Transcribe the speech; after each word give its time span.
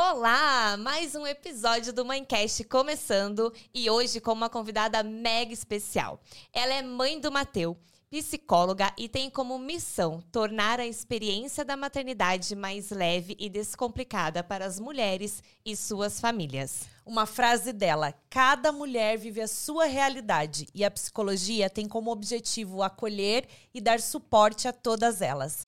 Olá! 0.00 0.76
Mais 0.76 1.16
um 1.16 1.26
episódio 1.26 1.92
do 1.92 2.04
Mãecast 2.04 2.62
começando 2.62 3.52
e 3.74 3.90
hoje 3.90 4.20
com 4.20 4.30
uma 4.30 4.48
convidada 4.48 5.02
mega 5.02 5.52
especial. 5.52 6.20
Ela 6.52 6.74
é 6.74 6.82
mãe 6.82 7.18
do 7.18 7.32
Mateu, 7.32 7.76
psicóloga 8.08 8.92
e 8.96 9.08
tem 9.08 9.28
como 9.28 9.58
missão 9.58 10.22
tornar 10.30 10.78
a 10.78 10.86
experiência 10.86 11.64
da 11.64 11.76
maternidade 11.76 12.54
mais 12.54 12.90
leve 12.90 13.36
e 13.40 13.50
descomplicada 13.50 14.44
para 14.44 14.64
as 14.64 14.78
mulheres 14.78 15.42
e 15.64 15.74
suas 15.74 16.20
famílias. 16.20 16.84
Uma 17.04 17.26
frase 17.26 17.72
dela: 17.72 18.14
cada 18.30 18.70
mulher 18.70 19.18
vive 19.18 19.40
a 19.40 19.48
sua 19.48 19.86
realidade 19.86 20.68
e 20.72 20.84
a 20.84 20.90
psicologia 20.92 21.68
tem 21.68 21.88
como 21.88 22.12
objetivo 22.12 22.84
acolher 22.84 23.48
e 23.74 23.80
dar 23.80 23.98
suporte 23.98 24.68
a 24.68 24.72
todas 24.72 25.20
elas. 25.20 25.66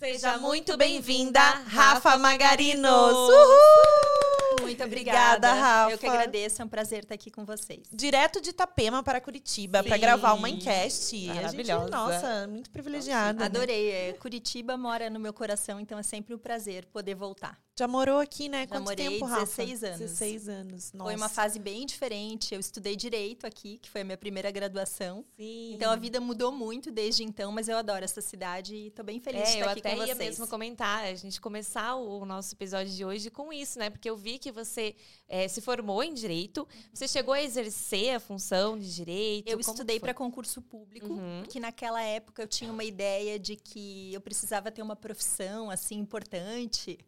Seja 0.00 0.38
muito 0.38 0.78
bem-vinda, 0.78 1.38
Rafa 1.66 2.16
Magarinos! 2.16 2.88
Uhul! 3.12 4.62
Muito 4.62 4.82
obrigada, 4.82 5.48
Obrigada, 5.48 5.52
Rafa. 5.52 5.92
Eu 5.92 5.98
que 5.98 6.06
agradeço, 6.06 6.62
é 6.62 6.64
um 6.64 6.68
prazer 6.68 7.02
estar 7.02 7.14
aqui 7.14 7.30
com 7.30 7.44
vocês. 7.44 7.82
Direto 7.92 8.40
de 8.40 8.48
Itapema 8.48 9.02
para 9.02 9.20
Curitiba 9.20 9.84
para 9.84 9.98
gravar 9.98 10.32
uma 10.32 10.48
enquete. 10.48 11.28
A 11.28 11.34
gente, 11.34 11.34
Maravilhosa. 11.34 11.88
nossa, 11.90 12.46
muito 12.46 12.70
privilegiada. 12.70 13.40
né? 13.40 13.44
Adorei. 13.44 13.90
é, 13.90 14.12
Curitiba 14.14 14.74
mora 14.74 15.10
no 15.10 15.20
meu 15.20 15.34
coração, 15.34 15.78
então 15.78 15.98
é 15.98 16.02
sempre 16.02 16.34
um 16.34 16.38
prazer 16.38 16.86
poder 16.86 17.14
voltar. 17.14 17.58
Já 17.80 17.88
morou 17.88 18.18
aqui, 18.20 18.46
né? 18.46 18.60
Já 18.60 18.66
Quanto 18.66 18.84
morei 18.84 19.08
tempo, 19.08 19.24
Rafa? 19.24 19.40
16 19.64 19.84
anos. 19.84 19.98
16 20.00 20.48
anos. 20.50 20.92
Nossa. 20.92 21.04
Foi 21.10 21.16
uma 21.16 21.28
fase 21.30 21.58
bem 21.58 21.86
diferente. 21.86 22.54
Eu 22.54 22.60
estudei 22.60 22.94
direito 22.94 23.46
aqui, 23.46 23.78
que 23.78 23.88
foi 23.88 24.02
a 24.02 24.04
minha 24.04 24.18
primeira 24.18 24.50
graduação. 24.50 25.24
Sim. 25.34 25.72
Então 25.74 25.90
a 25.90 25.96
vida 25.96 26.20
mudou 26.20 26.52
muito 26.52 26.90
desde 26.90 27.22
então, 27.24 27.50
mas 27.50 27.68
eu 27.68 27.78
adoro 27.78 28.04
essa 28.04 28.20
cidade 28.20 28.74
e 28.74 28.86
estou 28.88 29.02
bem 29.02 29.18
feliz 29.18 29.48
de 29.48 29.48
É, 29.48 29.54
eu 29.54 29.58
estar 29.60 29.70
aqui 29.70 29.80
até 29.80 29.90
com 29.96 30.02
ia 30.04 30.14
vocês. 30.14 30.18
mesmo 30.38 30.46
comentar, 30.46 31.04
a 31.04 31.14
gente 31.14 31.40
começar 31.40 31.94
o 31.94 32.26
nosso 32.26 32.54
episódio 32.54 32.92
de 32.92 33.02
hoje 33.02 33.30
com 33.30 33.50
isso, 33.50 33.78
né? 33.78 33.88
Porque 33.88 34.10
eu 34.10 34.16
vi 34.16 34.38
que 34.38 34.52
você 34.52 34.94
é, 35.26 35.48
se 35.48 35.62
formou 35.62 36.02
em 36.02 36.12
Direito, 36.12 36.68
você 36.92 37.08
chegou 37.08 37.32
a 37.32 37.42
exercer 37.42 38.14
a 38.14 38.20
função 38.20 38.78
de 38.78 38.94
Direito. 38.94 39.48
Eu 39.48 39.58
estudei 39.58 39.98
para 39.98 40.12
concurso 40.12 40.60
público, 40.60 41.06
Uhum. 41.14 41.40
porque 41.42 41.58
naquela 41.58 42.02
época 42.02 42.42
eu 42.42 42.46
tinha 42.46 42.70
uma 42.70 42.84
ideia 42.84 43.38
de 43.38 43.56
que 43.56 44.12
eu 44.12 44.20
precisava 44.20 44.70
ter 44.70 44.82
uma 44.82 44.96
profissão 44.96 45.70
assim 45.70 45.96
importante. 45.96 46.98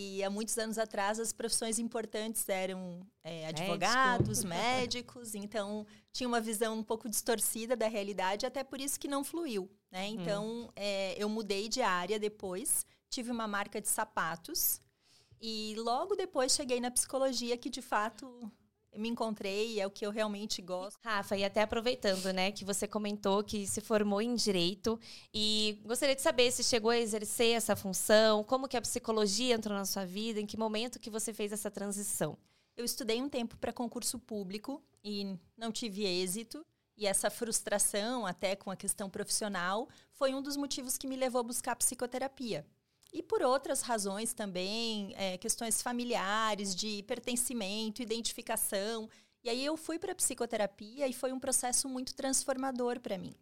E 0.00 0.22
há 0.22 0.30
muitos 0.30 0.56
anos 0.56 0.78
atrás 0.78 1.18
as 1.18 1.32
profissões 1.32 1.76
importantes 1.76 2.48
eram 2.48 3.04
é, 3.24 3.48
advogados, 3.48 4.44
médicos, 4.44 5.34
então 5.34 5.84
tinha 6.12 6.28
uma 6.28 6.40
visão 6.40 6.78
um 6.78 6.84
pouco 6.84 7.08
distorcida 7.08 7.74
da 7.74 7.88
realidade, 7.88 8.46
até 8.46 8.62
por 8.62 8.80
isso 8.80 9.00
que 9.00 9.08
não 9.08 9.24
fluiu. 9.24 9.68
Né? 9.90 10.06
Então 10.06 10.72
é, 10.76 11.20
eu 11.20 11.28
mudei 11.28 11.68
de 11.68 11.82
área 11.82 12.16
depois, 12.16 12.86
tive 13.10 13.32
uma 13.32 13.48
marca 13.48 13.80
de 13.80 13.88
sapatos 13.88 14.80
e 15.40 15.74
logo 15.76 16.14
depois 16.14 16.52
cheguei 16.52 16.78
na 16.78 16.92
psicologia, 16.92 17.56
que 17.56 17.68
de 17.68 17.82
fato 17.82 18.48
me 18.98 19.08
encontrei, 19.08 19.80
é 19.80 19.86
o 19.86 19.90
que 19.90 20.04
eu 20.04 20.10
realmente 20.10 20.60
gosto. 20.60 20.98
Rafa, 21.02 21.36
e 21.36 21.44
até 21.44 21.62
aproveitando, 21.62 22.32
né, 22.32 22.52
que 22.52 22.64
você 22.64 22.86
comentou 22.86 23.42
que 23.44 23.66
se 23.66 23.80
formou 23.80 24.20
em 24.20 24.34
direito 24.34 24.98
e 25.32 25.80
gostaria 25.84 26.16
de 26.16 26.22
saber 26.22 26.50
se 26.50 26.64
chegou 26.64 26.90
a 26.90 26.98
exercer 26.98 27.54
essa 27.54 27.76
função, 27.76 28.42
como 28.44 28.68
que 28.68 28.76
a 28.76 28.82
psicologia 28.82 29.54
entrou 29.54 29.76
na 29.76 29.84
sua 29.84 30.04
vida, 30.04 30.40
em 30.40 30.46
que 30.46 30.56
momento 30.56 30.98
que 30.98 31.10
você 31.10 31.32
fez 31.32 31.52
essa 31.52 31.70
transição. 31.70 32.36
Eu 32.76 32.84
estudei 32.84 33.20
um 33.20 33.28
tempo 33.28 33.56
para 33.56 33.72
concurso 33.72 34.18
público 34.18 34.82
e 35.02 35.36
não 35.56 35.72
tive 35.72 36.04
êxito. 36.04 36.64
E 36.96 37.06
essa 37.06 37.30
frustração, 37.30 38.26
até 38.26 38.56
com 38.56 38.72
a 38.72 38.76
questão 38.76 39.08
profissional, 39.08 39.88
foi 40.12 40.34
um 40.34 40.42
dos 40.42 40.56
motivos 40.56 40.98
que 40.98 41.06
me 41.06 41.14
levou 41.14 41.40
a 41.40 41.44
buscar 41.44 41.76
psicoterapia. 41.76 42.66
E 43.12 43.22
por 43.22 43.42
outras 43.42 43.80
razões 43.80 44.34
também, 44.34 45.14
é, 45.16 45.38
questões 45.38 45.80
familiares, 45.80 46.74
de 46.74 47.02
pertencimento, 47.04 48.02
identificação. 48.02 49.08
E 49.42 49.48
aí 49.48 49.64
eu 49.64 49.76
fui 49.76 49.98
para 49.98 50.12
a 50.12 50.14
psicoterapia 50.14 51.06
e 51.08 51.12
foi 51.12 51.32
um 51.32 51.40
processo 51.40 51.88
muito 51.88 52.14
transformador 52.14 53.00
para 53.00 53.16
mim. 53.16 53.34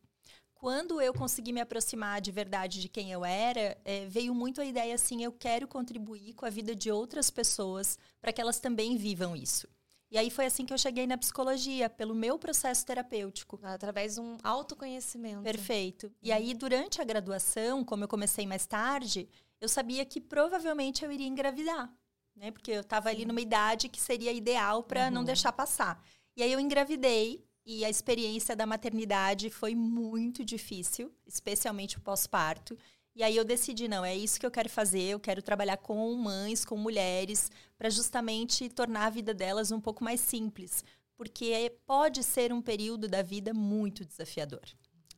Quando 0.55 1.01
eu 1.01 1.13
consegui 1.13 1.53
me 1.53 1.61
aproximar 1.61 2.21
de 2.21 2.33
verdade 2.33 2.81
de 2.81 2.89
quem 2.89 3.13
eu 3.13 3.25
era, 3.25 3.77
é, 3.85 4.07
veio 4.07 4.35
muito 4.35 4.61
a 4.61 4.65
ideia 4.65 4.95
assim: 4.95 5.23
eu 5.23 5.31
quero 5.33 5.69
contribuir 5.69 6.33
com 6.35 6.47
a 6.47 6.51
vida 6.51 6.75
de 6.75 6.91
outras 6.91 7.31
pessoas 7.31 7.99
para 8.21 8.33
que 8.33 8.41
elas 8.41 8.59
também 8.59 8.97
vivam 8.97 9.37
isso. 9.37 9.69
E 10.11 10.17
aí 10.17 10.31
foi 10.31 10.47
assim 10.47 10.65
que 10.65 10.73
eu 10.73 10.79
cheguei 10.79 11.07
na 11.07 11.19
psicologia, 11.19 11.91
pelo 11.91 12.15
meu 12.15 12.39
processo 12.39 12.87
terapêutico. 12.87 13.59
Através 13.63 14.15
de 14.15 14.21
um 14.21 14.39
autoconhecimento. 14.43 15.43
Perfeito. 15.43 16.13
E 16.23 16.31
aí, 16.31 16.55
durante 16.55 17.03
a 17.03 17.05
graduação, 17.05 17.85
como 17.85 18.05
eu 18.05 18.09
comecei 18.09 18.47
mais 18.47 18.67
tarde, 18.67 19.29
eu 19.61 19.69
sabia 19.69 20.05
que 20.05 20.21
provavelmente 20.21 21.05
eu 21.05 21.11
iria 21.11 21.27
engravidar, 21.27 21.93
né? 22.35 22.51
Porque 22.51 22.71
eu 22.71 22.81
estava 22.81 23.09
ali 23.09 23.25
numa 23.25 23.41
idade 23.41 23.89
que 23.89 24.01
seria 24.01 24.33
ideal 24.33 24.83
para 24.83 25.11
não 25.11 25.25
deixar 25.25 25.53
passar. 25.53 26.03
E 26.37 26.43
aí 26.43 26.53
eu 26.53 26.61
engravidei 26.61 27.45
e 27.65 27.85
a 27.85 27.91
experiência 27.91 28.55
da 28.55 28.67
maternidade 28.67 29.51
foi 29.51 29.75
muito 29.75 30.45
difícil, 30.45 31.13
especialmente 31.27 31.99
o 31.99 32.01
pós-parto. 32.01 32.79
E 33.15 33.23
aí 33.23 33.35
eu 33.35 33.45
decidi, 33.45 33.89
não, 33.89 34.05
é 34.05 34.15
isso 34.15 34.39
que 34.39 34.45
eu 34.45 34.51
quero 34.51 34.69
fazer, 34.69 35.03
eu 35.03 35.19
quero 35.19 35.41
trabalhar 35.41 35.79
com 35.79 36.15
mães, 36.15 36.65
com 36.65 36.77
mulheres, 36.77 37.51
para 37.79 37.89
justamente 37.89 38.69
tornar 38.69 39.07
a 39.07 39.11
vida 39.11 39.33
delas 39.33 39.73
um 39.73 39.81
pouco 39.81 40.05
mais 40.05 40.21
simples, 40.21 40.85
porque 41.17 41.75
pode 41.87 42.23
ser 42.23 42.53
um 42.53 42.61
período 42.61 43.09
da 43.09 43.23
vida 43.23 43.55
muito 43.55 44.05
desafiador. 44.05 44.61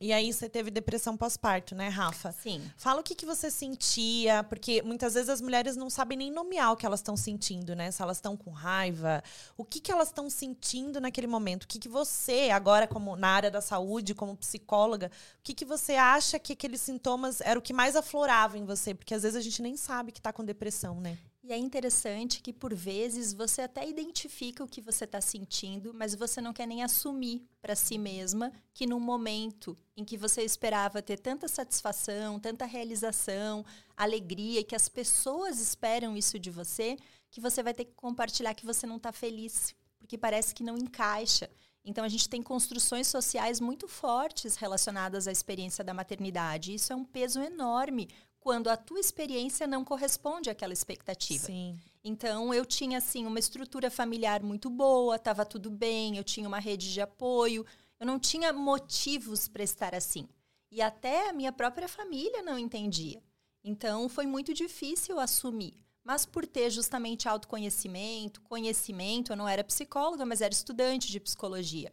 E 0.01 0.13
aí 0.13 0.31
você 0.31 0.47
teve 0.47 0.71
depressão 0.71 1.17
pós-parto, 1.17 1.75
né, 1.75 1.89
Rafa? 1.89 2.31
Sim. 2.31 2.61
Fala 2.77 3.01
o 3.01 3.03
que, 3.03 3.13
que 3.13 3.25
você 3.25 3.51
sentia, 3.51 4.43
porque 4.45 4.81
muitas 4.81 5.13
vezes 5.13 5.29
as 5.29 5.41
mulheres 5.41 5.75
não 5.75 5.89
sabem 5.89 6.17
nem 6.17 6.31
nomear 6.31 6.71
o 6.71 6.77
que 6.77 6.85
elas 6.85 7.01
estão 7.01 7.17
sentindo, 7.17 7.75
né? 7.75 7.91
Se 7.91 8.01
elas 8.01 8.17
estão 8.17 8.37
com 8.37 8.51
raiva, 8.51 9.21
o 9.57 9.65
que, 9.65 9.81
que 9.81 9.91
elas 9.91 10.07
estão 10.07 10.29
sentindo 10.29 11.01
naquele 11.01 11.27
momento. 11.27 11.63
O 11.63 11.67
que, 11.67 11.77
que 11.77 11.89
você, 11.89 12.49
agora, 12.49 12.87
como 12.87 13.17
na 13.17 13.27
área 13.27 13.51
da 13.51 13.59
saúde, 13.59 14.15
como 14.15 14.37
psicóloga, 14.37 15.11
o 15.39 15.43
que, 15.43 15.53
que 15.53 15.65
você 15.65 15.95
acha 15.95 16.39
que 16.39 16.53
aqueles 16.53 16.79
sintomas 16.79 17.41
era 17.41 17.59
o 17.59 17.61
que 17.61 17.73
mais 17.73 17.97
aflorava 17.97 18.57
em 18.57 18.63
você? 18.63 18.93
Porque 18.93 19.13
às 19.13 19.23
vezes 19.23 19.35
a 19.35 19.41
gente 19.41 19.61
nem 19.61 19.75
sabe 19.75 20.13
que 20.13 20.21
tá 20.21 20.31
com 20.31 20.45
depressão, 20.45 21.01
né? 21.01 21.17
E 21.49 21.51
é 21.51 21.57
interessante 21.57 22.43
que, 22.43 22.53
por 22.53 22.75
vezes, 22.75 23.33
você 23.33 23.63
até 23.63 23.89
identifica 23.89 24.63
o 24.63 24.67
que 24.67 24.79
você 24.79 25.05
está 25.05 25.19
sentindo, 25.19 25.91
mas 25.95 26.13
você 26.13 26.39
não 26.39 26.53
quer 26.53 26.67
nem 26.67 26.83
assumir 26.83 27.41
para 27.59 27.75
si 27.75 27.97
mesma 27.97 28.53
que, 28.71 28.85
num 28.85 28.99
momento 28.99 29.75
em 29.97 30.05
que 30.05 30.15
você 30.15 30.43
esperava 30.43 31.01
ter 31.01 31.17
tanta 31.17 31.47
satisfação, 31.47 32.39
tanta 32.39 32.65
realização, 32.65 33.65
alegria, 33.97 34.59
e 34.59 34.63
que 34.63 34.75
as 34.75 34.87
pessoas 34.87 35.59
esperam 35.59 36.15
isso 36.15 36.37
de 36.37 36.51
você, 36.51 36.95
que 37.31 37.41
você 37.41 37.63
vai 37.63 37.73
ter 37.73 37.85
que 37.85 37.95
compartilhar 37.95 38.53
que 38.53 38.63
você 38.63 38.85
não 38.85 38.97
está 38.97 39.11
feliz, 39.11 39.73
porque 39.97 40.19
parece 40.19 40.53
que 40.53 40.61
não 40.61 40.77
encaixa. 40.77 41.49
Então, 41.83 42.03
a 42.03 42.09
gente 42.09 42.29
tem 42.29 42.43
construções 42.43 43.07
sociais 43.07 43.59
muito 43.59 43.87
fortes 43.87 44.55
relacionadas 44.55 45.27
à 45.27 45.31
experiência 45.31 45.83
da 45.83 45.95
maternidade. 45.95 46.75
Isso 46.75 46.93
é 46.93 46.95
um 46.95 47.05
peso 47.05 47.39
enorme 47.41 48.07
quando 48.39 48.69
a 48.69 48.77
tua 48.77 48.99
experiência 48.99 49.67
não 49.67 49.83
corresponde 49.83 50.49
àquela 50.49 50.73
expectativa. 50.73 51.45
Sim. 51.45 51.79
Então, 52.03 52.53
eu 52.53 52.65
tinha, 52.65 52.97
assim, 52.97 53.25
uma 53.25 53.39
estrutura 53.39 53.91
familiar 53.91 54.41
muito 54.41 54.69
boa, 54.69 55.17
estava 55.17 55.45
tudo 55.45 55.69
bem, 55.69 56.17
eu 56.17 56.23
tinha 56.23 56.47
uma 56.47 56.59
rede 56.59 56.91
de 56.91 57.01
apoio, 57.01 57.65
eu 57.99 58.07
não 58.07 58.17
tinha 58.17 58.53
motivos 58.53 59.47
para 59.47 59.63
estar 59.63 59.93
assim. 59.93 60.27
E 60.71 60.81
até 60.81 61.29
a 61.29 61.33
minha 61.33 61.51
própria 61.51 61.87
família 61.87 62.41
não 62.41 62.57
entendia. 62.57 63.21
Então, 63.63 64.07
foi 64.07 64.25
muito 64.25 64.53
difícil 64.53 65.19
assumir. 65.19 65.73
Mas 66.03 66.25
por 66.25 66.47
ter 66.47 66.69
justamente 66.69 67.27
autoconhecimento, 67.27 68.41
conhecimento, 68.41 69.31
eu 69.31 69.35
não 69.35 69.47
era 69.47 69.63
psicóloga, 69.63 70.25
mas 70.25 70.41
era 70.41 70.53
estudante 70.53 71.11
de 71.11 71.19
psicologia. 71.19 71.91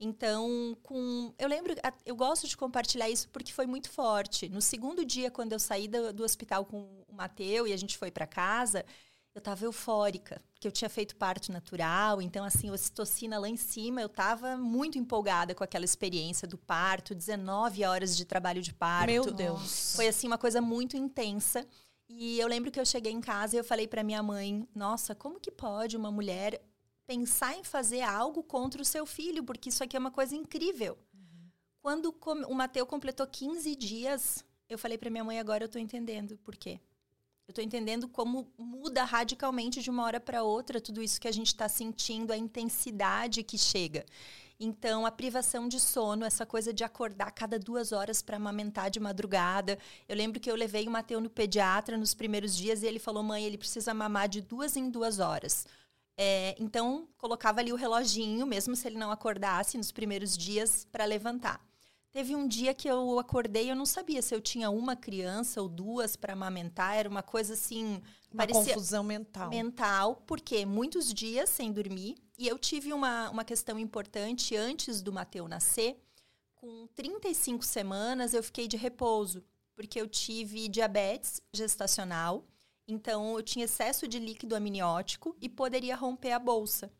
Então, 0.00 0.76
com, 0.82 1.32
eu 1.38 1.48
lembro, 1.48 1.74
eu 2.06 2.14
gosto 2.14 2.46
de 2.46 2.56
compartilhar 2.56 3.10
isso 3.10 3.28
porque 3.30 3.52
foi 3.52 3.66
muito 3.66 3.90
forte. 3.90 4.48
No 4.48 4.62
segundo 4.62 5.04
dia, 5.04 5.30
quando 5.30 5.52
eu 5.52 5.58
saí 5.58 5.88
do, 5.88 6.12
do 6.12 6.22
hospital 6.22 6.64
com 6.64 7.04
o 7.08 7.12
Mateu 7.12 7.66
e 7.66 7.72
a 7.72 7.76
gente 7.76 7.98
foi 7.98 8.10
para 8.10 8.26
casa, 8.26 8.84
eu 9.34 9.40
estava 9.40 9.64
eufórica, 9.64 10.40
porque 10.52 10.66
eu 10.68 10.72
tinha 10.72 10.88
feito 10.88 11.16
parto 11.16 11.52
natural, 11.52 12.22
então 12.22 12.44
assim, 12.44 12.70
ocitocina 12.70 13.38
lá 13.38 13.48
em 13.48 13.56
cima, 13.56 14.00
eu 14.00 14.06
estava 14.06 14.56
muito 14.56 14.98
empolgada 14.98 15.54
com 15.54 15.64
aquela 15.64 15.84
experiência 15.84 16.46
do 16.46 16.58
parto, 16.58 17.14
19 17.14 17.84
horas 17.84 18.16
de 18.16 18.24
trabalho 18.24 18.62
de 18.62 18.72
parto. 18.72 19.10
Meu 19.10 19.32
Deus. 19.32 19.94
Foi 19.96 20.06
assim 20.06 20.28
uma 20.28 20.38
coisa 20.38 20.60
muito 20.60 20.96
intensa. 20.96 21.66
E 22.08 22.40
eu 22.40 22.48
lembro 22.48 22.70
que 22.70 22.80
eu 22.80 22.86
cheguei 22.86 23.12
em 23.12 23.20
casa 23.20 23.54
e 23.54 23.58
eu 23.58 23.64
falei 23.64 23.86
para 23.86 24.02
minha 24.02 24.22
mãe: 24.22 24.66
"Nossa, 24.74 25.14
como 25.14 25.38
que 25.38 25.50
pode 25.50 25.96
uma 25.96 26.10
mulher 26.10 26.60
pensar 27.08 27.52
em 27.58 27.64
fazer 27.64 28.02
algo 28.02 28.40
contra 28.42 28.80
o 28.80 28.84
seu 28.94 29.04
filho, 29.04 29.42
porque 29.42 29.70
isso 29.70 29.82
aqui 29.82 29.96
é 29.96 29.98
uma 30.04 30.10
coisa 30.18 30.34
incrível?" 30.36 30.96
Quando 31.80 32.12
com- 32.12 32.44
o 32.52 32.54
Mateu 32.54 32.84
completou 32.86 33.26
15 33.26 33.74
dias, 33.74 34.44
eu 34.68 34.78
falei 34.78 34.98
para 34.98 35.10
minha 35.10 35.24
mãe: 35.24 35.38
"Agora 35.40 35.64
eu 35.64 35.68
tô 35.68 35.78
entendendo 35.78 36.36
por 36.46 36.54
quê." 36.56 36.78
Eu 37.48 37.54
tô 37.54 37.62
entendendo 37.62 38.06
como 38.08 38.52
muda 38.58 39.04
radicalmente 39.04 39.80
de 39.80 39.88
uma 39.88 40.04
hora 40.04 40.20
para 40.20 40.42
outra 40.42 40.82
tudo 40.82 41.02
isso 41.02 41.18
que 41.18 41.26
a 41.26 41.32
gente 41.32 41.46
está 41.46 41.66
sentindo, 41.66 42.30
a 42.30 42.36
intensidade 42.36 43.42
que 43.42 43.56
chega. 43.56 44.04
Então, 44.60 45.06
a 45.06 45.10
privação 45.10 45.66
de 45.66 45.80
sono, 45.80 46.26
essa 46.26 46.44
coisa 46.44 46.74
de 46.74 46.84
acordar 46.84 47.30
cada 47.30 47.58
duas 47.58 47.92
horas 47.92 48.20
para 48.20 48.36
amamentar 48.36 48.90
de 48.90 49.00
madrugada. 49.00 49.78
Eu 50.06 50.16
lembro 50.16 50.38
que 50.40 50.50
eu 50.50 50.56
levei 50.56 50.86
o 50.86 50.90
Mateu 50.90 51.20
no 51.22 51.30
pediatra 51.30 51.96
nos 51.96 52.12
primeiros 52.12 52.54
dias 52.54 52.82
e 52.82 52.86
ele 52.86 52.98
falou: 52.98 53.22
mãe, 53.22 53.44
ele 53.44 53.56
precisa 53.56 53.94
mamar 53.94 54.28
de 54.28 54.42
duas 54.42 54.76
em 54.76 54.90
duas 54.90 55.18
horas. 55.18 55.66
É, 56.20 56.56
então, 56.58 57.08
colocava 57.16 57.60
ali 57.60 57.72
o 57.72 57.76
reloginho, 57.76 58.44
mesmo 58.44 58.74
se 58.74 58.88
ele 58.88 58.98
não 58.98 59.12
acordasse 59.12 59.78
nos 59.78 59.92
primeiros 59.92 60.36
dias, 60.36 60.84
para 60.90 61.04
levantar. 61.04 61.64
Teve 62.10 62.34
um 62.34 62.48
dia 62.48 62.74
que 62.74 62.88
eu 62.88 63.20
acordei 63.20 63.66
e 63.66 63.68
eu 63.68 63.76
não 63.76 63.86
sabia 63.86 64.20
se 64.20 64.34
eu 64.34 64.40
tinha 64.40 64.68
uma 64.68 64.96
criança 64.96 65.62
ou 65.62 65.68
duas 65.68 66.16
para 66.16 66.32
amamentar. 66.32 66.96
Era 66.96 67.08
uma 67.08 67.22
coisa 67.22 67.52
assim. 67.52 68.02
Uma 68.32 68.46
confusão 68.48 69.04
mental. 69.04 69.50
Mental, 69.50 70.16
porque 70.26 70.66
muitos 70.66 71.14
dias 71.14 71.50
sem 71.50 71.70
dormir. 71.70 72.16
E 72.36 72.48
eu 72.48 72.58
tive 72.58 72.92
uma, 72.92 73.30
uma 73.30 73.44
questão 73.44 73.78
importante 73.78 74.56
antes 74.56 75.00
do 75.00 75.12
Mateu 75.12 75.46
nascer. 75.46 76.02
Com 76.56 76.88
35 76.96 77.64
semanas, 77.64 78.34
eu 78.34 78.42
fiquei 78.42 78.66
de 78.66 78.76
repouso, 78.76 79.44
porque 79.76 80.00
eu 80.00 80.08
tive 80.08 80.66
diabetes 80.66 81.40
gestacional. 81.52 82.44
Então, 82.88 83.36
eu 83.36 83.42
tinha 83.42 83.66
excesso 83.66 84.08
de 84.08 84.18
líquido 84.18 84.56
amniótico 84.56 85.36
e 85.40 85.48
poderia 85.48 85.94
romper 85.94 86.32
a 86.32 86.38
bolsa. 86.38 86.90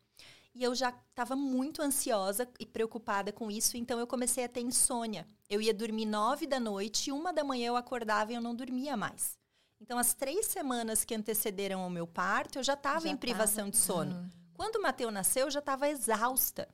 E 0.53 0.63
eu 0.63 0.75
já 0.75 0.89
estava 1.09 1.35
muito 1.35 1.81
ansiosa 1.81 2.47
e 2.59 2.65
preocupada 2.65 3.31
com 3.31 3.49
isso, 3.49 3.75
então 3.75 3.99
eu 3.99 4.05
comecei 4.05 4.43
a 4.43 4.49
ter 4.49 4.61
insônia. 4.61 5.27
Eu 5.49 5.61
ia 5.61 5.73
dormir 5.73 6.05
nove 6.05 6.45
da 6.45 6.59
noite 6.59 7.09
e 7.09 7.11
uma 7.11 7.33
da 7.33 7.43
manhã 7.43 7.67
eu 7.67 7.75
acordava 7.75 8.31
e 8.31 8.35
eu 8.35 8.41
não 8.41 8.53
dormia 8.53 8.95
mais. 8.95 9.37
Então, 9.81 9.97
as 9.97 10.13
três 10.13 10.45
semanas 10.45 11.03
que 11.03 11.15
antecederam 11.15 11.81
ao 11.81 11.89
meu 11.89 12.05
parto, 12.05 12.59
eu 12.59 12.63
já 12.63 12.73
estava 12.73 13.07
em 13.07 13.15
privação 13.17 13.65
tava... 13.65 13.71
de 13.71 13.77
sono. 13.77 14.15
Uhum. 14.15 14.29
Quando 14.53 14.75
o 14.75 14.81
Mateu 14.81 15.09
nasceu, 15.09 15.45
eu 15.45 15.51
já 15.51 15.59
estava 15.59 15.87
exausta. 15.87 16.67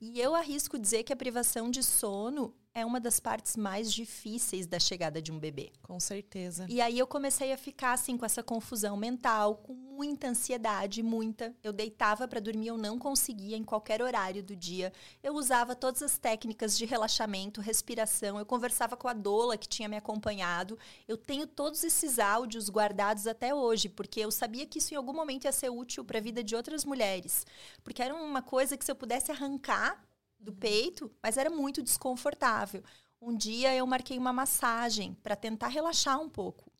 E 0.00 0.20
eu 0.20 0.34
arrisco 0.34 0.78
dizer 0.78 1.02
que 1.02 1.12
a 1.12 1.16
privação 1.16 1.70
de 1.70 1.82
sono 1.82 2.54
é 2.74 2.86
uma 2.86 2.98
das 2.98 3.20
partes 3.20 3.56
mais 3.56 3.92
difíceis 3.92 4.66
da 4.66 4.78
chegada 4.78 5.20
de 5.20 5.30
um 5.30 5.38
bebê. 5.38 5.72
Com 5.82 6.00
certeza. 6.00 6.66
E 6.68 6.80
aí 6.80 6.98
eu 6.98 7.06
comecei 7.06 7.52
a 7.52 7.58
ficar 7.58 7.92
assim 7.92 8.16
com 8.16 8.24
essa 8.24 8.42
confusão 8.42 8.96
mental, 8.96 9.56
com 9.56 9.74
muita 9.74 10.28
ansiedade, 10.28 11.02
muita. 11.02 11.54
Eu 11.62 11.72
deitava 11.72 12.26
para 12.26 12.40
dormir, 12.40 12.68
eu 12.68 12.78
não 12.78 12.98
conseguia 12.98 13.56
em 13.56 13.64
qualquer 13.64 14.00
horário 14.00 14.42
do 14.42 14.56
dia. 14.56 14.92
Eu 15.22 15.34
usava 15.34 15.76
todas 15.76 16.02
as 16.02 16.16
técnicas 16.16 16.76
de 16.76 16.86
relaxamento, 16.86 17.60
respiração. 17.60 18.38
Eu 18.38 18.46
conversava 18.46 18.96
com 18.96 19.06
a 19.06 19.12
doula 19.12 19.58
que 19.58 19.68
tinha 19.68 19.88
me 19.88 19.96
acompanhado. 19.96 20.78
Eu 21.06 21.18
tenho 21.18 21.46
todos 21.46 21.84
esses 21.84 22.18
áudios 22.18 22.70
guardados 22.70 23.26
até 23.26 23.54
hoje, 23.54 23.88
porque 23.88 24.20
eu 24.20 24.30
sabia 24.30 24.66
que 24.66 24.78
isso 24.78 24.94
em 24.94 24.96
algum 24.96 25.12
momento 25.12 25.44
ia 25.44 25.52
ser 25.52 25.70
útil 25.70 26.04
para 26.04 26.18
a 26.18 26.22
vida 26.22 26.42
de 26.42 26.56
outras 26.56 26.84
mulheres, 26.84 27.46
porque 27.84 28.02
era 28.02 28.14
uma 28.14 28.40
coisa 28.40 28.76
que 28.76 28.84
se 28.84 28.90
eu 28.90 28.96
pudesse 28.96 29.30
arrancar 29.30 30.02
do 30.42 30.52
peito, 30.52 31.10
mas 31.22 31.36
era 31.36 31.48
muito 31.48 31.82
desconfortável. 31.82 32.82
Um 33.20 33.34
dia 33.34 33.74
eu 33.74 33.86
marquei 33.86 34.18
uma 34.18 34.32
massagem 34.32 35.14
para 35.22 35.36
tentar 35.36 35.68
relaxar 35.68 36.20
um 36.20 36.28
pouco. 36.28 36.70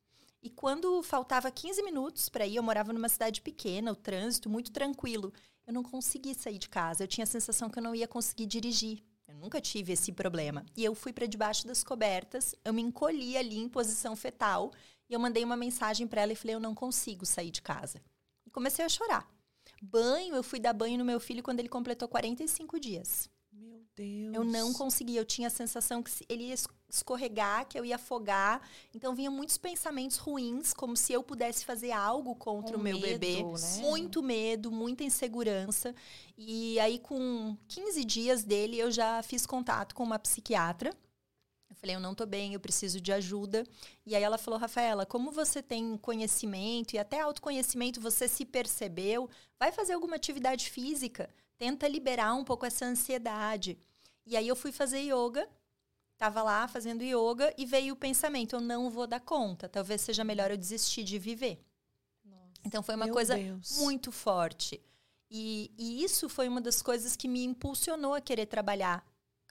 E 0.42 0.50
quando 0.50 1.02
faltava 1.04 1.50
15 1.52 1.82
minutos 1.84 2.28
para 2.28 2.44
ir, 2.44 2.56
eu 2.56 2.62
morava 2.62 2.92
numa 2.92 3.08
cidade 3.08 3.40
pequena, 3.40 3.92
o 3.92 3.96
trânsito 3.96 4.50
muito 4.50 4.72
tranquilo. 4.72 5.32
Eu 5.64 5.72
não 5.72 5.84
consegui 5.84 6.34
sair 6.34 6.58
de 6.58 6.68
casa. 6.68 7.04
Eu 7.04 7.08
tinha 7.08 7.22
a 7.22 7.26
sensação 7.26 7.70
que 7.70 7.78
eu 7.78 7.82
não 7.82 7.94
ia 7.94 8.08
conseguir 8.08 8.46
dirigir. 8.46 9.04
Eu 9.28 9.36
nunca 9.36 9.60
tive 9.60 9.92
esse 9.92 10.10
problema. 10.10 10.66
E 10.76 10.84
eu 10.84 10.96
fui 10.96 11.12
para 11.12 11.26
debaixo 11.26 11.64
das 11.64 11.84
cobertas, 11.84 12.56
eu 12.64 12.72
me 12.72 12.82
encolhi 12.82 13.36
ali 13.36 13.56
em 13.58 13.68
posição 13.68 14.16
fetal 14.16 14.72
e 15.08 15.14
eu 15.14 15.20
mandei 15.20 15.44
uma 15.44 15.56
mensagem 15.56 16.08
para 16.08 16.22
ela 16.22 16.32
e 16.32 16.36
falei: 16.36 16.56
"Eu 16.56 16.60
não 16.60 16.74
consigo 16.74 17.24
sair 17.24 17.52
de 17.52 17.62
casa". 17.62 18.02
E 18.44 18.50
comecei 18.50 18.84
a 18.84 18.88
chorar. 18.88 19.26
Banho, 19.80 20.34
eu 20.34 20.42
fui 20.42 20.58
dar 20.58 20.72
banho 20.72 20.98
no 20.98 21.04
meu 21.04 21.20
filho 21.20 21.42
quando 21.42 21.60
ele 21.60 21.68
completou 21.68 22.08
45 22.08 22.80
dias. 22.80 23.30
Deus. 24.02 24.34
Eu 24.34 24.44
não 24.44 24.72
conseguia, 24.72 25.20
eu 25.20 25.24
tinha 25.24 25.48
a 25.48 25.50
sensação 25.50 26.02
que 26.02 26.10
ele 26.28 26.44
ia 26.44 26.54
escorregar, 26.88 27.66
que 27.66 27.78
eu 27.78 27.84
ia 27.84 27.96
afogar. 27.96 28.60
Então 28.94 29.14
vinha 29.14 29.30
muitos 29.30 29.58
pensamentos 29.58 30.16
ruins, 30.16 30.72
como 30.72 30.96
se 30.96 31.12
eu 31.12 31.22
pudesse 31.22 31.64
fazer 31.64 31.92
algo 31.92 32.34
contra 32.34 32.74
Com 32.74 32.80
o 32.80 32.82
meu 32.82 32.98
medo, 32.98 33.18
bebê. 33.18 33.42
Né? 33.42 33.80
Muito 33.80 34.22
medo, 34.22 34.70
muita 34.70 35.04
insegurança. 35.04 35.94
E 36.36 36.78
aí 36.80 36.98
com 36.98 37.56
15 37.68 38.04
dias 38.04 38.44
dele 38.44 38.78
eu 38.78 38.90
já 38.90 39.22
fiz 39.22 39.46
contato 39.46 39.94
com 39.94 40.02
uma 40.02 40.18
psiquiatra. 40.18 40.90
Eu 41.70 41.76
falei, 41.76 41.96
eu 41.96 42.00
não 42.00 42.14
tô 42.14 42.26
bem, 42.26 42.52
eu 42.52 42.60
preciso 42.60 43.00
de 43.00 43.12
ajuda. 43.12 43.64
E 44.04 44.14
aí 44.14 44.22
ela 44.22 44.36
falou, 44.36 44.60
Rafaela, 44.60 45.06
como 45.06 45.32
você 45.32 45.62
tem 45.62 45.96
conhecimento 45.96 46.94
e 46.94 46.98
até 46.98 47.20
autoconhecimento, 47.20 48.00
você 48.00 48.28
se 48.28 48.44
percebeu, 48.44 49.28
vai 49.58 49.72
fazer 49.72 49.94
alguma 49.94 50.16
atividade 50.16 50.68
física 50.68 51.30
tenta 51.62 51.86
liberar 51.86 52.34
um 52.34 52.42
pouco 52.42 52.66
essa 52.66 52.84
ansiedade. 52.84 53.78
E 54.24 54.36
aí 54.36 54.46
eu 54.46 54.56
fui 54.56 54.72
fazer 54.72 55.00
yoga, 55.00 55.48
tava 56.16 56.42
lá 56.42 56.68
fazendo 56.68 57.02
yoga 57.02 57.52
e 57.58 57.66
veio 57.66 57.94
o 57.94 57.96
pensamento: 57.96 58.56
eu 58.56 58.60
não 58.60 58.90
vou 58.90 59.06
dar 59.06 59.20
conta, 59.20 59.68
talvez 59.68 60.00
seja 60.00 60.24
melhor 60.24 60.50
eu 60.50 60.56
desistir 60.56 61.04
de 61.04 61.18
viver. 61.18 61.64
Nossa, 62.24 62.62
então 62.64 62.82
foi 62.82 62.94
uma 62.94 63.08
coisa 63.08 63.36
Deus. 63.36 63.78
muito 63.78 64.12
forte. 64.12 64.80
E, 65.30 65.70
e, 65.78 66.04
isso 66.04 66.28
foi 66.28 66.46
uma 66.46 66.60
das 66.60 66.82
coisas 66.82 67.16
que 67.16 67.26
me 67.26 67.42
impulsionou 67.42 68.14
a 68.14 68.20
querer 68.20 68.46
trabalhar 68.46 69.02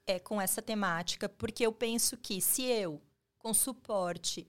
é, 0.05 0.19
com 0.19 0.39
essa 0.39 0.61
temática, 0.61 1.27
porque 1.27 1.65
eu 1.65 1.71
penso 1.71 2.15
que 2.17 2.39
se 2.39 2.63
eu, 2.63 3.01
com 3.39 3.51
suporte 3.51 4.47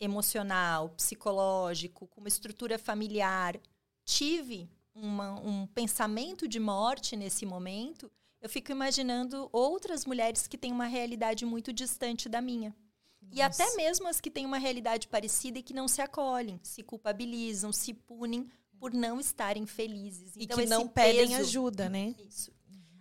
emocional, 0.00 0.90
psicológico, 0.90 2.06
com 2.08 2.20
uma 2.20 2.28
estrutura 2.28 2.78
familiar, 2.78 3.56
tive 4.04 4.68
uma, 4.94 5.38
um 5.40 5.66
pensamento 5.66 6.48
de 6.48 6.58
morte 6.58 7.16
nesse 7.16 7.46
momento, 7.46 8.10
eu 8.40 8.48
fico 8.48 8.70
imaginando 8.70 9.48
outras 9.52 10.04
mulheres 10.04 10.46
que 10.46 10.58
têm 10.58 10.72
uma 10.72 10.86
realidade 10.86 11.44
muito 11.44 11.72
distante 11.72 12.28
da 12.28 12.40
minha. 12.40 12.74
Nossa. 13.20 13.34
E 13.34 13.42
até 13.42 13.76
mesmo 13.76 14.08
as 14.08 14.20
que 14.20 14.30
têm 14.30 14.46
uma 14.46 14.58
realidade 14.58 15.08
parecida 15.08 15.58
e 15.58 15.62
que 15.62 15.74
não 15.74 15.88
se 15.88 16.00
acolhem, 16.00 16.60
se 16.62 16.82
culpabilizam, 16.82 17.72
se 17.72 17.92
punem 17.92 18.48
por 18.78 18.92
não 18.92 19.18
estarem 19.18 19.66
felizes. 19.66 20.36
E 20.36 20.44
então, 20.44 20.58
que 20.58 20.66
não 20.66 20.86
pedem 20.86 21.28
peso, 21.28 21.40
ajuda, 21.40 21.88
né? 21.88 22.14
Isso. 22.18 22.52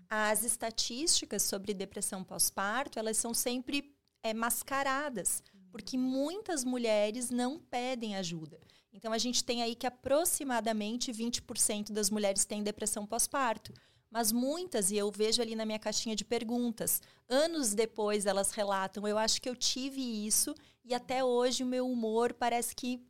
As 0.09 0.43
estatísticas 0.43 1.43
sobre 1.43 1.73
depressão 1.73 2.23
pós-parto, 2.23 2.97
elas 2.97 3.17
são 3.17 3.33
sempre 3.33 3.95
é, 4.23 4.33
mascaradas, 4.33 5.43
porque 5.71 5.97
muitas 5.97 6.63
mulheres 6.63 7.29
não 7.29 7.59
pedem 7.59 8.15
ajuda. 8.15 8.59
Então, 8.91 9.13
a 9.13 9.17
gente 9.17 9.43
tem 9.43 9.61
aí 9.61 9.75
que 9.75 9.85
aproximadamente 9.85 11.11
20% 11.11 11.91
das 11.91 12.09
mulheres 12.09 12.45
têm 12.45 12.63
depressão 12.63 13.05
pós-parto. 13.05 13.71
Mas 14.09 14.31
muitas, 14.31 14.89
e 14.89 14.97
eu 14.97 15.11
vejo 15.11 15.41
ali 15.41 15.55
na 15.55 15.65
minha 15.65 15.79
caixinha 15.79 16.15
de 16.15 16.23
perguntas, 16.23 17.01
anos 17.27 17.73
depois 17.73 18.25
elas 18.25 18.51
relatam: 18.51 19.07
eu 19.07 19.17
acho 19.17 19.41
que 19.41 19.49
eu 19.49 19.55
tive 19.55 20.01
isso 20.01 20.55
e 20.83 20.93
até 20.93 21.23
hoje 21.23 21.63
o 21.63 21.67
meu 21.67 21.89
humor 21.89 22.33
parece 22.33 22.75
que 22.75 23.01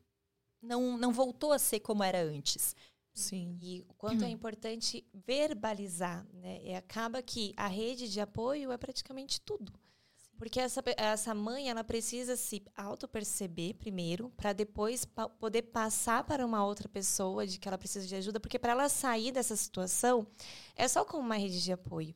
não, 0.61 0.97
não 0.97 1.13
voltou 1.13 1.53
a 1.53 1.59
ser 1.59 1.79
como 1.79 2.03
era 2.03 2.21
antes. 2.21 2.75
Sim. 3.13 3.57
E 3.61 3.81
o 3.87 3.93
quanto 3.93 4.23
é 4.23 4.29
importante 4.31 5.05
verbalizar, 5.13 6.25
né? 6.33 6.61
E 6.63 6.73
acaba 6.75 7.21
que 7.21 7.53
a 7.55 7.67
rede 7.67 8.09
de 8.09 8.19
apoio 8.19 8.71
é 8.71 8.77
praticamente 8.77 9.39
tudo. 9.41 9.71
Porque 10.37 10.59
essa, 10.59 10.83
essa 10.95 11.33
mãe, 11.33 11.69
ela 11.69 11.83
precisa 11.83 12.35
se 12.35 12.63
auto-perceber 12.75 13.73
primeiro, 13.75 14.31
para 14.37 14.53
depois 14.53 15.03
pa 15.03 15.27
poder 15.27 15.63
passar 15.63 16.23
para 16.23 16.45
uma 16.45 16.63
outra 16.63 16.87
pessoa 16.87 17.45
de 17.45 17.57
que 17.57 17.67
ela 17.67 17.77
precisa 17.77 18.05
de 18.05 18.15
ajuda. 18.15 18.39
Porque 18.39 18.59
para 18.59 18.71
ela 18.71 18.89
sair 18.89 19.31
dessa 19.31 19.55
situação, 19.55 20.27
é 20.75 20.87
só 20.87 21.03
com 21.03 21.17
uma 21.17 21.35
rede 21.35 21.61
de 21.61 21.71
apoio. 21.71 22.13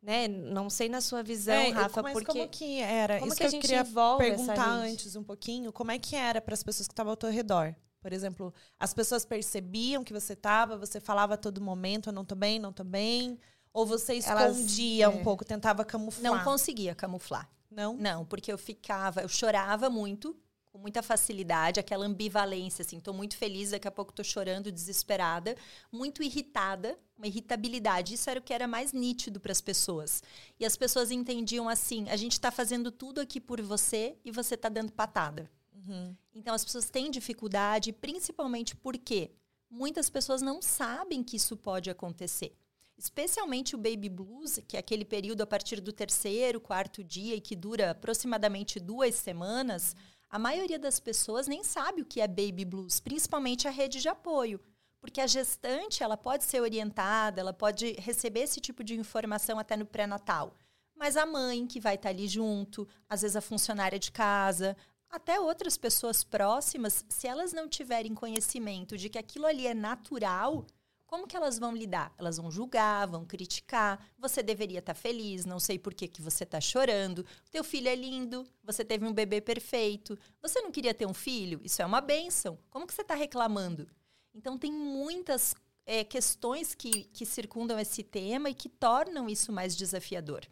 Né? 0.00 0.28
Não 0.28 0.68
sei 0.68 0.88
na 0.88 1.00
sua 1.00 1.22
visão, 1.22 1.54
é, 1.54 1.70
Rafa, 1.70 2.02
mas 2.02 2.12
porque 2.12 2.26
como 2.26 2.48
que 2.48 2.78
era? 2.80 3.18
Como 3.18 3.28
Isso 3.28 3.38
que, 3.38 3.42
a 3.42 3.46
eu 3.46 3.50
gente 3.50 3.62
queria 3.62 3.84
perguntar 4.18 4.68
antes 4.68 5.16
um 5.16 5.24
pouquinho, 5.24 5.72
como 5.72 5.90
é 5.90 5.98
que 5.98 6.14
era 6.14 6.42
para 6.42 6.52
as 6.52 6.62
pessoas 6.62 6.86
que 6.86 6.92
estavam 6.92 7.10
ao 7.10 7.16
teu 7.16 7.30
redor? 7.30 7.74
Por 8.02 8.12
exemplo, 8.12 8.52
as 8.78 8.92
pessoas 8.92 9.24
percebiam 9.24 10.04
que 10.04 10.12
você 10.12 10.34
estava, 10.34 10.76
você 10.76 11.00
falava 11.00 11.34
a 11.34 11.36
todo 11.38 11.58
momento, 11.58 12.10
eu 12.10 12.12
não 12.12 12.22
tô 12.22 12.34
bem, 12.34 12.58
não 12.58 12.70
tô 12.70 12.84
bem, 12.84 13.40
ou 13.72 13.86
você 13.86 14.14
escondia 14.14 15.06
Elas, 15.06 15.16
um 15.16 15.20
é. 15.20 15.22
pouco, 15.22 15.42
tentava 15.42 15.84
camuflar? 15.86 16.32
Não 16.32 16.44
conseguia 16.44 16.94
camuflar. 16.94 17.50
Não? 17.74 17.96
Não, 17.96 18.24
porque 18.24 18.52
eu 18.52 18.58
ficava, 18.58 19.22
eu 19.22 19.28
chorava 19.28 19.90
muito, 19.90 20.36
com 20.74 20.78
muita 20.78 21.02
facilidade, 21.02 21.78
aquela 21.78 22.04
ambivalência, 22.04 22.82
assim, 22.82 22.98
tô 22.98 23.12
muito 23.12 23.36
feliz, 23.36 23.70
daqui 23.70 23.86
a 23.86 23.92
pouco 23.92 24.12
tô 24.12 24.24
chorando, 24.24 24.72
desesperada, 24.72 25.56
muito 25.90 26.20
irritada, 26.20 26.98
uma 27.16 27.28
irritabilidade. 27.28 28.14
Isso 28.14 28.28
era 28.28 28.40
o 28.40 28.42
que 28.42 28.52
era 28.52 28.66
mais 28.66 28.92
nítido 28.92 29.38
para 29.38 29.52
as 29.52 29.60
pessoas. 29.60 30.20
E 30.58 30.64
as 30.64 30.76
pessoas 30.76 31.12
entendiam 31.12 31.68
assim: 31.68 32.08
a 32.08 32.16
gente 32.16 32.32
está 32.32 32.50
fazendo 32.50 32.90
tudo 32.90 33.20
aqui 33.20 33.40
por 33.40 33.62
você 33.62 34.16
e 34.24 34.32
você 34.32 34.56
está 34.56 34.68
dando 34.68 34.90
patada. 34.90 35.48
Uhum. 35.72 36.16
Então 36.34 36.52
as 36.52 36.64
pessoas 36.64 36.90
têm 36.90 37.08
dificuldade, 37.08 37.92
principalmente 37.92 38.74
porque 38.74 39.30
muitas 39.70 40.10
pessoas 40.10 40.42
não 40.42 40.60
sabem 40.60 41.22
que 41.22 41.36
isso 41.36 41.56
pode 41.56 41.88
acontecer. 41.88 42.56
Especialmente 42.96 43.74
o 43.74 43.78
baby 43.78 44.08
blues, 44.08 44.60
que 44.68 44.76
é 44.76 44.80
aquele 44.80 45.04
período 45.04 45.42
a 45.42 45.46
partir 45.46 45.80
do 45.80 45.92
terceiro, 45.92 46.60
quarto 46.60 47.02
dia 47.02 47.34
e 47.34 47.40
que 47.40 47.56
dura 47.56 47.90
aproximadamente 47.90 48.78
duas 48.78 49.14
semanas, 49.16 49.96
a 50.30 50.38
maioria 50.38 50.78
das 50.78 50.98
pessoas 51.00 51.46
nem 51.46 51.62
sabe 51.62 52.02
o 52.02 52.04
que 52.04 52.20
é 52.20 52.26
baby 52.26 52.64
blues, 52.64 53.00
principalmente 53.00 53.68
a 53.68 53.70
rede 53.70 54.00
de 54.00 54.08
apoio. 54.08 54.60
Porque 55.00 55.20
a 55.20 55.26
gestante, 55.26 56.02
ela 56.02 56.16
pode 56.16 56.44
ser 56.44 56.60
orientada, 56.60 57.40
ela 57.40 57.52
pode 57.52 57.92
receber 57.98 58.40
esse 58.40 58.60
tipo 58.60 58.82
de 58.82 58.94
informação 58.94 59.58
até 59.58 59.76
no 59.76 59.84
pré-natal. 59.84 60.56
Mas 60.96 61.16
a 61.16 61.26
mãe 61.26 61.66
que 61.66 61.78
vai 61.78 61.96
estar 61.96 62.08
ali 62.08 62.26
junto, 62.26 62.88
às 63.08 63.22
vezes 63.22 63.36
a 63.36 63.40
funcionária 63.40 63.98
de 63.98 64.10
casa, 64.10 64.76
até 65.10 65.38
outras 65.38 65.76
pessoas 65.76 66.24
próximas, 66.24 67.04
se 67.08 67.28
elas 67.28 67.52
não 67.52 67.68
tiverem 67.68 68.14
conhecimento 68.14 68.96
de 68.96 69.08
que 69.08 69.18
aquilo 69.18 69.46
ali 69.46 69.66
é 69.66 69.74
natural, 69.74 70.66
como 71.14 71.28
que 71.28 71.36
elas 71.36 71.60
vão 71.60 71.72
lidar? 71.72 72.12
Elas 72.18 72.38
vão 72.38 72.50
julgar, 72.50 73.06
vão 73.06 73.24
criticar. 73.24 74.04
Você 74.18 74.42
deveria 74.42 74.80
estar 74.80 74.94
feliz, 74.94 75.44
não 75.44 75.60
sei 75.60 75.78
por 75.78 75.94
que, 75.94 76.08
que 76.08 76.20
você 76.20 76.42
está 76.42 76.60
chorando. 76.60 77.24
Teu 77.52 77.62
filho 77.62 77.88
é 77.88 77.94
lindo, 77.94 78.44
você 78.64 78.84
teve 78.84 79.06
um 79.06 79.12
bebê 79.12 79.40
perfeito. 79.40 80.18
Você 80.42 80.60
não 80.60 80.72
queria 80.72 80.92
ter 80.92 81.06
um 81.06 81.14
filho? 81.14 81.60
Isso 81.62 81.80
é 81.80 81.86
uma 81.86 82.00
benção. 82.00 82.58
Como 82.68 82.84
que 82.84 82.92
você 82.92 83.02
está 83.02 83.14
reclamando? 83.14 83.86
Então, 84.34 84.58
tem 84.58 84.72
muitas 84.72 85.54
é, 85.86 86.02
questões 86.02 86.74
que, 86.74 87.04
que 87.04 87.24
circundam 87.24 87.78
esse 87.78 88.02
tema 88.02 88.50
e 88.50 88.54
que 88.54 88.68
tornam 88.68 89.28
isso 89.28 89.52
mais 89.52 89.76
desafiador. 89.76 90.44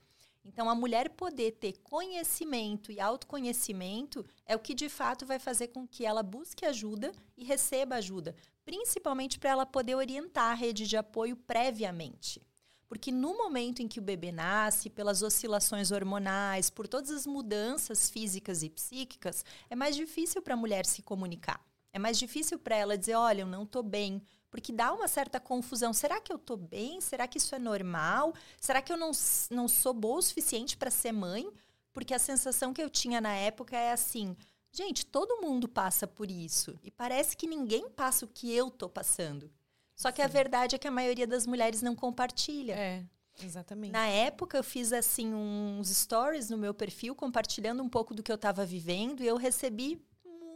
Então, 0.44 0.68
a 0.68 0.74
mulher 0.74 1.10
poder 1.10 1.52
ter 1.52 1.72
conhecimento 1.78 2.90
e 2.90 3.00
autoconhecimento 3.00 4.24
é 4.44 4.56
o 4.56 4.60
que 4.60 4.74
de 4.74 4.88
fato 4.88 5.24
vai 5.24 5.38
fazer 5.38 5.68
com 5.68 5.86
que 5.86 6.04
ela 6.04 6.22
busque 6.22 6.64
ajuda 6.64 7.12
e 7.36 7.44
receba 7.44 7.96
ajuda, 7.96 8.34
principalmente 8.64 9.38
para 9.38 9.50
ela 9.50 9.66
poder 9.66 9.94
orientar 9.94 10.50
a 10.50 10.54
rede 10.54 10.86
de 10.86 10.96
apoio 10.96 11.36
previamente. 11.36 12.40
Porque 12.88 13.10
no 13.10 13.36
momento 13.36 13.80
em 13.80 13.88
que 13.88 13.98
o 13.98 14.02
bebê 14.02 14.30
nasce, 14.30 14.90
pelas 14.90 15.22
oscilações 15.22 15.90
hormonais, 15.90 16.68
por 16.68 16.86
todas 16.86 17.10
as 17.10 17.26
mudanças 17.26 18.10
físicas 18.10 18.62
e 18.62 18.68
psíquicas, 18.68 19.44
é 19.70 19.74
mais 19.74 19.96
difícil 19.96 20.42
para 20.42 20.54
a 20.54 20.58
mulher 20.58 20.84
se 20.84 21.00
comunicar. 21.00 21.64
É 21.90 21.98
mais 21.98 22.18
difícil 22.18 22.58
para 22.58 22.76
ela 22.76 22.98
dizer: 22.98 23.14
olha, 23.14 23.42
eu 23.42 23.46
não 23.46 23.62
estou 23.62 23.82
bem. 23.82 24.22
Porque 24.50 24.70
dá 24.70 24.92
uma 24.92 25.08
certa 25.08 25.40
confusão. 25.40 25.94
Será 25.94 26.20
que 26.20 26.30
eu 26.30 26.36
estou 26.36 26.58
bem? 26.58 27.00
Será 27.00 27.26
que 27.26 27.38
isso 27.38 27.54
é 27.54 27.58
normal? 27.58 28.34
Será 28.60 28.82
que 28.82 28.92
eu 28.92 28.98
não, 28.98 29.12
não 29.50 29.66
sou 29.66 29.94
boa 29.94 30.18
o 30.18 30.22
suficiente 30.22 30.76
para 30.76 30.90
ser 30.90 31.12
mãe? 31.12 31.50
Porque 31.94 32.12
a 32.12 32.18
sensação 32.18 32.74
que 32.74 32.82
eu 32.82 32.90
tinha 32.90 33.22
na 33.22 33.34
época 33.34 33.74
é 33.74 33.92
assim: 33.92 34.36
gente, 34.72 35.06
todo 35.06 35.40
mundo 35.40 35.68
passa 35.68 36.06
por 36.06 36.30
isso. 36.30 36.78
E 36.82 36.90
parece 36.90 37.36
que 37.36 37.46
ninguém 37.46 37.88
passa 37.90 38.24
o 38.24 38.28
que 38.28 38.52
eu 38.52 38.68
estou 38.68 38.88
passando. 38.88 39.50
Só 39.94 40.10
que 40.10 40.22
Sim. 40.22 40.26
a 40.26 40.28
verdade 40.28 40.74
é 40.74 40.78
que 40.78 40.88
a 40.88 40.90
maioria 40.90 41.26
das 41.26 41.46
mulheres 41.46 41.82
não 41.82 41.94
compartilha. 41.94 42.74
É. 42.74 43.04
Exatamente. 43.42 43.92
Na 43.92 44.06
época, 44.06 44.58
eu 44.58 44.64
fiz 44.64 44.92
assim 44.92 45.32
uns 45.32 45.88
stories 45.88 46.50
no 46.50 46.58
meu 46.58 46.74
perfil 46.74 47.14
compartilhando 47.14 47.82
um 47.82 47.88
pouco 47.88 48.14
do 48.14 48.22
que 48.22 48.30
eu 48.30 48.36
estava 48.36 48.64
vivendo 48.64 49.22
e 49.22 49.26
eu 49.26 49.36
recebi 49.36 50.00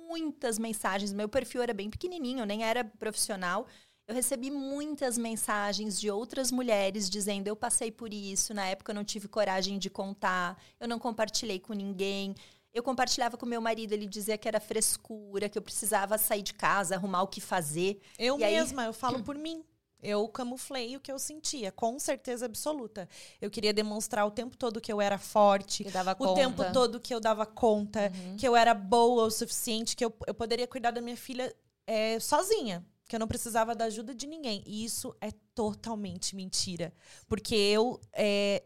muitas 0.08 0.58
mensagens. 0.58 1.12
Meu 1.12 1.28
perfil 1.28 1.62
era 1.62 1.73
bem 1.73 1.90
pequenininho, 1.90 2.44
nem 2.44 2.64
era 2.64 2.85
profissional. 2.85 3.66
Eu 4.06 4.14
recebi 4.14 4.52
muitas 4.52 5.18
mensagens 5.18 5.99
de 5.99 6.11
outras 6.11 6.52
mulheres 6.52 7.11
dizendo: 7.11 7.49
eu 7.49 7.56
passei 7.56 7.90
por 7.90 8.12
isso, 8.12 8.54
na 8.54 8.66
época 8.66 8.92
eu 8.92 8.94
não 8.94 9.04
tive 9.04 9.26
coragem 9.26 9.78
de 9.78 9.90
contar, 9.90 10.56
eu 10.78 10.87
não 10.87 10.99
compartilhei 10.99 11.58
com 11.58 11.73
ninguém. 11.73 12.35
Eu 12.76 12.83
compartilhava 12.83 13.38
com 13.38 13.47
meu 13.47 13.59
marido, 13.59 13.95
ele 13.95 14.04
dizia 14.04 14.37
que 14.37 14.47
era 14.47 14.61
frescura, 14.61 15.49
que 15.49 15.56
eu 15.56 15.62
precisava 15.62 16.18
sair 16.18 16.42
de 16.42 16.52
casa, 16.52 16.95
arrumar 16.95 17.23
o 17.23 17.26
que 17.26 17.40
fazer. 17.40 18.02
Eu 18.18 18.37
e 18.37 18.40
mesma, 18.40 18.83
aí... 18.83 18.88
eu 18.88 18.92
falo 18.92 19.25
por 19.25 19.35
mim. 19.35 19.64
Eu 20.02 20.28
camuflei 20.28 20.95
o 20.95 21.00
que 21.00 21.11
eu 21.11 21.18
sentia, 21.18 21.73
com 21.73 21.99
certeza 21.99 22.45
absoluta. 22.45 23.09
Eu 23.40 23.50
queria 23.50 23.73
demonstrar 23.73 24.26
o 24.26 24.30
tempo 24.30 24.59
todo 24.59 24.78
que 24.78 24.92
eu 24.92 25.00
era 25.00 25.16
forte, 25.16 25.85
que 25.85 25.90
dava 25.90 26.12
o 26.12 26.16
conta. 26.16 26.35
tempo 26.35 26.71
todo 26.71 27.00
que 27.00 27.14
eu 27.14 27.18
dava 27.18 27.47
conta, 27.47 28.12
uhum. 28.14 28.37
que 28.37 28.47
eu 28.47 28.54
era 28.54 28.75
boa 28.75 29.25
o 29.25 29.30
suficiente, 29.30 29.97
que 29.97 30.04
eu, 30.04 30.14
eu 30.26 30.35
poderia 30.35 30.66
cuidar 30.66 30.90
da 30.90 31.00
minha 31.00 31.16
filha 31.16 31.56
é, 31.87 32.21
sozinha 32.21 32.85
que 33.09 33.15
eu 33.15 33.21
não 33.21 33.29
precisava 33.29 33.75
da 33.75 33.85
ajuda 33.85 34.15
de 34.15 34.27
ninguém. 34.27 34.63
E 34.67 34.85
isso 34.85 35.15
é 35.21 35.31
totalmente 35.55 36.35
mentira. 36.35 36.93
Porque 37.29 37.55
eu 37.55 38.01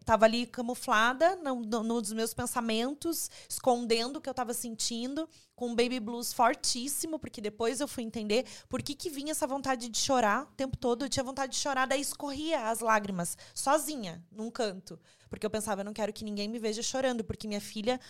estava 0.01 0.25
é, 0.25 0.29
ali 0.29 0.47
camuflada 0.47 1.37
no, 1.37 1.61
no, 1.61 1.83
nos 1.83 2.13
meus 2.13 2.33
pensamentos, 2.33 3.31
escondendo 3.49 4.17
o 4.17 4.21
que 4.21 4.29
eu 4.29 4.33
estava 4.33 4.55
sentindo, 4.55 5.29
com 5.55 5.69
um 5.69 5.77
baby 5.77 6.01
blues 6.01 6.33
fortíssimo, 6.33 7.19
porque 7.19 7.41
depois 7.41 7.81
eu 7.81 7.87
fui 7.87 8.03
entender 8.03 8.47
por 8.69 8.83
que, 8.83 8.95
que 8.95 9.11
vinha 9.11 9.33
essa 9.33 9.47
vontade 9.47 9.89
de 9.89 9.99
chorar 9.99 10.45
o 10.45 10.55
tempo 10.57 10.77
todo. 10.77 11.05
Eu 11.05 11.09
tinha 11.11 11.23
vontade 11.23 11.53
de 11.53 11.59
chorar, 11.59 11.87
daí 11.87 12.01
escorria 12.01 12.71
as 12.71 12.81
lágrimas, 12.81 13.37
sozinha, 13.55 14.25
num 14.33 14.51
canto. 14.51 14.99
Porque 15.29 15.45
eu 15.45 15.51
pensava, 15.51 15.83
eu 15.83 15.85
não 15.85 15.93
quero 15.93 16.13
que 16.13 16.25
ninguém 16.25 16.49
me 16.49 16.59
veja 16.59 16.83
chorando, 16.83 17.23
porque 17.23 17.47
minha 17.47 17.61
filha 17.61 18.01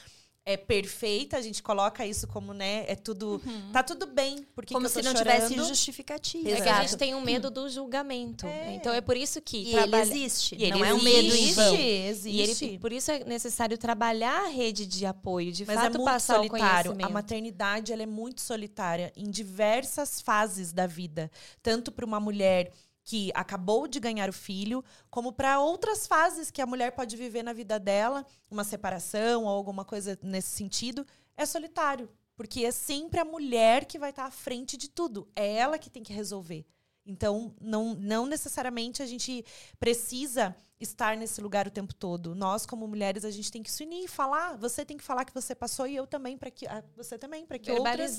é 0.44 0.56
perfeita, 0.56 1.36
a 1.36 1.42
gente 1.42 1.62
coloca 1.62 2.04
isso 2.06 2.26
como, 2.26 2.54
né, 2.54 2.84
é 2.88 2.96
tudo, 2.96 3.40
uhum. 3.44 3.72
tá 3.72 3.82
tudo 3.82 4.06
bem, 4.06 4.46
porque 4.54 4.72
como 4.72 4.88
se 4.88 5.02
não 5.02 5.12
chorando. 5.12 5.48
tivesse 5.48 5.54
justificativa. 5.54 6.48
É 6.48 6.60
que 6.60 6.68
a 6.68 6.80
gente 6.82 6.96
tem 6.96 7.14
um 7.14 7.20
medo 7.20 7.50
do 7.50 7.68
julgamento. 7.68 8.46
É. 8.46 8.74
Então 8.74 8.92
é 8.92 9.00
por 9.00 9.16
isso 9.16 9.40
que 9.40 9.58
e 9.58 9.72
trabalha... 9.72 10.02
ele 10.02 10.12
existe, 10.12 10.56
e 10.58 10.70
não 10.70 10.78
ele 10.78 10.88
é 10.88 10.94
um 10.94 11.02
medo 11.02 11.54
vão. 11.54 11.74
Existe. 11.76 12.64
E 12.64 12.68
ele, 12.68 12.78
por 12.78 12.92
isso 12.92 13.10
é 13.10 13.24
necessário 13.24 13.76
trabalhar 13.76 14.46
a 14.46 14.48
rede 14.48 14.86
de 14.86 15.04
apoio, 15.04 15.52
de 15.52 15.64
Mas 15.66 15.76
fato 15.76 15.86
é 15.86 15.90
muito 15.90 16.04
passar 16.04 16.36
solitário. 16.36 16.64
o 16.64 16.94
conhecimento. 16.94 17.06
A 17.06 17.10
maternidade 17.10 17.92
ela 17.92 18.02
é 18.02 18.06
muito 18.06 18.40
solitária 18.40 19.12
em 19.16 19.30
diversas 19.30 20.20
fases 20.20 20.72
da 20.72 20.86
vida, 20.86 21.30
tanto 21.62 21.92
para 21.92 22.04
uma 22.04 22.18
mulher 22.18 22.72
que 23.04 23.30
acabou 23.34 23.88
de 23.88 23.98
ganhar 23.98 24.28
o 24.28 24.32
filho, 24.32 24.84
como 25.10 25.32
para 25.32 25.60
outras 25.60 26.06
fases 26.06 26.50
que 26.50 26.62
a 26.62 26.66
mulher 26.66 26.92
pode 26.92 27.16
viver 27.16 27.42
na 27.42 27.52
vida 27.52 27.78
dela, 27.78 28.24
uma 28.50 28.64
separação 28.64 29.44
ou 29.44 29.48
alguma 29.48 29.84
coisa 29.84 30.18
nesse 30.22 30.50
sentido, 30.50 31.06
é 31.36 31.44
solitário. 31.46 32.08
Porque 32.36 32.64
é 32.64 32.70
sempre 32.70 33.20
a 33.20 33.24
mulher 33.24 33.84
que 33.84 33.98
vai 33.98 34.10
estar 34.10 34.24
à 34.24 34.30
frente 34.30 34.76
de 34.76 34.88
tudo. 34.88 35.28
É 35.36 35.56
ela 35.56 35.78
que 35.78 35.90
tem 35.90 36.02
que 36.02 36.12
resolver. 36.12 36.64
Então, 37.10 37.52
não, 37.60 37.94
não 37.94 38.24
necessariamente 38.24 39.02
a 39.02 39.06
gente 39.06 39.44
precisa 39.78 40.54
estar 40.80 41.16
nesse 41.16 41.40
lugar 41.40 41.66
o 41.66 41.70
tempo 41.70 41.94
todo. 41.94 42.34
Nós, 42.34 42.64
como 42.64 42.86
mulheres, 42.86 43.24
a 43.24 43.30
gente 43.30 43.52
tem 43.52 43.62
que 43.62 43.70
se 43.70 43.84
unir 43.84 44.04
e 44.04 44.08
falar. 44.08 44.56
Você 44.56 44.84
tem 44.84 44.96
que 44.96 45.04
falar 45.04 45.24
que 45.24 45.34
você 45.34 45.54
passou 45.54 45.86
e 45.86 45.94
eu 45.94 46.06
também, 46.06 46.38
para 46.38 46.50
que 46.50 46.66
você 46.96 47.18
também, 47.18 47.44
para 47.44 47.58
que 47.58 47.70
outras 47.70 48.18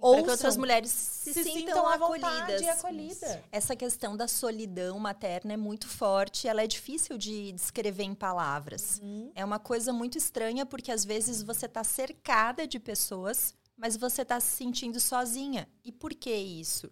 ouçam, 0.00 0.24
que 0.24 0.30
outras 0.30 0.56
mulheres 0.56 0.90
se, 0.90 1.32
se 1.32 1.44
sintam, 1.44 1.60
sintam 1.60 1.88
acolhidas. 1.88 2.60
E 2.60 2.68
acolhida. 2.68 3.44
Essa 3.50 3.74
questão 3.74 4.16
da 4.16 4.28
solidão 4.28 4.98
materna 4.98 5.54
é 5.54 5.56
muito 5.56 5.88
forte, 5.88 6.46
ela 6.46 6.62
é 6.62 6.66
difícil 6.66 7.16
de 7.16 7.52
descrever 7.52 8.02
em 8.02 8.14
palavras. 8.14 9.00
Uhum. 9.02 9.32
É 9.34 9.44
uma 9.44 9.58
coisa 9.58 9.92
muito 9.92 10.18
estranha 10.18 10.66
porque 10.66 10.92
às 10.92 11.04
vezes 11.04 11.42
você 11.42 11.66
está 11.66 11.82
cercada 11.82 12.66
de 12.66 12.78
pessoas, 12.78 13.54
mas 13.76 13.96
você 13.96 14.22
está 14.22 14.38
se 14.40 14.56
sentindo 14.56 15.00
sozinha. 15.00 15.66
E 15.82 15.90
por 15.90 16.12
que 16.12 16.34
isso? 16.34 16.90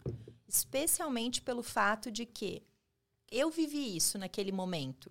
Especialmente 0.53 1.41
pelo 1.41 1.63
fato 1.63 2.11
de 2.11 2.27
que 2.27 2.63
eu 3.31 3.51
vivi 3.51 3.97
isso 3.97 4.19
naquele 4.19 4.53
momento. 4.53 5.11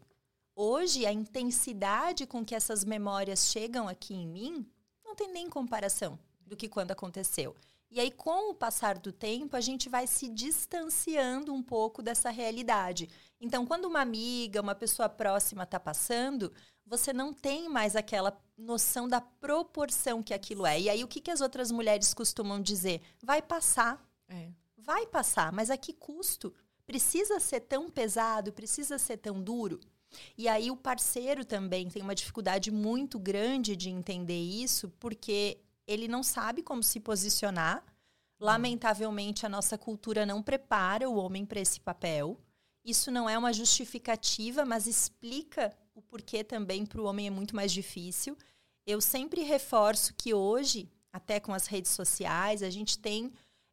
Hoje, 0.55 1.03
a 1.03 1.11
intensidade 1.11 2.27
com 2.27 2.45
que 2.45 2.53
essas 2.53 2.85
memórias 2.85 3.47
chegam 3.47 3.87
aqui 3.87 4.13
em 4.13 4.27
mim 4.27 4.71
não 5.03 5.15
tem 5.15 5.31
nem 5.31 5.49
comparação 5.49 6.19
do 6.45 6.55
que 6.55 6.69
quando 6.69 6.91
aconteceu. 6.91 7.55
E 7.89 7.99
aí, 7.99 8.11
com 8.11 8.51
o 8.51 8.53
passar 8.53 8.99
do 8.99 9.11
tempo, 9.11 9.57
a 9.57 9.61
gente 9.61 9.89
vai 9.89 10.05
se 10.05 10.29
distanciando 10.29 11.51
um 11.51 11.63
pouco 11.63 12.03
dessa 12.03 12.29
realidade. 12.29 13.09
Então, 13.39 13.65
quando 13.65 13.85
uma 13.85 14.01
amiga, 14.01 14.61
uma 14.61 14.75
pessoa 14.75 15.09
próxima 15.09 15.63
está 15.63 15.79
passando, 15.79 16.53
você 16.85 17.11
não 17.11 17.33
tem 17.33 17.67
mais 17.67 17.95
aquela 17.95 18.39
noção 18.55 19.07
da 19.07 19.19
proporção 19.19 20.21
que 20.21 20.35
aquilo 20.35 20.67
é. 20.67 20.79
E 20.79 20.89
aí, 20.89 21.03
o 21.03 21.07
que, 21.07 21.19
que 21.19 21.31
as 21.31 21.41
outras 21.41 21.71
mulheres 21.71 22.13
costumam 22.13 22.61
dizer? 22.61 23.01
Vai 23.23 23.41
passar. 23.41 23.99
É. 24.29 24.51
Vai 24.83 25.05
passar, 25.05 25.51
mas 25.51 25.69
a 25.69 25.77
que 25.77 25.93
custo? 25.93 26.53
precisa 26.91 27.39
ser 27.39 27.61
tão 27.61 27.89
pesado, 27.89 28.51
precisa 28.51 28.97
ser 28.97 29.15
tão 29.15 29.41
duro. 29.41 29.79
E 30.37 30.49
aí 30.49 30.69
o 30.69 30.75
parceiro 30.75 31.45
também 31.45 31.87
tem 31.87 32.01
uma 32.01 32.13
dificuldade 32.13 32.69
muito 32.69 33.17
grande 33.17 33.77
de 33.77 33.89
entender 33.89 34.41
isso, 34.41 34.89
porque 34.99 35.57
ele 35.87 36.05
não 36.07 36.21
sabe 36.21 36.61
como 36.61 36.83
se 36.83 36.99
posicionar. 36.99 37.81
Lamentavelmente, 38.37 39.45
a 39.45 39.49
nossa 39.49 39.77
cultura 39.77 40.25
não 40.25 40.43
prepara 40.43 41.09
o 41.09 41.15
homem 41.15 41.45
para 41.45 41.61
esse 41.61 41.79
papel. 41.79 42.37
Isso 42.83 43.09
não 43.09 43.29
é 43.29 43.37
uma 43.37 43.53
justificativa, 43.53 44.65
mas 44.65 44.85
explica 44.85 45.73
o 45.95 46.01
porquê 46.01 46.43
também 46.43 46.85
para 46.85 46.99
o 46.99 47.05
homem 47.05 47.27
é 47.27 47.29
muito 47.29 47.55
mais 47.55 47.71
difícil. 47.71 48.37
Eu 48.85 48.99
sempre 48.99 49.43
reforço 49.43 50.13
que 50.13 50.33
hoje, 50.33 50.91
até 51.13 51.39
com 51.39 51.53
as 51.53 51.67
redes 51.67 51.91
sociais, 51.91 52.61
a 52.61 52.69
gente 52.69 52.99
tem 52.99 53.31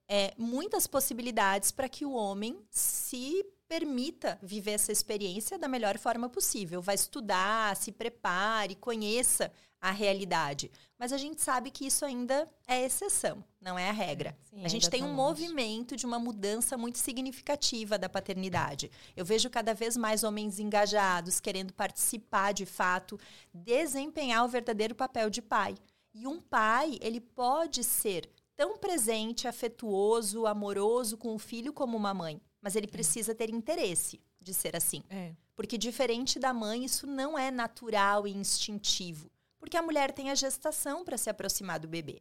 é, 0.09 0.33
muitas 0.39 0.87
possibilidades 0.87 1.71
para 1.71 1.89
que 1.89 2.05
o 2.05 2.13
homem 2.13 2.59
se 2.71 3.45
permita 3.69 4.39
viver 4.43 4.73
essa 4.73 4.91
experiência 4.91 5.59
da 5.59 5.69
melhor 5.69 5.99
forma 5.99 6.29
possível. 6.29 6.81
Vai 6.81 6.95
estudar, 6.95 7.77
se 7.77 7.93
prepare, 7.93 8.75
conheça 8.75 9.53
a 9.81 9.91
realidade. 9.91 10.71
Mas 10.99 11.13
a 11.13 11.19
gente 11.19 11.41
sabe 11.41 11.71
que 11.71 11.87
isso 11.87 12.05
ainda 12.05 12.49
é 12.67 12.85
exceção, 12.85 13.45
não 13.61 13.79
é 13.79 13.89
a 13.89 13.93
regra. 13.93 14.37
Sim, 14.51 14.65
a 14.65 14.69
gente 14.69 14.91
tem 14.91 15.05
um 15.05 15.13
movimento 15.13 15.95
de 15.95 16.05
uma 16.05 16.19
mudança 16.19 16.77
muito 16.77 16.99
significativa 16.99 17.97
da 17.97 18.09
paternidade. 18.09 18.91
Eu 19.17 19.25
vejo 19.25 19.49
cada 19.49 19.75
vez 19.75 19.97
mais 19.97 20.25
homens 20.25 20.59
engajados, 20.59 21.39
querendo 21.39 21.73
participar 21.73 22.53
de 22.53 22.67
fato, 22.67 23.21
desempenhar 23.55 24.45
o 24.45 24.49
verdadeiro 24.49 24.95
papel 24.95 25.31
de 25.31 25.41
pai. 25.41 25.77
E 26.13 26.27
um 26.27 26.41
pai, 26.41 26.99
ele 27.01 27.21
pode 27.21 27.85
ser 27.85 28.29
tão 28.59 28.77
presente, 28.77 29.47
afetuoso, 29.47 30.45
amoroso 30.45 31.17
com 31.17 31.33
o 31.33 31.39
filho 31.39 31.73
como 31.73 31.97
uma 31.97 32.13
mãe. 32.13 32.43
mas 32.61 32.75
ele 32.75 32.89
precisa 32.89 33.33
ter 33.33 33.51
interesse 33.51 34.21
de 34.41 34.53
ser 34.53 34.75
assim. 34.75 35.05
É. 35.09 35.33
Porque 35.55 35.79
diferente 35.79 36.41
da 36.41 36.53
mãe, 36.53 36.85
isso 36.85 37.07
não 37.07 37.39
é 37.39 37.53
natural 37.53 38.27
e 38.27 38.33
instintivo. 38.33 39.31
Porque 39.61 39.77
a 39.77 39.83
mulher 39.83 40.11
tem 40.11 40.29
a 40.29 40.35
gestação 40.35 41.05
para 41.05 41.17
se 41.17 41.31
aproximar 41.31 41.79
do 41.79 41.87
bebê. 41.87 42.21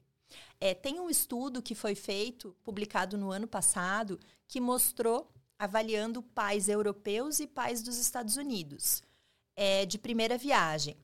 É, 0.61 0.75
tem 0.75 0.99
um 0.99 1.09
estudo 1.09 1.59
que 1.59 1.73
foi 1.73 1.95
feito, 1.95 2.55
publicado 2.63 3.17
no 3.17 3.31
ano 3.31 3.47
passado, 3.47 4.19
que 4.47 4.61
mostrou, 4.61 5.31
avaliando 5.57 6.21
pais 6.21 6.69
europeus 6.69 7.39
e 7.39 7.47
pais 7.47 7.81
dos 7.81 7.97
Estados 7.97 8.37
Unidos, 8.37 9.01
é, 9.55 9.87
de 9.87 9.97
primeira 9.97 10.37
viagem. 10.37 10.95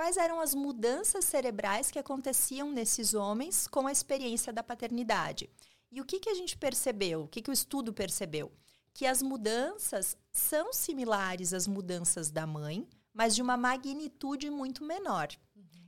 Quais 0.00 0.16
eram 0.16 0.40
as 0.40 0.54
mudanças 0.54 1.26
cerebrais 1.26 1.90
que 1.90 1.98
aconteciam 1.98 2.72
nesses 2.72 3.12
homens 3.12 3.68
com 3.68 3.86
a 3.86 3.92
experiência 3.92 4.50
da 4.50 4.62
paternidade? 4.62 5.50
E 5.92 6.00
o 6.00 6.06
que, 6.06 6.18
que 6.18 6.30
a 6.30 6.34
gente 6.34 6.56
percebeu? 6.56 7.24
O 7.24 7.28
que, 7.28 7.42
que 7.42 7.50
o 7.50 7.52
estudo 7.52 7.92
percebeu? 7.92 8.50
Que 8.94 9.04
as 9.04 9.20
mudanças 9.20 10.16
são 10.32 10.72
similares 10.72 11.52
às 11.52 11.66
mudanças 11.66 12.30
da 12.30 12.46
mãe, 12.46 12.88
mas 13.12 13.34
de 13.34 13.42
uma 13.42 13.58
magnitude 13.58 14.48
muito 14.48 14.82
menor. 14.84 15.28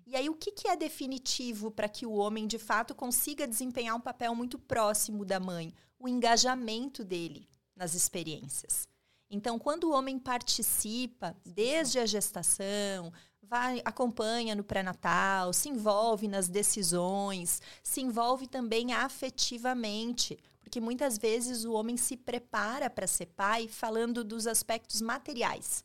E 0.07 0.15
aí, 0.15 0.29
o 0.29 0.35
que, 0.35 0.53
que 0.53 0.69
é 0.69 0.77
definitivo 0.77 1.71
para 1.71 1.89
que 1.89 2.05
o 2.05 2.13
homem, 2.13 2.47
de 2.47 2.59
fato, 2.59 2.95
consiga 2.95 3.49
desempenhar 3.49 3.97
um 3.97 4.01
papel 4.01 4.35
muito 4.35 4.59
próximo 4.59 5.25
da 5.25 5.41
mãe? 5.41 5.73
O 5.99 6.07
engajamento 6.07 7.03
dele 7.03 7.49
nas 7.75 7.95
experiências. 7.95 8.87
Então, 9.31 9.59
quando 9.59 9.85
o 9.85 9.93
homem 9.93 10.19
participa 10.19 11.35
desde 11.43 11.99
a 11.99 12.05
gestação, 12.05 13.11
vai 13.53 13.83
acompanha 13.85 14.55
no 14.55 14.65
pré-natal, 14.65 15.53
se 15.53 15.69
envolve 15.69 16.27
nas 16.27 16.49
decisões, 16.49 17.61
se 17.83 18.01
envolve 18.01 18.47
também 18.47 18.95
afetivamente, 18.95 20.39
porque 20.59 20.81
muitas 20.81 21.19
vezes 21.19 21.67
o 21.67 21.75
homem 21.75 21.99
se 21.99 22.17
prepara 22.17 22.89
para 22.89 23.07
ser 23.07 23.27
pai 23.27 23.69
falando 23.69 24.25
dos 24.25 24.47
aspectos 24.47 25.03
materiais 25.03 25.85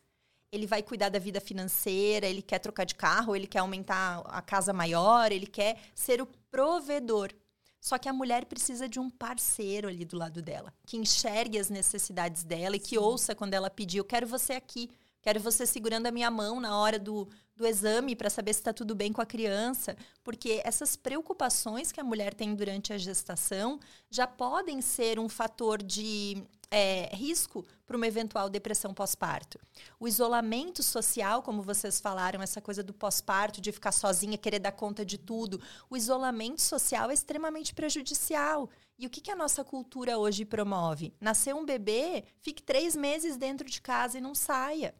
ele 0.49 0.65
vai 0.65 0.81
cuidar 0.81 1.09
da 1.09 1.19
vida 1.19 1.41
financeira, 1.41 2.25
ele 2.25 2.41
quer 2.41 2.59
trocar 2.59 2.85
de 2.85 2.95
carro, 2.95 3.35
ele 3.35 3.45
quer 3.45 3.59
aumentar 3.59 4.21
a 4.25 4.41
casa 4.41 4.71
maior, 4.71 5.29
ele 5.29 5.45
quer 5.45 5.77
ser 5.93 6.21
o 6.21 6.25
provedor. 6.49 7.33
Só 7.81 7.97
que 7.97 8.07
a 8.07 8.13
mulher 8.13 8.45
precisa 8.45 8.87
de 8.87 8.97
um 8.97 9.09
parceiro 9.09 9.89
ali 9.89 10.05
do 10.05 10.17
lado 10.17 10.41
dela, 10.41 10.73
que 10.85 10.95
enxergue 10.95 11.59
as 11.59 11.69
necessidades 11.69 12.45
dela 12.45 12.77
e 12.77 12.79
que 12.79 12.97
ouça 12.97 13.35
quando 13.35 13.53
ela 13.55 13.69
pedir: 13.69 13.97
Eu 13.97 14.05
quero 14.05 14.25
você 14.25 14.53
aqui, 14.53 14.89
quero 15.21 15.41
você 15.41 15.65
segurando 15.65 16.07
a 16.07 16.11
minha 16.11 16.31
mão 16.31 16.61
na 16.61 16.77
hora 16.77 16.97
do, 16.97 17.27
do 17.57 17.65
exame 17.65 18.15
para 18.15 18.29
saber 18.29 18.53
se 18.53 18.59
está 18.59 18.71
tudo 18.71 18.93
bem 18.95 19.11
com 19.11 19.21
a 19.21 19.25
criança. 19.25 19.97
Porque 20.23 20.61
essas 20.63 20.95
preocupações 20.95 21.91
que 21.91 21.99
a 21.99 22.03
mulher 22.03 22.33
tem 22.33 22.53
durante 22.55 22.93
a 22.93 22.97
gestação 22.97 23.79
já 24.09 24.27
podem 24.27 24.79
ser 24.79 25.19
um 25.19 25.27
fator 25.27 25.81
de 25.81 26.43
é, 26.69 27.09
risco 27.15 27.65
para 27.85 27.97
uma 27.97 28.07
eventual 28.07 28.49
depressão 28.49 28.93
pós-parto. 28.93 29.59
O 29.99 30.07
isolamento 30.07 30.83
social, 30.83 31.41
como 31.41 31.61
vocês 31.61 31.99
falaram, 31.99 32.41
essa 32.41 32.61
coisa 32.61 32.83
do 32.83 32.93
pós-parto, 32.93 33.61
de 33.61 33.71
ficar 33.71 33.91
sozinha, 33.91 34.37
querer 34.37 34.59
dar 34.59 34.73
conta 34.73 35.05
de 35.05 35.17
tudo, 35.17 35.59
o 35.89 35.97
isolamento 35.97 36.61
social 36.61 37.09
é 37.09 37.13
extremamente 37.13 37.73
prejudicial. 37.73 38.69
E 38.99 39.05
o 39.05 39.09
que, 39.09 39.21
que 39.21 39.31
a 39.31 39.35
nossa 39.35 39.63
cultura 39.63 40.17
hoje 40.17 40.43
promove? 40.43 41.13
Nasceu 41.21 41.55
um 41.55 41.65
bebê, 41.65 42.23
fique 42.41 42.63
três 42.63 42.95
meses 42.95 43.37
dentro 43.37 43.69
de 43.69 43.79
casa 43.79 44.17
e 44.17 44.21
não 44.21 44.33
saia. 44.35 44.93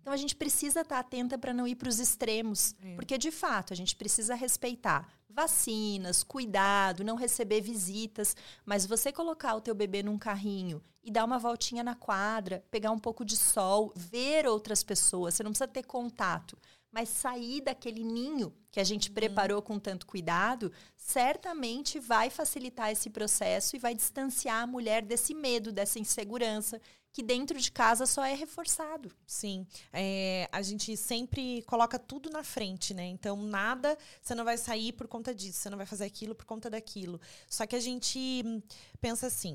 Então 0.00 0.12
a 0.12 0.16
gente 0.16 0.34
precisa 0.34 0.80
estar 0.80 0.98
atenta 0.98 1.38
para 1.38 1.52
não 1.52 1.66
ir 1.66 1.76
para 1.76 1.88
os 1.88 2.00
extremos, 2.00 2.74
é. 2.82 2.94
porque 2.94 3.18
de 3.18 3.30
fato 3.30 3.72
a 3.72 3.76
gente 3.76 3.94
precisa 3.94 4.34
respeitar 4.34 5.08
vacinas, 5.28 6.22
cuidado, 6.22 7.04
não 7.04 7.16
receber 7.16 7.60
visitas, 7.60 8.36
mas 8.64 8.86
você 8.86 9.12
colocar 9.12 9.54
o 9.54 9.60
teu 9.60 9.74
bebê 9.74 10.02
num 10.02 10.18
carrinho 10.18 10.82
e 11.02 11.10
dar 11.10 11.24
uma 11.24 11.38
voltinha 11.38 11.82
na 11.82 11.94
quadra, 11.94 12.64
pegar 12.70 12.90
um 12.90 12.98
pouco 12.98 13.24
de 13.24 13.36
sol, 13.36 13.92
ver 13.94 14.46
outras 14.46 14.82
pessoas, 14.82 15.34
você 15.34 15.42
não 15.42 15.52
precisa 15.52 15.68
ter 15.68 15.84
contato, 15.84 16.58
mas 16.92 17.08
sair 17.08 17.60
daquele 17.60 18.02
ninho 18.02 18.52
que 18.70 18.80
a 18.80 18.84
gente 18.84 19.08
uhum. 19.08 19.14
preparou 19.14 19.62
com 19.62 19.78
tanto 19.78 20.06
cuidado, 20.06 20.72
certamente 20.96 21.98
vai 21.98 22.28
facilitar 22.28 22.90
esse 22.90 23.08
processo 23.08 23.76
e 23.76 23.78
vai 23.78 23.94
distanciar 23.94 24.62
a 24.62 24.66
mulher 24.66 25.02
desse 25.02 25.34
medo, 25.34 25.72
dessa 25.72 25.98
insegurança 25.98 26.80
que 27.12 27.22
dentro 27.22 27.58
de 27.58 27.72
casa 27.72 28.06
só 28.06 28.24
é 28.24 28.34
reforçado. 28.34 29.10
Sim. 29.26 29.66
É, 29.92 30.48
a 30.52 30.62
gente 30.62 30.96
sempre 30.96 31.62
coloca 31.62 31.98
tudo 31.98 32.30
na 32.30 32.42
frente, 32.42 32.94
né? 32.94 33.06
Então, 33.06 33.36
nada, 33.42 33.96
você 34.22 34.34
não 34.34 34.44
vai 34.44 34.56
sair 34.56 34.92
por 34.92 35.08
conta 35.08 35.34
disso, 35.34 35.58
você 35.58 35.70
não 35.70 35.76
vai 35.76 35.86
fazer 35.86 36.04
aquilo 36.04 36.34
por 36.34 36.44
conta 36.44 36.70
daquilo. 36.70 37.20
Só 37.48 37.66
que 37.66 37.74
a 37.74 37.80
gente 37.80 38.62
pensa 39.00 39.26
assim: 39.26 39.54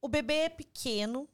o 0.00 0.08
bebê 0.08 0.34
é 0.34 0.48
pequeno, 0.48 1.28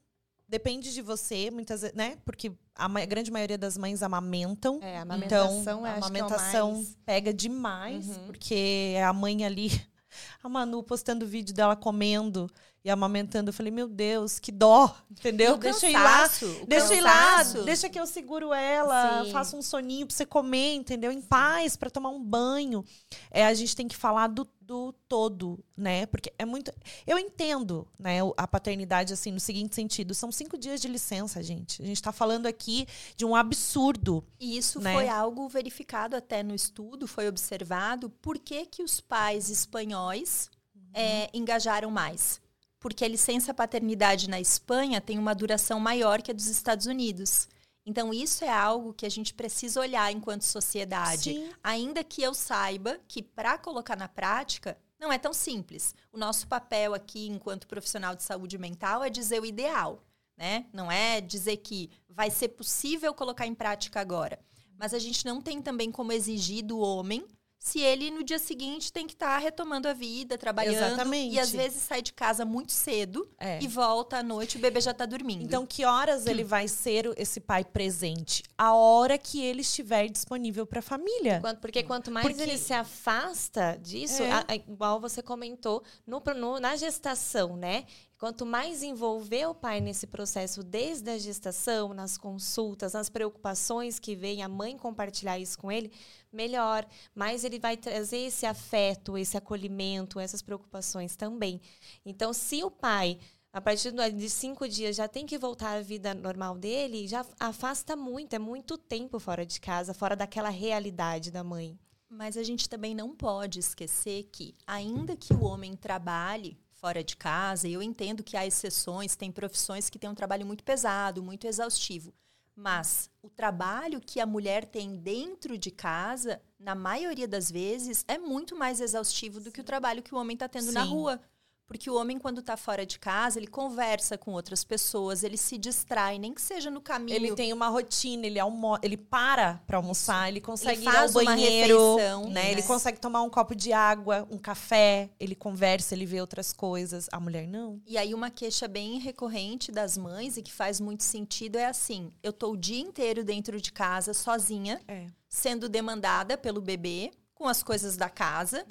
depende 0.47 0.92
de 0.92 1.01
você, 1.01 1.51
muitas 1.51 1.81
vezes, 1.81 1.97
né? 1.97 2.18
Porque 2.25 2.53
a, 2.75 2.88
grande 3.07 3.31
maioria 3.31 3.59
das 3.59 3.79
mães 3.79 4.03
amamentam. 4.03 4.79
É, 4.83 4.99
a 4.99 5.03
amamentação, 5.03 5.61
então, 5.61 5.85
a 5.85 5.94
amamentação 5.94 6.71
é 6.71 6.75
mais... 6.75 6.99
pega 7.07 7.33
demais, 7.33 8.09
uhum. 8.09 8.27
porque 8.27 8.92
é 8.94 9.05
a 9.05 9.12
mãe 9.12 9.44
ali. 9.44 9.71
A 10.42 10.49
Manu 10.49 10.83
postando 10.83 11.27
vídeo 11.27 11.55
dela 11.55 11.77
comendo 11.77 12.51
e 12.85 12.91
amamentando. 12.91 13.51
Eu 13.51 13.53
falei, 13.53 13.73
meu 13.73 13.88
Deus, 13.88 14.38
que 14.38 14.53
dó, 14.53 14.95
entendeu? 15.11 15.57
deixa 15.57 15.87
eu 15.87 15.91
ir 15.91 15.95
lá. 15.95 16.31
Deixa 16.67 16.95
eu 16.95 16.99
ir 16.99 17.01
lá, 17.01 17.43
deixa 17.64 17.88
que 17.88 17.99
eu 17.99 18.07
seguro 18.07 18.53
ela, 18.53 19.25
Sim. 19.25 19.33
faço 19.33 19.57
um 19.57 19.62
soninho 19.62 20.07
pra 20.07 20.17
você 20.17 20.27
comer, 20.27 20.75
entendeu? 20.75 21.11
Em 21.11 21.21
paz, 21.21 21.77
para 21.77 21.91
tomar 21.91 22.11
um 22.11 22.23
banho. 22.23 22.85
É, 23.31 23.45
a 23.47 23.55
gente 23.55 23.75
tem 23.75 23.88
que 23.88 23.97
falar 23.97 24.29
do, 24.29 24.49
do 24.61 24.93
todo, 25.09 25.62
né? 25.77 26.07
Porque 26.07 26.33
é 26.38 26.45
muito. 26.45 26.73
Eu 27.07 27.19
entendo, 27.19 27.87
né, 27.99 28.19
a 28.37 28.47
paternidade, 28.47 29.12
assim, 29.12 29.33
no 29.33 29.41
seguinte 29.41 29.75
sentido: 29.75 30.14
são 30.14 30.31
cinco 30.31 30.57
dias 30.57 30.81
de 30.81 30.88
licença, 30.88 31.43
gente. 31.43 31.83
A 31.83 31.87
gente 31.87 32.03
tá 32.03 32.12
falando 32.12 32.47
aqui 32.47 32.87
de 33.17 33.25
um 33.25 33.35
absurdo. 33.35 34.25
E 34.38 34.57
isso 34.57 34.81
né? 34.81 34.95
foi 34.95 35.09
algo 35.09 35.49
verificado 35.49 36.17
até 36.17 36.43
no 36.43 36.55
estudo, 36.55 37.07
foi 37.07 37.29
observado. 37.29 38.11
Por 38.11 38.38
que, 38.38 38.67
que 38.67 38.83
os 38.83 39.01
pais 39.01 39.51
espanhóis 39.51 40.51
uhum. 40.75 40.91
é, 40.95 41.31
engajaram 41.33 41.91
mais? 41.91 42.41
Porque 42.81 43.05
a 43.05 43.09
licença 43.09 43.53
paternidade 43.53 44.29
na 44.29 44.41
Espanha 44.41 45.01
tem 45.01 45.19
uma 45.19 45.35
duração 45.35 45.81
maior 45.81 46.23
que 46.23 46.31
a 46.31 46.35
dos 46.35 46.47
Estados 46.47 46.87
Unidos. 46.87 47.49
Então, 47.85 48.12
isso 48.12 48.45
é 48.45 48.51
algo 48.51 48.93
que 48.93 49.07
a 49.07 49.09
gente 49.09 49.33
precisa 49.33 49.81
olhar 49.81 50.12
enquanto 50.12 50.43
sociedade. 50.43 51.33
Sim. 51.33 51.51
Ainda 51.64 52.05
que 52.05 52.23
eu 52.23 52.35
saiba 52.35 53.01
que, 53.09 53.23
para 53.23 53.57
colocar 53.57 53.97
na 53.97 54.07
prática, 54.07 54.79
não 55.01 55.12
é 55.12 55.17
tão 55.17 55.33
simples. 55.33 55.95
O 56.12 56.19
nosso 56.19 56.47
papel 56.47 56.93
aqui, 56.93 57.29
enquanto 57.29 57.67
profissional 57.67 58.14
de 58.14 58.23
saúde 58.23 58.59
mental, 58.59 59.03
é 59.03 59.09
dizer 59.09 59.41
o 59.41 59.47
ideal. 59.47 60.03
Né? 60.37 60.67
Não 60.73 60.93
é 60.93 61.21
dizer 61.21 61.57
que 61.57 61.91
vai 62.09 62.31
ser 62.31 62.49
possível 62.49 63.14
colocar 63.14 63.47
em 63.47 63.55
prática 63.55 64.01
agora. 64.01 64.38
Mas 64.77 64.93
a 64.93 64.99
gente 64.99 65.25
não 65.25 65.41
tem 65.41 65.61
também 65.62 65.91
como 65.91 66.12
exigir 66.12 66.64
do 66.64 66.79
homem 66.79 67.27
se 67.59 67.81
ele 67.81 68.11
no 68.11 68.23
dia 68.23 68.38
seguinte 68.38 68.92
tem 68.92 69.07
que 69.07 69.14
estar 69.14 69.35
tá 69.35 69.38
retomando 69.38 69.88
a 69.88 69.92
vida, 69.92 70.38
trabalhando. 70.38 70.77
Exatamente. 70.77 71.35
E 71.35 71.40
às 71.40 71.51
vezes 71.51 71.83
sai 71.83 72.01
de 72.01 72.12
casa 72.12 72.44
muito 72.44 72.73
cedo 72.73 73.29
é. 73.38 73.61
e 73.62 73.66
volta 73.66 74.18
à 74.18 74.23
noite, 74.23 74.57
o 74.57 74.61
bebê 74.61 74.81
já 74.81 74.92
está 74.92 75.05
dormindo. 75.05 75.42
Então, 75.42 75.66
que 75.66 75.85
horas 75.85 76.27
ele 76.27 76.44
vai 76.44 76.68
ser 76.68 77.12
esse 77.16 77.40
pai 77.40 77.64
presente? 77.64 78.42
A 78.57 78.75
hora 78.75 79.18
que 79.18 79.42
ele 79.42 79.62
estiver 79.62 80.09
disponível 80.09 80.66
para 80.66 80.79
a 80.79 80.83
família. 80.83 81.42
Porque 81.61 81.83
quanto 81.83 82.11
mais 82.11 82.27
Porque... 82.27 82.40
ele 82.40 82.57
se 82.57 82.73
afasta 82.73 83.79
disso, 83.83 84.23
é. 84.23 84.31
a, 84.31 84.44
a, 84.49 84.55
igual 84.55 85.01
você 85.01 85.21
comentou, 85.21 85.83
no, 86.07 86.23
no, 86.37 86.61
na 86.61 86.77
gestação, 86.77 87.57
né? 87.57 87.85
Quanto 88.18 88.44
mais 88.44 88.83
envolver 88.83 89.46
o 89.46 89.54
pai 89.54 89.81
nesse 89.81 90.04
processo 90.04 90.64
desde 90.64 91.09
a 91.09 91.16
gestação, 91.16 91.94
nas 91.94 92.18
consultas, 92.18 92.94
nas 92.94 93.09
preocupações 93.09 94.00
que 94.00 94.16
vem 94.16 94.42
a 94.42 94.48
mãe 94.48 94.76
compartilhar 94.76 95.38
isso 95.38 95.57
com 95.57 95.70
ele, 95.70 95.92
melhor. 96.33 96.85
Mais 97.14 97.44
ele 97.44 97.61
vai 97.61 97.76
trazer 97.76 98.18
esse 98.18 98.44
afeto, 98.44 99.16
esse 99.16 99.37
acolhimento, 99.37 100.18
essas 100.18 100.42
preocupações 100.42 101.14
também. 101.14 101.61
Então, 102.04 102.33
se 102.33 102.64
o 102.64 102.72
pai 102.72 103.20
a 103.52 103.61
partir 103.61 103.92
de 103.92 104.28
cinco 104.28 104.68
dias 104.68 104.96
já 104.96 105.07
tem 105.07 105.24
que 105.24 105.38
voltar 105.38 105.76
à 105.76 105.81
vida 105.81 106.12
normal 106.12 106.59
dele, 106.59 107.07
já 107.07 107.24
afasta 107.38 107.94
muito, 107.94 108.35
é 108.35 108.38
muito 108.38 108.76
tempo 108.76 109.20
fora 109.20 109.46
de 109.46 109.61
casa, 109.61 109.94
fora 109.94 110.16
daquela 110.16 110.50
realidade 110.50 111.31
da 111.31 111.44
mãe. 111.44 111.78
Mas 112.11 112.37
a 112.37 112.42
gente 112.42 112.68
também 112.68 112.96
não 112.96 113.14
pode 113.14 113.61
esquecer 113.61 114.24
que, 114.33 114.57
ainda 114.66 115.16
que 115.16 115.33
o 115.33 115.44
homem 115.44 115.76
trabalhe 115.76 116.59
fora 116.81 117.05
de 117.05 117.17
casa. 117.17 117.69
E 117.69 117.73
eu 117.73 117.83
entendo 117.83 118.23
que 118.23 118.37
há 118.37 118.47
exceções, 118.47 119.17
tem 119.17 119.31
profissões 119.31 119.91
que 119.91 119.99
têm 119.99 120.11
um 120.11 120.14
trabalho 120.14 120.47
muito 120.47 120.64
pesado, 120.64 121.23
muito 121.23 121.47
exaustivo. 121.47 122.14
Mas 122.55 123.09
o 123.23 123.31
trabalho 123.31 124.01
que 124.01 124.19
a 124.19 124.27
mulher 124.27 124.64
tem 124.64 124.97
dentro 124.97 125.57
de 125.57 125.71
casa, 125.71 126.41
na 126.59 126.75
maioria 126.75 127.29
das 127.29 127.51
vezes, 127.51 128.05
é 128.09 128.19
muito 128.19 128.57
mais 128.57 128.81
exaustivo 128.81 129.41
do 129.41 129.53
que 129.53 129.61
o 129.61 129.64
trabalho 129.64 130.03
que 130.03 130.12
o 130.12 130.19
homem 130.19 130.35
está 130.35 130.49
tendo 130.49 130.67
Sim. 130.67 130.73
na 130.73 130.83
rua. 130.83 131.21
Porque 131.68 131.90
o 131.90 131.94
homem, 131.96 132.18
quando 132.18 132.40
está 132.40 132.57
fora 132.57 132.87
de 132.87 132.98
casa, 132.98 133.38
ele 133.38 133.46
conversa 133.46 134.16
com 134.16 134.33
outras 134.33 134.64
pessoas, 134.64 135.22
ele 135.22 135.37
se 135.37 135.59
distrai, 135.59 136.18
nem 136.18 136.33
que 136.33 136.40
seja 136.40 136.70
no 136.70 136.81
caminho. 136.81 137.14
Ele 137.14 137.35
tem 137.35 137.52
uma 137.52 137.68
rotina, 137.68 138.26
ele 138.26 138.40
almo 138.40 138.78
ele 138.83 138.96
para 138.96 139.61
para 139.66 139.76
almoçar, 139.76 140.28
ele 140.31 140.40
consegue 140.40 140.81
Ele 140.81 140.90
ir 140.90 140.96
ao 140.96 141.09
uma 141.11 141.24
banheiro, 141.24 141.96
refeição, 141.96 142.24
né? 142.24 142.44
né? 142.44 142.52
Ele 142.52 142.62
consegue 142.62 142.98
tomar 142.98 143.20
um 143.20 143.28
copo 143.28 143.54
de 143.54 143.70
água, 143.70 144.26
um 144.31 144.38
café, 144.38 145.11
ele 145.20 145.35
conversa, 145.35 145.94
ele 145.94 146.07
vê 146.07 146.22
outras 146.22 146.54
coisas. 146.54 147.07
A 147.12 147.20
mulher 147.20 147.46
não. 147.46 147.81
E 147.87 147.98
aí 147.98 148.14
uma 148.14 148.31
queixa 148.31 148.66
bem 148.66 148.98
recorrente 148.98 149.70
das 149.70 149.98
mães 149.98 150.38
e 150.38 150.42
que 150.42 150.52
faz 150.52 150.81
muito 150.81 151.04
sentido 151.04 151.59
é 151.59 151.66
assim: 151.66 152.11
eu 152.22 152.33
tô 152.33 152.52
o 152.52 152.57
dia 152.57 152.81
inteiro 152.81 153.22
dentro 153.22 153.61
de 153.61 153.70
casa 153.70 154.14
sozinha, 154.14 154.81
É. 154.88 155.07
sendo 155.28 155.68
demandada 155.68 156.38
pelo 156.38 156.62
bebê 156.62 157.11
com 157.35 157.46
as 157.46 157.62
coisas 157.62 157.96
da 157.96 158.09
casa. 158.09 158.64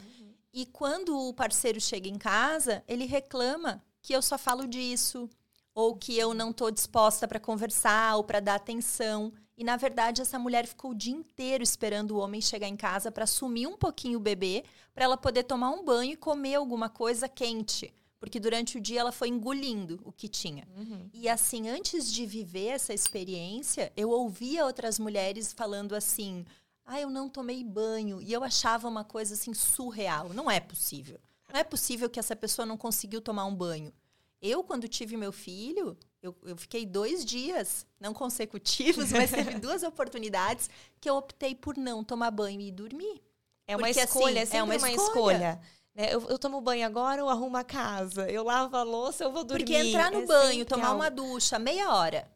E 0.57 0.65
quando 0.65 1.15
o 1.15 1.35
parceiro 1.35 1.79
chega 1.79 2.09
em 2.09 2.17
casa, 2.17 2.83
ele 2.87 3.05
reclama 3.05 3.79
que 4.01 4.11
eu 4.11 4.23
só 4.23 4.39
falo 4.39 4.65
disso, 4.65 5.29
ou 5.71 5.95
que 5.95 6.17
eu 6.17 6.33
não 6.33 6.49
estou 6.49 6.71
disposta 6.71 7.27
para 7.27 7.39
conversar 7.39 8.15
ou 8.15 8.23
para 8.23 8.39
dar 8.39 8.55
atenção. 8.55 9.31
E 9.55 9.63
na 9.63 9.77
verdade, 9.77 10.19
essa 10.19 10.39
mulher 10.39 10.65
ficou 10.65 10.89
o 10.89 10.95
dia 10.95 11.13
inteiro 11.13 11.63
esperando 11.63 12.09
o 12.09 12.17
homem 12.17 12.41
chegar 12.41 12.67
em 12.67 12.75
casa 12.75 13.11
para 13.11 13.25
assumir 13.25 13.67
um 13.67 13.77
pouquinho 13.77 14.17
o 14.17 14.19
bebê, 14.19 14.63
para 14.95 15.03
ela 15.03 15.15
poder 15.15 15.43
tomar 15.43 15.69
um 15.69 15.85
banho 15.85 16.13
e 16.13 16.17
comer 16.17 16.55
alguma 16.55 16.89
coisa 16.89 17.29
quente. 17.29 17.93
Porque 18.19 18.39
durante 18.39 18.79
o 18.79 18.81
dia 18.81 19.01
ela 19.01 19.11
foi 19.11 19.27
engolindo 19.27 19.99
o 20.03 20.11
que 20.11 20.27
tinha. 20.27 20.67
E 21.13 21.29
assim, 21.29 21.69
antes 21.69 22.11
de 22.11 22.25
viver 22.25 22.69
essa 22.69 22.95
experiência, 22.95 23.93
eu 23.95 24.09
ouvia 24.09 24.65
outras 24.65 24.97
mulheres 24.97 25.53
falando 25.53 25.93
assim: 25.93 26.43
ah, 26.87 26.99
eu 26.99 27.09
não 27.09 27.27
tomei 27.29 27.63
banho. 27.63 28.19
E 28.21 28.31
eu 28.33 28.43
achava 28.43 28.87
uma 28.87 29.03
coisa 29.03 29.33
assim 29.35 29.53
surreal. 29.53 30.29
Não 30.33 30.49
é 30.49 30.59
possível. 30.59 31.19
Não 31.53 31.59
é 31.59 31.63
possível 31.63 32.09
que 32.09 32.19
essa 32.19 32.35
pessoa 32.35 32.65
não 32.65 32.77
conseguiu 32.77 33.21
tomar 33.21 33.45
um 33.45 33.53
banho. 33.53 33.93
Eu, 34.41 34.63
quando 34.63 34.87
tive 34.87 35.17
meu 35.17 35.31
filho, 35.31 35.97
eu, 36.21 36.35
eu 36.43 36.55
fiquei 36.57 36.85
dois 36.85 37.25
dias, 37.25 37.85
não 37.99 38.13
consecutivos, 38.13 39.11
mas 39.11 39.29
teve 39.31 39.55
duas 39.59 39.83
oportunidades 39.83 40.69
que 41.01 41.09
eu 41.09 41.15
optei 41.17 41.53
por 41.55 41.75
não 41.77 42.03
tomar 42.03 42.31
banho 42.31 42.61
e 42.61 42.71
dormir. 42.71 43.21
É 43.67 43.75
uma 43.75 43.85
Porque, 43.87 43.99
assim, 43.99 44.17
escolha, 44.19 44.39
é 44.39 44.41
é 44.43 44.45
sempre 44.45 44.61
uma 44.61 44.75
uma, 44.77 44.89
escolha. 44.89 45.03
escolha. 45.07 45.61
né? 45.95 46.13
Eu, 46.13 46.21
eu 46.29 46.39
tomo 46.39 46.61
banho 46.61 46.85
agora 46.85 47.23
ou 47.23 47.29
arrumo 47.29 47.57
a 47.57 47.63
casa? 47.63 48.29
Eu 48.29 48.43
lavo 48.43 48.77
a 48.77 48.83
louça, 48.83 49.23
eu 49.25 49.31
vou 49.31 49.43
dormir. 49.43 49.65
Porque 49.65 49.75
entrar 49.75 50.11
no 50.11 50.21
É 50.21 50.25
banho, 50.25 50.65
tomar 50.65 50.87
algo- 50.89 51.01
uma 51.01 51.09
ducha, 51.11 51.57
meia 51.59 51.91
hora, 51.93 52.29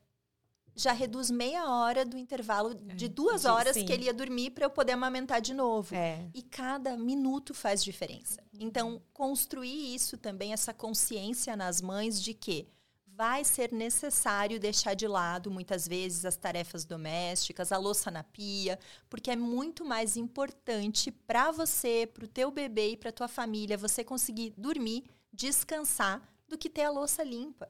já 0.76 0.92
reduz 0.92 1.30
meia 1.30 1.70
hora 1.70 2.06
do 2.06 2.18
intervalo 2.18 2.74
de 2.74 3.08
duas 3.08 3.46
horas 3.46 3.74
sim. 3.74 3.86
que 3.86 3.92
ele 3.92 4.06
ia 4.06 4.14
dormir 4.14 4.52
para 4.52 4.66
eu 4.66 4.70
poder 4.70 4.94
amamentar 4.94 5.42
de 5.42 5.54
novo. 5.54 5.94
É. 5.94 6.30
E 6.34 6.42
cada 6.42 6.98
minuto 6.98 7.54
faz 7.54 7.84
diferença. 7.84 8.42
Então, 8.60 9.02
construir 9.14 9.94
isso 9.94 10.18
também, 10.18 10.54
essa 10.54 10.74
consciência 10.74 11.56
nas 11.56 11.82
mães 11.82 12.22
de 12.22 12.34
que 12.34 12.68
vai 13.06 13.44
ser 13.44 13.72
necessário 13.72 14.60
deixar 14.60 14.94
de 14.96 15.08
lado, 15.08 15.52
muitas 15.52 15.88
vezes, 15.88 16.26
as 16.26 16.38
tarefas 16.38 16.86
domésticas, 16.86 17.72
a 17.72 17.78
louça 17.78 18.10
na 18.10 18.24
pia, 18.24 18.80
porque 19.10 19.30
é 19.30 19.36
muito 19.36 19.86
mais 19.86 20.18
importante 20.18 21.12
para 21.12 21.52
você, 21.52 22.10
para 22.12 22.26
o 22.26 22.28
teu 22.28 22.50
bebê 22.50 22.92
e 22.92 22.98
para 22.98 23.12
tua 23.12 23.28
família, 23.28 23.78
você 23.78 24.04
conseguir 24.04 24.54
dormir, 24.58 25.04
descansar, 25.32 26.22
do 26.48 26.58
que 26.58 26.70
ter 26.70 26.84
a 26.84 26.90
louça 26.90 27.24
limpa. 27.24 27.70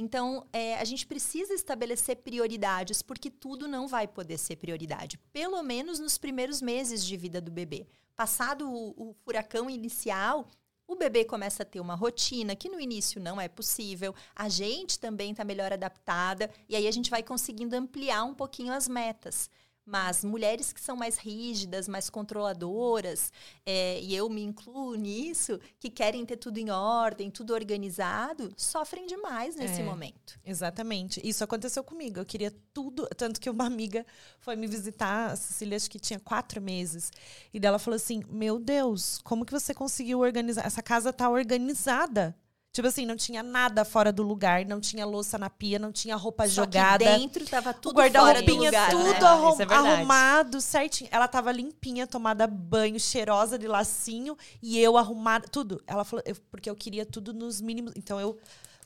Então, 0.00 0.46
é, 0.50 0.78
a 0.78 0.84
gente 0.84 1.06
precisa 1.06 1.52
estabelecer 1.52 2.16
prioridades, 2.16 3.02
porque 3.02 3.30
tudo 3.30 3.68
não 3.68 3.86
vai 3.86 4.08
poder 4.08 4.38
ser 4.38 4.56
prioridade. 4.56 5.18
Pelo 5.30 5.62
menos 5.62 5.98
nos 5.98 6.16
primeiros 6.16 6.62
meses 6.62 7.04
de 7.04 7.16
vida 7.18 7.38
do 7.38 7.50
bebê. 7.50 7.86
Passado 8.16 8.66
o, 8.66 9.10
o 9.10 9.14
furacão 9.24 9.68
inicial, 9.68 10.48
o 10.88 10.96
bebê 10.96 11.24
começa 11.24 11.62
a 11.62 11.66
ter 11.66 11.80
uma 11.80 11.94
rotina 11.94 12.56
que 12.56 12.68
no 12.68 12.80
início 12.80 13.20
não 13.20 13.38
é 13.38 13.46
possível. 13.46 14.14
A 14.34 14.48
gente 14.48 14.98
também 14.98 15.32
está 15.32 15.44
melhor 15.44 15.72
adaptada. 15.72 16.50
E 16.66 16.74
aí 16.74 16.88
a 16.88 16.90
gente 16.90 17.10
vai 17.10 17.22
conseguindo 17.22 17.76
ampliar 17.76 18.24
um 18.24 18.34
pouquinho 18.34 18.72
as 18.72 18.88
metas. 18.88 19.50
Mas 19.90 20.22
mulheres 20.22 20.72
que 20.72 20.80
são 20.80 20.94
mais 20.96 21.18
rígidas, 21.18 21.88
mais 21.88 22.08
controladoras, 22.08 23.32
é, 23.66 24.00
e 24.00 24.14
eu 24.14 24.28
me 24.30 24.40
incluo 24.40 24.94
nisso, 24.94 25.58
que 25.80 25.90
querem 25.90 26.24
ter 26.24 26.36
tudo 26.36 26.58
em 26.58 26.70
ordem, 26.70 27.28
tudo 27.28 27.52
organizado, 27.52 28.52
sofrem 28.56 29.04
demais 29.06 29.56
nesse 29.56 29.80
É. 29.80 29.84
momento. 29.84 30.38
Exatamente. 30.44 31.20
Isso 31.24 31.42
aconteceu 31.42 31.82
comigo. 31.82 32.20
Eu 32.20 32.24
queria 32.24 32.54
tudo. 32.72 33.08
Tanto 33.16 33.40
que 33.40 33.50
uma 33.50 33.66
amiga 33.66 34.06
foi 34.38 34.54
me 34.54 34.68
visitar, 34.68 35.32
a 35.32 35.36
Cecília, 35.36 35.76
acho 35.76 35.90
que 35.90 35.98
tinha 35.98 36.20
quatro 36.20 36.62
meses. 36.62 37.10
E 37.52 37.58
dela 37.58 37.78
falou 37.78 37.96
assim: 37.96 38.22
Meu 38.28 38.60
Deus, 38.60 39.18
como 39.24 39.44
que 39.44 39.52
você 39.52 39.74
conseguiu 39.74 40.20
organizar? 40.20 40.64
Essa 40.64 40.82
casa 40.82 41.12
tá 41.12 41.28
organizada. 41.28 42.36
Tipo 42.72 42.86
assim, 42.86 43.04
não 43.04 43.16
tinha 43.16 43.42
nada 43.42 43.84
fora 43.84 44.12
do 44.12 44.22
lugar, 44.22 44.64
não 44.64 44.80
tinha 44.80 45.04
louça 45.04 45.36
na 45.36 45.50
pia, 45.50 45.76
não 45.76 45.90
tinha 45.90 46.14
roupa 46.14 46.46
Só 46.46 46.62
jogada. 46.62 47.04
que 47.04 47.10
dentro 47.18 47.44
tava 47.44 47.74
tudo 47.74 47.94
fora 47.96 48.08
do 48.08 48.14
guarda-roupinha 48.14 48.70
lugar, 48.70 48.90
tudo 48.90 49.04
né? 49.12 49.18
arrum- 49.26 49.60
é 49.60 49.74
arrumado, 49.74 50.60
certinho. 50.60 51.08
Ela 51.12 51.26
tava 51.26 51.50
limpinha, 51.50 52.06
tomada 52.06 52.46
banho, 52.46 52.98
cheirosa 53.00 53.58
de 53.58 53.66
lacinho, 53.66 54.36
e 54.62 54.78
eu 54.78 54.96
arrumada, 54.96 55.48
tudo. 55.48 55.82
Ela 55.84 56.04
falou, 56.04 56.22
eu- 56.24 56.36
porque 56.48 56.70
eu 56.70 56.76
queria 56.76 57.04
tudo 57.04 57.32
nos 57.34 57.60
mínimos. 57.60 57.92
Então 57.96 58.20
eu 58.20 58.38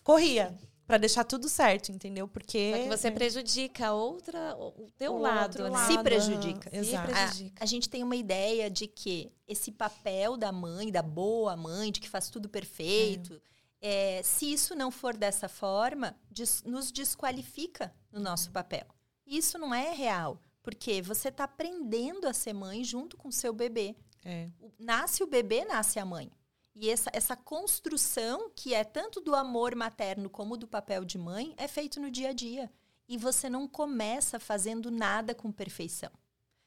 corria 0.02 0.56
pra 0.86 0.96
deixar 0.96 1.24
tudo 1.24 1.46
certo, 1.46 1.90
entendeu? 1.92 2.26
Porque. 2.26 2.72
Só 2.74 2.82
que 2.84 2.88
você 2.88 3.10
prejudica 3.10 3.88
a 3.88 3.92
outra, 3.92 4.56
o 4.56 4.90
teu 4.96 5.12
O 5.14 5.18
lado, 5.18 5.58
né? 5.62 5.86
Se 5.86 5.92
lado, 5.92 6.02
prejudica. 6.04 6.70
Exato. 6.74 6.86
Se 6.86 6.96
A, 6.96 7.02
prejudica. 7.26 7.62
a 7.62 7.66
gente 7.66 7.88
tem 7.90 8.02
uma 8.02 8.16
ideia 8.16 8.70
de 8.70 8.86
que 8.86 9.30
esse 9.46 9.70
papel 9.70 10.38
da 10.38 10.50
mãe, 10.50 10.90
da 10.90 11.02
boa 11.02 11.54
mãe, 11.54 11.92
de 11.92 12.00
que 12.00 12.08
faz 12.08 12.30
tudo 12.30 12.48
perfeito, 12.48 13.34
é, 13.34 13.53
se 14.22 14.52
isso 14.52 14.74
não 14.74 14.90
for 14.90 15.16
dessa 15.16 15.48
forma, 15.48 16.16
des- 16.30 16.62
nos 16.62 16.90
desqualifica 16.90 17.94
no 18.10 18.20
nosso 18.20 18.50
papel. 18.50 18.86
Isso 19.26 19.58
não 19.58 19.74
é 19.74 19.92
real, 19.92 20.40
porque 20.62 21.02
você 21.02 21.28
está 21.28 21.44
aprendendo 21.44 22.26
a 22.26 22.32
ser 22.32 22.52
mãe 22.52 22.82
junto 22.82 23.16
com 23.16 23.28
o 23.28 23.32
seu 23.32 23.52
bebê. 23.52 23.94
É. 24.24 24.48
Nasce 24.78 25.22
o 25.22 25.26
bebê, 25.26 25.64
nasce 25.64 25.98
a 25.98 26.04
mãe. 26.04 26.30
E 26.74 26.88
essa, 26.90 27.10
essa 27.12 27.36
construção, 27.36 28.50
que 28.56 28.74
é 28.74 28.82
tanto 28.84 29.20
do 29.20 29.34
amor 29.34 29.74
materno 29.74 30.28
como 30.28 30.56
do 30.56 30.66
papel 30.66 31.04
de 31.04 31.18
mãe, 31.18 31.54
é 31.56 31.68
feito 31.68 32.00
no 32.00 32.10
dia 32.10 32.30
a 32.30 32.32
dia. 32.32 32.72
E 33.06 33.18
você 33.18 33.50
não 33.50 33.68
começa 33.68 34.40
fazendo 34.40 34.90
nada 34.90 35.34
com 35.34 35.52
perfeição. 35.52 36.10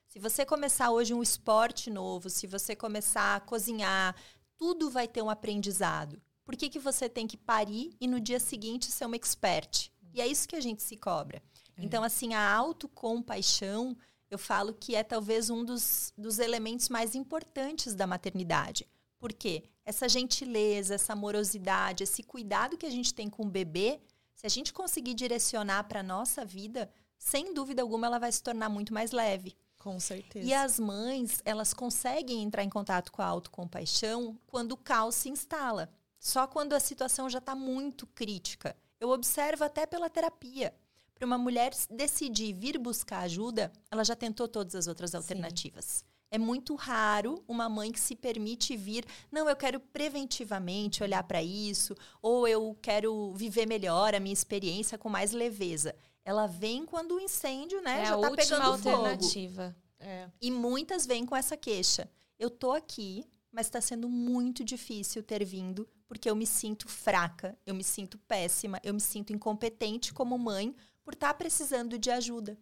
Se 0.07 0.19
você 0.19 0.45
começar 0.45 0.91
hoje 0.91 1.13
um 1.13 1.23
esporte 1.23 1.89
novo, 1.89 2.29
se 2.29 2.47
você 2.47 2.75
começar 2.75 3.35
a 3.35 3.39
cozinhar, 3.39 4.15
tudo 4.55 4.89
vai 4.89 5.07
ter 5.07 5.21
um 5.21 5.29
aprendizado. 5.29 6.21
Por 6.47 6.55
que, 6.55 6.69
que 6.69 6.79
você 6.79 7.09
tem 7.09 7.27
que 7.27 7.35
parir 7.35 7.93
e 7.99 8.07
no 8.07 8.21
dia 8.21 8.39
seguinte 8.39 8.89
ser 8.89 9.03
uma 9.03 9.17
expert? 9.17 9.91
E 10.13 10.21
é 10.21 10.25
isso 10.25 10.47
que 10.47 10.55
a 10.55 10.61
gente 10.61 10.81
se 10.81 10.95
cobra. 10.95 11.43
Então, 11.77 12.01
assim, 12.01 12.33
a 12.33 12.53
autocompaixão, 12.55 13.97
eu 14.31 14.37
falo 14.37 14.73
que 14.73 14.95
é 14.95 15.03
talvez 15.03 15.49
um 15.49 15.65
dos, 15.65 16.13
dos 16.17 16.39
elementos 16.39 16.87
mais 16.87 17.15
importantes 17.15 17.93
da 17.93 18.07
maternidade. 18.07 18.87
Por 19.19 19.33
quê? 19.33 19.65
Essa 19.83 20.07
gentileza, 20.07 20.95
essa 20.95 21.11
amorosidade, 21.11 22.05
esse 22.05 22.23
cuidado 22.23 22.77
que 22.77 22.85
a 22.85 22.89
gente 22.89 23.13
tem 23.13 23.29
com 23.29 23.43
o 23.43 23.49
bebê, 23.49 23.99
se 24.33 24.47
a 24.47 24.49
gente 24.49 24.71
conseguir 24.71 25.15
direcionar 25.15 25.83
para 25.83 25.99
a 25.99 26.03
nossa 26.03 26.45
vida, 26.45 26.89
sem 27.19 27.53
dúvida 27.53 27.81
alguma 27.81 28.07
ela 28.07 28.19
vai 28.19 28.31
se 28.31 28.41
tornar 28.41 28.69
muito 28.69 28.93
mais 28.93 29.11
leve. 29.11 29.53
Com 29.77 29.99
certeza. 29.99 30.47
E 30.47 30.53
as 30.53 30.79
mães, 30.79 31.41
elas 31.43 31.73
conseguem 31.73 32.41
entrar 32.41 32.63
em 32.63 32.69
contato 32.69 33.11
com 33.11 33.21
a 33.21 33.25
autocompaixão 33.25 34.39
quando 34.47 34.71
o 34.71 34.77
caos 34.77 35.15
se 35.15 35.27
instala. 35.27 35.91
Só 36.19 36.47
quando 36.47 36.73
a 36.73 36.79
situação 36.79 37.29
já 37.29 37.39
está 37.39 37.55
muito 37.55 38.05
crítica. 38.07 38.75
Eu 38.99 39.09
observo 39.09 39.63
até 39.63 39.85
pela 39.85 40.09
terapia. 40.09 40.73
Para 41.13 41.25
uma 41.25 41.37
mulher 41.37 41.71
decidir 41.89 42.53
vir 42.53 42.77
buscar 42.77 43.19
ajuda, 43.21 43.71
ela 43.89 44.03
já 44.03 44.15
tentou 44.15 44.47
todas 44.47 44.75
as 44.75 44.87
outras 44.87 45.15
alternativas. 45.15 46.03
É 46.29 46.37
muito 46.37 46.75
raro 46.75 47.41
uma 47.47 47.69
mãe 47.69 47.91
que 47.91 47.99
se 47.99 48.15
permite 48.15 48.75
vir, 48.75 49.05
não, 49.31 49.47
eu 49.47 49.55
quero 49.55 49.79
preventivamente 49.79 51.01
olhar 51.01 51.23
para 51.23 51.41
isso, 51.41 51.95
ou 52.21 52.47
eu 52.47 52.77
quero 52.81 53.31
viver 53.33 53.65
melhor 53.65 54.13
a 54.13 54.19
minha 54.19 54.33
experiência 54.33 54.97
com 54.97 55.09
mais 55.09 55.31
leveza. 55.31 55.95
Ela 56.25 56.45
vem 56.45 56.85
quando 56.85 57.15
o 57.15 57.19
incêndio, 57.19 57.81
né, 57.81 58.01
É 58.01 58.05
já 58.07 58.15
a 58.15 58.17
está 58.17 58.31
pegando 58.31 58.77
fogo. 58.77 58.89
alternativa. 58.89 59.75
É. 59.99 60.29
E 60.41 60.51
muitas 60.51 61.05
vêm 61.05 61.25
com 61.25 61.35
essa 61.35 61.55
queixa. 61.55 62.09
Eu 62.37 62.49
tô 62.49 62.71
aqui, 62.73 63.23
mas 63.57 63.65
está 63.65 63.81
sendo 63.81 64.07
muito 64.07 64.63
difícil 64.63 65.23
ter 65.23 65.43
vindo, 65.43 65.89
porque 66.07 66.29
eu 66.29 66.35
me 66.35 66.45
sinto 66.45 66.87
fraca, 66.87 67.57
eu 67.65 67.73
me 67.73 67.83
sinto 67.83 68.15
péssima, 68.19 68.79
eu 68.83 68.93
me 68.93 69.01
sinto 69.01 69.33
incompetente 69.33 70.13
como 70.13 70.37
mãe 70.37 70.75
por 71.03 71.15
estar 71.15 71.33
precisando 71.33 71.97
de 71.97 72.11
ajuda. 72.11 72.55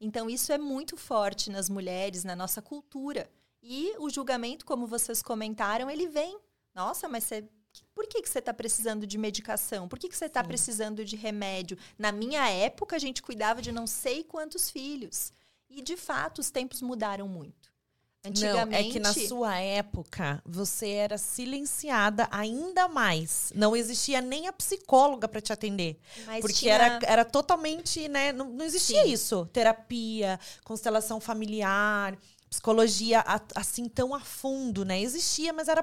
Então, 0.00 0.28
isso 0.28 0.52
é 0.52 0.58
muito 0.58 0.96
forte 0.96 1.50
nas 1.50 1.68
mulheres, 1.68 2.24
na 2.24 2.34
nossa 2.34 2.60
cultura. 2.60 3.30
E 3.62 3.94
o 4.00 4.10
julgamento, 4.10 4.66
como 4.66 4.88
vocês 4.88 5.22
comentaram, 5.22 5.88
ele 5.88 6.08
vem. 6.08 6.36
Nossa, 6.74 7.08
mas 7.08 7.22
você. 7.22 7.48
Por 7.94 8.08
que, 8.08 8.20
que 8.20 8.28
você 8.28 8.40
está 8.40 8.52
precisando 8.52 9.06
de 9.06 9.16
medicação? 9.16 9.86
Por 9.88 10.00
que, 10.00 10.08
que 10.08 10.16
você 10.16 10.24
está 10.24 10.42
precisando 10.42 11.04
de 11.04 11.14
remédio? 11.14 11.78
Na 11.96 12.10
minha 12.10 12.50
época, 12.50 12.96
a 12.96 12.98
gente 12.98 13.22
cuidava 13.22 13.62
de 13.62 13.70
não 13.70 13.86
sei 13.86 14.24
quantos 14.24 14.68
filhos. 14.68 15.32
E, 15.70 15.80
de 15.80 15.96
fato, 15.96 16.40
os 16.40 16.50
tempos 16.50 16.82
mudaram 16.82 17.28
muito. 17.28 17.77
Antigamente. 18.24 18.70
Não, 18.82 18.88
é 18.88 18.92
que 18.92 18.98
na 18.98 19.14
sua 19.14 19.56
época 19.58 20.42
você 20.44 20.88
era 20.90 21.16
silenciada 21.16 22.28
ainda 22.30 22.88
mais. 22.88 23.52
Não 23.54 23.76
existia 23.76 24.20
nem 24.20 24.48
a 24.48 24.52
psicóloga 24.52 25.28
para 25.28 25.40
te 25.40 25.52
atender. 25.52 25.98
Mas 26.26 26.40
porque 26.40 26.54
tinha- 26.54 26.74
era, 26.74 26.98
era 27.04 27.24
totalmente, 27.24 28.08
né? 28.08 28.32
Não, 28.32 28.50
não 28.50 28.64
existia 28.64 29.04
Sim. 29.04 29.12
isso. 29.12 29.46
Terapia, 29.52 30.38
constelação 30.64 31.20
familiar, 31.20 32.18
psicologia 32.50 33.22
assim 33.54 33.88
tão 33.88 34.14
a 34.14 34.20
fundo, 34.20 34.84
né? 34.84 35.00
Existia, 35.00 35.52
mas 35.52 35.68
era. 35.68 35.82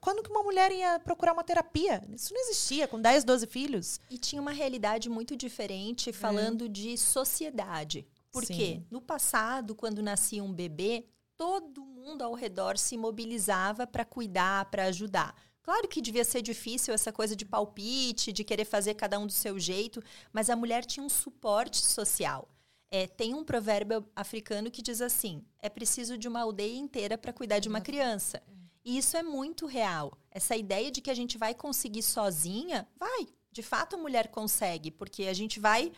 Quando 0.00 0.22
que 0.22 0.30
uma 0.30 0.42
mulher 0.42 0.72
ia 0.72 0.98
procurar 1.00 1.32
uma 1.32 1.44
terapia? 1.44 2.02
Isso 2.14 2.32
não 2.32 2.40
existia, 2.40 2.88
com 2.88 3.00
10, 3.00 3.24
12 3.24 3.46
filhos. 3.46 4.00
E 4.10 4.16
tinha 4.16 4.40
uma 4.40 4.52
realidade 4.52 5.08
muito 5.10 5.36
diferente 5.36 6.12
falando 6.12 6.68
de 6.68 6.96
sociedade. 6.96 8.06
Porque 8.32 8.54
Sim. 8.54 8.86
no 8.90 9.00
passado, 9.00 9.76
quando 9.76 10.02
nascia 10.02 10.42
um 10.42 10.52
bebê, 10.52 11.06
todo 11.36 11.84
mundo 11.84 12.22
ao 12.22 12.34
redor 12.34 12.78
se 12.78 12.96
mobilizava 12.96 13.86
para 13.86 14.04
cuidar, 14.04 14.66
para 14.66 14.84
ajudar. 14.84 15.34
Claro 15.62 15.88
que 15.88 16.02
devia 16.02 16.24
ser 16.24 16.42
difícil 16.42 16.92
essa 16.92 17.10
coisa 17.10 17.34
de 17.34 17.44
palpite, 17.44 18.32
de 18.32 18.44
querer 18.44 18.66
fazer 18.66 18.94
cada 18.94 19.18
um 19.18 19.26
do 19.26 19.32
seu 19.32 19.58
jeito, 19.58 20.02
mas 20.32 20.50
a 20.50 20.56
mulher 20.56 20.84
tinha 20.84 21.04
um 21.04 21.08
suporte 21.08 21.78
social. 21.78 22.48
É, 22.90 23.06
tem 23.06 23.34
um 23.34 23.42
provérbio 23.42 24.06
africano 24.14 24.70
que 24.70 24.82
diz 24.82 25.00
assim: 25.00 25.42
é 25.58 25.68
preciso 25.68 26.18
de 26.18 26.28
uma 26.28 26.42
aldeia 26.42 26.76
inteira 26.76 27.16
para 27.16 27.32
cuidar 27.32 27.58
de 27.58 27.68
uma 27.68 27.80
criança. 27.80 28.42
E 28.84 28.98
isso 28.98 29.16
é 29.16 29.22
muito 29.22 29.64
real. 29.64 30.12
Essa 30.30 30.54
ideia 30.54 30.90
de 30.90 31.00
que 31.00 31.10
a 31.10 31.14
gente 31.14 31.38
vai 31.38 31.54
conseguir 31.54 32.02
sozinha, 32.02 32.86
vai. 32.98 33.26
De 33.50 33.62
fato, 33.62 33.96
a 33.96 33.98
mulher 33.98 34.28
consegue, 34.28 34.90
porque 34.90 35.24
a 35.24 35.32
gente 35.32 35.58
vai 35.58 35.92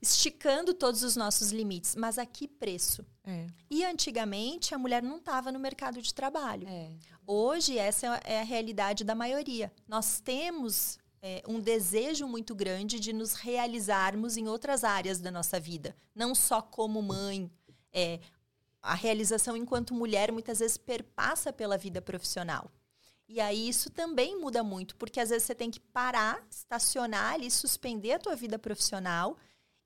esticando 0.00 0.72
todos 0.72 1.02
os 1.02 1.16
nossos 1.16 1.50
limites. 1.50 1.94
Mas 1.94 2.18
a 2.18 2.26
que 2.26 2.48
preço? 2.48 3.04
É. 3.24 3.46
E 3.70 3.84
antigamente 3.84 4.74
a 4.74 4.78
mulher 4.78 5.02
não 5.02 5.18
estava 5.18 5.52
no 5.52 5.58
mercado 5.58 6.00
de 6.00 6.14
trabalho. 6.14 6.66
É. 6.68 6.90
Hoje, 7.26 7.78
essa 7.78 8.06
é 8.24 8.40
a 8.40 8.44
realidade 8.44 9.04
da 9.04 9.14
maioria. 9.14 9.72
Nós 9.86 10.20
temos 10.20 10.98
é, 11.22 11.42
um 11.46 11.60
desejo 11.60 12.26
muito 12.26 12.54
grande 12.54 12.98
de 12.98 13.12
nos 13.12 13.34
realizarmos 13.34 14.36
em 14.36 14.48
outras 14.48 14.84
áreas 14.84 15.20
da 15.20 15.30
nossa 15.30 15.60
vida, 15.60 15.94
não 16.14 16.34
só 16.34 16.60
como 16.62 17.02
mãe. 17.02 17.50
É, 17.92 18.20
a 18.82 18.94
realização 18.94 19.56
enquanto 19.56 19.94
mulher 19.94 20.32
muitas 20.32 20.60
vezes 20.60 20.78
perpassa 20.78 21.52
pela 21.52 21.76
vida 21.76 22.00
profissional. 22.00 22.70
E 23.28 23.40
aí 23.40 23.68
isso 23.68 23.90
também 23.90 24.40
muda 24.40 24.62
muito, 24.62 24.96
porque 24.96 25.20
às 25.20 25.28
vezes 25.28 25.44
você 25.44 25.54
tem 25.54 25.70
que 25.70 25.78
parar, 25.78 26.42
estacionar 26.50 27.34
ali, 27.34 27.48
suspender 27.48 28.12
a 28.12 28.18
tua 28.18 28.34
vida 28.34 28.58
profissional. 28.58 29.36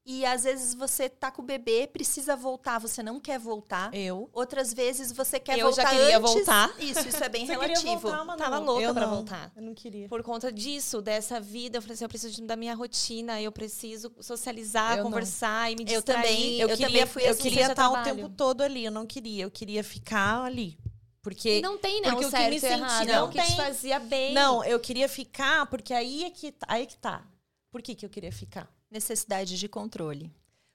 E 0.06 0.22
às 0.26 0.44
vezes 0.44 0.74
você 0.74 1.08
tá 1.08 1.30
com 1.30 1.40
o 1.40 1.44
bebê, 1.44 1.86
precisa 1.86 2.36
voltar, 2.36 2.78
você 2.78 3.02
não 3.02 3.18
quer 3.18 3.38
voltar. 3.38 3.88
Eu. 3.94 4.28
Outras 4.34 4.74
vezes 4.74 5.10
você 5.10 5.40
quer 5.40 5.58
Eu 5.58 5.72
já 5.72 5.82
voltar 5.84 5.90
queria 5.98 6.18
antes. 6.18 6.32
voltar. 6.32 6.74
Isso, 6.78 7.08
isso 7.08 7.24
é 7.24 7.28
bem 7.30 7.46
Você 7.46 7.56
queria 7.56 7.66
relativo. 7.78 7.98
voltar, 8.00 8.24
Manu? 8.24 8.38
Tava 8.38 8.58
louca 8.58 8.82
eu 8.82 8.92
pra 8.92 9.06
não. 9.06 9.14
voltar. 9.14 9.52
Eu 9.56 9.62
não 9.62 9.74
queria. 9.74 10.06
Por 10.06 10.22
conta 10.22 10.52
disso, 10.52 11.00
dessa 11.00 11.40
vida, 11.40 11.78
eu 11.78 11.82
falei 11.82 11.94
assim, 11.94 12.04
eu 12.04 12.08
preciso 12.10 12.42
da 12.44 12.54
minha 12.54 12.74
rotina, 12.74 13.40
eu 13.40 13.50
preciso 13.50 14.12
socializar, 14.20 14.98
Eu 14.98 15.04
não. 15.04 15.10
conversar 15.10 15.72
e 15.72 15.76
me 15.76 15.82
Eu 15.84 15.86
distrair. 16.02 16.22
também- 16.22 16.54
Eu, 16.60 16.68
Eu 16.68 16.76
queria, 16.76 16.86
também 16.88 17.06
fui 17.06 17.22
eu 17.26 17.30
assim, 17.30 17.42
queria 17.42 17.66
estar 17.68 17.88
o 17.90 18.02
tempo 18.02 18.28
todo 18.28 18.60
ali. 18.60 18.84
Eu 18.84 18.92
não 18.92 19.06
queria. 19.06 19.44
Eu 19.44 19.50
queria 19.50 19.82
ficar 19.82 20.44
ali. 20.44 20.78
Porque 21.22 21.60
E 21.60 21.62
não 21.62 21.78
tem, 21.78 22.02
né? 22.02 22.10
Porque 22.10 22.26
o 22.26 22.28
o 22.28 22.30
que 22.30 22.36
certo 22.36 22.50
me 22.52 22.60
senti- 22.60 22.72
errado. 22.74 23.06
não 23.06 23.24
o 23.24 23.30
que 23.30 23.40
te 23.40 23.46
tem. 23.46 23.56
fazia 23.56 23.98
bem. 23.98 24.34
Não, 24.34 24.62
eu 24.62 24.78
queria 24.78 25.08
ficar 25.08 25.64
porque 25.64 25.94
aí 25.94 26.24
é 26.24 26.30
que, 26.30 26.52
tá- 26.52 26.66
aí 26.68 26.82
é 26.82 26.86
que 26.86 26.98
tá. 26.98 27.24
Por 27.72 27.80
que, 27.80 27.94
que 27.94 28.04
eu 28.04 28.10
queria 28.10 28.30
ficar? 28.30 28.68
Necessidade 28.94 29.58
de 29.58 29.68
controle. 29.68 30.30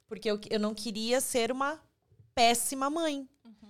Porque 0.05 0.29
eu, 0.29 0.37
eu 0.49 0.59
não 0.59 0.73
queria 0.75 1.21
ser 1.21 1.53
uma 1.53 1.79
péssima 2.35 2.89
mãe. 2.89 3.25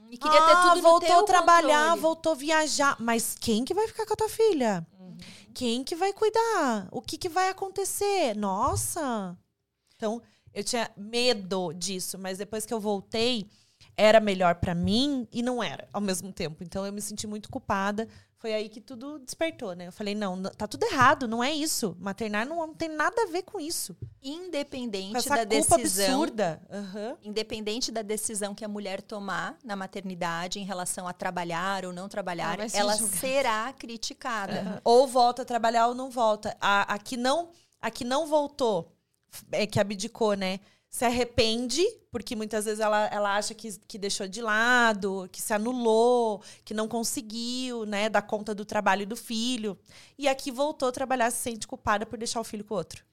E 0.10 0.18
queria 0.18 0.42
ter 0.42 0.52
Ah, 0.54 0.62
tudo 0.64 0.76
no 0.78 0.82
voltou 0.82 1.24
trabalhar, 1.24 1.82
controle. 1.84 2.02
voltou 2.02 2.32
a 2.32 2.36
viajar. 2.36 2.98
Mas 3.00 3.36
quem 3.40 3.64
que 3.64 3.76
vai 3.76 3.88
ficar 3.88 4.08
com 4.08 4.14
a 4.14 4.16
tua 4.16 4.28
filha? 4.30 4.88
Uhum. 5.00 5.16
Quem 5.54 5.84
que 5.84 5.96
vai 5.96 6.12
cuidar? 6.12 6.88
O 6.92 7.00
que, 7.00 7.16
que 7.16 7.30
vai 7.30 7.50
acontecer? 7.50 8.36
Nossa! 8.36 9.38
Então, 9.96 10.20
eu 10.52 10.64
tinha 10.64 10.90
medo 10.98 11.72
disso, 11.74 12.18
mas 12.18 12.40
depois 12.40 12.66
que 12.66 12.74
eu 12.74 12.80
voltei, 12.80 13.48
era 13.96 14.20
melhor 14.20 14.56
pra 14.56 14.74
mim 14.74 15.28
e 15.32 15.44
não 15.44 15.62
era 15.62 15.88
ao 15.94 16.02
mesmo 16.02 16.34
tempo. 16.34 16.64
Então, 16.64 16.88
eu 16.88 16.92
me 16.92 17.02
senti 17.02 17.28
muito 17.28 17.50
culpada. 17.52 18.08
Foi 18.39 18.54
aí 18.54 18.69
que 18.69 18.80
tudo 18.80 19.19
despertou, 19.19 19.75
né? 19.75 19.88
Eu 19.88 19.91
falei, 19.91 20.15
não, 20.15 20.41
tá 20.43 20.65
tudo 20.65 20.86
errado, 20.86 21.28
não 21.28 21.43
é 21.43 21.52
isso. 21.52 21.97
Maternar 21.99 22.47
não, 22.47 22.56
não 22.65 22.73
tem 22.73 22.88
nada 22.88 23.23
a 23.23 23.25
ver 23.25 23.43
com 23.43 23.60
isso. 23.60 23.93
Independente 24.23 25.12
Com 25.12 25.17
essa 25.17 25.30
da 25.30 25.45
culpa 25.45 25.75
decisão, 25.78 26.06
absurda. 26.23 26.62
Aham. 26.71 27.17
independente 27.21 27.91
da 27.91 28.02
decisão 28.02 28.56
que 28.56 28.63
a 28.63 28.67
mulher 28.69 29.02
tomar 29.02 29.58
na 29.62 29.75
maternidade 29.75 30.58
em 30.58 30.63
relação 30.63 31.06
a 31.06 31.12
trabalhar 31.12 31.84
ou 31.84 31.91
não 31.91 32.08
trabalhar, 32.08 32.58
Ela 32.58 32.69
ser 32.69 32.78
ela 32.78 32.95
julgada. 32.95 33.19
será 33.19 33.73
criticada. 33.73 34.82
Ou 34.86 35.06
volta 35.06 35.41
a 35.41 35.45
trabalhar 35.45 35.88
ou 35.88 35.93
não 35.93 36.10
volta. 36.10 36.56
A, 36.62 36.93
a, 36.93 36.97
que 36.97 37.17
não, 37.17 37.49
a 37.82 37.91
que 37.91 38.06
não 38.06 38.25
voltou, 38.25 38.95
é 39.52 39.67
que 39.67 39.82
abdicou, 39.82 40.34
né? 40.36 40.62
Se 40.89 41.06
arrepende, 41.06 41.86
porque 42.12 42.36
muitas 42.36 42.65
vezes 42.65 42.80
ela, 42.80 43.06
ela 43.08 43.36
acha 43.36 43.54
que, 43.54 43.78
que 43.88 43.97
deixou 43.97 44.28
de 44.28 44.41
lado, 44.41 45.30
que 45.32 45.39
se 45.41 45.54
anulou, 45.54 46.41
que 46.65 46.73
não 46.73 46.88
conseguiu, 46.88 47.86
né, 47.86 48.10
dar 48.10 48.23
conta 48.23 48.56
do 48.56 48.65
trabalho 48.65 49.06
do 49.06 49.15
filho. 49.15 49.78
E 50.17 50.28
a 50.28 50.34
que 50.34 50.52
voltou 50.52 50.89
a 50.89 50.91
trabalhar 50.91 51.30
se 51.32 51.38
sente 51.38 51.67
culpada 51.67 52.06
por 52.06 52.17
deixar 52.17 52.39
o 52.41 52.43
filho 52.43 52.63
com 52.65 52.73
o 52.73 52.78
outro. 52.78 53.04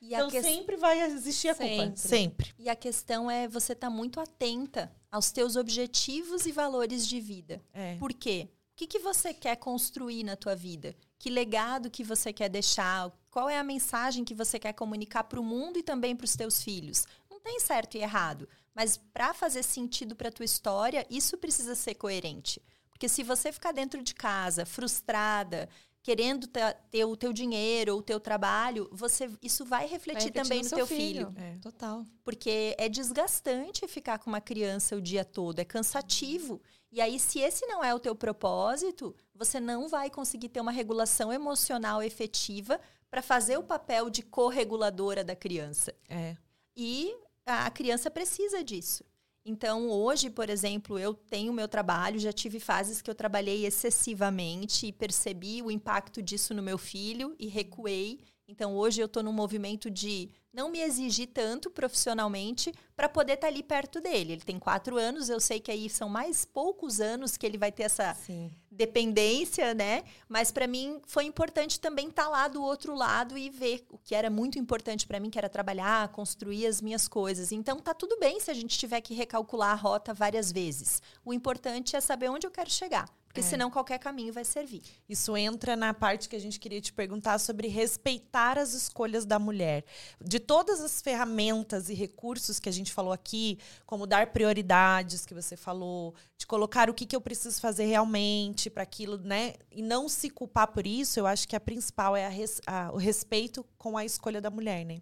E, 0.00 0.14
Então 0.14 0.28
ques- 0.30 0.44
sempre 0.44 0.76
vai 0.76 1.00
existir 1.02 1.48
a 1.50 1.54
culpa. 1.54 1.68
Sempre. 1.94 1.98
Sempre. 1.98 2.54
e 2.58 2.68
a 2.68 2.74
questão 2.74 3.30
é 3.30 3.46
você 3.46 3.74
estar 3.74 3.90
muito 3.90 4.18
atenta 4.18 4.90
aos 5.12 5.30
teus 5.30 5.54
objetivos 5.56 6.46
e 6.46 6.52
valores 6.52 7.06
de 7.06 7.20
vida. 7.20 7.62
É. 7.72 7.96
Por 7.96 8.12
quê? 8.12 8.48
O 8.80 8.82
que, 8.82 8.98
que 8.98 8.98
você 8.98 9.34
quer 9.34 9.56
construir 9.56 10.24
na 10.24 10.36
tua 10.36 10.56
vida? 10.56 10.96
Que 11.18 11.28
legado 11.28 11.90
que 11.90 12.02
você 12.02 12.32
quer 12.32 12.48
deixar? 12.48 13.12
Qual 13.30 13.46
é 13.46 13.58
a 13.58 13.62
mensagem 13.62 14.24
que 14.24 14.32
você 14.32 14.58
quer 14.58 14.72
comunicar 14.72 15.24
para 15.24 15.38
o 15.38 15.44
mundo 15.44 15.78
e 15.78 15.82
também 15.82 16.16
para 16.16 16.24
os 16.24 16.34
teus 16.34 16.62
filhos? 16.62 17.04
Não 17.30 17.38
tem 17.38 17.60
certo 17.60 17.98
e 17.98 18.00
errado, 18.00 18.48
mas 18.74 18.96
para 18.96 19.34
fazer 19.34 19.64
sentido 19.64 20.16
para 20.16 20.32
tua 20.32 20.46
história, 20.46 21.06
isso 21.10 21.36
precisa 21.36 21.74
ser 21.74 21.94
coerente. 21.96 22.62
Porque 22.88 23.06
se 23.06 23.22
você 23.22 23.52
ficar 23.52 23.72
dentro 23.72 24.02
de 24.02 24.14
casa, 24.14 24.64
frustrada, 24.64 25.68
querendo 26.02 26.46
ter 26.90 27.04
o 27.04 27.14
teu 27.16 27.34
dinheiro 27.34 27.92
ou 27.92 27.98
o 27.98 28.02
teu 28.02 28.18
trabalho, 28.18 28.88
você 28.90 29.30
isso 29.42 29.62
vai 29.62 29.80
Vai 29.80 29.88
refletir 29.88 30.28
refletir 30.28 30.42
também 30.42 30.62
no, 30.62 30.68
seu 30.70 30.78
teu 30.78 30.86
filho. 30.86 31.34
É. 31.36 31.58
Total. 31.60 32.06
Porque 32.24 32.74
é 32.78 32.88
desgastante 32.88 33.86
ficar 33.86 34.18
com 34.18 34.30
uma 34.30 34.40
criança 34.40 34.96
o 34.96 35.02
dia 35.02 35.22
todo, 35.22 35.58
é 35.58 35.66
cansativo. 35.66 36.62
E 36.92 37.00
aí, 37.00 37.20
se 37.20 37.38
esse 37.38 37.66
não 37.66 37.84
é 37.84 37.94
o 37.94 38.00
teu 38.00 38.14
propósito, 38.16 39.14
você 39.34 39.60
não 39.60 39.88
vai 39.88 40.10
conseguir 40.10 40.48
ter 40.48 40.60
uma 40.60 40.72
regulação 40.72 41.32
emocional 41.32 42.02
efetiva 42.02 42.80
para 43.08 43.22
fazer 43.22 43.56
o 43.56 43.62
papel 43.62 44.10
de 44.10 44.22
correguladora 44.22 45.22
da 45.22 45.36
criança. 45.36 45.94
É. 46.08 46.36
E 46.76 47.14
a 47.46 47.70
criança 47.70 48.10
precisa 48.10 48.62
disso. 48.62 49.04
Então, 49.44 49.88
hoje, 49.88 50.28
por 50.28 50.50
exemplo, 50.50 50.98
eu 50.98 51.14
tenho 51.14 51.52
meu 51.52 51.66
trabalho, 51.66 52.18
já 52.18 52.32
tive 52.32 52.60
fases 52.60 53.00
que 53.00 53.10
eu 53.10 53.14
trabalhei 53.14 53.64
excessivamente 53.64 54.86
e 54.86 54.92
percebi 54.92 55.62
o 55.62 55.70
impacto 55.70 56.22
disso 56.22 56.52
no 56.52 56.62
meu 56.62 56.76
filho 56.76 57.34
e 57.38 57.46
recuei. 57.46 58.20
Então, 58.50 58.74
hoje 58.74 59.00
eu 59.00 59.06
estou 59.06 59.22
num 59.22 59.32
movimento 59.32 59.88
de 59.88 60.28
não 60.52 60.72
me 60.72 60.80
exigir 60.80 61.28
tanto 61.28 61.70
profissionalmente 61.70 62.74
para 62.96 63.08
poder 63.08 63.34
estar 63.34 63.46
ali 63.46 63.62
perto 63.62 64.00
dele. 64.00 64.32
Ele 64.32 64.40
tem 64.40 64.58
quatro 64.58 64.98
anos, 64.98 65.28
eu 65.28 65.38
sei 65.38 65.60
que 65.60 65.70
aí 65.70 65.88
são 65.88 66.08
mais 66.08 66.44
poucos 66.44 67.00
anos 67.00 67.36
que 67.36 67.46
ele 67.46 67.56
vai 67.56 67.70
ter 67.70 67.84
essa 67.84 68.12
Sim. 68.14 68.50
dependência, 68.68 69.72
né? 69.72 70.02
Mas 70.28 70.50
para 70.50 70.66
mim 70.66 71.00
foi 71.06 71.26
importante 71.26 71.78
também 71.78 72.08
estar 72.08 72.28
lá 72.28 72.48
do 72.48 72.60
outro 72.60 72.96
lado 72.96 73.38
e 73.38 73.48
ver 73.48 73.86
o 73.88 73.96
que 73.96 74.16
era 74.16 74.28
muito 74.28 74.58
importante 74.58 75.06
para 75.06 75.20
mim, 75.20 75.30
que 75.30 75.38
era 75.38 75.48
trabalhar, 75.48 76.08
construir 76.08 76.66
as 76.66 76.80
minhas 76.80 77.06
coisas. 77.06 77.52
Então 77.52 77.78
tá 77.78 77.94
tudo 77.94 78.18
bem 78.18 78.40
se 78.40 78.50
a 78.50 78.54
gente 78.54 78.76
tiver 78.76 79.00
que 79.00 79.14
recalcular 79.14 79.70
a 79.70 79.80
rota 79.80 80.12
várias 80.12 80.50
vezes. 80.50 81.00
O 81.24 81.32
importante 81.32 81.94
é 81.94 82.00
saber 82.00 82.28
onde 82.28 82.48
eu 82.48 82.50
quero 82.50 82.68
chegar, 82.68 83.08
porque 83.30 83.40
É. 83.42 83.44
senão 83.44 83.70
qualquer 83.70 84.00
caminho 84.00 84.32
vai 84.32 84.44
servir. 84.44 84.82
Isso 85.08 85.36
entra 85.36 85.76
na 85.76 85.94
parte 85.94 86.28
que 86.28 86.34
a 86.34 86.38
gente 86.40 86.58
queria 86.58 86.80
te 86.80 86.92
perguntar 86.92 87.38
sobre 87.38 87.68
respeitar 87.68 88.58
as 88.58 88.74
escolhas 88.74 89.24
da 89.24 89.38
mulher. 89.38 89.84
De 90.20 90.40
todas 90.40 90.80
as 90.80 91.00
ferramentas 91.00 91.88
e 91.88 91.94
recursos 91.94 92.58
que 92.58 92.68
a 92.68 92.72
gente 92.72 92.92
falou 92.92 93.12
aqui, 93.12 93.56
como 93.86 94.04
dar 94.04 94.32
prioridades, 94.32 95.24
que 95.24 95.32
você 95.32 95.56
falou, 95.56 96.12
de 96.36 96.44
colocar 96.44 96.90
o 96.90 96.94
que, 96.94 97.06
que 97.06 97.14
eu 97.14 97.20
preciso 97.20 97.60
fazer 97.60 97.84
realmente 97.84 98.68
para 98.68 98.82
aquilo, 98.82 99.16
né? 99.18 99.54
E 99.70 99.80
não 99.80 100.08
se 100.08 100.28
culpar 100.28 100.66
por 100.66 100.84
isso, 100.84 101.20
eu 101.20 101.26
acho 101.26 101.46
que 101.46 101.54
a 101.54 101.60
principal 101.60 102.16
é 102.16 102.26
a 102.26 102.28
res- 102.28 102.60
a- 102.66 102.90
o 102.92 102.96
respeito 102.96 103.64
com 103.78 103.96
a 103.96 104.04
escolha 104.04 104.40
da 104.40 104.50
mulher, 104.50 104.84
né? 104.84 105.00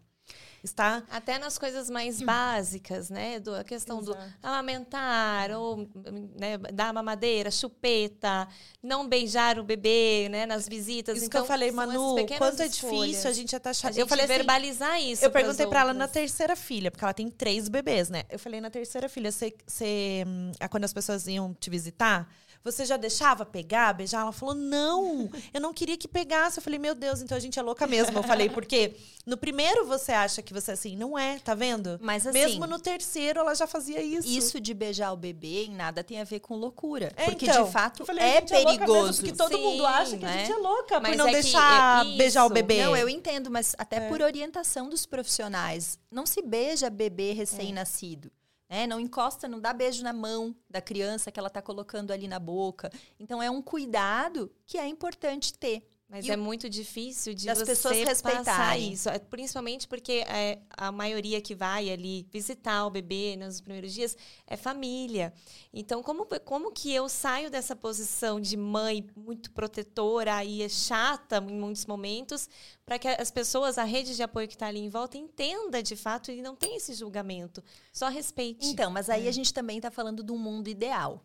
Está 0.63 1.03
Até 1.11 1.39
nas 1.39 1.59
coisas 1.59 1.89
mais 1.89 2.21
básicas, 2.21 3.11
né? 3.11 3.39
Do, 3.39 3.55
a 3.55 3.65
questão 3.65 4.03
do 4.03 4.13
Exato. 4.13 4.33
amamentar, 4.43 5.51
ou 5.53 5.89
né, 6.37 6.59
dar 6.73 6.93
mamadeira, 6.93 7.51
chupeta, 7.51 8.49
não 8.83 9.09
beijar 9.09 9.59
o 9.59 9.65
bebê, 9.65 10.29
né? 10.31 10.47
Nas 10.47 10.69
visitas. 10.69 11.17
Isso 11.17 11.27
então, 11.27 11.43
que 11.43 11.45
eu 11.45 11.49
falei, 11.49 11.71
Manu, 11.71 12.17
quanto 12.37 12.63
é 12.63 12.69
difícil 12.69 13.31
a 13.31 13.33
gente 13.33 13.55
é 13.55 13.59
taxado. 13.59 13.99
Eu 13.99 14.07
falei 14.07 14.25
assim, 14.25 14.35
verbalizar 14.35 15.01
isso. 15.01 15.25
Eu 15.25 15.31
perguntei 15.31 15.67
pra 15.67 15.81
ela 15.81 15.95
na 15.95 16.09
terceira 16.09 16.57
filha, 16.57 16.91
porque 16.91 17.05
ela 17.05 17.15
tem 17.15 17.29
três 17.29 17.69
bebês, 17.69 18.09
né? 18.09 18.25
Eu 18.29 18.39
falei, 18.39 18.61
na 18.61 18.71
terceira 18.71 19.09
filha, 19.09 19.31
você, 19.31 19.55
você, 19.67 20.25
hum, 20.27 20.53
quando 20.71 20.85
as 20.85 20.93
pessoas 20.93 21.27
iam 21.27 21.55
te 21.55 21.71
visitar, 21.71 22.29
você 22.71 22.85
já 22.85 22.97
deixava 22.97 23.45
pegar, 23.45 23.93
beijar? 23.93 24.23
Ela 24.23 24.33
falou, 24.33 24.55
não, 24.55 25.31
eu 25.53 25.61
não 25.61 25.73
queria 25.73 25.97
que 25.97 26.09
pegasse. 26.09 26.59
Eu 26.59 26.63
falei, 26.63 26.79
meu 26.79 26.95
Deus, 26.95 27.23
então 27.23 27.37
a 27.37 27.41
gente 27.41 27.59
é 27.59 27.63
louca 27.63 27.87
mesmo. 27.87 28.19
Eu 28.19 28.23
falei, 28.23 28.49
porque 28.49 28.95
no 29.27 29.37
primeiro 29.37 29.87
você 29.87 30.13
acha 30.13 30.43
que 30.43 30.53
você 30.53 30.71
é 30.71 30.75
assim, 30.75 30.97
não 30.97 31.19
é, 31.19 31.39
tá 31.39 31.55
vendo? 31.55 31.99
Mas 32.01 32.27
assim, 32.27 32.39
Mesmo 32.39 32.67
no 32.67 32.79
terceiro 32.79 33.41
ela 33.41 33.55
já 33.55 33.67
fazia 33.67 34.03
isso. 34.03 34.29
isso 34.29 34.61
de 34.61 34.73
beijar 34.75 35.13
o 35.13 35.17
bebê 35.17 35.65
em 35.65 35.75
nada 35.75 36.03
tem 36.05 36.21
a 36.21 36.25
ver 36.25 36.41
com 36.41 36.57
loucura. 36.57 37.13
É, 37.17 37.25
porque 37.27 37.47
então, 37.47 37.65
de 37.65 37.73
fato 37.73 38.05
falei, 38.05 38.25
a 38.25 38.27
é 38.27 38.41
perigoso. 38.41 39.21
porque 39.23 39.37
todo 39.37 39.57
Sim, 39.57 39.63
mundo 39.63 39.87
acha 39.87 40.17
que 40.17 40.25
a 40.25 40.29
né? 40.29 40.39
gente 40.47 40.53
é 40.53 40.57
louca 40.57 41.01
Mas 41.01 41.13
por 41.13 41.19
não 41.19 41.27
é 41.27 41.31
que, 41.31 41.43
deixar 41.43 42.07
é, 42.07 42.17
beijar 42.17 42.47
o 42.47 42.51
bebê. 42.51 42.85
Não, 42.85 42.97
eu 42.97 43.09
entendo, 43.09 43.51
mas 43.51 43.75
até 43.79 43.97
É. 43.97 44.09
por 44.09 44.21
orientação 44.23 44.89
dos 44.89 45.05
profissionais. 45.07 45.99
Não 46.11 46.25
se 46.27 46.43
beija 46.43 46.89
bebê 46.91 47.33
recém-nascido. 47.33 48.31
Né? 48.69 48.87
Não 48.87 49.01
encosta, 49.01 49.49
não 49.49 49.61
dá 49.61 49.73
beijo 49.73 50.03
na 50.03 50.13
mão 50.13 50.55
da 50.69 50.81
criança 50.81 51.33
que 51.33 51.39
ela 51.39 51.49
está 51.49 51.63
colocando 51.63 52.13
ali 52.13 52.29
na 52.29 52.39
boca. 52.39 52.91
Então 53.19 53.43
é 53.43 53.51
um 53.51 53.63
cuidado 53.63 54.51
que 54.67 54.79
é 54.79 54.87
importante 54.87 55.55
ter. 55.55 55.89
Mas 56.11 56.25
E 56.25 56.31
é 56.31 56.37
o- 56.37 56.39
muito 56.39 56.71
difícil 56.71 57.35
de 57.35 57.47
você 57.55 57.67
pessoas 57.67 57.97
respeitarem. 57.99 58.93
isso. 58.95 59.11
É, 59.11 59.19
Principalmente 59.19 59.87
porque 59.87 60.25
é, 60.27 60.59
a 60.71 60.91
maioria 60.91 61.39
que 61.43 61.55
vai 61.55 61.91
ali 61.91 62.27
visitar 62.33 62.87
o 62.87 62.91
bebê 62.91 63.37
nos 63.37 63.61
primeiros 63.61 63.93
dias 63.93 64.17
é 64.47 64.57
família. 64.57 65.35
Então, 65.71 66.03
como, 66.03 66.25
como 66.47 66.73
que 66.73 66.91
eu 66.95 67.11
saio 67.11 67.51
dessa 67.51 67.77
posição 67.77 68.41
de 68.41 68.57
mãe 68.57 69.07
muito 69.15 69.51
protetora 69.51 70.43
e 70.43 70.63
é 70.63 70.69
chata 70.71 71.45
em 71.47 71.59
muitos 71.61 71.85
momentos 71.85 72.49
para 72.87 72.99
que 72.99 73.07
as 73.07 73.31
pessoas, 73.31 73.77
a 73.77 73.85
rede 73.85 74.17
de 74.17 74.23
apoio 74.23 74.49
que 74.49 74.55
está 74.55 74.69
ali 74.69 74.81
em 74.81 74.89
volta, 74.89 75.19
entenda 75.19 75.83
de 75.83 75.95
fato 75.95 76.31
e 76.33 76.41
não 76.41 76.57
tenha 76.57 76.79
esse 76.79 76.95
julgamento. 76.95 77.63
Só 77.93 78.09
respeite. 78.09 78.67
Então, 78.67 78.91
mas 78.91 79.11
aí 79.11 79.29
a 79.29 79.33
gente 79.33 79.53
também 79.53 79.77
está 79.77 79.91
falando 79.91 80.23
de 80.23 80.33
um 80.33 80.39
mundo 80.39 80.69
ideal, 80.69 81.23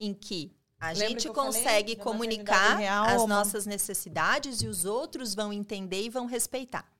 em 0.00 0.12
que 0.12 0.50
a 0.80 0.92
Lembra 0.92 1.08
gente 1.08 1.28
consegue 1.28 1.94
comunicar 1.96 2.76
real, 2.78 3.04
as 3.04 3.22
uma- 3.22 3.36
nossas 3.36 3.66
necessidades 3.66 4.62
e 4.62 4.66
os 4.66 4.84
outros 4.84 5.34
vão 5.34 5.52
entender 5.52 6.02
e 6.02 6.08
vão 6.08 6.24
respeitar. 6.26 6.90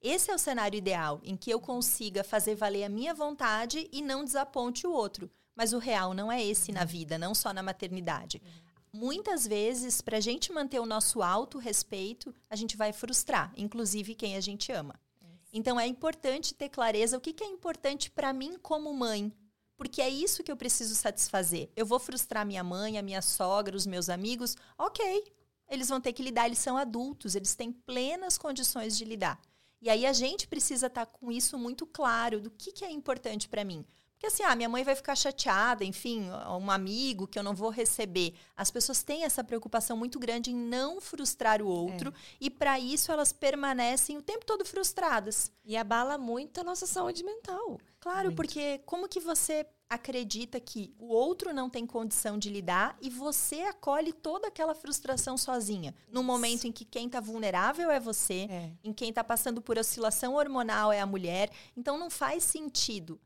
Esse 0.00 0.30
é 0.30 0.34
o 0.34 0.38
cenário 0.38 0.76
ideal, 0.76 1.20
em 1.22 1.36
que 1.36 1.50
eu 1.50 1.60
consiga 1.60 2.24
fazer 2.24 2.54
valer 2.54 2.84
a 2.84 2.88
minha 2.88 3.12
vontade 3.14 3.88
e 3.92 4.00
não 4.00 4.24
desaponte 4.24 4.86
o 4.86 4.92
outro. 4.92 5.30
Mas 5.54 5.72
o 5.72 5.78
real 5.78 6.14
não 6.14 6.30
é 6.30 6.42
esse 6.44 6.70
na 6.72 6.84
vida, 6.84 7.18
não 7.18 7.34
só 7.34 7.52
na 7.52 7.62
maternidade. 7.62 8.42
Muitas 8.92 9.46
vezes, 9.46 10.00
para 10.00 10.16
a 10.18 10.20
gente 10.20 10.52
manter 10.52 10.80
o 10.80 10.86
nosso 10.86 11.22
auto-respeito, 11.22 12.34
a 12.48 12.56
gente 12.56 12.76
vai 12.76 12.92
frustrar, 12.92 13.52
inclusive 13.56 14.14
quem 14.14 14.36
a 14.36 14.40
gente 14.40 14.72
ama. 14.72 14.98
Então 15.52 15.78
é 15.80 15.86
importante 15.86 16.54
ter 16.54 16.68
clareza 16.68 17.16
o 17.16 17.20
que, 17.20 17.32
que 17.32 17.44
é 17.44 17.46
importante 17.46 18.10
para 18.10 18.32
mim 18.32 18.58
como 18.62 18.92
mãe. 18.94 19.32
Porque 19.76 20.00
é 20.00 20.08
isso 20.08 20.42
que 20.42 20.50
eu 20.50 20.56
preciso 20.56 20.94
satisfazer. 20.94 21.70
Eu 21.76 21.84
vou 21.84 21.98
frustrar 21.98 22.46
minha 22.46 22.64
mãe, 22.64 22.98
a 22.98 23.02
minha 23.02 23.20
sogra, 23.20 23.76
os 23.76 23.86
meus 23.86 24.08
amigos? 24.08 24.56
Ok. 24.78 25.24
Eles 25.68 25.88
vão 25.88 26.00
ter 26.00 26.12
que 26.12 26.22
lidar, 26.22 26.46
eles 26.46 26.58
são 26.58 26.76
adultos, 26.76 27.34
eles 27.34 27.54
têm 27.54 27.72
plenas 27.72 28.38
condições 28.38 28.96
de 28.96 29.04
lidar. 29.04 29.40
E 29.82 29.90
aí 29.90 30.06
a 30.06 30.12
gente 30.12 30.48
precisa 30.48 30.86
estar 30.86 31.06
com 31.06 31.30
isso 31.30 31.58
muito 31.58 31.86
claro 31.86 32.40
do 32.40 32.50
que, 32.50 32.72
que 32.72 32.84
é 32.84 32.90
importante 32.90 33.48
para 33.48 33.64
mim. 33.64 33.84
Assim, 34.26 34.42
ah, 34.42 34.54
minha 34.56 34.68
mãe 34.68 34.82
vai 34.84 34.94
ficar 34.94 35.14
chateada, 35.16 35.84
enfim, 35.84 36.28
um 36.60 36.70
amigo 36.70 37.26
que 37.26 37.38
eu 37.38 37.42
não 37.42 37.54
vou 37.54 37.70
receber. 37.70 38.34
As 38.56 38.70
pessoas 38.70 39.02
têm 39.02 39.24
essa 39.24 39.42
preocupação 39.44 39.96
muito 39.96 40.18
grande 40.18 40.50
em 40.50 40.56
não 40.56 41.00
frustrar 41.00 41.62
o 41.62 41.66
outro 41.68 42.12
e 42.40 42.50
para 42.50 42.78
isso 42.78 43.12
elas 43.12 43.32
permanecem 43.32 44.16
o 44.18 44.22
tempo 44.22 44.44
todo 44.44 44.64
frustradas. 44.64 45.50
E 45.64 45.76
abala 45.76 46.16
muito 46.18 46.60
a 46.60 46.64
nossa 46.64 46.86
saúde 46.86 47.24
mental. 47.24 47.78
Claro, 47.98 48.26
Muito. 48.28 48.36
porque 48.36 48.78
como 48.86 49.08
que 49.08 49.18
você 49.18 49.66
acredita 49.90 50.60
que 50.60 50.94
o 50.98 51.06
outro 51.08 51.52
não 51.52 51.68
tem 51.68 51.84
condição 51.84 52.38
de 52.38 52.48
lidar 52.50 52.96
e 53.00 53.08
você 53.10 53.62
acolhe 53.62 54.12
toda 54.12 54.46
aquela 54.46 54.76
frustração 54.76 55.36
sozinha? 55.36 55.92
No 56.08 56.22
momento 56.22 56.66
em 56.68 56.72
que 56.72 56.84
quem 56.84 57.06
está 57.06 57.18
vulnerável 57.18 57.90
é 57.90 57.98
você, 57.98 58.46
É. 58.48 58.70
em 58.84 58.92
quem 58.92 59.08
está 59.08 59.24
passando 59.24 59.60
por 59.60 59.76
oscilação 59.76 60.34
hormonal 60.34 60.92
é 60.92 61.00
a 61.00 61.06
mulher. 61.06 61.50
Então 61.76 61.98
não 61.98 62.08
faz 62.08 62.44
sentido. 62.44 63.18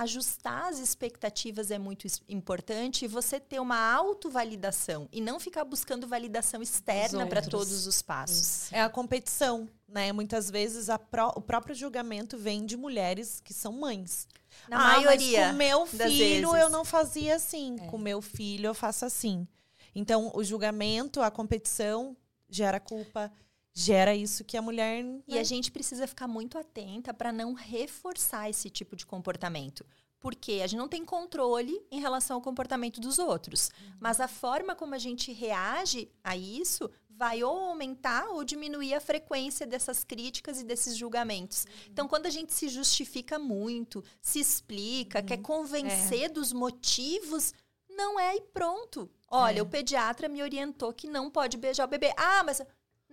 Ajustar 0.00 0.66
as 0.68 0.78
expectativas 0.78 1.70
é 1.70 1.78
muito 1.78 2.06
importante 2.28 3.04
e 3.04 3.08
você 3.08 3.38
ter 3.40 3.60
uma 3.60 3.76
autovalidação 3.94 5.08
e 5.12 5.20
não 5.20 5.38
ficar 5.38 5.64
buscando 5.64 6.06
validação 6.06 6.60
externa 6.62 7.26
para 7.26 7.40
todos 7.42 7.86
os 7.86 8.02
passos. 8.02 8.72
É 8.72 8.80
a 8.82 8.88
competição, 8.88 9.68
né? 9.88 10.12
Muitas 10.12 10.50
vezes 10.50 10.88
pró- 11.10 11.32
o 11.36 11.40
próprio 11.40 11.74
julgamento 11.74 12.36
vem 12.38 12.64
de 12.66 12.76
mulheres 12.76 13.40
que 13.40 13.52
são 13.54 13.72
mães. 13.72 14.26
Na 14.68 14.76
Ah, 14.76 14.80
maioria. 15.00 15.40
Mas 15.40 15.50
com 15.52 15.56
meu 15.56 15.86
filho 15.86 16.56
eu 16.56 16.70
não 16.70 16.84
fazia 16.84 17.36
assim. 17.36 17.76
Com 17.90 17.98
meu 17.98 18.20
filho 18.22 18.66
eu 18.68 18.74
faço 18.74 19.04
assim. 19.04 19.46
Então, 19.94 20.30
o 20.34 20.42
julgamento, 20.42 21.20
a 21.22 21.30
competição 21.30 22.16
gera 22.48 22.80
culpa, 22.80 23.32
gera 23.74 24.14
isso 24.14 24.44
que 24.44 24.56
a 24.56 24.62
mulher. 24.62 25.04
E 25.26 25.34
né? 25.34 25.40
a 25.40 25.44
gente 25.44 25.70
precisa 25.72 26.06
ficar 26.06 26.28
muito 26.28 26.56
atenta 26.56 27.12
para 27.12 27.32
não 27.32 27.52
reforçar 27.52 28.48
esse 28.48 28.70
tipo 28.70 28.94
de 28.94 29.04
comportamento. 29.04 29.84
Porque 30.20 30.60
a 30.62 30.66
gente 30.66 30.78
não 30.78 30.88
tem 30.88 31.04
controle 31.04 31.78
em 31.90 32.00
relação 32.00 32.36
ao 32.36 32.40
comportamento 32.40 32.98
dos 33.00 33.18
outros. 33.18 33.70
Mas 34.00 34.20
a 34.20 34.28
forma 34.28 34.74
como 34.74 34.94
a 34.94 34.98
gente 34.98 35.32
reage 35.32 36.08
a 36.22 36.34
isso 36.34 36.88
vai 37.10 37.42
ou 37.44 37.56
aumentar 37.56 38.28
ou 38.30 38.42
diminuir 38.42 38.94
a 38.94 39.00
frequência 39.00 39.66
dessas 39.66 40.02
críticas 40.02 40.60
e 40.60 40.64
desses 40.64 40.96
julgamentos. 40.96 41.66
Então, 41.90 42.08
quando 42.08 42.26
a 42.26 42.30
gente 42.30 42.54
se 42.54 42.68
justifica 42.68 43.38
muito, 43.38 44.02
se 44.20 44.40
explica, 44.40 45.22
quer 45.22 45.38
convencer 45.38 46.30
dos 46.30 46.52
motivos, 46.52 47.52
não 47.90 48.18
é 48.18 48.36
e 48.36 48.40
pronto. 48.40 49.08
Olha, 49.30 49.58
É. 49.58 49.62
o 49.62 49.66
pediatra 49.66 50.28
me 50.28 50.42
orientou 50.42 50.92
que 50.92 51.06
não 51.06 51.30
pode 51.30 51.56
beijar 51.56 51.84
o 51.84 51.90
bebê. 51.90 52.12
Ah, 52.16 52.42
mas 52.42 52.62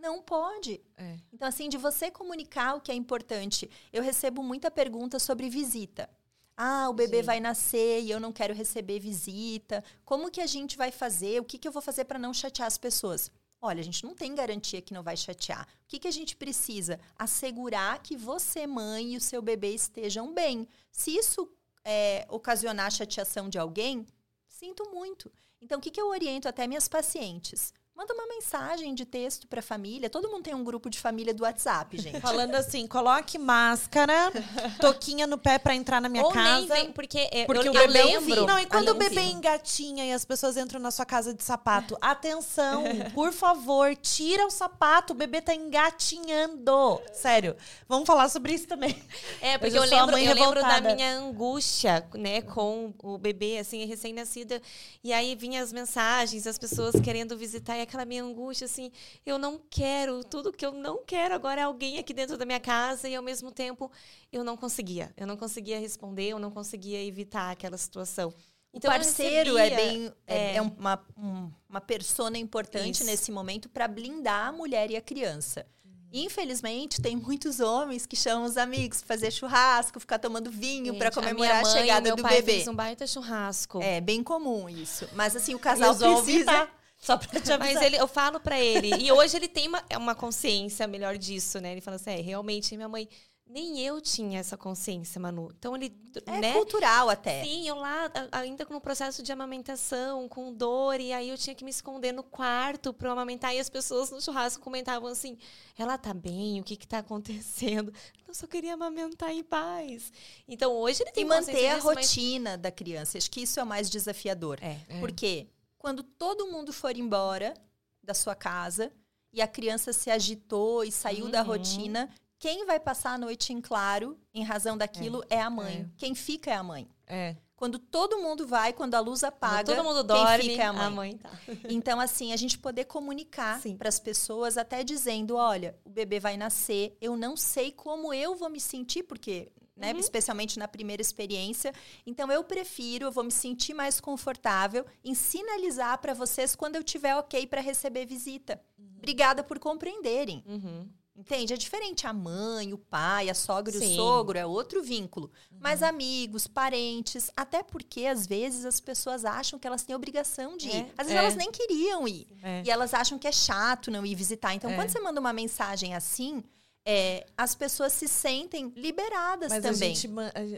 não 0.01 0.21
pode. 0.21 0.81
É. 0.97 1.17
Então, 1.31 1.47
assim, 1.47 1.69
de 1.69 1.77
você 1.77 2.09
comunicar 2.09 2.75
o 2.75 2.81
que 2.81 2.91
é 2.91 2.95
importante. 2.95 3.69
Eu 3.93 4.03
recebo 4.03 4.41
muita 4.43 4.71
pergunta 4.71 5.19
sobre 5.19 5.49
visita. 5.49 6.09
Ah, 6.57 6.89
o 6.89 6.93
bebê 6.93 7.19
Sim. 7.19 7.23
vai 7.23 7.39
nascer 7.39 8.01
e 8.01 8.11
eu 8.11 8.19
não 8.19 8.33
quero 8.33 8.53
receber 8.53 8.99
visita. 8.99 9.83
Como 10.03 10.31
que 10.31 10.41
a 10.41 10.47
gente 10.47 10.75
vai 10.75 10.91
fazer? 10.91 11.39
O 11.39 11.45
que, 11.45 11.57
que 11.57 11.67
eu 11.67 11.71
vou 11.71 11.81
fazer 11.81 12.05
para 12.05 12.19
não 12.19 12.33
chatear 12.33 12.67
as 12.67 12.77
pessoas? 12.77 13.31
Olha, 13.61 13.79
a 13.79 13.83
gente 13.83 14.03
não 14.03 14.15
tem 14.15 14.33
garantia 14.33 14.81
que 14.81 14.93
não 14.93 15.03
vai 15.03 15.15
chatear. 15.15 15.67
O 15.83 15.87
que, 15.87 15.99
que 15.99 16.07
a 16.07 16.11
gente 16.11 16.35
precisa? 16.35 16.99
Assegurar 17.17 18.01
que 18.01 18.17
você, 18.17 18.65
mãe, 18.65 19.13
e 19.13 19.17
o 19.17 19.21
seu 19.21 19.41
bebê 19.41 19.73
estejam 19.73 20.33
bem. 20.33 20.67
Se 20.91 21.15
isso 21.15 21.47
é, 21.85 22.25
ocasionar 22.27 22.91
chateação 22.91 23.49
de 23.49 23.59
alguém, 23.59 24.05
sinto 24.47 24.89
muito. 24.91 25.31
Então, 25.61 25.77
o 25.77 25.81
que, 25.81 25.91
que 25.91 26.01
eu 26.01 26.09
oriento 26.09 26.47
até 26.47 26.65
minhas 26.65 26.87
pacientes? 26.87 27.71
Manda 28.01 28.15
uma 28.15 28.25
mensagem 28.25 28.95
de 28.95 29.05
texto 29.05 29.45
para 29.45 29.59
a 29.59 29.61
família. 29.61 30.09
Todo 30.09 30.27
mundo 30.27 30.41
tem 30.41 30.55
um 30.55 30.63
grupo 30.63 30.89
de 30.89 30.99
família 30.99 31.35
do 31.35 31.43
WhatsApp, 31.43 31.99
gente. 31.99 32.17
Falando 32.19 32.55
assim, 32.55 32.87
coloque 32.87 33.37
máscara, 33.37 34.31
toquinha 34.79 35.27
no 35.27 35.37
pé 35.37 35.59
pra 35.59 35.75
entrar 35.75 36.01
na 36.01 36.09
minha 36.09 36.23
Ou 36.23 36.31
casa. 36.31 36.51
nem 36.51 36.67
vem, 36.67 36.91
porque, 36.91 37.29
é, 37.31 37.45
Porque 37.45 37.67
eu, 37.67 37.71
o 37.71 37.75
eu 37.75 37.87
bebê 37.87 38.03
lembro. 38.03 38.47
Não, 38.47 38.57
e 38.57 38.65
quando 38.65 38.87
eu 38.87 38.95
o 38.95 38.97
bebê 38.97 39.21
engatinha 39.25 40.03
e 40.03 40.13
as 40.13 40.25
pessoas 40.25 40.57
entram 40.57 40.79
na 40.79 40.89
sua 40.89 41.05
casa 41.05 41.31
de 41.31 41.43
sapato, 41.43 41.95
atenção, 42.01 42.85
por 43.13 43.31
favor, 43.31 43.95
tira 43.95 44.47
o 44.47 44.49
sapato, 44.49 45.13
o 45.13 45.15
bebê 45.15 45.39
tá 45.39 45.53
engatinhando. 45.53 46.99
Sério, 47.13 47.55
vamos 47.87 48.07
falar 48.07 48.29
sobre 48.29 48.53
isso 48.53 48.65
também. 48.67 48.99
É, 49.39 49.59
porque 49.59 49.77
eu 49.77 49.83
eu 49.83 49.89
lembro, 49.89 50.17
eu 50.17 50.33
lembro 50.33 50.61
da 50.61 50.81
minha 50.81 51.19
angústia, 51.19 52.03
né, 52.15 52.41
com 52.41 52.95
o 53.03 53.19
bebê, 53.19 53.59
assim, 53.59 53.85
recém-nascido. 53.85 54.59
E 55.03 55.13
aí 55.13 55.35
vinha 55.35 55.61
as 55.61 55.71
mensagens, 55.71 56.47
as 56.47 56.57
pessoas 56.57 56.99
querendo 56.99 57.37
visitar, 57.37 57.77
e 57.77 57.90
aquela 57.91 58.06
minha 58.06 58.23
angústia, 58.23 58.63
assim, 58.65 58.89
eu 59.25 59.38
não 59.38 59.60
quero, 59.69 60.23
tudo 60.23 60.54
que 60.54 60.65
eu 60.65 60.71
não 60.71 61.04
quero 61.06 61.36
agora 61.36 61.60
é 61.60 61.63
alguém 61.65 61.99
aqui 61.99 62.13
dentro 62.13 62.38
da 62.38 62.45
minha 62.45 62.60
casa, 62.60 63.10
e 63.10 63.15
ao 63.15 63.21
mesmo 63.21 63.51
tempo 63.51 63.91
eu 64.32 64.43
não 64.45 64.56
conseguia. 64.56 65.12
Eu 65.17 65.27
não 65.27 65.36
conseguia 65.36 65.77
responder, 65.77 66.30
eu 66.30 66.39
não 66.39 66.49
conseguia 66.51 67.04
evitar 67.04 67.51
aquela 67.51 67.77
situação. 67.77 68.30
O 68.73 68.77
Então, 68.77 68.89
eu 68.89 68.95
parceiro 68.95 69.58
é 69.58 69.63
recebia- 69.63 69.86
bem 69.86 70.13
é, 70.25 70.38
é. 70.38 70.56
é 70.56 70.62
uma, 70.62 71.06
um- 71.17 71.51
uma 71.67 71.82
persona 71.82 72.38
importante 72.38 72.95
Isso. 72.95 73.04
nesse 73.04 73.30
momento 73.30 73.67
para 73.67 73.86
blindar 73.89 74.47
a 74.47 74.51
mulher 74.54 74.89
e 74.89 74.95
a 74.95 75.01
criança. 75.01 75.65
Infelizmente, 76.13 77.01
tem 77.01 77.15
muitos 77.15 77.60
homens 77.62 78.06
que 78.06 78.15
chamam 78.17 78.43
os 78.45 78.58
amigos 78.58 79.01
fazer 79.01 79.32
churrasco, 79.32 79.97
ficar 79.99 80.19
tomando 80.19 80.51
vinho 80.51 80.97
para 80.97 81.08
a 81.08 81.12
comemorar 81.12 81.60
a, 81.60 81.62
mãe, 81.62 81.71
chegada 81.71 82.01
meu 82.01 82.15
do 82.17 82.21
pai 82.23 82.36
bebê. 82.36 82.51
fez 82.54 82.67
um 82.67 82.75
baita 82.75 83.08
churrasco. 83.08 83.82
É 83.82 84.01
bem 84.01 84.21
comum 84.21 84.67
isso. 84.69 85.08
Mas 85.13 85.36
assim, 85.38 85.54
o 85.56 85.60
casal 85.60 85.95
precisa. 85.95 86.69
Só 87.01 87.17
pra 87.17 87.27
te 87.41 87.51
avisar. 87.51 87.59
Mas 87.59 87.81
ele, 87.81 87.97
eu 87.97 88.07
falo 88.07 88.39
pra 88.39 88.59
ele, 88.59 88.89
e 89.03 89.11
hoje 89.11 89.35
ele 89.35 89.47
tem 89.47 89.67
uma, 89.67 89.83
uma 89.97 90.15
consciência 90.15 90.85
melhor 90.87 91.17
disso, 91.17 91.59
né? 91.59 91.71
Ele 91.71 91.81
fala 91.81 91.95
assim: 91.95 92.11
é, 92.11 92.21
realmente, 92.21 92.75
minha 92.77 92.87
mãe 92.87 93.09
nem 93.53 93.81
eu 93.81 93.99
tinha 93.99 94.39
essa 94.39 94.55
consciência, 94.55 95.19
Manu. 95.19 95.49
Então 95.57 95.75
ele, 95.75 95.93
É 96.25 96.39
né? 96.39 96.53
cultural 96.53 97.10
até. 97.10 97.43
Sim, 97.43 97.67
eu 97.67 97.75
lá 97.75 98.10
ainda 98.31 98.65
no 98.69 98.79
processo 98.79 99.21
de 99.21 99.29
amamentação, 99.31 100.29
com 100.29 100.54
dor, 100.54 101.02
e 101.02 101.12
aí 101.12 101.27
eu 101.29 101.37
tinha 101.37 101.54
que 101.54 101.65
me 101.65 101.69
esconder 101.71 102.13
no 102.13 102.23
quarto 102.23 102.93
para 102.93 103.12
amamentar, 103.12 103.54
e 103.54 103.60
as 103.60 103.67
pessoas 103.69 104.10
no 104.10 104.21
churrasco 104.21 104.63
comentavam 104.63 105.10
assim: 105.10 105.37
ela 105.77 105.97
tá 105.97 106.13
bem, 106.13 106.62
o 106.62 106.63
que 106.63 106.77
que 106.77 106.87
tá 106.87 106.99
acontecendo? 106.99 107.91
Eu 108.27 108.33
só 108.33 108.47
queria 108.47 108.75
amamentar 108.75 109.31
em 109.31 109.43
paz. 109.43 110.13
Então 110.47 110.71
hoje 110.73 111.04
ele 111.04 111.12
tem 111.12 111.23
E 111.23 111.27
manter 111.27 111.67
a 111.67 111.75
disso, 111.75 111.87
mas- 111.87 112.08
rotina 112.08 112.58
da 112.58 112.71
criança. 112.71 113.17
Acho 113.17 113.29
que 113.29 113.41
isso 113.41 113.60
é 113.60 113.63
o 113.63 113.67
mais 113.67 113.89
desafiador. 113.89 114.60
É. 114.62 114.77
Porque 115.02 115.47
quando 115.82 116.04
todo 116.04 116.46
mundo 116.46 116.71
for 116.71 116.96
embora 116.96 117.56
da 118.04 118.13
sua 118.13 118.36
casa 118.36 118.92
e 119.34 119.42
a 119.42 119.48
criança 119.48 119.92
se 119.92 120.12
agitou 120.12 120.84
e 120.84 120.92
saiu 120.92 121.27
da 121.27 121.42
Uhum. 121.42 121.48
rotina, 121.48 122.08
quem 122.38 122.67
vai 122.67 122.79
passar 122.79 123.13
a 123.13 123.17
noite 123.17 123.52
em 123.52 123.60
claro, 123.60 124.15
em 124.32 124.44
razão 124.44 124.77
daquilo, 124.77 125.23
é, 125.27 125.42
a 125.42 125.50
mãe. 125.50 125.90
É. 125.92 125.98
Quem 125.98 126.13
fica 126.13 126.52
é 126.52 126.54
a 126.54 126.62
mãe. 126.62 126.88
É. 127.08 127.36
Quando 127.56 127.79
todo 127.79 128.19
mundo 128.19 128.46
vai, 128.46 128.73
quando 128.73 128.94
a 128.94 129.00
luz 129.00 129.21
Quando 129.21 129.29
apaga, 129.34 129.75
todo 129.75 129.84
mundo 129.84 130.06
quem 130.06 130.23
dorme, 130.23 130.44
fica 130.44 130.62
é 130.62 130.65
a 130.67 130.73
mãe. 130.73 130.86
a 130.86 130.90
mãe 130.92 131.17
tá. 131.17 131.32
Então, 131.67 132.00
assim, 132.00 132.32
a 132.32 132.38
gente 132.38 132.60
poder 132.60 132.86
comunicar 132.86 133.60
para 133.79 133.90
as 133.90 134.00
pessoas, 134.00 134.58
até 134.58 134.84
dizendo: 134.84 135.36
olha, 135.36 135.75
o 135.84 135.90
bebê 135.90 136.19
vai 136.19 136.38
nascer, 136.38 136.96
eu 137.02 137.17
não 137.17 137.36
sei 137.36 137.71
como 137.71 138.13
eu 138.13 138.36
vou 138.36 138.50
me 138.52 138.60
sentir, 138.60 139.02
porque, 139.04 139.52
né, 139.76 139.94
Uhum. 139.94 140.00
especialmente 140.00 140.60
na 140.60 140.67
primeira 140.67 141.02
experiência. 141.02 141.74
Então, 142.06 142.32
eu 142.32 142.44
prefiro, 142.44 143.06
eu 143.06 143.12
vou 143.12 143.24
me 143.24 143.32
sentir 143.32 143.74
mais 143.74 144.00
confortável 144.00 144.86
em 145.04 145.13
sinalizar 145.15 145.98
para 146.00 146.13
vocês 146.13 146.56
quando 146.56 146.76
eu 146.76 146.84
tiver 146.84 147.15
ok 147.15 147.48
para 147.48 147.62
receber 147.62 148.06
visita. 148.06 148.62
Obrigada 148.98 149.44
por 149.44 149.58
compreenderem. 149.60 150.44
Uhum. 150.46 150.88
Entende? 151.13 151.54
É 151.54 151.58
diferente 151.58 152.08
a 152.08 152.13
mãe, 152.13 152.74
o 152.74 152.78
pai, 152.78 153.30
a 153.30 153.34
sogra 153.34 153.76
e 153.76 153.80
Sim. 153.80 153.94
o 153.94 153.96
sogro, 153.96 154.38
é 154.38 154.46
outro 154.46 154.82
vínculo. 154.82 155.30
Mas 155.60 155.84
amigos, 155.84 156.48
parentes, 156.48 157.30
até 157.36 157.62
porque 157.62 158.06
às 158.06 158.26
vezes 158.26 158.65
as 158.65 158.80
pessoas 158.80 159.26
acham 159.26 159.60
que 159.60 159.67
elas 159.67 159.84
têm 159.84 159.96
obrigação 159.96 160.56
de 160.58 160.69
ir. 160.69 160.76
É, 160.76 160.92
Às 160.98 161.08
vezes 161.08 161.12
é. 161.13 161.17
elas 161.17 161.36
nem 161.36 161.52
queriam 161.52 162.08
ir. 162.08 162.28
É. 162.42 162.63
E 162.65 162.72
elas 162.72 162.94
acham 162.94 163.19
que 163.19 163.28
é 163.28 163.32
chato 163.32 163.92
não 163.92 164.06
ir 164.06 164.15
visitar. 164.15 164.54
Então, 164.56 164.72
É. 164.72 164.76
quando 164.76 164.90
você 164.90 165.00
manda 165.00 165.19
uma 165.19 165.34
mensagem 165.34 165.94
assim, 165.94 166.44
é, 166.86 167.25
as 167.38 167.54
pessoas 167.56 167.94
se 167.94 168.08
sentem 168.08 168.73
liberadas 168.75 169.50
Mas 169.52 169.62
também. 169.63 169.92
a 169.92 169.94
gente 169.96 170.10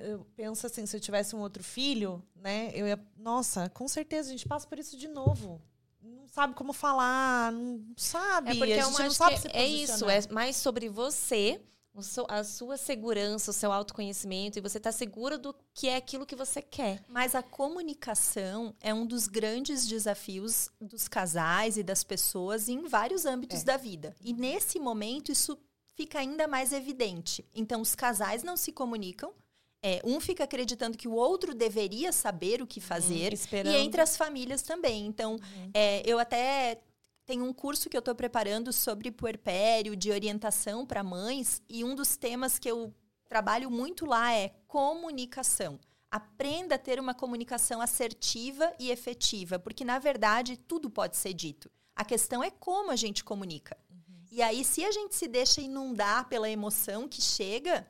eu 0.07 0.26
penso 0.36 0.65
assim, 0.67 0.86
se 0.86 0.95
eu 0.95 0.99
tivesse 1.01 1.36
um 1.36 1.39
outro 1.39 1.63
filho, 1.63 2.24
né, 2.36 2.71
eu 2.74 2.88
ia, 2.88 2.99
nossa, 3.17 3.69
com 3.69 3.88
certeza 3.88 4.30
a 4.30 4.32
gente 4.32 4.47
passa 4.47 4.65
por 4.67 4.80
isso 4.80 4.95
de 4.97 5.07
novo. 5.07 5.61
Não 6.01 6.28
sabe 6.28 6.53
como 6.53 6.74
falar, 6.74 7.51
não 7.51 7.82
sabe, 7.97 8.51
É 8.51 8.55
porque 8.55 8.74
a 8.74 8.78
eu 8.78 8.86
gente 8.89 8.99
não 9.03 9.11
sabe 9.11 9.38
se 9.39 9.47
é 9.53 9.65
isso, 9.65 10.09
é 10.09 10.21
mais 10.32 10.55
sobre 10.57 10.89
você, 10.89 11.61
o 11.93 12.01
seu- 12.01 12.26
a 12.28 12.43
sua 12.43 12.76
segurança, 12.76 13.51
o 13.51 13.53
seu 13.53 13.71
autoconhecimento, 13.71 14.57
e 14.57 14.61
você 14.61 14.80
tá 14.80 14.91
segura 14.91 15.38
do 15.38 15.55
que 15.74 15.88
é 15.88 15.95
aquilo 15.95 16.26
que 16.26 16.36
você 16.36 16.61
quer. 16.61 17.03
Mas 17.07 17.36
a 17.36 17.43
comunicação 17.43 18.74
é 18.82 18.93
um 18.93 19.05
dos 19.05 19.28
grandes 19.28 19.86
desafios 19.86 20.69
dos 20.82 21.07
casais 21.07 21.78
e 21.78 21.84
das 21.84 22.03
pessoas 22.03 22.67
em 22.67 22.88
vários 22.88 23.26
âmbitos 23.26 23.61
É. 23.61 23.65
da 23.65 23.78
vida. 23.78 24.15
E 24.21 24.34
nesse 24.34 24.80
momento 24.80 25.32
isso 25.32 25.57
fica 25.95 26.19
ainda 26.19 26.47
mais 26.47 26.71
evidente. 26.73 27.45
Então 27.53 27.81
os 27.81 27.95
casais 27.95 28.43
não 28.43 28.57
se 28.57 28.71
comunicam. 28.71 29.33
é, 29.85 30.01
um 30.05 30.19
fica 30.21 30.45
acreditando 30.45 30.97
que 30.97 31.09
o 31.09 31.13
outro 31.13 31.53
deveria 31.53 32.13
saber 32.13 32.61
o 32.61 32.67
que 32.67 32.79
fazer. 32.79 33.33
esperando. 33.33 33.73
E 33.73 33.77
entre 33.77 34.01
as 34.01 34.15
famílias 34.15 34.61
também. 34.61 35.05
Então, 35.05 35.37
é, 35.73 36.01
eu 36.09 36.17
até 36.19 36.81
tenho 37.25 37.43
um 37.43 37.53
curso 37.53 37.89
que 37.89 37.97
eu 37.97 37.99
estou 37.99 38.15
preparando 38.15 38.71
sobre 38.71 39.11
puerpério, 39.11 39.95
de 39.95 40.09
orientação 40.09 40.85
para 40.85 41.03
mães, 41.03 41.61
e 41.69 41.83
um 41.83 41.95
dos 41.95 42.15
temas 42.15 42.57
que 42.57 42.69
eu 42.69 42.93
trabalho 43.27 43.69
muito 43.69 44.05
lá 44.05 44.33
é 44.33 44.53
comunicação. 44.67 45.79
Aprenda 46.09 46.75
a 46.75 46.79
ter 46.79 46.99
uma 46.99 47.13
comunicação 47.13 47.81
assertiva 47.81 48.71
e 48.79 48.89
efetiva, 48.91 49.57
porque 49.59 49.83
na 49.83 49.99
verdade 49.99 50.55
tudo 50.55 50.89
pode 50.89 51.17
ser 51.17 51.33
dito. 51.33 51.69
A 51.95 52.05
questão 52.05 52.43
é 52.43 52.51
como 52.51 52.91
a 52.91 52.95
gente 52.95 53.23
comunica. 53.23 53.75
E 54.36 54.41
aí, 54.41 54.63
se 54.65 54.84
a 54.84 54.91
gente 54.91 55.13
se 55.15 55.27
deixa 55.27 55.61
inundar 55.61 56.27
pela 56.27 56.49
emoção 56.49 57.07
que 57.07 57.21
chega, 57.21 57.86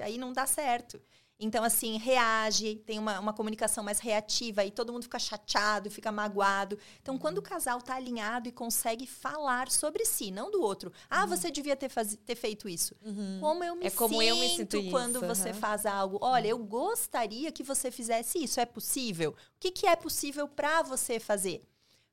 aí 0.00 0.16
não 0.18 0.32
dá 0.32 0.46
certo. 0.46 1.00
Então, 1.42 1.64
assim, 1.64 1.96
reage, 1.98 2.76
tem 2.86 2.96
uma, 2.98 3.18
uma 3.18 3.32
comunicação 3.32 3.82
mais 3.82 3.98
reativa, 3.98 4.62
e 4.64 4.70
todo 4.70 4.92
mundo 4.92 5.04
fica 5.04 5.18
chateado, 5.18 5.90
fica 5.90 6.12
magoado. 6.12 6.78
Então, 7.02 7.18
quando 7.18 7.38
o 7.38 7.42
casal 7.42 7.80
tá 7.82 7.96
alinhado 7.96 8.48
e 8.48 8.52
consegue 8.52 9.04
falar 9.06 9.68
sobre 9.70 10.04
si, 10.04 10.30
não 10.30 10.48
do 10.50 10.60
outro. 10.62 10.92
Ah, 11.08 11.26
você 11.26 11.50
devia 11.50 11.74
ter, 11.74 11.88
faz- 11.88 12.16
ter 12.24 12.36
feito 12.36 12.68
isso. 12.68 12.94
Como 13.40 13.64
eu 13.64 13.74
me 13.74 13.86
É 13.86 13.90
como 13.90 14.10
sinto 14.14 14.22
eu 14.22 14.36
me 14.36 14.48
sinto 14.56 14.90
quando 14.90 15.16
isso, 15.16 15.26
você 15.26 15.52
faz 15.54 15.86
algo. 15.86 16.18
Olha, 16.20 16.48
eu 16.48 16.58
gostaria 16.58 17.50
que 17.50 17.64
você 17.64 17.90
fizesse 17.90 18.38
isso. 18.38 18.60
É 18.60 18.66
possível? 18.66 19.30
O 19.30 19.34
que, 19.58 19.72
que 19.72 19.86
é 19.88 19.96
possível 19.96 20.46
para 20.46 20.82
você 20.82 21.18
fazer? 21.18 21.66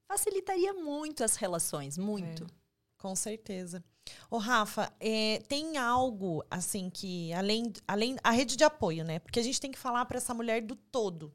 Facilitaria 0.07 0.73
muito 0.73 1.23
as 1.23 1.35
relações, 1.35 1.97
muito. 1.97 2.47
Com 2.97 3.15
certeza. 3.15 3.83
Ô, 4.29 4.37
Rafa, 4.37 4.91
é, 4.99 5.39
tem 5.47 5.77
algo 5.77 6.43
assim 6.49 6.89
que, 6.89 7.31
além, 7.33 7.71
além 7.87 8.17
a 8.23 8.31
rede 8.31 8.55
de 8.55 8.63
apoio, 8.63 9.03
né? 9.03 9.19
Porque 9.19 9.39
a 9.39 9.43
gente 9.43 9.59
tem 9.59 9.71
que 9.71 9.77
falar 9.77 10.05
para 10.05 10.17
essa 10.17 10.33
mulher 10.33 10.61
do 10.61 10.75
todo. 10.75 11.33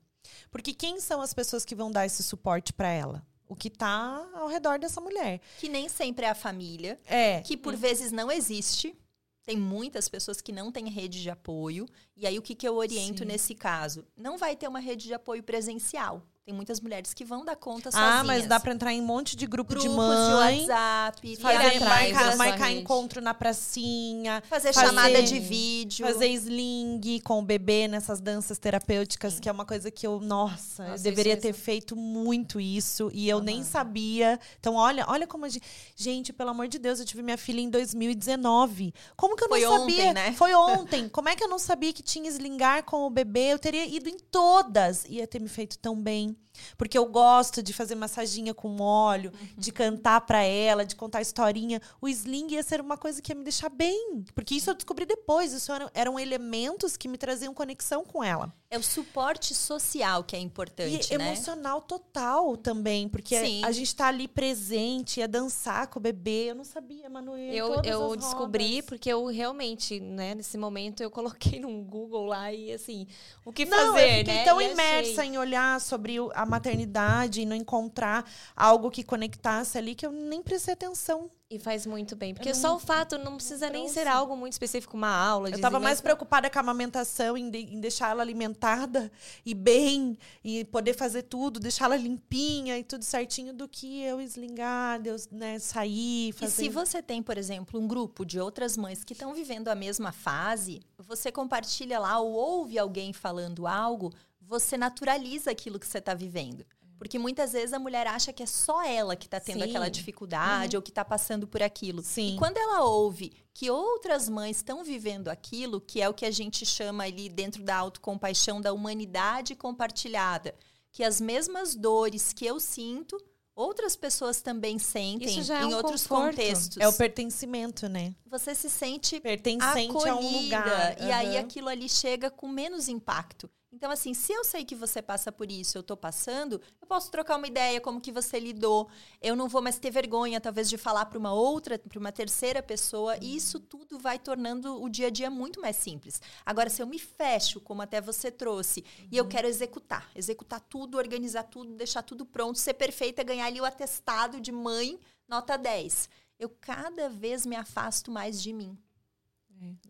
Porque 0.50 0.72
quem 0.72 0.98
são 1.00 1.20
as 1.20 1.34
pessoas 1.34 1.64
que 1.64 1.74
vão 1.74 1.90
dar 1.90 2.06
esse 2.06 2.22
suporte 2.22 2.72
para 2.72 2.88
ela? 2.88 3.26
O 3.48 3.54
que 3.54 3.68
tá 3.68 4.26
ao 4.34 4.48
redor 4.48 4.78
dessa 4.78 5.00
mulher. 5.00 5.40
Que 5.58 5.68
nem 5.68 5.88
sempre 5.88 6.24
é 6.24 6.30
a 6.30 6.34
família, 6.34 6.98
É. 7.04 7.40
que 7.42 7.56
por 7.56 7.76
vezes 7.76 8.10
não 8.10 8.30
existe. 8.30 8.96
Tem 9.44 9.56
muitas 9.56 10.08
pessoas 10.08 10.40
que 10.40 10.52
não 10.52 10.70
têm 10.72 10.88
rede 10.88 11.20
de 11.20 11.28
apoio. 11.28 11.86
E 12.16 12.26
aí, 12.26 12.38
o 12.38 12.42
que, 12.42 12.54
que 12.54 12.66
eu 12.66 12.76
oriento 12.76 13.18
Sim. 13.18 13.24
nesse 13.26 13.54
caso? 13.54 14.06
Não 14.16 14.38
vai 14.38 14.56
ter 14.56 14.68
uma 14.68 14.78
rede 14.78 15.06
de 15.06 15.12
apoio 15.14 15.42
presencial. 15.42 16.22
Tem 16.44 16.52
muitas 16.52 16.80
mulheres 16.80 17.14
que 17.14 17.24
vão 17.24 17.44
dar 17.44 17.54
conta 17.54 17.88
sozinhas. 17.92 18.14
Ah, 18.16 18.24
mas 18.24 18.46
dá 18.48 18.58
para 18.58 18.72
entrar 18.74 18.92
em 18.92 19.00
um 19.00 19.04
monte 19.06 19.36
de 19.36 19.46
grupo 19.46 19.74
Grupos 19.74 19.88
de 19.88 19.96
mãe. 19.96 20.58
WhatsApp, 20.66 21.36
Fazer 21.36 21.56
atrás 21.76 21.80
marcar, 22.12 22.36
marcar 22.36 22.72
encontro 22.72 23.20
na 23.20 23.32
pracinha, 23.32 24.42
fazer 24.48 24.72
fazer- 24.72 24.88
chamada 24.88 25.22
de 25.22 25.38
vídeo. 25.38 26.04
fazer 26.04 26.26
sling 26.32 27.20
com 27.22 27.38
o 27.38 27.42
bebê 27.42 27.86
nessas 27.86 28.20
danças 28.20 28.58
terapêuticas, 28.58 29.34
Sim. 29.34 29.40
que 29.40 29.48
é 29.48 29.52
uma 29.52 29.64
coisa 29.64 29.88
que 29.88 30.04
eu, 30.04 30.18
nossa, 30.18 30.82
eu 30.82 30.88
Nossa, 30.90 31.02
deveria 31.04 31.34
isso 31.34 31.42
ter 31.42 31.52
feito 31.52 31.94
muito 31.94 32.58
isso 32.60 33.08
e 33.14 33.28
eu 33.28 33.40
nem 33.40 33.62
sabia. 33.62 34.36
Então, 34.58 34.74
olha, 34.74 35.04
olha 35.08 35.28
como 35.28 35.44
a 35.44 35.48
gente, 35.48 35.64
gente, 35.94 36.32
pelo 36.32 36.50
amor 36.50 36.66
de 36.66 36.80
Deus, 36.80 36.98
eu 36.98 37.06
tive 37.06 37.22
minha 37.22 37.38
filha 37.38 37.60
em 37.60 37.70
2019. 37.70 38.92
Como 39.16 39.36
que 39.36 39.44
eu 39.44 39.48
Foi 39.48 39.60
não 39.60 39.78
sabia? 39.78 39.94
ontem, 39.94 40.12
né? 40.12 40.32
Foi 40.32 40.52
ontem. 40.58 41.08
Como 41.08 41.28
é 41.28 41.36
que 41.36 41.44
eu 41.44 41.48
não 41.48 41.58
sabia 41.60 41.92
que 41.92 42.02
tinha 42.02 42.28
slingar 42.28 42.82
com 42.82 43.06
o 43.06 43.10
bebê? 43.10 43.52
Eu 43.52 43.60
teria 43.60 43.86
ido 43.86 44.08
em 44.08 44.18
todas. 44.18 45.04
Ia 45.08 45.24
ter 45.24 45.40
me 45.40 45.48
feito 45.48 45.78
tão 45.78 45.94
bem. 46.02 46.31
Porque 46.76 46.96
eu 46.96 47.06
gosto 47.06 47.62
de 47.62 47.72
fazer 47.72 47.94
massaginha 47.94 48.52
com 48.52 48.80
óleo, 48.80 49.32
de 49.56 49.72
cantar 49.72 50.20
pra 50.22 50.42
ela, 50.42 50.84
de 50.84 50.94
contar 50.94 51.20
historinha. 51.20 51.80
O 52.00 52.08
sling 52.08 52.52
ia 52.52 52.62
ser 52.62 52.80
uma 52.80 52.96
coisa 52.96 53.20
que 53.22 53.32
ia 53.32 53.36
me 53.36 53.44
deixar 53.44 53.68
bem. 53.68 54.24
Porque 54.34 54.54
isso 54.54 54.70
eu 54.70 54.74
descobri 54.74 55.06
depois. 55.06 55.52
Isso 55.52 55.72
eram, 55.72 55.90
eram 55.94 56.20
elementos 56.20 56.96
que 56.96 57.08
me 57.08 57.18
traziam 57.18 57.54
conexão 57.54 58.04
com 58.04 58.22
ela. 58.22 58.52
É 58.72 58.78
o 58.78 58.82
suporte 58.82 59.54
social 59.54 60.24
que 60.24 60.34
é 60.34 60.38
E 60.38 60.42
importante, 60.42 61.14
né? 61.18 61.26
emocional 61.26 61.82
total 61.82 62.56
também. 62.56 63.06
Porque 63.06 63.38
Sim. 63.38 63.62
a 63.62 63.70
gente 63.70 63.94
tá 63.94 64.06
ali 64.06 64.26
presente, 64.26 65.20
ia 65.20 65.28
dançar 65.28 65.88
com 65.88 65.98
o 65.98 66.02
bebê. 66.02 66.46
Eu 66.50 66.54
não 66.54 66.64
sabia, 66.64 67.06
Manoel. 67.10 67.52
Eu, 67.52 67.82
eu 67.84 68.16
descobri 68.16 68.80
porque 68.80 69.10
eu 69.10 69.26
realmente, 69.26 70.00
né, 70.00 70.34
nesse 70.34 70.56
momento 70.56 71.02
eu 71.02 71.10
coloquei 71.10 71.60
num 71.60 71.84
Google 71.84 72.24
lá 72.24 72.50
e 72.50 72.72
assim, 72.72 73.06
o 73.44 73.52
que 73.52 73.66
Não, 73.66 73.92
fazer, 73.92 74.04
eu 74.04 74.18
fiquei 74.20 74.34
né? 74.34 74.44
tão 74.44 74.58
E 74.58 74.64
achei. 74.64 74.72
imersa 74.72 75.24
em 75.26 75.36
olhar 75.36 75.78
sobre 75.78 76.16
a 76.34 76.46
maternidade 76.46 77.42
e 77.42 77.44
não 77.44 77.54
encontrar 77.54 78.24
algo 78.56 78.90
que 78.90 79.02
conectasse 79.04 79.76
ali 79.76 79.94
que 79.94 80.06
eu 80.06 80.12
nem 80.12 80.42
prestei 80.42 80.72
atenção. 80.72 81.30
E 81.54 81.58
faz 81.58 81.84
muito 81.84 82.16
bem. 82.16 82.32
Porque 82.34 82.54
só 82.54 82.74
o 82.74 82.78
fato 82.78 83.18
não 83.18 83.36
precisa 83.36 83.68
nem 83.68 83.86
ser 83.88 84.06
algo 84.06 84.34
muito 84.34 84.54
específico, 84.54 84.96
uma 84.96 85.14
aula. 85.14 85.48
Eu 85.50 85.56
de 85.56 85.60
tava 85.60 85.76
zinho, 85.76 85.84
mais 85.84 86.00
preocupada 86.00 86.48
com 86.48 86.58
a 86.58 86.60
amamentação, 86.62 87.36
em, 87.36 87.50
de- 87.50 87.58
em 87.74 87.78
deixar 87.78 88.10
ela 88.10 88.22
alimentada 88.22 89.12
e 89.44 89.52
bem, 89.52 90.16
e 90.42 90.64
poder 90.64 90.94
fazer 90.94 91.24
tudo, 91.24 91.60
deixar 91.60 91.84
ela 91.84 91.96
limpinha 91.96 92.78
e 92.78 92.82
tudo 92.84 93.04
certinho, 93.04 93.52
do 93.52 93.68
que 93.68 94.02
eu 94.02 94.18
eslingar, 94.20 95.00
eu, 95.04 95.16
né, 95.30 95.58
sair, 95.58 96.30
E 96.30 96.32
fazer... 96.32 96.52
se 96.62 96.68
você 96.70 97.02
tem, 97.02 97.22
por 97.22 97.36
exemplo, 97.36 97.78
um 97.78 97.86
grupo 97.86 98.24
de 98.24 98.40
outras 98.40 98.76
mães 98.76 99.04
que 99.04 99.12
estão 99.12 99.34
vivendo 99.34 99.68
a 99.68 99.74
mesma 99.74 100.10
fase, 100.10 100.80
você 100.98 101.30
compartilha 101.30 101.98
lá 101.98 102.18
ou 102.18 102.32
ouve 102.32 102.78
alguém 102.78 103.12
falando 103.12 103.66
algo, 103.66 104.10
você 104.40 104.76
naturaliza 104.78 105.50
aquilo 105.50 105.78
que 105.78 105.86
você 105.86 105.98
está 105.98 106.14
vivendo. 106.14 106.64
Porque 107.02 107.18
muitas 107.18 107.52
vezes 107.52 107.72
a 107.72 107.80
mulher 107.80 108.06
acha 108.06 108.32
que 108.32 108.44
é 108.44 108.46
só 108.46 108.80
ela 108.84 109.16
que 109.16 109.26
está 109.26 109.40
tendo 109.40 109.64
Sim. 109.64 109.70
aquela 109.70 109.90
dificuldade 109.90 110.76
ou 110.76 110.82
que 110.82 110.92
está 110.92 111.04
passando 111.04 111.48
por 111.48 111.60
aquilo. 111.60 112.00
Sim. 112.00 112.36
E 112.36 112.38
quando 112.38 112.56
ela 112.58 112.84
ouve 112.84 113.32
que 113.52 113.68
outras 113.68 114.28
mães 114.28 114.58
estão 114.58 114.84
vivendo 114.84 115.26
aquilo, 115.26 115.80
que 115.80 116.00
é 116.00 116.08
o 116.08 116.14
que 116.14 116.24
a 116.24 116.30
gente 116.30 116.64
chama 116.64 117.02
ali 117.02 117.28
dentro 117.28 117.64
da 117.64 117.74
autocompaixão 117.74 118.60
da 118.60 118.72
humanidade 118.72 119.56
compartilhada, 119.56 120.54
que 120.92 121.02
as 121.02 121.20
mesmas 121.20 121.74
dores 121.74 122.32
que 122.32 122.46
eu 122.46 122.60
sinto, 122.60 123.20
outras 123.52 123.96
pessoas 123.96 124.40
também 124.40 124.78
sentem 124.78 125.26
Isso 125.26 125.42
já 125.42 125.58
é 125.58 125.62
em 125.64 125.66
um 125.66 125.74
outros 125.74 126.06
conforto. 126.06 126.36
contextos. 126.36 126.76
É 126.78 126.86
o 126.86 126.92
pertencimento, 126.92 127.88
né? 127.88 128.14
Você 128.26 128.54
se 128.54 128.70
sente 128.70 129.18
Pertencente 129.18 130.08
a 130.08 130.14
um 130.14 130.18
acolhida, 130.18 130.58
lugar. 130.58 131.00
E 131.00 131.10
aí 131.10 131.36
aquilo 131.36 131.68
ali 131.68 131.88
chega 131.88 132.30
com 132.30 132.46
menos 132.46 132.88
impacto. 132.88 133.50
Então, 133.74 133.90
assim, 133.90 134.12
se 134.12 134.30
eu 134.30 134.44
sei 134.44 134.66
que 134.66 134.74
você 134.74 135.00
passa 135.00 135.32
por 135.32 135.50
isso, 135.50 135.78
eu 135.78 135.82
tô 135.82 135.96
passando, 135.96 136.60
eu 136.78 136.86
posso 136.86 137.10
trocar 137.10 137.38
uma 137.38 137.46
ideia, 137.46 137.80
como 137.80 138.02
que 138.02 138.12
você 138.12 138.38
lidou. 138.38 138.86
Eu 139.20 139.34
não 139.34 139.48
vou 139.48 139.62
mais 139.62 139.78
ter 139.78 139.90
vergonha, 139.90 140.38
talvez, 140.42 140.68
de 140.68 140.76
falar 140.76 141.06
para 141.06 141.18
uma 141.18 141.32
outra, 141.32 141.78
para 141.78 141.98
uma 141.98 142.12
terceira 142.12 142.62
pessoa. 142.62 143.16
E 143.22 143.34
isso 143.34 143.58
tudo 143.58 143.98
vai 143.98 144.18
tornando 144.18 144.82
o 144.82 144.90
dia 144.90 145.06
a 145.06 145.10
dia 145.10 145.30
muito 145.30 145.58
mais 145.58 145.76
simples. 145.76 146.20
Agora, 146.44 146.68
se 146.68 146.82
eu 146.82 146.86
me 146.86 146.98
fecho, 146.98 147.62
como 147.62 147.80
até 147.80 147.98
você 147.98 148.30
trouxe, 148.30 148.84
e 149.10 149.16
eu 149.16 149.26
quero 149.26 149.48
executar, 149.48 150.10
executar 150.14 150.60
tudo, 150.60 150.98
organizar 150.98 151.44
tudo, 151.44 151.72
deixar 151.74 152.02
tudo 152.02 152.26
pronto, 152.26 152.58
ser 152.58 152.74
perfeita, 152.74 153.24
ganhar 153.24 153.46
ali 153.46 153.58
o 153.58 153.64
atestado 153.64 154.38
de 154.38 154.52
mãe, 154.52 155.00
nota 155.26 155.56
10. 155.56 156.10
Eu 156.38 156.50
cada 156.60 157.08
vez 157.08 157.46
me 157.46 157.56
afasto 157.56 158.10
mais 158.10 158.42
de 158.42 158.52
mim. 158.52 158.78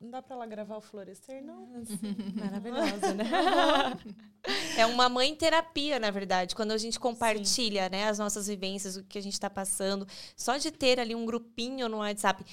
Não 0.00 0.10
dá 0.10 0.20
pra 0.20 0.36
ela 0.36 0.46
gravar 0.46 0.76
o 0.76 0.80
florescer, 0.80 1.42
não? 1.42 1.66
Maravilhosa, 2.36 3.14
né? 3.14 3.24
é 4.76 4.84
uma 4.84 5.08
mãe 5.08 5.34
terapia, 5.34 5.98
na 5.98 6.10
verdade, 6.10 6.54
quando 6.54 6.72
a 6.72 6.78
gente 6.78 7.00
compartilha, 7.00 7.88
né, 7.88 8.08
as 8.08 8.18
nossas 8.18 8.46
vivências, 8.48 8.96
o 8.96 9.04
que 9.04 9.18
a 9.18 9.22
gente 9.22 9.32
está 9.32 9.48
passando, 9.48 10.06
só 10.36 10.56
de 10.58 10.70
ter 10.70 11.00
ali 11.00 11.14
um 11.14 11.24
grupinho 11.24 11.88
no 11.88 11.98
WhatsApp, 11.98 12.44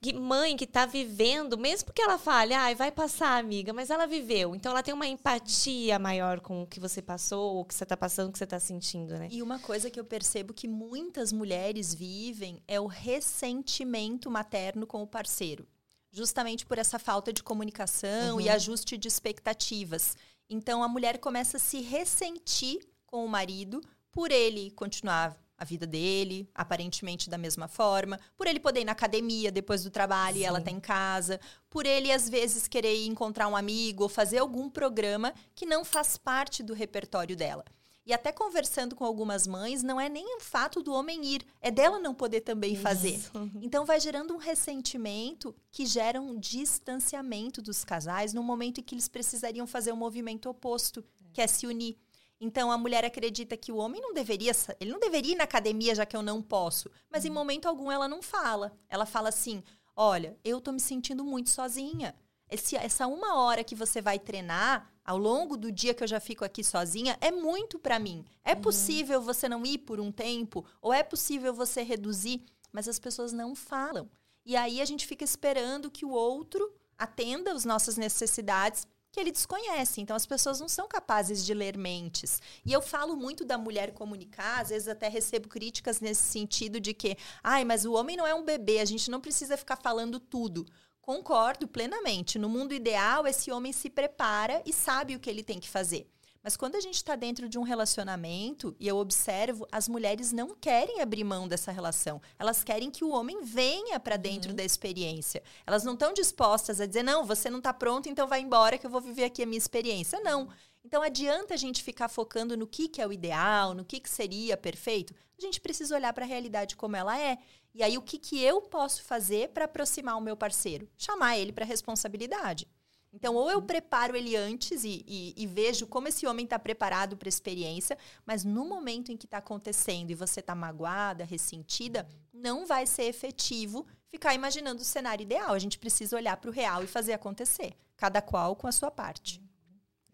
que 0.00 0.12
mãe 0.12 0.56
que 0.56 0.64
está 0.64 0.86
vivendo, 0.86 1.58
mesmo 1.58 1.92
que 1.92 2.00
ela 2.00 2.16
fale, 2.16 2.54
ai, 2.54 2.74
vai 2.74 2.92
passar, 2.92 3.38
amiga, 3.38 3.72
mas 3.72 3.90
ela 3.90 4.06
viveu, 4.06 4.54
então 4.54 4.70
ela 4.70 4.82
tem 4.82 4.94
uma 4.94 5.06
empatia 5.06 5.98
maior 5.98 6.40
com 6.40 6.62
o 6.62 6.66
que 6.66 6.78
você 6.78 7.02
passou, 7.02 7.58
o 7.58 7.64
que 7.64 7.74
você 7.74 7.82
está 7.82 7.96
passando, 7.96 8.28
o 8.28 8.32
que 8.32 8.38
você 8.38 8.44
está 8.44 8.60
sentindo, 8.60 9.18
né? 9.18 9.28
E 9.32 9.42
uma 9.42 9.58
coisa 9.58 9.90
que 9.90 9.98
eu 9.98 10.04
percebo 10.04 10.54
que 10.54 10.68
muitas 10.68 11.32
mulheres 11.32 11.92
vivem 11.92 12.62
é 12.68 12.78
o 12.78 12.86
ressentimento 12.86 14.30
materno 14.30 14.86
com 14.86 15.02
o 15.02 15.06
parceiro. 15.06 15.66
Justamente 16.10 16.64
por 16.64 16.78
essa 16.78 16.98
falta 16.98 17.32
de 17.32 17.42
comunicação 17.42 18.40
e 18.40 18.48
ajuste 18.48 18.96
de 18.96 19.08
expectativas. 19.08 20.16
Então 20.48 20.82
a 20.82 20.88
mulher 20.88 21.18
começa 21.18 21.58
a 21.58 21.60
se 21.60 21.80
ressentir 21.80 22.80
com 23.04 23.24
o 23.24 23.28
marido 23.28 23.80
por 24.10 24.30
ele 24.30 24.70
continuar 24.70 25.36
a 25.58 25.64
vida 25.64 25.86
dele, 25.86 26.48
aparentemente 26.54 27.28
da 27.28 27.36
mesma 27.36 27.66
forma, 27.66 28.18
por 28.36 28.46
ele 28.46 28.60
poder 28.60 28.80
ir 28.80 28.84
na 28.84 28.92
academia 28.92 29.50
depois 29.50 29.82
do 29.82 29.90
trabalho 29.90 30.36
e 30.38 30.44
ela 30.44 30.60
tá 30.60 30.70
em 30.70 30.78
casa, 30.78 31.40
por 31.68 31.84
ele 31.84 32.12
às 32.12 32.28
vezes 32.28 32.68
querer 32.68 33.04
encontrar 33.04 33.48
um 33.48 33.56
amigo 33.56 34.04
ou 34.04 34.08
fazer 34.08 34.38
algum 34.38 34.70
programa 34.70 35.34
que 35.56 35.66
não 35.66 35.84
faz 35.84 36.16
parte 36.16 36.62
do 36.62 36.74
repertório 36.74 37.36
dela. 37.36 37.64
E 38.08 38.12
até 38.14 38.32
conversando 38.32 38.96
com 38.96 39.04
algumas 39.04 39.46
mães, 39.46 39.82
não 39.82 40.00
é 40.00 40.08
nem 40.08 40.38
o 40.38 40.40
fato 40.40 40.82
do 40.82 40.94
homem 40.94 41.22
ir, 41.26 41.44
é 41.60 41.70
dela 41.70 41.98
não 41.98 42.14
poder 42.14 42.40
também 42.40 42.74
fazer. 42.74 43.20
Então 43.60 43.84
vai 43.84 44.00
gerando 44.00 44.32
um 44.32 44.38
ressentimento 44.38 45.54
que 45.70 45.84
gera 45.84 46.18
um 46.18 46.38
distanciamento 46.38 47.60
dos 47.60 47.84
casais 47.84 48.32
no 48.32 48.42
momento 48.42 48.80
em 48.80 48.82
que 48.82 48.94
eles 48.94 49.08
precisariam 49.08 49.66
fazer 49.66 49.92
o 49.92 49.96
movimento 49.96 50.48
oposto, 50.48 51.04
que 51.34 51.42
é 51.42 51.46
se 51.46 51.66
unir. 51.66 51.98
Então 52.40 52.72
a 52.72 52.78
mulher 52.78 53.04
acredita 53.04 53.58
que 53.58 53.70
o 53.70 53.76
homem 53.76 54.00
não 54.00 54.14
deveria, 54.14 54.52
ele 54.80 54.90
não 54.90 55.00
deveria 55.00 55.32
ir 55.32 55.36
na 55.36 55.44
academia 55.44 55.94
já 55.94 56.06
que 56.06 56.16
eu 56.16 56.22
não 56.22 56.40
posso, 56.40 56.90
mas 57.10 57.26
em 57.26 57.30
momento 57.30 57.68
algum 57.68 57.92
ela 57.92 58.08
não 58.08 58.22
fala. 58.22 58.72
Ela 58.88 59.04
fala 59.04 59.28
assim: 59.28 59.62
"Olha, 59.94 60.34
eu 60.42 60.62
tô 60.62 60.72
me 60.72 60.80
sentindo 60.80 61.22
muito 61.22 61.50
sozinha. 61.50 62.14
Esse- 62.50 62.76
essa 62.76 63.06
uma 63.06 63.36
hora 63.40 63.62
que 63.64 63.74
você 63.74 64.00
vai 64.00 64.18
treinar 64.18 64.90
ao 65.04 65.18
longo 65.18 65.56
do 65.56 65.70
dia 65.70 65.92
que 65.94 66.02
eu 66.02 66.08
já 66.08 66.20
fico 66.20 66.44
aqui 66.44 66.62
sozinha 66.64 67.16
é 67.20 67.30
muito 67.30 67.78
para 67.78 67.98
mim. 67.98 68.24
É 68.44 68.54
possível 68.54 69.20
você 69.20 69.48
não 69.48 69.64
ir 69.66 69.78
por 69.78 70.00
um 70.00 70.10
tempo 70.12 70.64
ou 70.80 70.92
é 70.92 71.02
possível 71.02 71.52
você 71.52 71.82
reduzir, 71.82 72.44
mas 72.72 72.88
as 72.88 72.98
pessoas 72.98 73.32
não 73.32 73.54
falam. 73.54 74.08
E 74.44 74.56
aí 74.56 74.80
a 74.80 74.84
gente 74.84 75.06
fica 75.06 75.24
esperando 75.24 75.90
que 75.90 76.04
o 76.06 76.10
outro 76.10 76.72
atenda 76.96 77.52
as 77.52 77.64
nossas 77.64 77.96
necessidades 77.96 78.86
que 79.10 79.20
ele 79.20 79.30
desconhece. 79.32 80.00
Então 80.00 80.14
as 80.16 80.26
pessoas 80.26 80.60
não 80.60 80.68
são 80.68 80.86
capazes 80.88 81.44
de 81.44 81.54
ler 81.54 81.76
mentes. 81.78 82.40
E 82.64 82.72
eu 82.72 82.80
falo 82.82 83.16
muito 83.16 83.44
da 83.44 83.56
mulher 83.56 83.92
comunicar, 83.92 84.60
às 84.62 84.68
vezes 84.70 84.88
até 84.88 85.08
recebo 85.08 85.48
críticas 85.48 86.00
nesse 86.00 86.22
sentido 86.24 86.78
de 86.80 86.92
que, 86.92 87.16
ai, 87.42 87.64
mas 87.64 87.84
o 87.84 87.92
homem 87.92 88.16
não 88.16 88.26
é 88.26 88.34
um 88.34 88.44
bebê, 88.44 88.80
a 88.80 88.84
gente 88.84 89.10
não 89.10 89.20
precisa 89.20 89.56
ficar 89.56 89.76
falando 89.76 90.18
tudo. 90.20 90.66
Concordo 91.08 91.66
plenamente. 91.66 92.38
No 92.38 92.50
mundo 92.50 92.74
ideal, 92.74 93.26
esse 93.26 93.50
homem 93.50 93.72
se 93.72 93.88
prepara 93.88 94.60
e 94.66 94.74
sabe 94.74 95.16
o 95.16 95.18
que 95.18 95.30
ele 95.30 95.42
tem 95.42 95.58
que 95.58 95.66
fazer. 95.66 96.06
Mas 96.42 96.54
quando 96.54 96.74
a 96.74 96.80
gente 96.82 96.96
está 96.96 97.16
dentro 97.16 97.48
de 97.48 97.58
um 97.58 97.62
relacionamento, 97.62 98.76
e 98.78 98.86
eu 98.86 98.98
observo, 98.98 99.66
as 99.72 99.88
mulheres 99.88 100.32
não 100.32 100.54
querem 100.54 101.00
abrir 101.00 101.24
mão 101.24 101.48
dessa 101.48 101.72
relação. 101.72 102.20
Elas 102.38 102.62
querem 102.62 102.90
que 102.90 103.04
o 103.04 103.08
homem 103.08 103.42
venha 103.42 103.98
para 103.98 104.18
dentro 104.18 104.52
da 104.52 104.62
experiência. 104.62 105.42
Elas 105.66 105.82
não 105.82 105.94
estão 105.94 106.12
dispostas 106.12 106.78
a 106.78 106.84
dizer, 106.84 107.02
não, 107.02 107.24
você 107.24 107.48
não 107.48 107.56
está 107.56 107.72
pronto, 107.72 108.06
então 108.06 108.28
vai 108.28 108.42
embora 108.42 108.76
que 108.76 108.84
eu 108.84 108.90
vou 108.90 109.00
viver 109.00 109.24
aqui 109.24 109.42
a 109.42 109.46
minha 109.46 109.56
experiência. 109.56 110.20
Não. 110.20 110.50
Então 110.84 111.02
adianta 111.02 111.54
a 111.54 111.56
gente 111.56 111.82
ficar 111.82 112.10
focando 112.10 112.54
no 112.54 112.66
que, 112.66 112.86
que 112.86 113.00
é 113.00 113.06
o 113.06 113.12
ideal, 113.14 113.72
no 113.72 113.82
que, 113.82 113.98
que 113.98 114.10
seria 114.10 114.58
perfeito. 114.58 115.14
A 115.38 115.40
gente 115.40 115.58
precisa 115.60 115.94
olhar 115.94 116.12
para 116.12 116.26
a 116.26 116.28
realidade 116.28 116.76
como 116.76 116.96
ela 116.96 117.18
é. 117.18 117.38
E 117.78 117.82
aí, 117.84 117.96
o 117.96 118.02
que, 118.02 118.18
que 118.18 118.42
eu 118.42 118.60
posso 118.60 119.04
fazer 119.04 119.50
para 119.50 119.66
aproximar 119.66 120.16
o 120.16 120.20
meu 120.20 120.36
parceiro? 120.36 120.88
Chamar 120.98 121.38
ele 121.38 121.52
para 121.52 121.64
responsabilidade. 121.64 122.66
Então, 123.12 123.36
ou 123.36 123.48
eu 123.48 123.62
preparo 123.62 124.16
ele 124.16 124.34
antes 124.34 124.82
e, 124.82 125.04
e- 125.06 125.32
e 125.36 125.46
vejo 125.46 125.86
como 125.86 126.08
esse 126.08 126.26
homem 126.26 126.42
está 126.42 126.58
preparado 126.58 127.16
para 127.16 127.28
a 127.28 127.30
experiência, 127.30 127.96
mas 128.26 128.44
no 128.44 128.64
momento 128.64 129.12
em 129.12 129.16
que 129.16 129.26
está 129.26 129.38
acontecendo 129.38 130.10
e 130.10 130.16
você 130.16 130.40
está 130.40 130.56
magoada, 130.56 131.22
ressentida, 131.24 132.04
não 132.32 132.66
vai 132.66 132.84
ser 132.84 133.04
efetivo 133.04 133.86
ficar 134.08 134.34
imaginando 134.34 134.82
o 134.82 134.84
cenário 134.84 135.22
ideal. 135.22 135.52
A 135.52 135.58
gente 135.60 135.78
precisa 135.78 136.16
olhar 136.16 136.36
para 136.36 136.50
o 136.50 136.52
real 136.52 136.82
e 136.82 136.88
fazer 136.88 137.12
acontecer, 137.12 137.76
cada 137.96 138.20
qual 138.20 138.56
com 138.56 138.66
a 138.66 138.72
sua 138.72 138.90
parte. 138.90 139.40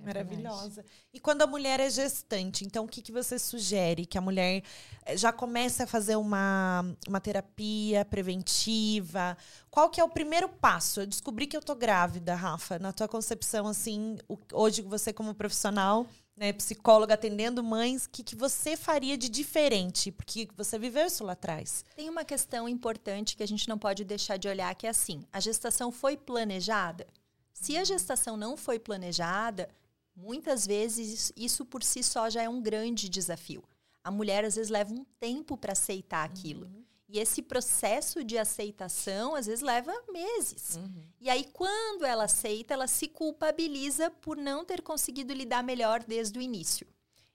Maravilhosa. 0.05 0.85
E 1.13 1.21
quando 1.21 1.43
a 1.43 1.47
mulher 1.47 1.81
é 1.81 1.89
gestante, 1.89 2.65
então 2.65 2.85
o 2.85 2.89
que, 2.89 3.01
que 3.03 3.13
você 3.13 3.39
sugere? 3.39 4.07
Que 4.07 4.19
a 4.19 4.21
mulher 4.21 4.63
eh, 5.05 5.17
já 5.17 5.33
comece 5.33 5.83
a 5.83 5.87
fazer 5.87 6.17
uma, 6.17 6.85
uma 7.09 7.21
terapia 7.21 8.05
preventiva? 8.05 9.37
Qual 9.71 9.89
que 9.91 10.01
é 10.01 10.05
o 10.05 10.09
primeiro 10.09 10.49
passo? 10.49 11.01
Eu 11.01 11.07
descobri 11.07 11.47
que 11.47 11.57
eu 11.57 11.63
tô 11.63 11.75
grávida, 11.75 12.35
Rafa. 12.35 12.79
Na 12.79 12.93
tua 12.93 13.09
concepção, 13.09 13.67
assim, 13.67 14.19
hoje 14.53 14.83
você 14.83 15.13
como 15.13 15.35
profissional, 15.35 16.07
né, 16.37 16.53
psicóloga 16.53 17.15
atendendo 17.15 17.63
mães, 17.63 18.05
o 18.05 18.11
que, 18.11 18.23
que 18.23 18.37
você 18.37 18.77
faria 18.77 19.17
de 19.17 19.29
diferente? 19.29 20.11
Porque 20.11 20.49
você 20.57 20.79
viveu 20.79 21.07
isso 21.07 21.25
lá 21.25 21.33
atrás. 21.33 21.85
Tem 21.95 22.11
uma 22.11 22.25
questão 22.25 22.69
importante 22.69 23.37
que 23.37 23.43
a 23.43 23.49
gente 23.49 23.69
não 23.69 23.79
pode 23.79 24.05
deixar 24.05 24.37
de 24.37 24.49
olhar, 24.49 24.75
que 24.75 24.87
é 24.87 24.91
assim: 24.91 25.25
a 25.33 25.41
gestação 25.41 25.93
foi 25.93 26.17
planejada? 26.17 27.07
Se 27.53 27.77
a 27.77 27.85
gestação 27.85 28.37
não 28.37 28.57
foi 28.57 28.79
planejada, 28.79 29.69
muitas 30.17 30.67
vezes 30.67 31.33
isso 31.37 31.65
por 31.65 31.83
si 31.83 32.03
só 32.03 32.29
já 32.31 32.43
é 32.43 32.49
um 32.49 32.61
grande 32.63 33.09
desafio. 33.09 33.63
A 34.03 34.11
mulher 34.11 34.45
às 34.45 34.57
vezes 34.57 34.71
leva 34.71 34.93
um 34.93 35.05
tempo 35.19 35.57
para 35.57 35.73
aceitar 35.73 36.25
aquilo. 36.25 36.71
E 37.09 37.19
esse 37.19 37.43
processo 37.43 38.25
de 38.25 38.37
aceitação 38.39 39.35
às 39.35 39.47
vezes 39.47 39.63
leva 39.63 39.93
meses. 40.13 40.79
E 41.21 41.29
aí, 41.31 41.45
quando 41.53 42.05
ela 42.05 42.25
aceita, 42.25 42.75
ela 42.75 42.87
se 42.87 43.09
culpabiliza 43.09 44.11
por 44.11 44.37
não 44.37 44.65
ter 44.65 44.83
conseguido 44.83 45.33
lidar 45.33 45.63
melhor 45.63 46.03
desde 46.03 46.39
o 46.39 46.43
início. 46.43 46.87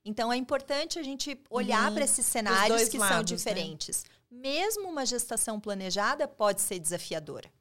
Então, 0.03 0.34
é 0.34 0.38
importante 0.38 0.97
a 0.97 1.03
gente 1.03 1.39
olhar 1.49 1.88
Uhum. 1.89 1.95
para 1.95 2.03
esses 2.05 2.25
cenários 2.25 2.89
que 2.89 2.97
lados, 2.97 3.09
são 3.13 3.19
né? 3.19 3.23
diferentes. 3.23 4.05
Mesmo 4.30 4.89
uma 4.89 5.05
gestação 5.05 5.59
planejada 5.59 6.27
pode 6.27 6.61
ser 6.61 6.80
desafiadora. 6.80 7.51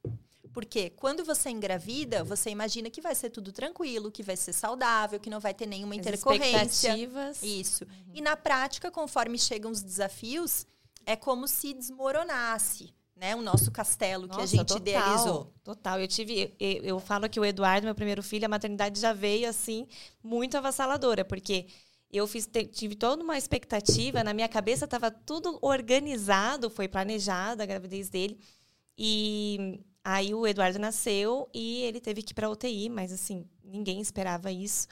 Porque 0.59 0.91
quando 0.91 1.25
você 1.25 1.51
engravida, 1.51 2.25
você 2.25 2.51
imagina 2.51 2.91
que 2.91 3.01
vai 3.01 3.15
ser 3.15 3.31
tudo 3.31 3.53
tranquilo, 3.53 4.11
que 4.11 4.25
vai 4.25 4.37
ser 4.37 4.53
saudável, 4.53 5.21
que 5.21 5.31
não 5.31 5.39
vai 5.39 5.55
ter 5.55 5.67
nenhuma 5.67 5.95
As 5.95 6.01
intercorrência. 6.01 6.89
expectativas. 6.89 7.43
Isso. 7.45 7.87
E 8.13 8.21
na 8.21 8.37
prática, 8.37 8.91
conforme 8.91 9.39
chegam 9.39 9.71
os 9.71 9.81
desafios, 9.81 10.67
é 11.07 11.15
como 11.15 11.47
se 11.47 11.73
desmoronasse, 11.73 12.93
né? 13.15 13.37
O 13.37 13.41
nosso 13.41 13.71
castelo 13.71 14.27
que 14.27 14.35
a 14.35 14.39
Nossa, 14.39 14.49
gente 14.49 14.67
total, 14.67 14.79
idealizou. 14.79 15.55
Total. 15.63 16.01
Eu 16.01 16.09
tive. 16.09 16.53
Eu, 16.59 16.83
eu 16.83 16.99
falo 16.99 17.29
que 17.29 17.39
o 17.39 17.45
Eduardo, 17.45 17.85
meu 17.85 17.95
primeiro 17.95 18.21
filho, 18.25 18.45
a 18.47 18.49
maternidade 18.49 18.99
já 18.99 19.13
veio 19.13 19.49
assim, 19.49 19.87
muito 20.21 20.57
avassaladora, 20.57 21.25
porque 21.25 21.69
eu 22.11 22.27
fiz, 22.27 22.51
tive 22.73 22.97
toda 22.97 23.23
uma 23.23 23.39
expectativa, 23.39 24.25
na 24.25 24.35
minha 24.35 24.49
cabeça 24.49 24.87
estava 24.87 25.09
tudo 25.09 25.57
organizado, 25.63 26.69
foi 26.69 26.89
planejada 26.89 27.63
a 27.63 27.67
gravidez 27.67 28.09
dele. 28.09 28.41
E 29.01 29.79
aí 30.09 30.35
o 30.35 30.47
Eduardo 30.47 30.79
nasceu 30.79 31.49
e 31.53 31.83
ele 31.83 32.01
teve 32.01 32.23
que 32.23 32.33
ir 32.33 32.35
para 32.35 32.49
UTI, 32.49 32.89
mas 32.89 33.13
assim, 33.13 33.45
ninguém 33.63 34.01
esperava 34.01 34.51
isso. 34.51 34.89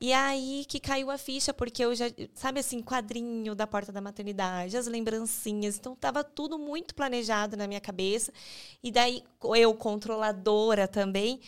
E 0.00 0.12
aí 0.12 0.64
que 0.68 0.78
caiu 0.78 1.10
a 1.10 1.18
ficha, 1.18 1.52
porque 1.52 1.84
eu 1.84 1.94
já, 1.94 2.06
sabe 2.34 2.60
assim, 2.60 2.80
quadrinho 2.80 3.54
da 3.54 3.66
porta 3.66 3.90
da 3.90 4.00
maternidade, 4.00 4.76
as 4.76 4.86
lembrancinhas. 4.86 5.76
Então 5.76 5.96
tava 5.96 6.22
tudo 6.22 6.58
muito 6.58 6.94
planejado 6.94 7.56
na 7.56 7.66
minha 7.66 7.80
cabeça. 7.80 8.32
E 8.82 8.92
daí 8.92 9.24
eu, 9.56 9.74
controladora 9.74 10.86
também, 10.86 11.40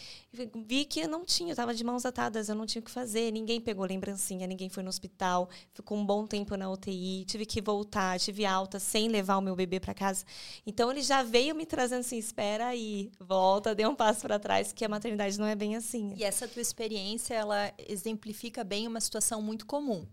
vi 0.66 0.84
que 0.84 1.01
eu 1.01 1.09
não 1.09 1.24
tinha, 1.24 1.53
eu 1.53 1.57
tava 1.57 1.74
de 1.74 1.82
mãos 1.82 2.05
atadas, 2.05 2.49
eu 2.49 2.55
não 2.55 2.66
tinha 2.66 2.80
o 2.80 2.84
que 2.84 2.91
fazer. 2.91 3.32
Ninguém 3.32 3.61
pegou 3.61 3.84
lembrancinha, 3.87 4.47
ninguém 4.47 4.68
foi 4.68 4.82
no 4.82 4.89
hospital, 4.89 5.49
ficou 5.72 5.97
um 5.97 6.05
bom 6.05 6.26
tempo 6.26 6.57
na 6.57 6.70
UTI, 6.70 7.24
tive 7.24 7.47
que 7.47 7.61
voltar, 7.61 8.18
tive 8.20 8.45
alta 8.45 8.78
sem 8.78 9.09
levar 9.09 9.37
o 9.37 9.41
meu 9.41 9.57
bebê 9.57 9.80
para 9.80 9.95
casa. 9.95 10.24
Então 10.66 10.91
ele 10.91 11.03
já 11.03 11.22
veio 11.22 11.55
me 11.55 11.64
trazendo 11.64 12.01
assim, 12.01 12.18
espera 12.18 12.66
aí, 12.66 13.11
volta, 13.18 13.74
dê 13.74 13.87
um 13.87 13.95
passo 13.95 14.22
para 14.22 14.39
trás, 14.39 14.72
que 14.72 14.84
a 14.84 14.89
maternidade 14.89 15.39
não 15.39 15.47
é 15.47 15.55
bem 15.55 15.76
assim. 15.76 16.12
E 16.16 16.24
essa 16.24 16.47
tua 16.47 16.62
experiência, 16.62 17.34
ela 17.34 17.72
exemplifica 17.89 18.62
bem 18.62 18.87
uma 18.87 19.01
situação 19.01 19.41
muito 19.41 19.66
comum. 19.66 20.07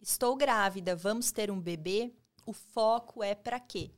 Estou 0.00 0.36
grávida, 0.36 0.94
vamos 0.94 1.32
ter 1.32 1.50
um 1.50 1.60
bebê. 1.60 2.12
O 2.44 2.52
foco 2.52 3.22
é 3.22 3.34
para 3.34 3.58
quê? 3.58 3.90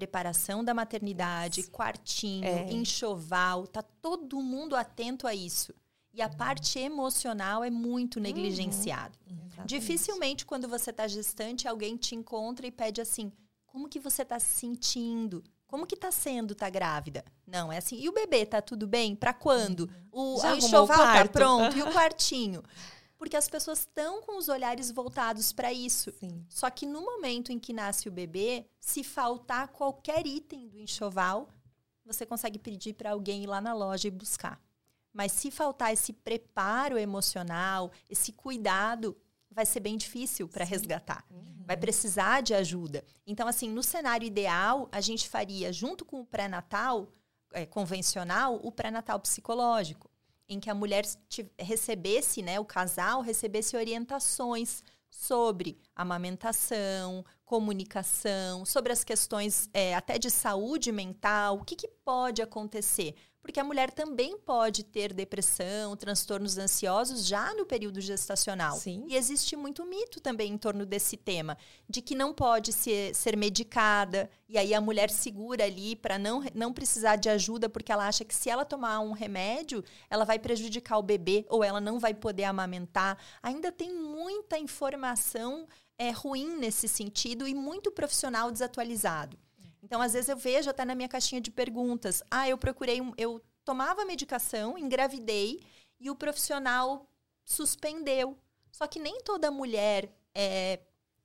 Preparação 0.00 0.64
da 0.64 0.72
maternidade, 0.72 1.64
quartinho, 1.64 2.46
é. 2.46 2.72
enxoval, 2.72 3.66
tá 3.66 3.82
todo 3.82 4.40
mundo 4.40 4.74
atento 4.74 5.26
a 5.26 5.34
isso. 5.34 5.74
E 6.14 6.22
a 6.22 6.26
uhum. 6.26 6.36
parte 6.38 6.78
emocional 6.78 7.62
é 7.62 7.68
muito 7.68 8.18
negligenciada. 8.18 9.12
Uhum. 9.28 9.66
Dificilmente, 9.66 10.46
quando 10.46 10.66
você 10.66 10.88
está 10.88 11.06
gestante, 11.06 11.68
alguém 11.68 11.98
te 11.98 12.14
encontra 12.14 12.66
e 12.66 12.70
pede 12.70 13.02
assim: 13.02 13.30
como 13.66 13.90
que 13.90 14.00
você 14.00 14.22
está 14.22 14.40
se 14.40 14.54
sentindo? 14.54 15.44
Como 15.66 15.86
que 15.86 15.96
tá 15.96 16.10
sendo 16.10 16.54
tá 16.54 16.70
grávida? 16.70 17.22
Não, 17.46 17.70
é 17.70 17.76
assim. 17.76 18.00
E 18.00 18.08
o 18.08 18.12
bebê 18.12 18.46
tá 18.46 18.62
tudo 18.62 18.86
bem? 18.86 19.14
Para 19.14 19.34
quando? 19.34 19.80
Uhum. 20.12 20.38
O, 20.38 20.56
enxoval 20.56 20.96
tá 20.96 21.28
pronto 21.28 21.76
e 21.76 21.82
o 21.82 21.92
quartinho. 21.92 22.62
Porque 23.20 23.36
as 23.36 23.50
pessoas 23.50 23.80
estão 23.80 24.22
com 24.22 24.38
os 24.38 24.48
olhares 24.48 24.90
voltados 24.90 25.52
para 25.52 25.70
isso. 25.70 26.10
Sim. 26.18 26.42
Só 26.48 26.70
que 26.70 26.86
no 26.86 27.02
momento 27.02 27.52
em 27.52 27.58
que 27.58 27.70
nasce 27.70 28.08
o 28.08 28.10
bebê, 28.10 28.64
se 28.80 29.04
faltar 29.04 29.68
qualquer 29.68 30.26
item 30.26 30.66
do 30.68 30.78
enxoval, 30.78 31.50
você 32.02 32.24
consegue 32.24 32.58
pedir 32.58 32.94
para 32.94 33.10
alguém 33.10 33.42
ir 33.42 33.46
lá 33.46 33.60
na 33.60 33.74
loja 33.74 34.08
e 34.08 34.10
buscar. 34.10 34.58
Mas 35.12 35.32
se 35.32 35.50
faltar 35.50 35.92
esse 35.92 36.14
preparo 36.14 36.96
emocional, 36.96 37.92
esse 38.08 38.32
cuidado, 38.32 39.14
vai 39.50 39.66
ser 39.66 39.80
bem 39.80 39.98
difícil 39.98 40.48
para 40.48 40.64
resgatar. 40.64 41.22
Uhum. 41.30 41.64
Vai 41.66 41.76
precisar 41.76 42.40
de 42.40 42.54
ajuda. 42.54 43.04
Então, 43.26 43.46
assim, 43.46 43.68
no 43.68 43.82
cenário 43.82 44.26
ideal, 44.26 44.88
a 44.90 45.02
gente 45.02 45.28
faria, 45.28 45.70
junto 45.70 46.06
com 46.06 46.22
o 46.22 46.26
pré-natal 46.26 47.12
é, 47.52 47.66
convencional, 47.66 48.58
o 48.62 48.72
pré-natal 48.72 49.20
psicológico, 49.20 50.09
em 50.50 50.58
que 50.58 50.68
a 50.68 50.74
mulher 50.74 51.04
recebesse, 51.56 52.42
né, 52.42 52.58
o 52.58 52.64
casal 52.64 53.22
recebesse 53.22 53.76
orientações 53.76 54.82
sobre 55.08 55.78
amamentação, 55.94 57.24
comunicação, 57.44 58.64
sobre 58.64 58.92
as 58.92 59.04
questões 59.04 59.70
é, 59.72 59.94
até 59.94 60.18
de 60.18 60.30
saúde 60.30 60.90
mental, 60.92 61.56
o 61.56 61.64
que, 61.64 61.76
que 61.76 61.88
pode 61.88 62.42
acontecer 62.42 63.14
porque 63.42 63.58
a 63.58 63.64
mulher 63.64 63.90
também 63.90 64.38
pode 64.38 64.84
ter 64.84 65.12
depressão, 65.12 65.96
transtornos 65.96 66.58
ansiosos 66.58 67.26
já 67.26 67.54
no 67.54 67.64
período 67.64 68.00
gestacional. 68.00 68.76
Sim. 68.76 69.04
E 69.08 69.16
existe 69.16 69.56
muito 69.56 69.84
mito 69.84 70.20
também 70.20 70.52
em 70.52 70.58
torno 70.58 70.84
desse 70.84 71.16
tema, 71.16 71.56
de 71.88 72.02
que 72.02 72.14
não 72.14 72.32
pode 72.32 72.72
ser, 72.72 73.14
ser 73.14 73.36
medicada, 73.36 74.30
e 74.48 74.58
aí 74.58 74.74
a 74.74 74.80
mulher 74.80 75.10
segura 75.10 75.64
ali 75.64 75.96
para 75.96 76.18
não, 76.18 76.44
não 76.54 76.72
precisar 76.72 77.16
de 77.16 77.28
ajuda, 77.28 77.68
porque 77.68 77.90
ela 77.90 78.06
acha 78.06 78.24
que 78.24 78.34
se 78.34 78.50
ela 78.50 78.64
tomar 78.64 79.00
um 79.00 79.12
remédio, 79.12 79.82
ela 80.08 80.24
vai 80.24 80.38
prejudicar 80.38 80.98
o 80.98 81.02
bebê 81.02 81.46
ou 81.48 81.64
ela 81.64 81.80
não 81.80 81.98
vai 81.98 82.12
poder 82.12 82.44
amamentar. 82.44 83.18
Ainda 83.42 83.72
tem 83.72 83.94
muita 83.94 84.58
informação 84.58 85.66
é, 85.98 86.10
ruim 86.10 86.56
nesse 86.56 86.88
sentido 86.88 87.46
e 87.46 87.54
muito 87.54 87.90
profissional 87.90 88.50
desatualizado. 88.50 89.38
Então, 89.82 90.00
às 90.00 90.12
vezes 90.12 90.28
eu 90.28 90.36
vejo 90.36 90.70
até 90.70 90.84
na 90.84 90.94
minha 90.94 91.08
caixinha 91.08 91.40
de 91.40 91.50
perguntas, 91.50 92.22
ah, 92.30 92.48
eu 92.48 92.58
procurei, 92.58 93.00
um, 93.00 93.12
eu 93.16 93.40
tomava 93.64 94.04
medicação, 94.04 94.76
engravidei 94.76 95.60
e 95.98 96.10
o 96.10 96.16
profissional 96.16 97.06
suspendeu. 97.44 98.36
Só 98.70 98.86
que 98.86 98.98
nem 98.98 99.20
toda 99.22 99.50
mulher 99.50 100.10
é, 100.34 100.80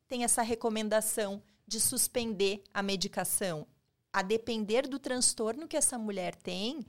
tem 0.08 0.24
essa 0.24 0.42
recomendação 0.42 1.42
de 1.68 1.80
suspender 1.80 2.64
a 2.74 2.82
medicação. 2.82 3.68
A 4.12 4.22
depender 4.22 4.88
do 4.88 4.98
transtorno 4.98 5.68
que 5.68 5.76
essa 5.76 5.98
mulher 5.98 6.36
tem, 6.36 6.86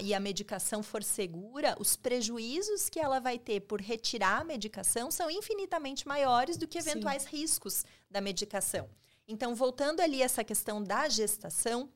e 0.00 0.12
a 0.12 0.20
medicação 0.20 0.82
for 0.82 1.02
segura, 1.02 1.76
os 1.78 1.96
prejuízos 1.96 2.88
que 2.88 3.00
ela 3.00 3.18
vai 3.18 3.38
ter 3.38 3.60
por 3.60 3.80
retirar 3.80 4.40
a 4.40 4.44
medicação 4.44 5.10
são 5.10 5.30
infinitamente 5.30 6.06
maiores 6.06 6.56
do 6.56 6.66
que 6.66 6.78
eventuais 6.78 7.22
Sim. 7.22 7.36
riscos 7.36 7.84
da 8.10 8.20
medicação. 8.20 8.88
Então, 9.28 9.54
voltando 9.54 10.00
ali 10.00 10.22
essa 10.22 10.44
questão 10.44 10.82
da 10.82 11.08
gestação, 11.08 11.90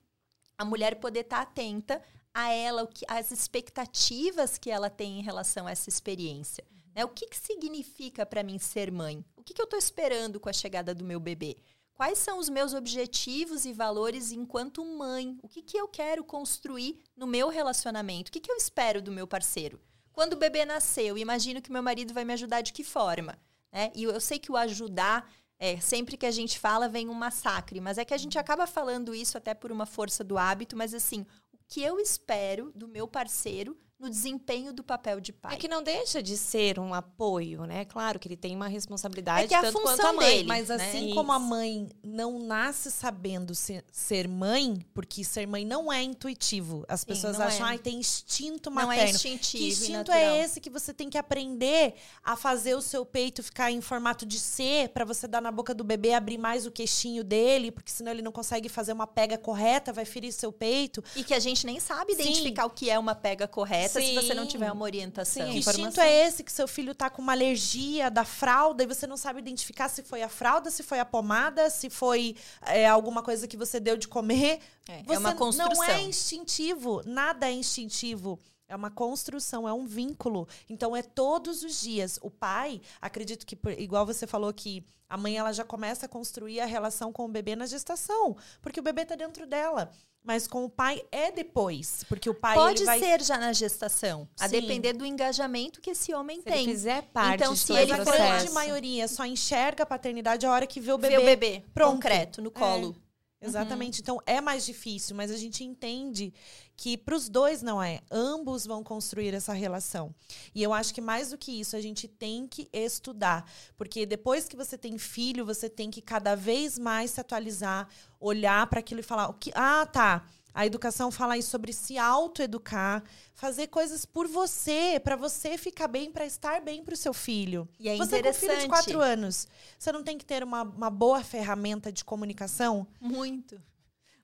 a 0.59 0.65
mulher 0.65 0.97
poder 0.97 1.21
estar 1.21 1.37
tá 1.37 1.43
atenta 1.43 2.03
a 2.35 2.51
ela, 2.51 2.89
as 3.09 3.31
expectativas 3.31 4.59
que 4.59 4.71
ela 4.71 4.91
tem 4.91 5.19
em 5.19 5.23
relação 5.23 5.67
a 5.67 5.71
essa 5.71 5.89
experiência. 5.89 6.65
Né? 6.95 7.05
O 7.05 7.09
que, 7.09 7.27
que 7.27 7.37
significa 7.37 8.27
para 8.27 8.43
mim 8.43 8.59
ser 8.59 8.91
mãe? 8.91 9.25
O 9.37 9.43
que, 9.43 9.55
que 9.55 9.61
eu 9.61 9.65
estou 9.65 9.79
esperando 9.79 10.39
com 10.39 10.49
a 10.49 10.53
chegada 10.53 10.95
do 10.95 11.05
meu 11.05 11.21
bebê? 11.21 11.57
Quais 11.95 12.19
são 12.19 12.39
os 12.39 12.49
meus 12.49 12.73
objetivos 12.73 13.65
e 13.65 13.73
valores 13.73 14.33
enquanto 14.33 14.85
mãe? 14.85 15.39
O 15.43 15.49
que, 15.49 15.61
que 15.61 15.77
eu 15.77 15.87
quero 15.87 16.25
construir 16.25 17.03
no 17.15 17.27
meu 17.27 17.49
relacionamento? 17.49 18.31
O 18.31 18.33
que, 18.33 18.41
que 18.41 18.51
eu 18.51 18.57
espero 18.57 19.03
do 19.03 19.13
meu 19.13 19.27
parceiro? 19.27 19.79
Quando 20.13 20.33
o 20.33 20.39
bebê 20.39 20.65
nasceu, 20.65 21.19
imagino 21.19 21.61
que 21.61 21.71
meu 21.71 21.83
marido 21.83 22.15
vai 22.15 22.25
me 22.25 22.33
ajudar 22.33 22.63
de 22.63 22.73
que 22.73 22.83
forma? 22.83 23.39
Né? 23.71 23.93
E 23.95 24.05
eu 24.05 24.21
sei 24.21 24.39
que 24.39 24.51
o 24.51 24.57
ajudar 24.57 25.31
é, 25.61 25.79
sempre 25.79 26.17
que 26.17 26.25
a 26.25 26.31
gente 26.31 26.59
fala, 26.59 26.89
vem 26.89 27.11
um 27.11 27.15
massacre. 27.15 27.81
Mas 27.81 27.99
é 27.99 28.05
que 28.05 28.15
a 28.15 28.19
gente 28.19 28.39
acaba 28.39 28.67
falando 28.67 29.15
isso 29.15 29.37
até 29.37 29.53
por 29.53 29.71
uma 29.71 29.85
força 29.85 30.25
do 30.25 30.39
hábito, 30.39 30.75
mas 30.75 30.95
assim, 30.95 31.27
o 31.53 31.59
que 31.69 31.83
eu 31.83 32.01
espero 32.01 32.73
do 32.75 32.89
meu 32.89 33.07
parceiro 33.07 33.77
no 34.01 34.09
desempenho 34.09 34.73
do 34.73 34.83
papel 34.83 35.21
de 35.21 35.31
pai. 35.31 35.55
É 35.55 35.57
que 35.59 35.69
não 35.69 35.83
deixa 35.83 36.23
de 36.23 36.37
ser 36.37 36.79
um 36.79 36.95
apoio, 36.95 37.67
né? 37.67 37.85
Claro 37.85 38.19
que 38.19 38.27
ele 38.27 38.37
tem 38.37 38.57
uma 38.57 38.67
responsabilidade 38.67 39.45
é 39.45 39.49
que 39.49 39.55
é 39.55 39.59
a 39.59 39.71
função 39.71 40.11
a 40.11 40.13
mãe. 40.15 40.37
Dele, 40.37 40.49
mas 40.49 40.69
né? 40.69 40.77
assim 40.77 41.15
como 41.15 41.31
a 41.31 41.39
mãe 41.39 41.87
não 42.03 42.39
nasce 42.39 42.91
sabendo 42.91 43.55
ser, 43.55 43.85
ser, 43.93 44.27
mãe, 44.27 44.85
porque 44.95 45.23
ser 45.23 45.47
mãe 45.47 45.67
não 45.67 45.93
é 45.93 46.03
intuitivo. 46.03 46.85
As 46.89 47.05
pessoas 47.05 47.37
Sim, 47.37 47.43
acham, 47.43 47.69
é. 47.69 47.75
ah, 47.75 47.79
tem 47.79 47.99
instinto 47.99 48.71
materno. 48.71 48.95
Não 48.97 49.03
é 49.03 49.11
instintivo 49.11 49.65
Que 49.65 49.69
instinto 49.69 50.11
é 50.11 50.39
esse 50.41 50.61
que 50.61 50.71
você 50.71 50.95
tem 50.95 51.11
que 51.11 51.19
aprender 51.19 51.95
a 52.25 52.37
fazer 52.37 52.75
o 52.75 52.81
seu 52.81 53.05
peito 53.05 53.43
ficar 53.43 53.71
em 53.71 53.83
formato 53.83 54.25
de 54.25 54.39
C 54.39 54.91
para 54.95 55.05
você 55.05 55.29
dar 55.29 55.43
na 55.43 55.53
boca 55.53 55.75
do 55.75 55.85
bebê, 55.85 56.15
abrir 56.15 56.39
mais 56.39 56.65
o 56.65 56.71
queixinho 56.71 57.23
dele, 57.23 57.71
porque 57.71 57.91
senão 57.91 58.13
ele 58.13 58.23
não 58.23 58.33
consegue 58.33 58.69
fazer 58.71 58.95
uma 58.95 59.07
pega 59.07 59.37
correta, 59.37 59.93
vai 59.93 60.07
ferir 60.07 60.33
seu 60.33 60.51
peito. 60.51 61.05
E 61.15 61.23
que 61.23 61.35
a 61.35 61.39
gente 61.39 61.67
nem 61.67 61.79
sabe 61.79 62.15
identificar 62.15 62.63
Sim. 62.63 62.69
o 62.69 62.71
que 62.71 62.89
é 62.89 62.99
uma 62.99 63.15
pega 63.15 63.47
correta 63.47 63.90
Sim. 63.99 64.07
se 64.07 64.15
você 64.15 64.35
não 64.35 64.47
tiver 64.47 64.71
uma 64.71 64.85
orientação. 64.85 65.47
Sim, 65.47 65.53
que 65.53 65.59
instinto 65.59 66.01
é 66.01 66.27
esse 66.27 66.45
que 66.45 66.53
seu 66.53 66.69
filho 66.69 66.95
tá 66.95 67.11
com 67.11 67.23
uma 67.23 67.33
alergia 67.33 68.11
da 68.11 68.25
fralda 68.25 68.85
e 68.85 68.87
você 68.87 69.07
não 69.07 69.17
sabe 69.17 69.41
identificar 69.41 69.89
se 69.89 70.03
foi 70.03 70.23
a 70.23 70.29
fralda, 70.29 70.71
se 70.71 70.83
foi 70.83 71.01
a 71.01 71.05
pomada, 71.05 71.69
se 71.71 71.91
foi 71.91 72.37
é, 72.63 72.87
alguma 72.87 73.23
coisa 73.23 73.49
que 73.49 73.57
você 73.57 73.81
deu 73.81 73.97
de 73.97 74.07
comer. 74.07 74.61
É, 74.89 75.03
você 75.03 75.15
é 75.15 75.19
uma 75.19 75.35
construção. 75.35 75.75
Não 75.75 75.85
é 75.85 76.03
instintivo, 76.03 77.03
nada 77.05 77.49
é 77.49 77.53
instintivo. 77.53 78.39
É 78.71 78.77
uma 78.77 78.91
construção, 78.91 79.69
é 79.69 79.73
um 79.73 79.85
vínculo. 79.85 80.47
Então 80.69 80.97
é 80.97 81.03
todos 81.03 81.65
os 81.65 81.81
dias. 81.81 82.21
O 82.23 82.31
pai, 82.31 82.81
acredito 83.03 83.45
que 83.45 83.59
igual 83.77 84.07
você 84.07 84.29
falou 84.29 84.53
que 84.53 84.87
a 85.09 85.17
mãe 85.17 85.37
ela 85.37 85.53
já 85.53 85.65
começa 85.65 86.07
a 86.07 86.09
construir 86.09 86.61
a 86.61 86.67
relação 86.67 87.13
com 87.13 87.25
o 87.25 87.29
bebê 87.29 87.57
na 87.57 87.67
gestação, 87.67 88.37
porque 88.63 88.79
o 88.79 88.83
bebê 88.83 89.03
está 89.03 89.17
dentro 89.17 89.45
dela. 89.45 89.91
Mas 90.23 90.47
com 90.47 90.65
o 90.65 90.71
pai 90.71 91.03
é 91.11 91.33
depois, 91.33 92.05
porque 92.09 92.31
o 92.31 92.35
pai 92.35 92.55
pode 92.55 92.85
vai... 92.85 93.01
ser 93.01 93.23
já 93.23 93.39
na 93.39 93.53
gestação, 93.53 94.29
Sim. 94.37 94.45
a 94.45 94.47
depender 94.47 94.93
do 94.93 95.05
engajamento 95.05 95.81
que 95.81 95.91
esse 95.91 96.15
homem 96.15 96.39
se 96.39 96.45
tem. 96.45 96.63
Ele 96.63 96.73
fizer 96.73 97.03
parte 97.05 97.43
então, 97.43 97.57
se 97.57 97.73
ele 97.73 97.93
processo. 97.93 98.23
a 98.23 98.27
grande 98.27 98.51
maioria 98.53 99.09
só 99.09 99.25
enxerga 99.25 99.83
a 99.83 99.87
paternidade 99.87 100.47
a 100.47 100.53
hora 100.53 100.67
que 100.67 100.79
vê 100.79 100.93
o 100.93 100.99
bebê, 100.99 101.17
vê 101.17 101.23
o 101.23 101.25
bebê 101.25 101.65
pronto. 101.75 101.95
concreto 101.95 102.41
no 102.43 102.51
colo. 102.51 102.95
É. 103.07 103.10
Exatamente. 103.43 103.99
Uhum. 103.99 104.03
Então 104.03 104.23
é 104.27 104.41
mais 104.41 104.67
difícil, 104.67 105.17
mas 105.17 105.31
a 105.31 105.37
gente 105.37 105.65
entende 105.65 106.33
que 106.77 106.97
para 106.97 107.15
os 107.15 107.29
dois 107.29 107.63
não 107.63 107.83
é. 107.83 108.01
Ambos 108.11 108.67
vão 108.67 108.83
construir 108.83 109.35
essa 109.35 109.53
relação. 109.53 110.15
E 110.55 110.63
eu 110.63 110.73
acho 110.75 110.93
que 110.93 111.01
mais 111.01 111.31
do 111.31 111.39
que 111.39 111.61
isso, 111.61 111.75
a 111.75 111.81
gente 111.81 112.07
tem 112.07 112.47
que 112.47 112.69
estudar. 112.73 113.51
Porque 113.77 114.05
depois 114.05 114.47
que 114.47 114.57
você 114.57 114.77
tem 114.77 114.99
filho, 114.99 115.45
você 115.47 115.69
tem 115.71 115.91
que 115.91 116.03
cada 116.03 116.35
vez 116.35 116.79
mais 116.79 117.13
se 117.13 117.21
atualizar, 117.21 117.89
olhar 118.19 118.67
para 118.67 118.81
aquilo 118.81 119.01
e 119.01 119.05
falar: 119.05 119.29
o 119.29 119.35
que, 119.35 119.51
ah, 119.55 119.87
tá. 119.87 120.27
A 120.53 120.67
educação 120.67 121.11
fala 121.11 121.35
aí 121.35 121.43
sobre 121.43 121.73
se 121.73 121.97
autoeducar, 121.97 123.03
fazer 123.35 123.69
coisas 123.69 124.05
por 124.05 124.27
você, 124.27 125.01
para 125.03 125.17
você 125.17 125.57
ficar 125.57 125.89
bem, 125.89 126.11
para 126.11 126.27
estar 126.27 126.61
bem 126.61 126.83
para 126.83 126.95
o 126.95 126.97
seu 126.97 127.13
filho. 127.13 127.69
E 127.79 127.89
é 127.89 127.97
você 127.97 128.23
com 128.23 128.33
filho 128.33 128.59
de 128.59 128.69
quatro 128.69 129.01
anos, 129.01 129.47
você 129.79 129.93
não 129.93 130.03
tem 130.03 130.19
que 130.19 130.25
ter 130.25 130.43
uma, 130.43 130.63
uma 130.63 130.91
boa 130.91 131.23
ferramenta 131.23 131.93
de 131.93 132.05
comunicação? 132.05 132.87
Muito. 133.01 133.61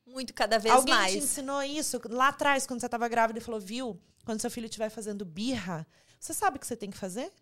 Muito, 0.06 0.32
cada 0.32 0.58
vez 0.58 0.74
Alguém 0.74 0.94
mais. 0.94 1.06
Alguém 1.06 1.20
te 1.20 1.24
ensinou 1.24 1.62
isso 1.62 2.00
lá 2.10 2.28
atrás, 2.28 2.66
quando 2.66 2.80
você 2.80 2.86
estava 2.86 3.08
grávida, 3.08 3.38
e 3.38 3.42
falou, 3.42 3.60
viu? 3.60 4.00
Quando 4.24 4.40
seu 4.40 4.50
filho 4.50 4.66
estiver 4.66 4.90
fazendo 4.90 5.24
birra, 5.24 5.86
você 6.18 6.32
sabe 6.32 6.56
o 6.56 6.60
que 6.60 6.66
você 6.66 6.76
tem 6.76 6.90
que 6.90 6.96
fazer? 6.96 7.32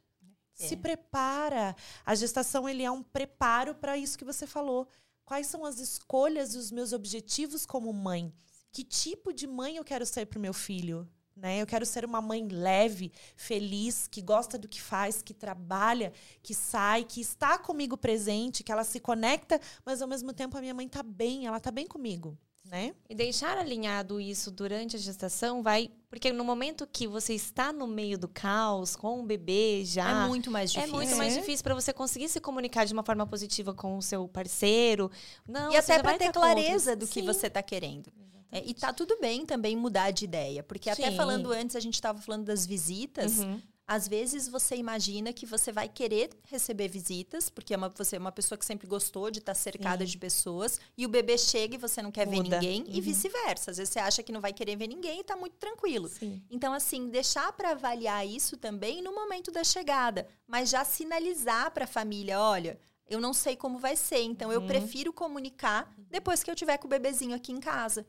Se 0.55 0.77
prepara. 0.77 1.75
A 2.07 2.15
gestação 2.15 2.69
ele 2.69 2.83
é 2.83 2.91
um 2.91 3.03
preparo 3.03 3.75
para 3.75 3.97
isso 3.97 4.17
que 4.17 4.25
você 4.25 4.47
falou. 4.47 4.89
Quais 5.25 5.47
são 5.47 5.65
as 5.65 5.79
escolhas 5.79 6.55
e 6.55 6.59
os 6.59 6.71
meus 6.71 6.93
objetivos 6.93 7.67
como 7.67 7.93
mãe? 7.93 8.33
Que 8.75 8.83
tipo 8.83 9.33
de 9.33 9.47
mãe 9.47 9.77
eu 9.77 9.85
quero 9.85 10.05
ser 10.05 10.27
para 10.27 10.37
o 10.37 10.43
meu 10.43 10.53
filho? 10.53 11.09
Né? 11.37 11.63
Eu 11.63 11.67
quero 11.67 11.87
ser 11.87 12.05
uma 12.05 12.21
mãe 12.21 12.47
leve, 12.49 13.13
feliz, 13.37 14.09
que 14.09 14.21
gosta 14.21 14.59
do 14.59 14.69
que 14.69 14.83
faz, 14.83 15.23
que 15.23 15.33
trabalha, 15.33 16.13
que 16.43 16.53
sai, 16.53 17.05
que 17.05 17.21
está 17.21 17.57
comigo 17.57 17.97
presente, 17.97 18.65
que 18.65 18.73
ela 18.73 18.83
se 18.83 18.99
conecta, 18.99 19.61
mas 19.87 20.03
ao 20.03 20.09
mesmo 20.09 20.33
tempo 20.33 20.59
a 20.59 20.61
minha 20.61 20.75
mãe 20.75 20.87
está 20.87 21.05
bem, 21.05 21.47
ela 21.47 21.59
está 21.59 21.71
bem 21.71 21.87
comigo 21.87 22.37
né? 22.65 22.95
E 23.09 23.15
deixar 23.15 23.59
alinhado 23.59 24.21
isso 24.21 24.51
durante 24.51 24.97
a 24.97 24.99
gestação 24.99 25.63
vai. 25.63 25.91
Porque 26.09 26.33
no 26.33 26.45
momento 26.45 26.87
que 26.91 27.07
você 27.07 27.35
está 27.35 27.73
no 27.73 27.87
meio 27.87 28.17
do 28.19 28.29
caos, 28.29 28.97
com 28.97 29.21
o 29.21 29.23
bebê 29.23 29.83
já. 29.85 30.25
É 30.25 30.29
muito 30.29 30.51
mais 30.51 30.71
É 30.71 30.75
difícil. 30.81 30.97
muito 30.97 31.17
mais 31.17 31.35
difícil 31.35 31.63
para 31.63 31.75
você 31.75 31.93
conseguir 31.93 32.29
se 32.29 32.41
comunicar 32.41 32.87
de 32.87 32.93
uma 32.93 33.03
forma 33.03 33.27
positiva 33.27 33.75
com 33.75 33.99
o 33.99 34.03
seu 34.03 34.27
parceiro. 34.29 35.11
Não, 35.47 35.73
E 35.73 35.77
até 35.77 36.01
para 36.01 36.17
ter 36.17 36.33
clareza 36.33 36.97
do 36.97 37.07
que 37.07 37.21
Sim. 37.21 37.27
você 37.27 37.49
está 37.49 37.63
querendo. 37.63 38.11
É, 38.55 38.65
e 38.65 38.73
tá 38.75 38.93
tudo 38.93 39.19
bem 39.21 39.45
também 39.45 39.77
mudar 39.77 40.11
de 40.13 40.25
ideia. 40.25 40.63
Porque 40.63 40.89
até 40.89 41.11
Sim. 41.11 41.17
falando 41.17 41.51
antes, 41.53 41.75
a 41.77 41.81
gente 41.81 41.95
estava 41.95 42.21
falando 42.21 42.45
das 42.45 42.65
visitas. 42.65 43.39
Uhum. 43.39 43.61
Às 43.87 44.09
vezes 44.09 44.49
você 44.49 44.77
imagina 44.77 45.31
que 45.31 45.45
você 45.45 45.71
vai 45.71 45.91
querer 45.91 46.31
receber 46.45 46.89
visitas, 46.89 47.51
porque 47.51 47.75
é 47.75 47.77
uma, 47.77 47.91
você 47.91 48.17
é 48.17 48.19
uma 48.19 48.33
pessoa 48.33 48.57
que 48.57 48.65
sempre 48.65 48.87
gostou 48.87 49.31
de 49.31 49.41
estar 49.41 49.53
cercada 49.53 50.07
Sim. 50.07 50.13
de 50.13 50.17
pessoas, 50.17 50.81
e 50.97 51.05
o 51.05 51.09
bebê 51.11 51.37
chega 51.37 51.75
e 51.75 51.79
você 51.79 52.01
não 52.01 52.11
quer 52.11 52.27
ver 52.27 52.37
Muda. 52.37 52.57
ninguém, 52.59 52.83
e 52.89 52.95
Uhum. 52.97 53.03
vice-versa. 53.03 53.73
Às 53.73 53.77
vezes 53.77 53.93
você 53.93 53.99
acha 53.99 54.23
que 54.23 54.33
não 54.33 54.41
vai 54.41 54.55
querer 54.55 54.75
ver 54.77 54.87
ninguém 54.87 55.21
e 55.21 55.25
tá 55.25 55.37
muito 55.37 55.57
tranquilo. 55.57 56.09
Sim. 56.09 56.43
Então, 56.51 56.73
assim, 56.73 57.11
deixar 57.11 57.53
para 57.53 57.73
avaliar 57.73 58.27
isso 58.27 58.57
também 58.57 59.03
no 59.03 59.15
momento 59.15 59.51
da 59.51 59.63
chegada, 59.63 60.27
mas 60.47 60.71
já 60.71 60.83
sinalizar 60.83 61.71
para 61.71 61.85
a 61.85 61.87
família: 61.87 62.41
olha, 62.41 62.79
eu 63.07 63.21
não 63.21 63.35
sei 63.35 63.55
como 63.55 63.79
vai 63.79 63.97
ser, 63.97 64.23
então 64.23 64.51
eu 64.51 64.61
Uhum. 64.63 64.67
prefiro 64.67 65.13
comunicar 65.13 65.95
depois 66.11 66.43
que 66.43 66.51
eu 66.51 66.55
tiver 66.57 66.79
com 66.79 66.87
o 66.87 66.91
bebezinho 66.91 67.37
aqui 67.37 67.53
em 67.53 67.61
casa, 67.61 68.07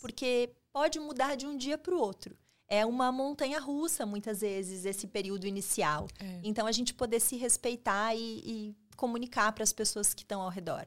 porque 0.00 0.50
pode 0.72 0.98
mudar 0.98 1.34
de 1.36 1.46
um 1.46 1.56
dia 1.56 1.76
para 1.78 1.94
o 1.94 2.00
outro. 2.00 2.36
É 2.68 2.84
uma 2.84 3.10
montanha 3.10 3.58
russa, 3.58 4.04
muitas 4.04 4.42
vezes, 4.42 4.84
esse 4.84 5.06
período 5.06 5.46
inicial. 5.46 6.06
É. 6.20 6.40
Então, 6.44 6.66
a 6.66 6.72
gente 6.72 6.92
poder 6.92 7.20
se 7.20 7.36
respeitar 7.36 8.14
e, 8.14 8.20
e 8.20 8.76
comunicar 8.96 9.52
para 9.52 9.64
as 9.64 9.72
pessoas 9.72 10.12
que 10.12 10.22
estão 10.22 10.42
ao 10.42 10.50
redor. 10.50 10.86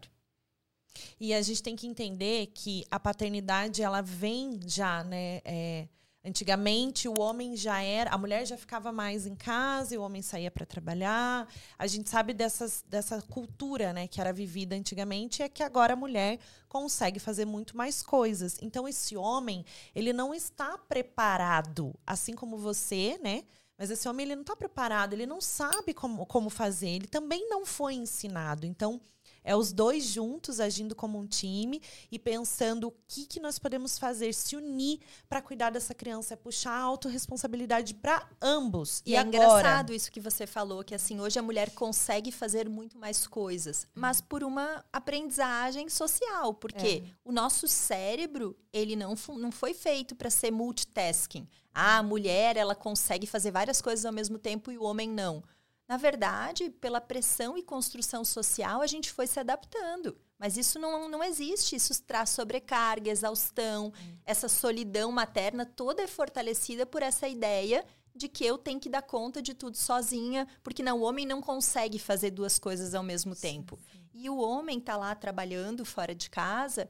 E 1.20 1.34
a 1.34 1.42
gente 1.42 1.64
tem 1.64 1.76
que 1.76 1.88
entender 1.88 2.48
que 2.48 2.86
a 2.92 3.00
paternidade 3.00 3.82
ela 3.82 4.02
vem 4.02 4.60
já, 4.66 5.04
né? 5.04 5.42
é, 5.46 5.88
antigamente 6.24 7.08
o 7.08 7.20
homem 7.20 7.56
já 7.56 7.82
era, 7.82 8.12
a 8.12 8.18
mulher 8.18 8.46
já 8.46 8.58
ficava 8.58 8.92
mais 8.92 9.26
em 9.26 9.36
casa 9.36 9.96
e 9.96 9.98
o 9.98 10.02
homem 10.02 10.22
saía 10.22 10.52
para 10.52 10.66
trabalhar. 10.66 11.48
A 11.78 11.88
gente 11.88 12.10
sabe 12.10 12.34
dessas, 12.34 12.84
dessa 12.88 13.22
cultura, 13.22 13.92
né, 13.94 14.08
que 14.08 14.22
era 14.22 14.32
vivida 14.32 14.76
antigamente, 14.76 15.42
é 15.42 15.50
que 15.50 15.64
agora 15.64 15.94
a 15.94 15.96
mulher 15.96 16.40
consegue 16.68 17.20
fazer 17.20 17.46
muito 17.46 17.76
mais 17.76 18.02
coisas. 18.04 18.58
Então 18.62 18.88
esse 18.88 19.18
homem 19.18 19.66
ele 19.96 20.14
não 20.14 20.34
está 20.34 20.78
preparado, 20.78 21.94
assim 22.06 22.34
como 22.34 22.58
você, 22.58 23.20
né? 23.22 23.44
Mas 23.82 23.90
esse 23.90 24.08
homem 24.08 24.28
ele 24.28 24.36
não 24.36 24.44
está 24.44 24.56
preparado, 24.56 25.14
ele 25.14 25.26
não 25.26 25.42
sabe 25.42 25.92
como, 25.92 26.24
como 26.28 26.52
fazer, 26.52 26.90
ele 26.90 27.08
também 27.08 27.50
não 27.50 27.66
foi 27.66 27.96
ensinado. 27.96 28.64
Então, 28.64 29.02
é 29.44 29.56
os 29.56 29.72
dois 29.72 30.06
juntos 30.06 30.60
agindo 30.60 30.96
como 30.96 31.20
um 31.20 31.26
time 31.26 31.82
e 32.12 32.20
pensando 32.20 32.88
o 32.88 32.94
que, 33.08 33.26
que 33.26 33.40
nós 33.40 33.58
podemos 33.58 33.98
fazer, 33.98 34.34
se 34.34 34.56
unir 34.56 35.00
para 35.28 35.42
cuidar 35.42 35.70
dessa 35.70 35.94
criança, 35.94 36.34
é 36.34 36.38
puxar 36.38 36.74
a 36.74 36.82
autorresponsabilidade 36.82 37.94
para 37.94 38.28
ambos. 38.42 39.02
E, 39.06 39.12
E, 39.12 39.16
é 39.16 39.20
agora? 39.20 39.36
engraçado 39.36 39.94
isso 39.94 40.12
que 40.12 40.20
você 40.20 40.46
falou, 40.48 40.84
que 40.84 40.96
assim, 40.96 41.20
hoje 41.20 41.40
a 41.40 41.42
mulher 41.42 41.72
consegue 41.72 42.32
fazer 42.32 42.70
muito 42.70 42.98
mais 42.98 43.28
coisas, 43.28 43.88
mas 43.94 44.22
por 44.22 44.44
uma 44.44 44.84
aprendizagem 44.92 45.90
social, 45.90 46.54
porque 46.54 47.04
o 47.24 47.32
nosso 47.32 47.68
cérebro, 47.68 48.56
ele 48.72 48.96
não, 48.96 49.16
não 49.38 49.52
foi 49.52 49.74
feito 49.74 50.16
para 50.16 50.30
ser 50.30 50.52
multitasking. 50.52 51.48
Ah, 51.74 52.00
a 52.00 52.04
mulher, 52.04 52.58
ela 52.58 52.76
consegue 52.76 53.26
fazer 53.26 53.52
várias 53.52 53.82
coisas 53.82 54.06
ao 54.06 54.12
mesmo 54.12 54.38
tempo 54.38 54.72
e 54.72 54.78
o 54.78 54.84
homem 54.84 55.10
não. 55.10 55.44
Na 55.92 55.98
verdade, 55.98 56.70
pela 56.70 57.02
pressão 57.02 57.58
e 57.58 57.62
construção 57.62 58.24
social, 58.24 58.82
a 58.82 58.88
gente 58.88 59.12
foi 59.12 59.28
se 59.28 59.42
adaptando. 59.42 60.18
Mas 60.40 60.56
isso 60.56 60.80
não, 60.80 61.10
não 61.10 61.22
existe. 61.22 61.76
Isso 61.76 62.02
traz 62.04 62.30
sobrecarga, 62.30 63.12
exaustão. 63.12 63.92
Essa 64.24 64.48
solidão 64.48 65.12
materna 65.12 65.66
toda 65.66 66.02
é 66.02 66.08
fortalecida 66.08 66.86
por 66.86 67.04
essa 67.04 67.28
ideia 67.28 67.86
de 68.16 68.30
que 68.30 68.46
eu 68.46 68.58
tenho 68.58 68.80
que 68.80 68.88
dar 68.88 69.02
conta 69.02 69.42
de 69.42 69.54
tudo 69.54 69.76
sozinha, 69.76 70.48
porque 70.64 70.82
não, 70.82 70.98
o 70.98 71.04
homem 71.04 71.26
não 71.26 71.42
consegue 71.42 72.00
fazer 72.00 72.32
duas 72.32 72.58
coisas 72.58 72.96
ao 72.96 73.04
mesmo 73.04 73.36
tempo. 73.36 73.78
E 74.14 74.30
o 74.30 74.38
homem 74.38 74.78
está 74.78 74.96
lá 74.96 75.14
trabalhando 75.14 75.84
fora 75.84 76.16
de 76.16 76.30
casa 76.30 76.90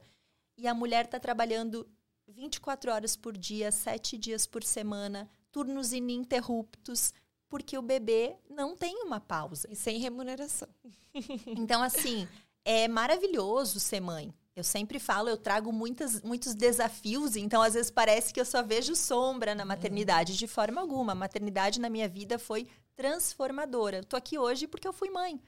e 0.56 0.68
a 0.68 0.74
mulher 0.74 1.06
está 1.06 1.18
trabalhando 1.18 1.90
24 2.28 2.92
horas 2.92 3.16
por 3.16 3.36
dia, 3.36 3.72
sete 3.72 4.16
dias 4.16 4.46
por 4.46 4.62
semana, 4.62 5.28
turnos 5.50 5.92
ininterruptos, 5.92 7.12
porque 7.52 7.76
o 7.76 7.82
bebê 7.82 8.34
não 8.48 8.74
tem 8.74 9.02
uma 9.04 9.20
pausa. 9.20 9.68
E 9.70 9.76
sem 9.76 9.98
remuneração. 9.98 10.66
Então, 11.46 11.82
assim, 11.82 12.26
é 12.64 12.88
maravilhoso 12.88 13.78
ser 13.78 14.00
mãe. 14.00 14.32
Eu 14.56 14.64
sempre 14.64 14.98
falo, 14.98 15.28
eu 15.28 15.36
trago 15.36 15.70
muitas, 15.70 16.22
muitos 16.22 16.54
desafios, 16.54 17.36
então 17.36 17.60
às 17.60 17.74
vezes 17.74 17.90
parece 17.90 18.32
que 18.32 18.40
eu 18.40 18.46
só 18.46 18.62
vejo 18.62 18.96
sombra 18.96 19.54
na 19.54 19.66
maternidade. 19.66 20.38
De 20.38 20.46
forma 20.46 20.80
alguma. 20.80 21.12
A 21.12 21.14
maternidade 21.14 21.78
na 21.78 21.90
minha 21.90 22.08
vida 22.08 22.38
foi 22.38 22.66
transformadora. 22.96 23.98
Eu 23.98 24.04
tô 24.04 24.16
aqui 24.16 24.38
hoje 24.38 24.66
porque 24.66 24.88
eu 24.88 24.92
fui 24.94 25.10
mãe. 25.10 25.38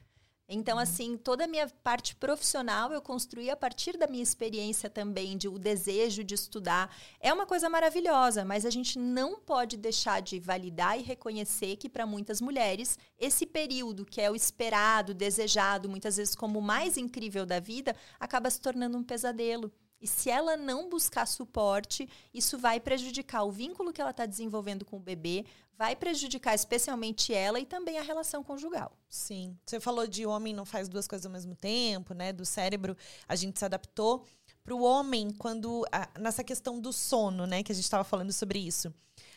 Então, 0.46 0.78
assim, 0.78 1.16
toda 1.16 1.44
a 1.44 1.48
minha 1.48 1.66
parte 1.82 2.14
profissional 2.14 2.92
eu 2.92 3.00
construí 3.00 3.48
a 3.48 3.56
partir 3.56 3.96
da 3.96 4.06
minha 4.06 4.22
experiência 4.22 4.90
também, 4.90 5.38
de 5.38 5.48
o 5.48 5.58
desejo 5.58 6.22
de 6.22 6.34
estudar. 6.34 6.94
É 7.18 7.32
uma 7.32 7.46
coisa 7.46 7.70
maravilhosa, 7.70 8.44
mas 8.44 8.66
a 8.66 8.70
gente 8.70 8.98
não 8.98 9.40
pode 9.40 9.78
deixar 9.78 10.20
de 10.20 10.38
validar 10.38 10.98
e 10.98 11.02
reconhecer 11.02 11.76
que, 11.76 11.88
para 11.88 12.04
muitas 12.04 12.42
mulheres, 12.42 12.98
esse 13.18 13.46
período 13.46 14.04
que 14.04 14.20
é 14.20 14.30
o 14.30 14.36
esperado, 14.36 15.14
desejado, 15.14 15.88
muitas 15.88 16.18
vezes 16.18 16.34
como 16.34 16.58
o 16.58 16.62
mais 16.62 16.98
incrível 16.98 17.46
da 17.46 17.58
vida, 17.58 17.96
acaba 18.20 18.50
se 18.50 18.60
tornando 18.60 18.98
um 18.98 19.02
pesadelo. 19.02 19.72
E 20.04 20.06
se 20.06 20.28
ela 20.28 20.54
não 20.54 20.90
buscar 20.90 21.24
suporte, 21.26 22.06
isso 22.34 22.58
vai 22.58 22.78
prejudicar 22.78 23.42
o 23.42 23.50
vínculo 23.50 23.90
que 23.90 24.02
ela 24.02 24.10
está 24.10 24.26
desenvolvendo 24.26 24.84
com 24.84 24.98
o 24.98 25.00
bebê, 25.00 25.46
vai 25.78 25.96
prejudicar 25.96 26.54
especialmente 26.54 27.32
ela 27.32 27.58
e 27.58 27.64
também 27.64 27.96
a 27.98 28.02
relação 28.02 28.44
conjugal. 28.44 28.92
Sim. 29.08 29.56
Você 29.64 29.80
falou 29.80 30.06
de 30.06 30.26
homem 30.26 30.52
não 30.52 30.66
faz 30.66 30.90
duas 30.90 31.08
coisas 31.08 31.24
ao 31.24 31.32
mesmo 31.32 31.54
tempo, 31.54 32.12
né? 32.12 32.34
Do 32.34 32.44
cérebro, 32.44 32.94
a 33.26 33.34
gente 33.34 33.58
se 33.58 33.64
adaptou. 33.64 34.26
Para 34.62 34.74
o 34.74 34.82
homem, 34.82 35.30
quando. 35.30 35.86
a- 35.90 36.08
nessa 36.18 36.44
questão 36.44 36.78
do 36.78 36.92
sono, 36.92 37.46
né? 37.46 37.62
Que 37.62 37.72
a 37.72 37.74
gente 37.74 37.84
estava 37.84 38.04
falando 38.04 38.32
sobre 38.32 38.58
isso. 38.58 38.92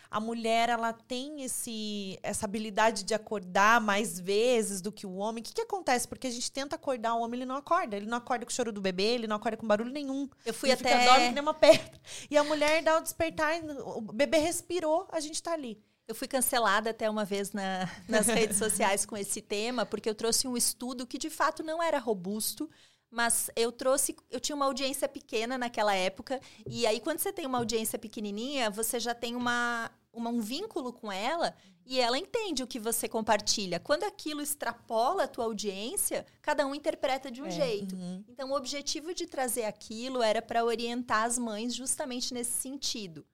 A 0.09 0.19
mulher, 0.19 0.69
ela 0.69 0.93
tem 0.93 1.43
esse, 1.43 2.17
essa 2.23 2.45
habilidade 2.45 3.03
de 3.03 3.13
acordar 3.13 3.81
mais 3.81 4.19
vezes 4.19 4.81
do 4.81 4.91
que 4.91 5.05
o 5.05 5.15
homem. 5.15 5.41
O 5.41 5.43
que, 5.45 5.53
que 5.53 5.61
acontece? 5.61 6.07
Porque 6.07 6.27
a 6.27 6.31
gente 6.31 6.51
tenta 6.51 6.75
acordar 6.75 7.13
o 7.15 7.21
homem, 7.21 7.39
ele 7.39 7.45
não 7.45 7.55
acorda. 7.55 7.95
Ele 7.97 8.05
não 8.05 8.17
acorda 8.17 8.45
com 8.45 8.51
o 8.51 8.53
choro 8.55 8.71
do 8.71 8.79
bebê, 8.81 9.03
ele 9.15 9.27
não 9.27 9.35
acorda 9.35 9.57
com 9.57 9.67
barulho 9.67 9.91
nenhum. 9.91 10.29
Eu 10.45 10.53
fui 10.53 10.69
ele 10.69 10.79
até. 10.79 10.97
fica 10.97 11.05
dorme 11.11 11.27
que 11.27 11.33
nem 11.33 11.41
uma 11.43 11.53
pedra. 11.53 11.99
E 12.31 12.37
a 12.37 12.43
mulher 12.43 12.81
dá 12.83 12.97
o 12.97 13.01
despertar, 13.01 13.61
o 13.85 14.01
bebê 14.01 14.37
respirou, 14.37 15.07
a 15.11 15.19
gente 15.19 15.41
tá 15.43 15.53
ali. 15.53 15.81
Eu 16.07 16.15
fui 16.15 16.27
cancelada 16.27 16.91
até 16.91 17.09
uma 17.09 17.25
vez 17.25 17.51
na- 17.51 17.89
nas 18.07 18.27
redes 18.27 18.57
sociais 18.57 19.05
com 19.05 19.17
esse 19.17 19.41
tema, 19.41 19.85
porque 19.85 20.09
eu 20.09 20.15
trouxe 20.15 20.47
um 20.47 20.55
estudo 20.55 21.05
que 21.05 21.17
de 21.17 21.29
fato 21.29 21.61
não 21.63 21.83
era 21.83 21.99
robusto, 21.99 22.69
mas 23.09 23.49
eu 23.55 23.71
trouxe, 23.71 24.15
eu 24.29 24.39
tinha 24.39 24.55
uma 24.55 24.65
audiência 24.65 25.07
pequena 25.07 25.57
naquela 25.57 25.93
época, 25.95 26.39
e 26.67 26.85
aí 26.85 26.99
quando 26.99 27.19
você 27.19 27.31
tem 27.31 27.45
uma 27.45 27.57
audiência 27.57 27.97
pequenininha, 27.97 28.69
você 28.69 28.99
já 28.99 29.13
tem 29.15 29.35
uma, 29.35 29.89
uma- 30.11 30.29
um 30.29 30.39
vínculo 30.41 30.91
com 30.91 31.11
ela 31.11 31.55
e 31.85 31.99
ela 32.01 32.17
entende 32.17 32.61
o 32.63 32.67
que 32.67 32.79
você 32.79 33.07
compartilha. 33.07 33.79
Quando 33.79 34.03
aquilo 34.03 34.41
extrapola 34.41 35.23
a 35.23 35.27
tua 35.27 35.45
audiência, 35.45 36.25
cada 36.41 36.65
um 36.67 36.75
interpreta 36.75 37.31
de 37.31 37.41
um 37.41 37.45
É, 37.47 37.51
jeito. 37.51 37.95
Então, 38.27 38.51
o 38.51 38.55
objetivo 38.55 39.13
de 39.13 39.25
trazer 39.25 39.63
aquilo 39.63 40.21
era 40.21 40.41
para 40.41 40.65
orientar 40.65 41.23
as 41.23 41.37
mães 41.37 41.73
justamente 41.73 42.33
nesse 42.33 42.51
sentido. 42.51 43.25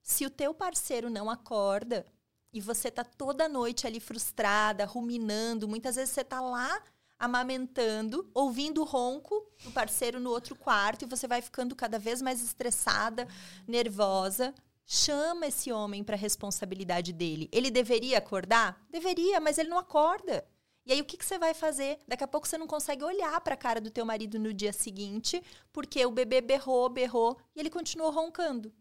Se 0.00 0.24
o 0.24 0.30
teu 0.30 0.54
parceiro 0.54 1.10
não 1.10 1.28
acorda 1.28 2.06
e 2.52 2.60
você 2.60 2.88
tá 2.90 3.02
toda 3.04 3.48
noite 3.48 3.84
ali 3.86 3.98
frustrada, 3.98 4.84
ruminando, 4.84 5.66
muitas 5.66 5.96
vezes 5.96 6.14
você 6.14 6.22
tá 6.24 6.40
lá 6.40 6.80
amamentando, 7.18 8.30
ouvindo 8.32 8.80
o 8.80 8.84
ronco 8.84 9.44
do 9.64 9.70
parceiro 9.72 10.20
no 10.20 10.30
outro 10.30 10.54
quarto 10.54 11.02
e 11.02 11.08
você 11.08 11.26
vai 11.26 11.42
ficando 11.42 11.74
cada 11.74 11.98
vez 11.98 12.22
mais 12.22 12.42
estressada, 12.42 13.26
nervosa. 13.66 14.54
Chama 14.86 15.46
esse 15.48 15.70
homem 15.70 16.02
para 16.02 16.14
a 16.14 16.18
responsabilidade 16.18 17.12
dele. 17.12 17.48
Ele 17.52 17.70
deveria 17.70 18.18
acordar? 18.18 18.80
Deveria, 18.88 19.40
mas 19.40 19.58
ele 19.58 19.68
não 19.68 19.78
acorda. 19.78 20.46
E 20.86 20.92
aí 20.92 21.00
o 21.02 21.04
que, 21.04 21.18
que 21.18 21.24
você 21.24 21.38
vai 21.38 21.52
fazer? 21.52 21.98
Daqui 22.08 22.24
a 22.24 22.28
pouco 22.28 22.48
você 22.48 22.56
não 22.56 22.66
consegue 22.66 23.04
olhar 23.04 23.38
para 23.42 23.52
a 23.52 23.58
cara 23.58 23.78
do 23.78 23.90
teu 23.90 24.06
marido 24.06 24.38
no 24.38 24.54
dia 24.54 24.72
seguinte, 24.72 25.42
porque 25.70 26.04
o 26.06 26.10
bebê 26.10 26.40
berrou, 26.40 26.88
berrou 26.88 27.38
e 27.54 27.60
ele 27.60 27.68
continuou 27.68 28.10
roncando. 28.10 28.72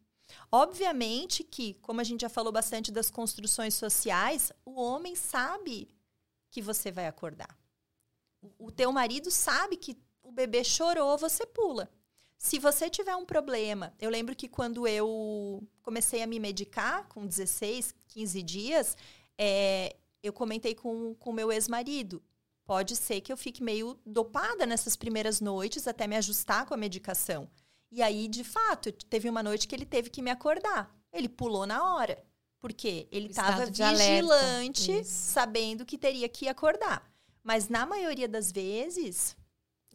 Obviamente 0.49 1.43
que, 1.43 1.73
como 1.75 1.99
a 1.99 2.03
gente 2.03 2.21
já 2.21 2.29
falou 2.29 2.51
bastante 2.51 2.91
das 2.91 3.11
construções 3.11 3.73
sociais, 3.73 4.53
o 4.65 4.79
homem 4.79 5.15
sabe 5.15 5.89
que 6.49 6.61
você 6.61 6.91
vai 6.91 7.07
acordar. 7.07 7.57
O 8.57 8.71
teu 8.71 8.91
marido 8.91 9.31
sabe 9.31 9.77
que 9.77 9.97
o 10.23 10.31
bebê 10.31 10.63
chorou, 10.63 11.17
você 11.17 11.45
pula. 11.45 11.89
Se 12.37 12.59
você 12.59 12.89
tiver 12.89 13.15
um 13.15 13.25
problema, 13.25 13.93
eu 13.99 14.09
lembro 14.09 14.35
que 14.35 14.47
quando 14.47 14.87
eu 14.87 15.63
comecei 15.81 16.21
a 16.21 16.27
me 16.27 16.39
medicar, 16.39 17.07
com 17.07 17.25
16, 17.25 17.95
15 18.07 18.43
dias, 18.43 18.97
é, 19.37 19.95
eu 20.21 20.31
comentei 20.31 20.75
com 20.75 21.15
o 21.19 21.33
meu 21.33 21.51
ex-marido. 21.51 22.21
Pode 22.63 22.95
ser 22.95 23.21
que 23.21 23.31
eu 23.31 23.37
fique 23.37 23.63
meio 23.63 23.97
dopada 24.05 24.65
nessas 24.65 24.95
primeiras 24.95 25.39
noites 25.39 25.87
até 25.87 26.05
me 26.05 26.17
ajustar 26.17 26.65
com 26.65 26.73
a 26.73 26.77
medicação. 26.77 27.49
E 27.91 28.03
aí, 28.03 28.27
de 28.27 28.43
fato, 28.43 28.91
teve 28.91 29.29
uma 29.29 29.41
noite 29.41 29.67
que 29.67 29.73
ele 29.73 29.85
teve 29.85 30.09
que 30.09 30.21
me 30.21 30.29
acordar. 30.29 30.93
Ele 31.11 31.29
pulou 31.29 31.65
na 31.65 31.95
hora. 31.95 32.23
Porque 32.59 33.07
ele 33.11 33.27
estava 33.27 33.65
vigilante, 33.67 35.03
sabendo 35.05 35.85
que 35.85 35.97
teria 35.97 36.27
que 36.27 36.47
acordar. 36.47 37.07
Mas 37.47 37.69
na 37.69 37.85
maioria 37.85 38.27
das 38.27 38.51
vezes, 38.51 39.33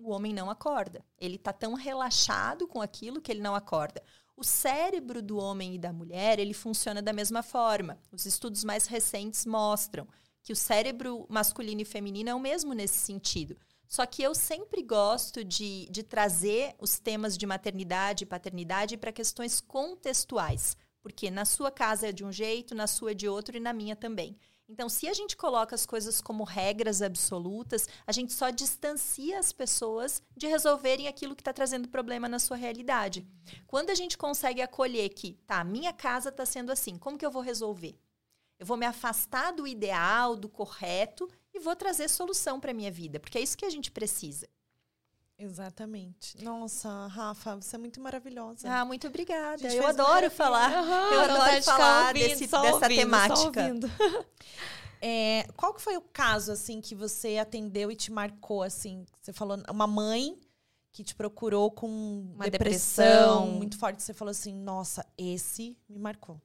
o 0.01 0.11
homem 0.11 0.33
não 0.33 0.49
acorda. 0.49 1.05
Ele 1.19 1.37
está 1.37 1.53
tão 1.53 1.75
relaxado 1.75 2.67
com 2.67 2.81
aquilo 2.81 3.21
que 3.21 3.31
ele 3.31 3.43
não 3.43 3.55
acorda. 3.55 4.03
O 4.35 4.43
cérebro 4.43 5.21
do 5.21 5.37
homem 5.37 5.75
e 5.75 5.79
da 5.79 5.93
mulher, 5.93 6.39
ele 6.39 6.55
funciona 6.55 7.03
da 7.03 7.13
mesma 7.13 7.43
forma. 7.43 7.99
Os 8.11 8.25
estudos 8.25 8.65
mais 8.65 8.87
recentes 8.87 9.45
mostram 9.45 10.09
que 10.43 10.51
o 10.51 10.57
cérebro 10.57 11.27
masculino 11.29 11.83
e 11.83 11.85
feminino 11.85 12.31
é 12.31 12.35
o 12.35 12.41
mesmo 12.41 12.73
nesse 12.73 12.97
sentido. 12.97 13.55
Só 13.87 14.07
que 14.07 14.23
eu 14.23 14.35
sempre 14.35 14.83
gosto 14.83 15.45
de, 15.45 15.87
de 15.91 16.03
trazer 16.03 16.75
os 16.79 16.99
temas 16.99 17.37
de 17.37 17.45
maternidade 17.45 18.25
e 18.25 18.27
paternidade 18.27 18.97
para 18.97 19.13
questões 19.13 19.61
contextuais. 19.61 20.75
Porque 21.03 21.31
na 21.31 21.45
sua 21.45 21.71
casa 21.71 22.09
é 22.09 22.13
de 22.13 22.25
um 22.25 22.33
jeito, 22.33 22.75
na 22.75 22.87
sua 22.87 23.11
é 23.11 23.15
de 23.15 23.29
outro 23.29 23.59
e 23.59 23.61
na 23.61 23.75
minha 23.75 23.95
também. 23.95 24.39
Então, 24.73 24.89
se 24.89 25.07
a 25.07 25.13
gente 25.13 25.37
coloca 25.37 25.75
as 25.75 25.85
coisas 25.85 26.23
como 26.23 26.45
regras 26.45 27.03
absolutas, 27.03 27.87
a 28.07 28.11
gente 28.11 28.33
só 28.33 28.49
distancia 28.49 29.39
as 29.39 29.53
pessoas 29.53 30.23
de 30.35 30.47
resolverem 30.47 31.09
aquilo 31.09 31.37
que 31.37 31.43
está 31.43 31.53
trazendo 31.53 31.91
problema 31.91 32.27
na 32.27 32.39
sua 32.39 32.57
realidade. 32.57 33.23
Quando 33.67 33.91
a 33.91 33.95
gente 33.95 34.17
consegue 34.17 34.63
acolher 34.63 35.11
que, 35.11 35.35
tá, 35.47 35.63
minha 35.63 35.93
casa 35.93 36.31
está 36.31 36.47
sendo 36.47 36.73
assim, 36.73 36.97
como 36.97 37.19
que 37.19 37.27
eu 37.27 37.31
vou 37.31 37.43
resolver? 37.43 37.99
Eu 38.59 38.65
vou 38.65 38.79
me 38.79 38.87
afastar 38.87 39.53
do 39.53 39.67
ideal, 39.67 40.35
do 40.35 40.49
correto 40.49 41.29
e 41.53 41.61
vou 41.61 41.77
trazer 41.77 42.09
solução 42.09 42.59
para 42.59 42.73
minha 42.73 42.91
vida, 42.91 43.21
porque 43.21 43.37
é 43.37 43.43
isso 43.43 43.59
que 43.59 43.67
a 43.67 43.71
gente 43.71 43.91
precisa. 43.91 44.49
Exatamente. 45.43 46.43
Nossa, 46.43 47.09
Rafa, 47.09 47.57
você 47.57 47.75
é 47.75 47.79
muito 47.79 48.01
maravilhosa. 48.01 48.71
Ah, 48.71 48.85
muito 48.85 49.09
obrigada. 49.09 49.67
Eu 49.75 49.85
adoro 49.85 50.31
falar. 50.31 50.71
Uhum, 50.71 51.15
eu 51.15 51.21
adoro 51.21 51.63
falar 51.65 52.09
ouvindo, 52.09 52.29
desse, 52.29 52.47
dessa 52.47 52.59
ouvindo, 52.75 52.97
temática. 52.97 53.61
é, 55.03 55.49
qual 55.57 55.75
que 55.75 55.83
foi 55.83 55.97
o 55.97 56.01
caso 56.01 56.53
assim 56.53 56.81
que 56.81 56.95
você 56.95 57.39
atendeu 57.39 57.91
e 57.91 57.97
te 57.97 58.13
marcou 58.13 58.63
assim? 58.63 59.05
Você 59.21 59.33
falou 59.33 59.59
uma 59.69 59.87
mãe 59.87 60.39
que 60.93 61.03
te 61.03 61.15
procurou 61.15 61.73
com 61.73 61.89
uma 61.89 62.49
depressão, 62.49 63.05
depressão 63.05 63.47
muito 63.49 63.77
forte. 63.77 64.01
Você 64.01 64.15
falou 64.15 64.31
assim, 64.31 64.55
nossa, 64.55 65.05
esse 65.19 65.77
me 65.89 65.99
marcou. 65.99 66.41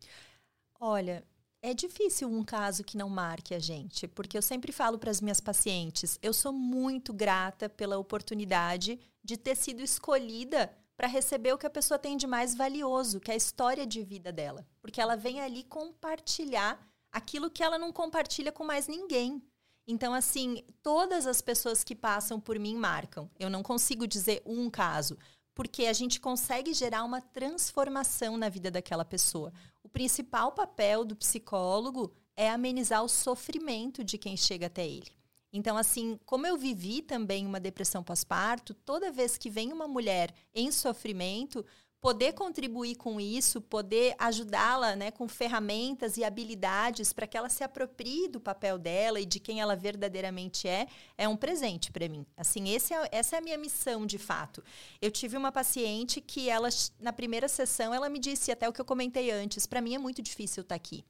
Olha, 0.80 1.24
é 1.62 1.74
difícil 1.74 2.30
um 2.30 2.44
caso 2.44 2.84
que 2.84 2.98
não 2.98 3.10
marque 3.10 3.54
a 3.54 3.60
gente, 3.60 4.08
porque 4.08 4.38
eu 4.38 4.42
sempre 4.42 4.72
falo 4.72 4.98
para 4.98 5.12
as 5.12 5.22
minhas 5.22 5.42
pacientes, 5.42 6.20
eu 6.22 6.34
sou 6.34 6.54
muito 6.54 7.14
grata 7.14 7.68
pela 7.68 7.98
oportunidade 7.98 9.00
de 9.24 9.38
ter 9.38 9.56
sido 9.56 9.82
escolhida 9.82 10.72
para 10.96 11.08
receber 11.08 11.54
o 11.54 11.58
que 11.58 11.68
a 11.68 11.70
pessoa 11.70 12.00
tem 12.00 12.18
de 12.18 12.26
mais 12.26 12.56
valioso, 12.56 13.20
que 13.20 13.30
é 13.30 13.34
a 13.34 13.38
história 13.38 13.86
de 13.86 14.04
vida 14.04 14.32
dela, 14.32 14.66
porque 14.82 15.00
ela 15.02 15.16
vem 15.16 15.42
ali 15.42 15.64
compartilhar 15.64 16.80
aquilo 17.12 17.50
que 17.50 17.64
ela 17.64 17.78
não 17.78 17.92
compartilha 17.92 18.52
com 18.52 18.64
mais 18.64 18.88
ninguém. 18.88 19.42
Então, 19.88 20.14
assim, 20.14 20.64
todas 20.84 21.26
as 21.26 21.42
pessoas 21.42 21.84
que 21.84 21.96
passam 21.96 22.40
por 22.40 22.60
mim 22.60 22.76
marcam. 22.76 23.30
Eu 23.40 23.50
não 23.50 23.64
consigo 23.64 24.06
dizer 24.06 24.42
um 24.46 24.70
caso, 24.70 25.18
porque 25.56 25.86
a 25.86 25.94
gente 25.94 26.20
consegue 26.20 26.74
gerar 26.74 27.04
uma 27.04 27.22
transformação 27.22 28.38
na 28.38 28.50
vida 28.50 28.70
daquela 28.70 29.06
pessoa. 29.06 29.54
O 29.88 29.90
principal 29.90 30.52
papel 30.52 31.06
do 31.06 31.16
psicólogo 31.16 32.12
é 32.36 32.50
amenizar 32.50 33.02
o 33.06 33.08
sofrimento 33.08 34.04
de 34.04 34.18
quem 34.18 34.36
chega 34.36 34.66
até 34.66 34.86
ele. 34.86 35.10
Então, 35.54 35.78
assim, 35.78 36.20
como 36.26 36.46
eu 36.46 36.58
vivi 36.58 37.02
também 37.02 37.46
uma 37.46 37.58
depressão 37.58 38.04
pós-parto, 38.04 38.74
toda 38.74 39.14
vez 39.14 39.38
que 39.38 39.50
vem 39.50 39.72
uma 39.72 39.88
mulher 39.88 40.34
em 40.54 40.74
sofrimento, 40.74 41.66
poder 42.00 42.34
contribuir 42.34 42.96
com 42.96 43.20
isso, 43.20 43.60
poder 43.60 44.16
ajudá-la 44.20 44.96
né, 44.96 45.12
com 45.12 45.28
ferramentas 45.28 46.16
e 46.18 46.24
habilidades 46.24 47.12
para 47.12 47.26
que 47.26 47.38
ela 47.38 47.50
se 47.50 47.64
aproprie 47.64 48.28
do 48.28 48.40
papel 48.40 48.78
dela 48.78 49.20
e 49.20 49.26
de 49.26 49.40
quem 49.40 49.60
ela 49.60 49.76
verdadeiramente 49.76 50.68
é, 50.68 50.88
é 51.18 51.28
um 51.28 51.36
presente 51.36 51.92
para 51.92 52.08
mim. 52.08 52.26
Assim, 52.36 52.70
esse 52.70 52.94
é, 52.94 53.10
essa 53.12 53.36
é 53.36 53.40
a 53.40 53.42
minha 53.42 53.58
missão 53.58 54.06
de 54.06 54.18
fato. 54.18 54.64
Eu 55.02 55.10
tive 55.10 55.36
uma 55.36 55.52
paciente 55.52 56.22
que 56.22 56.50
ela, 56.50 56.70
na 57.00 57.12
primeira 57.12 57.48
sessão, 57.48 57.94
ela 57.94 58.10
me 58.10 58.20
disse 58.20 58.52
até 58.52 58.70
o 58.70 58.74
que 58.74 58.82
eu 58.82 58.86
comentei 58.86 59.32
antes, 59.32 59.66
para 59.66 59.82
mim 59.82 59.96
é 59.96 60.00
muito 60.00 60.22
difícil 60.22 60.62
estar 60.62 60.76
tá 60.76 60.76
aqui. 60.76 61.04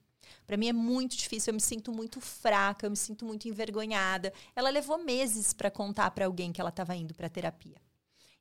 Para 0.46 0.58
mim 0.58 0.70
é 0.70 0.74
muito 0.74 1.16
difícil, 1.16 1.52
eu 1.52 1.56
me 1.56 1.62
sinto 1.62 1.92
muito 1.92 2.22
fraca, 2.22 2.86
eu 2.86 2.90
me 2.90 2.98
sinto 2.98 3.26
muito 3.26 3.48
envergonhada. 3.48 4.34
Ela 4.56 4.70
levou 4.70 4.98
meses 4.98 5.54
para 5.54 5.70
contar 5.70 6.12
para 6.12 6.26
alguém 6.26 6.52
que 6.52 6.62
ela 6.62 6.70
estava 6.70 6.96
indo 6.96 7.14
para 7.14 7.30
terapia. 7.30 7.76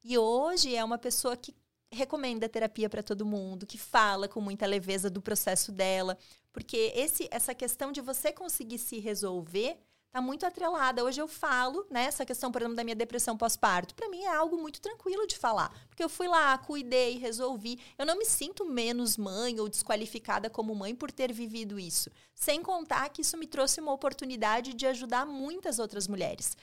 E 0.05 0.17
hoje 0.17 0.75
é 0.75 0.85
uma 0.85 0.99
pessoa 0.99 1.37
que 1.37 1.53
recomenda 1.91 2.49
terapia 2.49 2.89
para 2.89 3.03
todo 3.03 3.27
mundo, 3.27 3.67
que 3.67 3.79
fala 3.79 4.29
com 4.29 4.41
muita 4.41 4.67
leveza 4.67 5.09
do 5.09 5.23
processo 5.23 5.73
dela, 5.73 6.19
porque 6.53 6.93
esse, 6.95 7.29
essa 7.31 7.55
questão 7.55 7.93
de 7.93 8.01
você 8.01 8.33
conseguir 8.33 8.79
se 8.79 8.99
resolver 8.99 9.79
está 10.17 10.23
muito 10.23 10.47
atrelada. 10.47 11.05
Hoje 11.05 11.21
eu 11.21 11.29
falo, 11.29 11.87
né, 11.91 12.05
essa 12.05 12.25
questão, 12.25 12.51
por 12.51 12.63
exemplo, 12.63 12.77
da 12.77 12.85
minha 12.85 12.97
depressão 12.97 13.37
pós-parto, 13.37 13.95
para 13.95 14.09
mim 14.09 14.23
é 14.23 14.35
algo 14.35 14.57
muito 14.57 14.81
tranquilo 14.81 15.27
de 15.27 15.37
falar, 15.37 15.71
porque 15.89 16.03
eu 16.03 16.09
fui 16.09 16.27
lá, 16.27 16.57
cuidei, 16.57 17.19
resolvi. 17.19 17.79
Eu 17.99 18.07
não 18.07 18.17
me 18.19 18.25
sinto 18.25 18.65
menos 18.65 19.19
mãe 19.19 19.61
ou 19.61 19.69
desqualificada 19.69 20.49
como 20.49 20.75
mãe 20.75 20.95
por 20.95 21.13
ter 21.13 21.33
vivido 21.33 21.79
isso. 21.79 22.11
Sem 22.35 22.63
contar 22.63 23.11
que 23.11 23.21
isso 23.21 23.37
me 23.37 23.47
trouxe 23.47 23.79
uma 23.79 23.93
oportunidade 23.93 24.73
de 24.73 24.87
ajudar 24.87 25.27
muitas 25.27 25.79
outras 25.79 26.09
mulheres. 26.09 26.57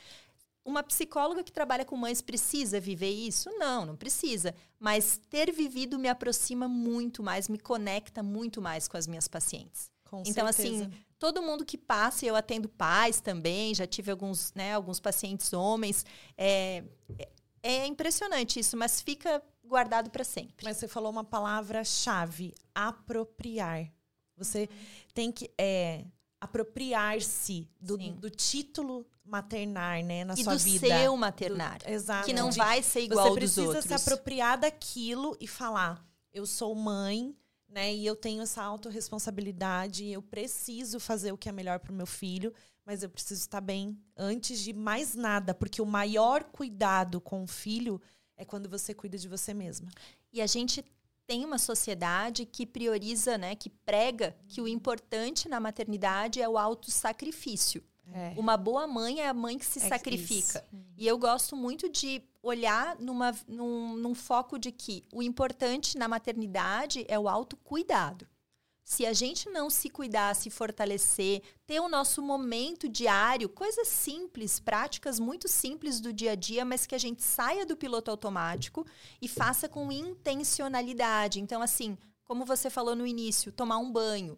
Uma 0.65 0.81
psicóloga 0.81 1.43
que 1.43 1.51
trabalha 1.51 1.83
com 1.83 1.97
mães 1.97 2.21
precisa 2.21 2.79
viver 2.79 3.11
isso? 3.11 3.49
Não, 3.57 3.85
não 3.85 3.95
precisa. 3.95 4.55
Mas 4.79 5.19
ter 5.29 5.51
vivido 5.51 5.99
me 5.99 6.07
aproxima 6.07 6.67
muito 6.67 7.21
mais, 7.21 7.49
me 7.49 7.57
conecta 7.57 8.23
muito 8.23 8.61
mais 8.61 8.87
com 8.87 8.95
as 8.95 9.05
minhas 9.05 9.27
pacientes. 9.27 9.91
Com 10.05 10.23
então, 10.25 10.51
certeza. 10.51 10.85
assim, 10.85 10.93
todo 11.19 11.41
mundo 11.41 11.65
que 11.65 11.77
passa, 11.77 12.25
eu 12.25 12.35
atendo 12.35 12.69
pais 12.69 13.19
também, 13.19 13.73
já 13.73 13.87
tive 13.87 14.11
alguns, 14.11 14.53
né, 14.53 14.73
alguns 14.73 14.99
pacientes 14.99 15.51
homens. 15.53 16.05
É, 16.37 16.83
é 17.63 17.85
impressionante 17.87 18.59
isso, 18.59 18.77
mas 18.77 19.01
fica 19.01 19.41
guardado 19.63 20.09
para 20.09 20.23
sempre. 20.23 20.63
Mas 20.63 20.77
você 20.77 20.87
falou 20.87 21.11
uma 21.11 21.23
palavra-chave: 21.23 22.53
apropriar. 22.75 23.91
Você 24.37 24.69
tem 25.13 25.31
que. 25.31 25.49
É, 25.57 26.05
apropriar-se 26.43 27.69
do, 27.79 27.97
do, 27.97 28.29
título 28.29 29.07
maternar, 29.23 30.03
né, 30.03 30.25
na 30.25 30.33
e 30.33 30.43
sua 30.43 30.55
do 30.55 30.59
vida. 30.59 30.87
seu 30.87 31.15
maternar. 31.15 31.79
Do, 31.79 31.89
exato. 31.89 32.25
Que 32.25 32.33
não 32.33 32.51
vai 32.51 32.83
ser 32.83 33.01
igual 33.01 33.29
Você 33.29 33.39
dos 33.39 33.57
outros. 33.57 33.75
Você 33.75 33.87
precisa 33.87 33.97
se 33.97 34.13
apropriar 34.13 34.57
daquilo 34.57 35.37
e 35.39 35.47
falar: 35.47 36.05
eu 36.33 36.45
sou 36.45 36.75
mãe, 36.75 37.33
né, 37.69 37.93
e 37.93 38.05
eu 38.05 38.15
tenho 38.15 38.43
essa 38.43 38.61
autorresponsabilidade, 38.61 40.05
eu 40.05 40.21
preciso 40.21 40.99
fazer 40.99 41.31
o 41.31 41.37
que 41.37 41.47
é 41.47 41.51
melhor 41.51 41.79
para 41.79 41.93
o 41.93 41.95
meu 41.95 42.05
filho, 42.05 42.53
mas 42.85 43.03
eu 43.03 43.09
preciso 43.09 43.39
estar 43.39 43.61
bem 43.61 43.97
antes 44.17 44.59
de 44.59 44.73
mais 44.73 45.15
nada, 45.15 45.53
porque 45.53 45.81
o 45.81 45.85
maior 45.85 46.43
cuidado 46.43 47.21
com 47.21 47.43
o 47.43 47.47
filho 47.47 48.01
é 48.35 48.43
quando 48.43 48.67
você 48.67 48.93
cuida 48.93 49.17
de 49.17 49.29
você 49.29 49.53
mesma. 49.53 49.89
E 50.33 50.41
a 50.41 50.47
gente 50.47 50.83
tem 51.25 51.45
uma 51.45 51.57
sociedade 51.57 52.45
que 52.45 52.65
prioriza, 52.65 53.37
né, 53.37 53.55
que 53.55 53.69
prega 53.69 54.35
que 54.47 54.61
o 54.61 54.67
importante 54.67 55.47
na 55.47 55.59
maternidade 55.59 56.41
é 56.41 56.47
o 56.47 56.57
autossacrifício. 56.57 57.83
É. 58.11 58.33
Uma 58.37 58.57
boa 58.57 58.85
mãe 58.85 59.21
é 59.21 59.27
a 59.27 59.33
mãe 59.33 59.57
que 59.57 59.65
se 59.65 59.79
é 59.79 59.87
sacrifica. 59.87 60.65
Isso. 60.71 60.83
E 60.97 61.07
eu 61.07 61.17
gosto 61.17 61.55
muito 61.55 61.89
de 61.89 62.21
olhar 62.41 62.97
numa, 62.99 63.33
num, 63.47 63.95
num 63.95 64.13
foco 64.13 64.59
de 64.59 64.71
que 64.71 65.05
o 65.13 65.23
importante 65.23 65.97
na 65.97 66.07
maternidade 66.07 67.05
é 67.07 67.17
o 67.17 67.29
autocuidado. 67.29 68.27
Se 68.83 69.05
a 69.05 69.13
gente 69.13 69.49
não 69.49 69.69
se 69.69 69.89
cuidar, 69.89 70.35
se 70.35 70.49
fortalecer, 70.49 71.41
ter 71.65 71.79
o 71.79 71.87
nosso 71.87 72.21
momento 72.21 72.89
diário, 72.89 73.47
coisas 73.47 73.87
simples, 73.87 74.59
práticas 74.59 75.19
muito 75.19 75.47
simples 75.47 76.01
do 76.01 76.11
dia 76.11 76.33
a 76.33 76.35
dia, 76.35 76.65
mas 76.65 76.85
que 76.85 76.93
a 76.93 76.97
gente 76.99 77.23
saia 77.23 77.65
do 77.65 77.77
piloto 77.77 78.11
automático 78.11 78.85
e 79.21 79.27
faça 79.27 79.69
com 79.69 79.91
intencionalidade. 79.91 81.39
Então, 81.39 81.61
assim, 81.61 81.97
como 82.25 82.45
você 82.45 82.69
falou 82.69 82.95
no 82.95 83.07
início, 83.07 83.51
tomar 83.51 83.77
um 83.77 83.91
banho. 83.91 84.37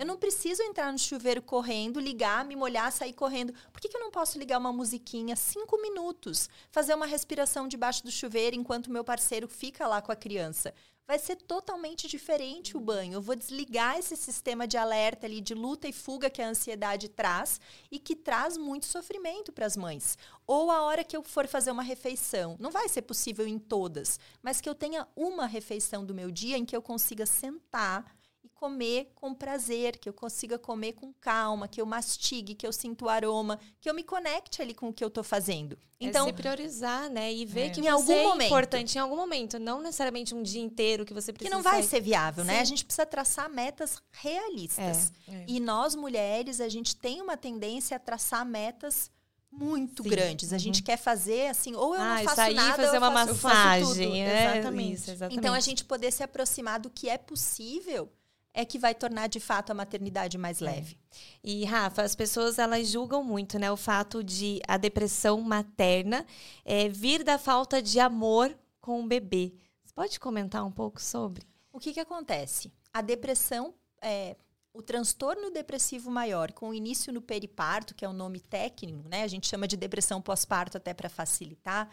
Eu 0.00 0.06
não 0.06 0.16
preciso 0.16 0.62
entrar 0.62 0.90
no 0.90 0.98
chuveiro 0.98 1.42
correndo, 1.42 2.00
ligar, 2.00 2.42
me 2.46 2.56
molhar, 2.56 2.90
sair 2.90 3.12
correndo. 3.12 3.52
Por 3.70 3.82
que, 3.82 3.88
que 3.88 3.94
eu 3.94 4.00
não 4.00 4.10
posso 4.10 4.38
ligar 4.38 4.56
uma 4.56 4.72
musiquinha 4.72 5.36
cinco 5.36 5.76
minutos? 5.76 6.48
Fazer 6.70 6.94
uma 6.94 7.04
respiração 7.04 7.68
debaixo 7.68 8.02
do 8.02 8.10
chuveiro 8.10 8.56
enquanto 8.56 8.90
meu 8.90 9.04
parceiro 9.04 9.46
fica 9.46 9.86
lá 9.86 10.00
com 10.00 10.10
a 10.10 10.16
criança. 10.16 10.72
Vai 11.06 11.18
ser 11.18 11.36
totalmente 11.36 12.06
diferente 12.06 12.76
o 12.76 12.80
banho. 12.80 13.14
Eu 13.14 13.22
vou 13.22 13.34
desligar 13.34 13.98
esse 13.98 14.16
sistema 14.16 14.66
de 14.66 14.76
alerta 14.76 15.26
ali, 15.26 15.40
de 15.40 15.54
luta 15.54 15.88
e 15.88 15.92
fuga 15.92 16.30
que 16.30 16.40
a 16.40 16.48
ansiedade 16.48 17.08
traz 17.08 17.60
e 17.90 17.98
que 17.98 18.14
traz 18.14 18.56
muito 18.56 18.86
sofrimento 18.86 19.52
para 19.52 19.66
as 19.66 19.76
mães. 19.76 20.16
Ou 20.46 20.70
a 20.70 20.82
hora 20.82 21.04
que 21.04 21.16
eu 21.16 21.22
for 21.22 21.46
fazer 21.46 21.70
uma 21.70 21.82
refeição, 21.82 22.56
não 22.60 22.70
vai 22.70 22.88
ser 22.88 23.02
possível 23.02 23.46
em 23.46 23.58
todas, 23.58 24.20
mas 24.42 24.60
que 24.60 24.68
eu 24.68 24.74
tenha 24.74 25.06
uma 25.16 25.46
refeição 25.46 26.04
do 26.04 26.14
meu 26.14 26.30
dia 26.30 26.56
em 26.56 26.64
que 26.64 26.76
eu 26.76 26.82
consiga 26.82 27.26
sentar 27.26 28.19
comer 28.60 29.10
com 29.14 29.32
prazer, 29.32 29.96
que 29.96 30.06
eu 30.06 30.12
consiga 30.12 30.58
comer 30.58 30.92
com 30.92 31.14
calma, 31.14 31.66
que 31.66 31.80
eu 31.80 31.86
mastigue, 31.86 32.54
que 32.54 32.66
eu 32.66 32.72
sinta 32.72 33.06
o 33.06 33.08
aroma, 33.08 33.58
que 33.80 33.88
eu 33.88 33.94
me 33.94 34.02
conecte 34.04 34.60
ali 34.60 34.74
com 34.74 34.90
o 34.90 34.92
que 34.92 35.02
eu 35.02 35.08
estou 35.08 35.24
fazendo. 35.24 35.78
Então, 35.98 36.26
é 36.26 36.28
se 36.28 36.34
priorizar, 36.34 37.08
né? 37.08 37.32
E 37.32 37.46
ver 37.46 37.68
é. 37.68 37.70
que 37.70 37.80
em 37.80 37.88
algum 37.88 38.12
é 38.12 38.22
momento. 38.22 38.46
importante 38.46 38.96
em 38.96 38.98
algum 39.00 39.16
momento, 39.16 39.58
não 39.58 39.80
necessariamente 39.80 40.34
um 40.34 40.42
dia 40.42 40.60
inteiro 40.60 41.06
que 41.06 41.14
você 41.14 41.32
precisa. 41.32 41.50
Que 41.50 41.56
não 41.56 41.62
vai 41.62 41.80
sair. 41.82 41.88
ser 41.88 42.00
viável, 42.02 42.44
né? 42.44 42.56
Sim. 42.56 42.60
A 42.60 42.64
gente 42.64 42.84
precisa 42.84 43.06
traçar 43.06 43.48
metas 43.48 43.96
realistas. 44.10 45.10
É. 45.26 45.44
E 45.48 45.58
nós 45.58 45.94
mulheres, 45.94 46.60
a 46.60 46.68
gente 46.68 46.94
tem 46.94 47.22
uma 47.22 47.38
tendência 47.38 47.96
a 47.96 48.00
traçar 48.00 48.44
metas 48.44 49.10
muito 49.50 50.02
Sim. 50.02 50.10
grandes. 50.10 50.52
A 50.52 50.58
gente 50.58 50.82
quer 50.82 50.98
fazer 50.98 51.46
assim, 51.46 51.74
ou 51.74 51.94
eu 51.94 52.00
ah, 52.00 52.16
não 52.16 52.24
faço 52.24 52.36
sair 52.36 52.54
nada, 52.54 52.76
fazer 52.76 52.96
eu 52.96 53.00
uma 53.00 53.12
faço, 53.12 53.30
eu 53.30 53.34
faço 53.36 53.56
massagem. 53.56 54.08
tudo. 54.08 54.16
é, 54.16 54.58
Exatamente. 54.58 54.94
Isso, 54.94 55.10
exatamente. 55.12 55.38
Então 55.38 55.54
a 55.54 55.60
gente 55.60 55.84
poder 55.86 56.12
se 56.12 56.22
aproximar 56.22 56.78
do 56.78 56.90
que 56.90 57.08
é 57.08 57.16
possível 57.16 58.12
é 58.52 58.64
que 58.64 58.78
vai 58.78 58.94
tornar 58.94 59.28
de 59.28 59.38
fato 59.40 59.70
a 59.70 59.74
maternidade 59.74 60.36
mais 60.36 60.60
É. 60.60 60.64
leve. 60.64 60.98
E 61.42 61.64
Rafa, 61.64 62.02
as 62.02 62.14
pessoas 62.14 62.58
elas 62.58 62.88
julgam 62.88 63.22
muito, 63.22 63.58
né, 63.58 63.70
o 63.70 63.76
fato 63.76 64.22
de 64.24 64.60
a 64.66 64.76
depressão 64.76 65.40
materna 65.40 66.26
é, 66.64 66.88
vir 66.88 67.22
da 67.22 67.38
falta 67.38 67.80
de 67.80 68.00
amor 68.00 68.56
com 68.80 69.02
o 69.02 69.06
bebê. 69.06 69.52
Você 69.84 69.94
pode 69.94 70.20
comentar 70.20 70.64
um 70.64 70.72
pouco 70.72 71.00
sobre? 71.00 71.44
O 71.72 71.78
que, 71.78 71.92
que 71.92 72.00
acontece? 72.00 72.72
A 72.92 73.00
depressão, 73.00 73.74
é, 74.02 74.36
o 74.72 74.82
transtorno 74.82 75.50
depressivo 75.50 76.10
maior, 76.10 76.52
com 76.52 76.74
início 76.74 77.12
no 77.12 77.20
periparto, 77.20 77.94
que 77.94 78.04
é 78.04 78.08
o 78.08 78.12
nome 78.12 78.40
técnico, 78.40 79.08
né? 79.08 79.22
A 79.22 79.28
gente 79.28 79.46
chama 79.46 79.66
de 79.68 79.76
depressão 79.76 80.20
pós-parto 80.20 80.76
até 80.76 80.92
para 80.94 81.08
facilitar, 81.08 81.88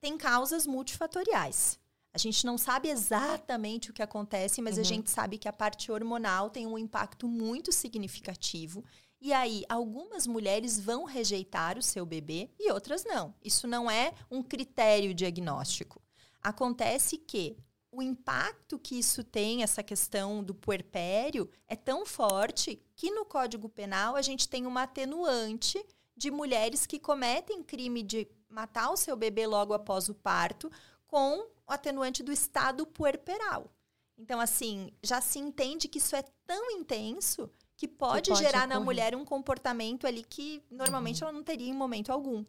tem 0.00 0.16
causas 0.16 0.66
multifatoriais. 0.66 1.78
A 2.12 2.18
gente 2.18 2.44
não 2.46 2.56
sabe 2.56 2.88
exatamente 2.88 3.90
o 3.90 3.92
que 3.92 4.02
acontece, 4.02 4.62
mas 4.62 4.78
a 4.78 4.82
gente 4.82 5.10
sabe 5.10 5.38
que 5.38 5.48
a 5.48 5.52
parte 5.52 5.92
hormonal 5.92 6.50
tem 6.50 6.66
um 6.66 6.78
impacto 6.78 7.28
muito 7.28 7.70
significativo. 7.70 8.84
E 9.20 9.32
aí, 9.32 9.64
algumas 9.68 10.26
mulheres 10.26 10.78
vão 10.78 11.04
rejeitar 11.04 11.76
o 11.76 11.82
seu 11.82 12.06
bebê 12.06 12.50
e 12.58 12.70
outras 12.72 13.04
não. 13.04 13.34
Isso 13.42 13.66
não 13.66 13.90
é 13.90 14.14
um 14.30 14.42
critério 14.42 15.12
diagnóstico. 15.12 16.00
Acontece 16.40 17.18
que 17.18 17.56
o 17.90 18.02
impacto 18.02 18.78
que 18.78 18.98
isso 18.98 19.24
tem, 19.24 19.62
essa 19.62 19.82
questão 19.82 20.42
do 20.42 20.54
puerpério, 20.54 21.50
é 21.66 21.74
tão 21.74 22.06
forte 22.06 22.80
que 22.94 23.10
no 23.10 23.24
Código 23.24 23.68
Penal 23.68 24.14
a 24.14 24.22
gente 24.22 24.48
tem 24.48 24.66
uma 24.66 24.82
atenuante 24.82 25.84
de 26.16 26.30
mulheres 26.30 26.86
que 26.86 26.98
cometem 26.98 27.62
crime 27.62 28.02
de 28.02 28.28
matar 28.48 28.90
o 28.90 28.96
seu 28.96 29.16
bebê 29.16 29.46
logo 29.46 29.72
após 29.72 30.08
o 30.08 30.14
parto 30.14 30.70
com 31.06 31.46
o 31.68 31.72
atenuante 31.72 32.22
do 32.22 32.32
estado 32.32 32.86
puerperal. 32.86 33.70
Então, 34.16 34.40
assim, 34.40 34.90
já 35.02 35.20
se 35.20 35.38
entende 35.38 35.86
que 35.86 35.98
isso 35.98 36.16
é 36.16 36.24
tão 36.46 36.70
intenso 36.72 37.50
que 37.76 37.86
pode, 37.86 38.30
pode 38.30 38.42
gerar 38.42 38.66
na 38.66 38.76
ocorrer. 38.76 38.84
mulher 38.84 39.16
um 39.16 39.24
comportamento 39.24 40.06
ali 40.06 40.24
que 40.24 40.62
normalmente 40.70 41.22
ela 41.22 41.32
não 41.32 41.44
teria 41.44 41.68
em 41.68 41.74
momento 41.74 42.10
algum. 42.10 42.44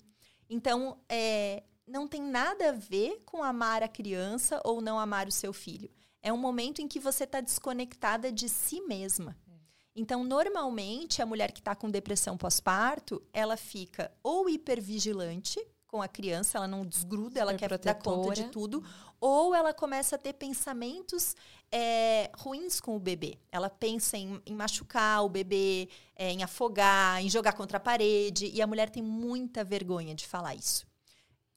Então, 0.50 1.00
é, 1.08 1.64
não 1.86 2.08
tem 2.08 2.22
nada 2.22 2.70
a 2.70 2.72
ver 2.72 3.22
com 3.26 3.44
amar 3.44 3.84
a 3.84 3.88
criança 3.88 4.60
ou 4.64 4.82
não 4.82 5.00
amar 5.00 5.28
o 5.28 5.32
seu 5.32 5.54
filho. 5.54 5.92
É 6.22 6.34
um 6.34 6.38
momento 6.38 6.82
em 6.82 6.88
que 6.88 7.00
você 7.00 7.26
está 7.26 7.40
desconectada 7.40 8.32
de 8.32 8.50
si 8.50 8.82
mesma. 8.82 9.38
Então, 9.96 10.24
normalmente, 10.24 11.22
a 11.22 11.26
mulher 11.26 11.52
que 11.52 11.60
está 11.60 11.76
com 11.76 11.90
depressão 11.90 12.38
pós-parto, 12.38 13.22
ela 13.34 13.58
fica 13.58 14.12
ou 14.24 14.50
hipervigilante 14.50 15.60
com 15.90 16.02
a 16.02 16.08
criança, 16.08 16.58
ela 16.58 16.68
não 16.68 16.86
desgruda, 16.86 17.40
ela 17.40 17.54
quer 17.56 17.78
dar 17.78 17.96
conta 17.96 18.34
de 18.34 18.44
tudo, 18.50 18.84
ou 19.20 19.56
ela 19.56 19.74
começa 19.74 20.16
a 20.16 20.20
ter 20.20 20.34
pensamentos 20.34 21.36
é, 21.72 22.30
ruins 22.38 22.80
com 22.80 22.96
o 22.96 23.00
bebê. 23.00 23.40
Ela 23.52 23.70
pensa 23.70 24.16
em, 24.16 24.40
em 24.46 24.56
machucar 24.56 25.26
o 25.26 25.30
bebê, 25.30 25.90
é, 26.16 26.32
em 26.32 26.44
afogar, 26.44 27.22
em 27.24 27.30
jogar 27.30 27.54
contra 27.54 27.78
a 27.78 27.82
parede, 27.82 28.52
e 28.54 28.62
a 28.62 28.68
mulher 28.68 28.90
tem 28.90 29.02
muita 29.02 29.64
vergonha 29.64 30.14
de 30.14 30.28
falar 30.28 30.54
isso 30.54 30.88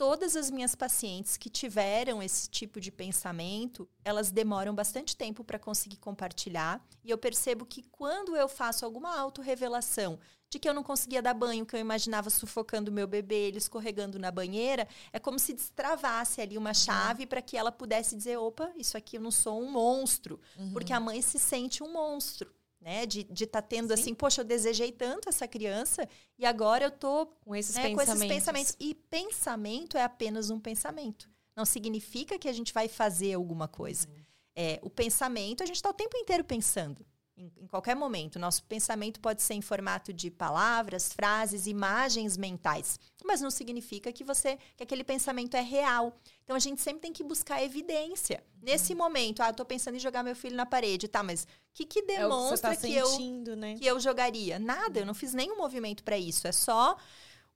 todas 0.02 0.34
as 0.34 0.50
minhas 0.50 0.74
pacientes 0.74 1.36
que 1.36 1.48
tiveram 1.48 2.20
esse 2.20 2.50
tipo 2.50 2.80
de 2.80 2.90
pensamento, 2.90 3.88
elas 4.04 4.32
demoram 4.32 4.74
bastante 4.74 5.16
tempo 5.16 5.44
para 5.44 5.60
conseguir 5.60 5.98
compartilhar. 5.98 6.84
E 7.04 7.10
eu 7.10 7.16
percebo 7.16 7.64
que 7.64 7.84
quando 7.84 8.34
eu 8.34 8.48
faço 8.48 8.84
alguma 8.84 9.16
autorrevelação 9.16 10.18
de 10.52 10.58
que 10.58 10.68
eu 10.68 10.74
não 10.74 10.82
conseguia 10.82 11.22
dar 11.22 11.32
banho, 11.32 11.64
que 11.64 11.74
eu 11.74 11.80
imaginava 11.80 12.28
sufocando 12.28 12.90
o 12.90 12.94
meu 12.94 13.06
bebê, 13.06 13.48
ele 13.48 13.56
escorregando 13.56 14.18
na 14.18 14.30
banheira, 14.30 14.86
é 15.10 15.18
como 15.18 15.38
se 15.38 15.54
destravasse 15.54 16.42
ali 16.42 16.58
uma 16.58 16.74
chave 16.74 17.26
para 17.26 17.40
que 17.40 17.56
ela 17.56 17.72
pudesse 17.72 18.14
dizer: 18.14 18.36
opa, 18.36 18.70
isso 18.76 18.94
aqui 18.94 19.16
eu 19.16 19.22
não 19.22 19.30
sou 19.30 19.62
um 19.62 19.70
monstro. 19.70 20.38
Porque 20.74 20.92
a 20.92 21.00
mãe 21.00 21.22
se 21.22 21.38
sente 21.38 21.82
um 21.82 21.90
monstro. 21.90 22.52
Né, 22.80 23.06
de 23.06 23.20
estar 23.30 23.46
tá 23.46 23.62
tendo 23.62 23.94
Sim. 23.94 24.02
assim, 24.02 24.12
poxa, 24.12 24.40
eu 24.40 24.44
desejei 24.44 24.90
tanto 24.90 25.28
essa 25.28 25.46
criança 25.46 26.04
e 26.36 26.44
agora 26.44 26.86
eu 26.86 26.90
tô 26.90 27.26
Com 27.44 27.54
esses 27.54 27.76
né, 27.76 27.90
com 27.90 27.96
pensamentos. 27.96 28.24
esses 28.24 28.34
pensamentos. 28.34 28.76
E 28.80 28.92
pensamento 28.92 29.96
é 29.96 30.02
apenas 30.02 30.50
um 30.50 30.58
pensamento. 30.58 31.30
Não 31.54 31.64
significa 31.64 32.36
que 32.40 32.48
a 32.48 32.52
gente 32.52 32.74
vai 32.74 32.88
fazer 32.88 33.34
alguma 33.34 33.68
coisa. 33.68 34.08
É, 34.56 34.80
o 34.82 34.90
pensamento, 34.90 35.62
a 35.62 35.66
gente 35.66 35.76
está 35.76 35.90
o 35.90 35.94
tempo 35.94 36.16
inteiro 36.16 36.42
pensando. 36.42 37.06
Em, 37.42 37.64
em 37.64 37.66
qualquer 37.66 37.96
momento. 37.96 38.38
Nosso 38.38 38.62
pensamento 38.64 39.18
pode 39.18 39.42
ser 39.42 39.54
em 39.54 39.60
formato 39.60 40.12
de 40.12 40.30
palavras, 40.30 41.12
frases, 41.12 41.66
imagens 41.66 42.36
mentais. 42.36 43.00
Mas 43.24 43.40
não 43.40 43.50
significa 43.50 44.12
que 44.12 44.22
você 44.22 44.56
que 44.76 44.82
aquele 44.84 45.02
pensamento 45.02 45.56
é 45.56 45.60
real. 45.60 46.16
Então 46.44 46.54
a 46.54 46.60
gente 46.60 46.80
sempre 46.80 47.00
tem 47.00 47.12
que 47.12 47.24
buscar 47.24 47.60
evidência. 47.60 48.44
Nesse 48.62 48.94
momento, 48.94 49.42
ah, 49.42 49.48
eu 49.48 49.54
tô 49.54 49.64
pensando 49.64 49.96
em 49.96 50.00
jogar 50.00 50.22
meu 50.22 50.36
filho 50.36 50.54
na 50.54 50.64
parede, 50.64 51.08
tá, 51.08 51.22
mas 51.22 51.42
o 51.42 51.46
que, 51.74 51.84
que 51.84 51.98
É 51.98 52.02
o 52.02 52.06
que 52.06 52.12
demonstra 52.12 52.70
tá 52.70 52.76
que 52.76 52.94
eu 52.94 53.06
sentindo, 53.06 53.56
né? 53.56 53.74
que 53.74 53.86
eu 53.86 53.98
jogaria? 53.98 54.60
Nada, 54.60 55.00
eu 55.00 55.06
não 55.06 55.14
fiz 55.14 55.34
nenhum 55.34 55.58
movimento 55.58 56.04
para 56.04 56.16
isso. 56.16 56.46
É 56.46 56.52
só 56.52 56.96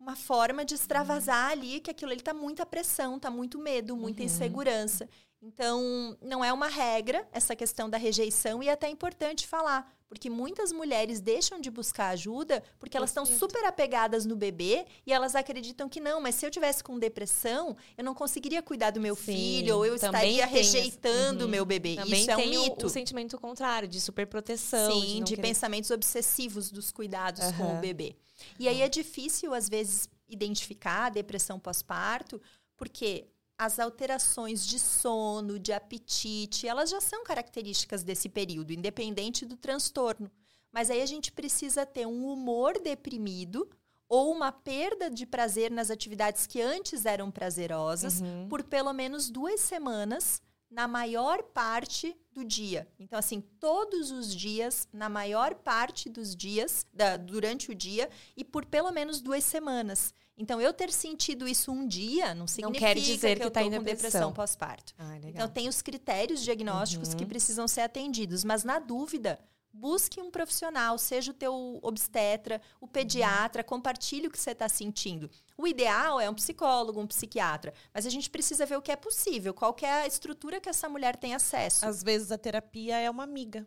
uma 0.01 0.17
forma 0.17 0.65
de 0.65 0.75
extravasar 0.75 1.53
ali 1.53 1.81
que 1.81 1.91
aquilo 1.91 2.11
ali 2.11 2.21
tá 2.21 2.35
muita 2.35 2.67
pressão, 2.67 3.21
tá 3.21 3.31
muito 3.31 3.59
medo, 3.59 3.97
muita 3.97 4.23
insegurança. 4.23 5.09
Então, 5.47 6.17
não 6.21 6.45
é 6.45 6.53
uma 6.53 6.67
regra 6.69 7.27
essa 7.33 7.55
questão 7.55 7.89
da 7.89 7.97
rejeição 7.97 8.63
e 8.63 8.69
é 8.69 8.73
até 8.73 8.89
importante 8.89 9.47
falar, 9.47 9.95
porque 10.09 10.29
muitas 10.29 10.73
mulheres 10.73 11.21
deixam 11.21 11.61
de 11.61 11.71
buscar 11.71 12.09
ajuda 12.09 12.63
porque 12.81 12.97
elas 12.97 13.11
estão 13.11 13.25
super 13.25 13.65
apegadas 13.65 14.27
no 14.27 14.35
bebê 14.35 14.87
e 15.07 15.13
elas 15.13 15.35
acreditam 15.37 15.89
que 15.89 16.01
não, 16.01 16.21
mas 16.21 16.35
se 16.35 16.45
eu 16.45 16.51
tivesse 16.51 16.83
com 16.83 16.99
depressão, 16.99 17.77
eu 17.97 18.03
não 18.05 18.13
conseguiria 18.15 18.61
cuidar 18.63 18.91
do 18.91 19.01
meu 19.01 19.15
Sim, 19.15 19.23
filho, 19.23 19.77
ou 19.77 19.87
eu 19.87 19.95
estaria 19.95 20.47
rejeitando 20.47 21.43
o 21.43 21.45
Uhum. 21.45 21.51
meu 21.51 21.65
bebê. 21.65 21.95
Também 21.97 22.21
Isso 22.23 22.31
é 22.31 22.37
um 22.37 22.41
tem 22.41 22.59
o- 22.59 22.63
mito. 22.63 22.87
O, 22.87 22.91
sentimento 22.91 23.39
contrário, 23.39 23.87
de 23.89 24.01
superproteção. 24.01 24.93
Sim, 25.01 25.19
de, 25.19 25.25
de 25.25 25.37
querer- 25.37 25.43
pensamentos 25.43 25.91
obsessivos 25.91 26.71
dos 26.73 26.91
cuidados 26.91 27.41
com 27.53 27.65
Aham. 27.65 27.79
o 27.79 27.81
bebê. 27.81 28.17
E 28.59 28.69
aí 28.69 28.83
é 28.83 28.89
difícil, 28.89 29.55
às 29.55 29.69
vezes, 29.69 30.09
identificar 30.29 31.07
a 31.07 31.11
depressão 31.11 31.59
pós-parto, 31.59 32.41
porque 32.77 33.27
as 33.59 33.79
alterações 33.79 34.65
de 34.67 34.79
sono, 34.79 35.59
de 35.59 35.73
apetite, 35.73 36.69
elas 36.69 36.91
já 36.91 37.01
são 37.01 37.25
características 37.25 38.03
desse 38.03 38.29
período, 38.29 38.73
independente 38.73 39.45
do 39.47 39.57
transtorno. 39.57 40.31
Mas 40.71 40.91
aí 40.91 41.01
a 41.01 41.07
gente 41.07 41.33
precisa 41.33 41.87
ter 41.87 42.07
um 42.07 42.27
humor 42.31 42.79
deprimido 42.83 43.69
ou 44.09 44.31
uma 44.33 44.53
perda 44.53 45.11
de 45.11 45.25
prazer 45.27 45.71
nas 45.71 45.91
atividades 45.91 46.47
que 46.47 46.61
antes 46.61 47.07
eram 47.07 47.31
prazerosas 47.31 48.21
Uhum. 48.21 48.47
por 48.49 48.63
pelo 48.63 48.93
menos 48.93 49.31
duas 49.31 49.61
semanas 49.61 50.41
na 50.71 50.87
maior 50.87 51.43
parte 51.43 52.15
do 52.33 52.45
dia. 52.45 52.87
Então, 52.99 53.19
assim, 53.19 53.41
todos 53.41 54.11
os 54.11 54.35
dias, 54.35 54.87
na 54.93 55.09
maior 55.09 55.55
parte 55.55 56.09
dos 56.11 56.37
dias, 56.37 56.85
da- 56.93 57.17
durante 57.17 57.71
o 57.71 57.75
dia, 57.75 58.11
e 58.37 58.45
por 58.45 58.67
pelo 58.67 58.91
menos 58.91 59.21
duas 59.21 59.45
semanas. 59.45 60.13
Então, 60.39 60.61
eu 60.61 60.73
ter 60.73 60.93
sentido 60.93 61.49
isso 61.49 61.73
um 61.73 61.87
dia 61.87 62.35
não 62.35 62.47
significa 62.47 62.87
quer 62.87 62.95
dizer 63.01 63.35
que, 63.35 63.41
que 63.41 63.47
eu 63.47 63.51
tá 63.51 63.61
tô 63.61 63.67
em 63.67 63.71
com 63.71 63.79
depressão. 63.79 63.97
depressão 64.09 64.33
pós-parto. 64.33 64.95
Ah. 64.99 65.17
Então, 65.25 65.49
tem 65.49 65.69
os 65.69 65.81
critérios 65.81 66.43
diagnósticos 66.45 67.15
que 67.15 67.23
Uhum. 67.23 67.29
precisam 67.29 67.67
ser 67.67 67.81
atendidos. 67.81 68.45
Mas, 68.45 68.63
na 68.63 68.79
dúvida, 68.79 69.41
busque 69.73 70.21
um 70.21 70.31
profissional, 70.31 70.99
seja 70.99 71.31
o 71.31 71.35
teu 71.35 71.79
obstetra, 71.83 72.61
o 72.81 72.87
pediatra, 72.87 73.65
compartilhe 73.65 74.27
o 74.27 74.31
que 74.31 74.39
você 74.39 74.51
está 74.51 74.69
sentindo. 74.69 75.31
O 75.57 75.67
ideal 75.67 76.21
é 76.21 76.29
um 76.29 76.35
psicólogo, 76.35 77.01
um 77.01 77.07
psiquiatra. 77.07 77.73
Mas 77.95 78.05
a 78.07 78.11
gente 78.11 78.29
precisa 78.29 78.67
ver 78.67 78.77
o 78.77 78.83
que 78.83 78.93
é 78.93 78.97
possível, 78.97 79.55
qual 79.55 79.73
que 79.73 79.87
é 79.87 80.03
a 80.03 80.07
estrutura 80.07 80.61
que 80.61 80.69
essa 80.69 80.87
mulher 80.89 81.17
tem 81.17 81.35
acesso. 81.35 81.87
Às 81.87 82.03
vezes 82.03 82.31
a 82.31 82.37
terapia 82.39 82.99
é 82.99 83.09
uma 83.11 83.23
amiga, 83.25 83.67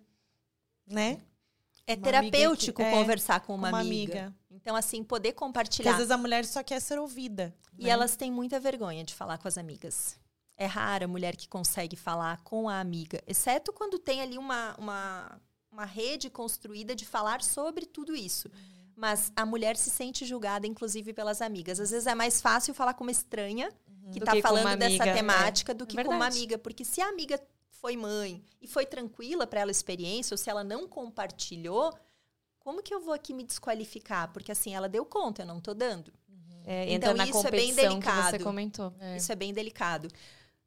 né? 0.86 1.20
É 1.92 1.96
uma 1.96 2.04
terapêutico 2.04 2.82
amiga 2.82 2.92
que- 2.92 2.98
é, 2.98 3.02
conversar 3.02 3.40
com 3.42 3.56
uma, 3.56 3.70
uma 3.70 3.80
amiga. 3.80 4.20
amiga. 4.22 4.36
Então, 4.52 4.76
assim, 4.76 5.04
poder 5.04 5.30
Porque 5.30 5.44
às 5.44 5.48
compartilhar. 5.48 5.94
vezes 5.94 6.12
a 6.12 6.18
mulher 6.18 6.46
só 6.46 6.62
quer 6.62 6.80
ser 6.80 7.00
ouvida. 7.00 7.54
E 7.78 7.86
né? 7.86 7.90
elas 7.90 8.16
têm 8.16 8.32
muita 8.32 8.60
vergonha 8.60 9.04
de 9.04 9.16
falar 9.16 9.38
com 9.38 9.48
as 9.48 9.58
amigas. 9.58 10.20
É 10.58 10.66
rara 10.66 11.06
a 11.06 11.08
mulher 11.08 11.36
que 11.36 11.48
consegue 11.48 11.96
falar 11.96 12.42
com 12.44 12.68
a 12.68 12.80
amiga, 12.80 13.24
exceto 13.26 13.72
quando 13.72 13.98
tem 13.98 14.22
ali 14.22 14.38
uma, 14.38 14.76
uma, 14.78 15.42
uma 15.72 15.86
rede 15.86 16.30
construída 16.30 16.94
de 16.94 17.06
falar 17.06 17.42
sobre 17.42 17.86
tudo 17.86 18.14
isso. 18.14 18.50
Uhum. 18.50 18.80
Mas 18.98 19.32
a 19.34 19.46
mulher 19.46 19.78
se 19.78 19.90
sente 19.90 20.26
julgada, 20.26 20.68
inclusive, 20.68 21.14
pelas 21.14 21.42
amigas. 21.42 21.80
Às 21.80 21.92
vezes 21.92 22.06
é 22.06 22.14
mais 22.14 22.42
fácil 22.42 22.74
falar 22.74 22.94
com 22.94 23.06
uma 23.06 23.12
estranha 23.12 23.72
uhum. 23.88 24.12
que 24.12 24.20
está 24.20 24.36
falando 24.42 24.78
dessa 24.78 25.06
temática 25.06 25.72
é. 25.72 25.76
do 25.76 25.88
que 25.88 25.96
Verdade. 25.96 26.18
com 26.18 26.22
uma 26.22 26.28
amiga. 26.28 26.58
Porque 26.58 26.84
se 26.84 27.00
a 27.00 27.08
amiga 27.08 27.40
foi 27.70 27.96
mãe 27.96 28.44
e 28.62 28.68
foi 28.68 28.86
tranquila 28.86 29.48
para 29.48 29.62
ela 29.62 29.70
a 29.70 29.72
experiência, 29.72 30.34
ou 30.34 30.38
se 30.38 30.50
ela 30.50 30.64
não 30.64 30.88
compartilhou, 30.88 31.94
como 32.60 32.84
que 32.84 32.94
eu 32.94 33.00
vou 33.00 33.14
aqui 33.14 33.34
me 33.34 33.44
desqualificar? 33.44 34.32
Porque 34.32 34.52
assim, 34.52 34.76
ela 34.76 34.90
deu 34.90 35.06
conta, 35.06 35.44
eu 35.44 35.46
não 35.48 35.58
estou 35.60 35.74
dando. 35.74 36.14
É, 36.66 36.94
então, 36.94 37.16
isso 37.24 37.48
é 37.48 37.52
bem 37.52 37.74
delicado. 37.74 38.38
Você 38.38 38.44
comentou. 38.44 38.94
É. 39.00 39.18
Isso 39.18 39.32
é 39.32 39.36
bem 39.36 39.54
delicado. 39.54 40.08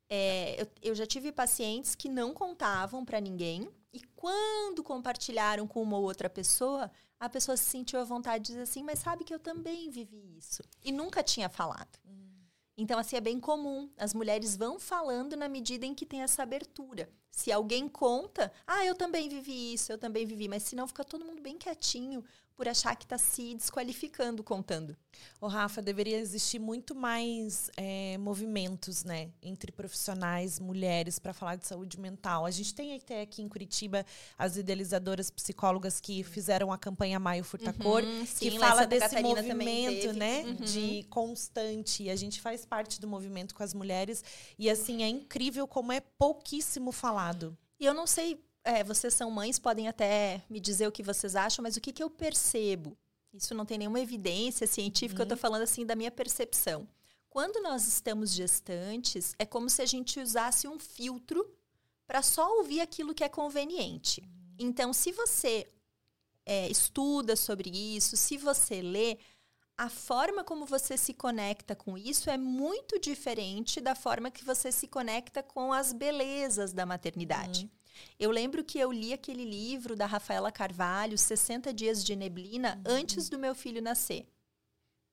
É, 0.09 0.61
eu, 0.61 0.66
eu 0.82 0.94
já 0.94 1.07
tive 1.07 1.30
pacientes 1.30 1.94
que 1.94 2.09
não 2.09 2.34
contavam 2.34 3.05
para 3.05 3.20
ninguém 3.20 3.70
e 3.92 4.00
quando 4.16 4.82
compartilharam 4.82 5.66
com 5.66 5.82
uma 5.82 5.96
ou 5.98 6.03
outra 6.03 6.28
pessoa, 6.28 6.90
a 7.20 7.28
pessoa 7.28 7.57
se 7.57 7.64
sentiu 7.64 8.00
à 8.00 8.05
vontade 8.05 8.44
de 8.44 8.48
dizer 8.53 8.62
assim, 8.62 8.82
mas 8.82 8.98
sabe 8.98 9.22
que 9.22 9.32
eu 9.32 9.38
também 9.38 9.90
vivi 9.90 10.36
isso. 10.36 10.62
E 10.82 10.90
nunca 10.90 11.22
tinha 11.22 11.48
falado. 11.48 11.98
Hum. 12.07 12.21
Então, 12.76 12.98
assim, 12.98 13.16
é 13.16 13.20
bem 13.20 13.38
comum. 13.38 13.90
As 13.96 14.14
mulheres 14.14 14.56
vão 14.56 14.78
falando 14.78 15.36
na 15.36 15.48
medida 15.48 15.84
em 15.84 15.94
que 15.94 16.06
tem 16.06 16.22
essa 16.22 16.42
abertura. 16.42 17.08
Se 17.32 17.50
alguém 17.50 17.88
conta, 17.88 18.52
ah, 18.66 18.84
eu 18.84 18.94
também 18.94 19.28
vivi 19.28 19.72
isso, 19.72 19.90
eu 19.90 19.96
também 19.96 20.26
vivi, 20.26 20.46
mas 20.48 20.62
se 20.62 20.76
não, 20.76 20.86
fica 20.86 21.02
todo 21.02 21.24
mundo 21.24 21.40
bem 21.40 21.56
quietinho, 21.56 22.22
por 22.54 22.68
achar 22.68 22.94
que 22.94 23.04
está 23.04 23.18
se 23.18 23.54
desqualificando 23.54 24.42
contando. 24.42 24.96
O 25.40 25.46
Rafa, 25.46 25.82
deveria 25.82 26.18
existir 26.18 26.58
muito 26.58 26.94
mais 26.94 27.70
é, 27.76 28.16
movimentos, 28.18 29.04
né, 29.04 29.30
entre 29.42 29.72
profissionais, 29.72 30.60
mulheres, 30.60 31.18
para 31.18 31.32
falar 31.32 31.56
de 31.56 31.66
saúde 31.66 31.98
mental. 31.98 32.46
A 32.46 32.50
gente 32.50 32.74
tem 32.74 32.94
até 32.94 33.22
aqui 33.22 33.42
em 33.42 33.48
Curitiba 33.48 34.06
as 34.38 34.56
idealizadoras 34.56 35.30
psicólogas 35.30 36.00
que 36.00 36.22
fizeram 36.22 36.72
a 36.72 36.78
campanha 36.78 37.18
Maio 37.18 37.44
Furta 37.44 37.72
Cor, 37.72 38.02
uhum, 38.02 38.24
que 38.38 38.58
fala 38.58 38.86
desse 38.86 39.08
Catarina 39.08 39.42
movimento, 39.42 40.12
né, 40.12 40.42
uhum. 40.44 40.54
de 40.54 41.02
constante. 41.10 42.08
A 42.08 42.16
gente 42.16 42.40
faz 42.40 42.64
parte 42.64 43.00
do 43.00 43.08
movimento 43.08 43.54
com 43.54 43.62
as 43.62 43.74
mulheres 43.74 44.24
e 44.58 44.70
assim 44.70 45.02
é 45.02 45.08
incrível 45.08 45.66
como 45.66 45.92
é 45.92 46.00
pouquíssimo 46.00 46.92
falado. 47.22 47.56
E 47.78 47.84
eu 47.84 47.94
não 47.94 48.06
sei 48.06 48.42
é, 48.64 48.84
vocês 48.84 49.14
são 49.14 49.30
mães, 49.30 49.58
podem 49.58 49.88
até 49.88 50.42
me 50.48 50.60
dizer 50.60 50.86
o 50.86 50.92
que 50.92 51.02
vocês 51.02 51.34
acham, 51.34 51.62
mas 51.62 51.76
o 51.76 51.80
que, 51.80 51.92
que 51.92 52.02
eu 52.02 52.08
percebo? 52.08 52.96
Isso 53.32 53.54
não 53.54 53.66
tem 53.66 53.78
nenhuma 53.78 54.00
evidência 54.00 54.66
científica, 54.66 55.20
uhum. 55.20 55.22
eu 55.22 55.34
estou 55.34 55.38
falando 55.38 55.62
assim 55.62 55.84
da 55.84 55.96
minha 55.96 56.10
percepção. 56.10 56.86
Quando 57.28 57.62
nós 57.62 57.88
estamos 57.88 58.32
gestantes, 58.32 59.34
é 59.38 59.46
como 59.46 59.68
se 59.68 59.82
a 59.82 59.86
gente 59.86 60.20
usasse 60.20 60.68
um 60.68 60.78
filtro 60.78 61.50
para 62.06 62.22
só 62.22 62.58
ouvir 62.58 62.80
aquilo 62.80 63.14
que 63.14 63.24
é 63.24 63.28
conveniente. 63.28 64.20
Uhum. 64.20 64.54
Então, 64.58 64.92
se 64.92 65.10
você 65.10 65.66
é, 66.44 66.68
estuda 66.68 67.34
sobre 67.34 67.70
isso, 67.70 68.16
se 68.16 68.36
você 68.36 68.82
lê, 68.82 69.18
a 69.82 69.88
forma 69.88 70.44
como 70.44 70.64
você 70.64 70.96
se 70.96 71.12
conecta 71.12 71.74
com 71.74 71.98
isso 71.98 72.30
é 72.30 72.38
muito 72.38 73.00
diferente 73.00 73.80
da 73.80 73.96
forma 73.96 74.30
que 74.30 74.44
você 74.44 74.70
se 74.70 74.86
conecta 74.86 75.42
com 75.42 75.72
as 75.72 75.92
belezas 75.92 76.72
da 76.72 76.86
maternidade. 76.86 77.64
Uhum. 77.64 77.70
Eu 78.16 78.30
lembro 78.30 78.62
que 78.62 78.78
eu 78.78 78.92
li 78.92 79.12
aquele 79.12 79.44
livro 79.44 79.96
da 79.96 80.06
Rafaela 80.06 80.52
Carvalho, 80.52 81.18
60 81.18 81.74
Dias 81.74 82.04
de 82.04 82.14
Neblina, 82.14 82.80
uhum. 82.86 82.94
antes 82.94 83.28
do 83.28 83.40
meu 83.40 83.56
filho 83.56 83.82
nascer. 83.82 84.24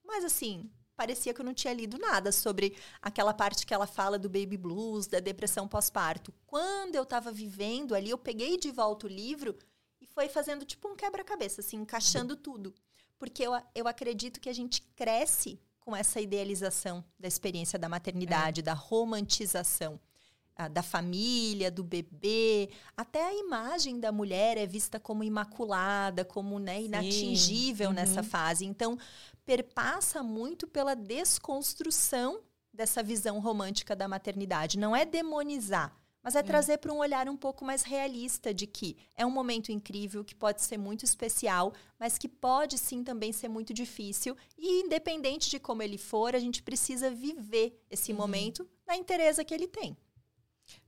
Mas 0.05 0.23
assim, 0.23 0.69
parecia 0.95 1.33
que 1.33 1.41
eu 1.41 1.45
não 1.45 1.55
tinha 1.55 1.73
lido 1.73 1.97
nada 1.97 2.31
sobre 2.31 2.77
aquela 3.01 3.33
parte 3.33 3.65
que 3.65 3.73
ela 3.73 3.87
fala 3.87 4.19
do 4.19 4.29
baby 4.29 4.55
blues, 4.55 5.07
da 5.07 5.19
depressão 5.19 5.67
pós-parto. 5.67 6.31
Quando 6.45 6.93
eu 6.93 7.01
estava 7.01 7.31
vivendo 7.31 7.95
ali, 7.95 8.11
eu 8.11 8.19
peguei 8.19 8.55
de 8.55 8.69
volta 8.69 9.07
o 9.07 9.09
livro 9.09 9.57
e 9.99 10.05
foi 10.05 10.29
fazendo 10.29 10.63
tipo 10.63 10.87
um 10.87 10.95
quebra-cabeça, 10.95 11.61
assim, 11.61 11.77
encaixando 11.77 12.35
tudo. 12.35 12.71
Porque 13.19 13.43
eu, 13.43 13.51
eu 13.75 13.87
acredito 13.87 14.39
que 14.39 14.49
a 14.49 14.53
gente 14.53 14.81
cresce 14.95 15.59
com 15.79 15.95
essa 15.95 16.19
idealização 16.19 17.03
da 17.19 17.27
experiência 17.27 17.77
da 17.77 17.87
maternidade, 17.87 18.61
é. 18.61 18.63
da 18.63 18.73
romantização 18.73 19.99
da 20.67 20.83
família, 20.83 21.71
do 21.71 21.83
bebê, 21.83 22.69
até 22.97 23.23
a 23.23 23.33
imagem 23.33 23.99
da 23.99 24.11
mulher 24.11 24.57
é 24.57 24.65
vista 24.65 24.99
como 24.99 25.23
imaculada, 25.23 26.25
como 26.25 26.59
né, 26.59 26.81
inatingível 26.81 27.89
uhum. 27.89 27.95
nessa 27.95 28.23
fase. 28.23 28.65
Então, 28.65 28.97
perpassa 29.45 30.21
muito 30.21 30.67
pela 30.67 30.95
desconstrução 30.95 32.41
dessa 32.73 33.01
visão 33.01 33.39
romântica 33.39 33.95
da 33.95 34.07
maternidade. 34.07 34.77
Não 34.77 34.95
é 34.95 35.05
demonizar, 35.05 35.95
mas 36.23 36.35
é, 36.35 36.39
é. 36.39 36.43
trazer 36.43 36.77
para 36.77 36.93
um 36.93 36.97
olhar 36.97 37.27
um 37.29 37.37
pouco 37.37 37.63
mais 37.63 37.83
realista 37.83 38.53
de 38.53 38.67
que 38.67 38.97
é 39.15 39.25
um 39.25 39.31
momento 39.31 39.71
incrível, 39.71 40.23
que 40.23 40.35
pode 40.35 40.61
ser 40.61 40.77
muito 40.77 41.05
especial, 41.05 41.73
mas 41.99 42.17
que 42.17 42.27
pode 42.27 42.77
sim 42.77 43.03
também 43.03 43.31
ser 43.31 43.47
muito 43.47 43.73
difícil. 43.73 44.35
E 44.57 44.81
independente 44.81 45.49
de 45.49 45.59
como 45.59 45.81
ele 45.81 45.97
for, 45.97 46.35
a 46.35 46.39
gente 46.39 46.61
precisa 46.61 47.09
viver 47.09 47.81
esse 47.89 48.11
uhum. 48.11 48.17
momento 48.17 48.67
na 48.87 48.95
interesa 48.95 49.43
que 49.43 49.53
ele 49.53 49.67
tem. 49.67 49.97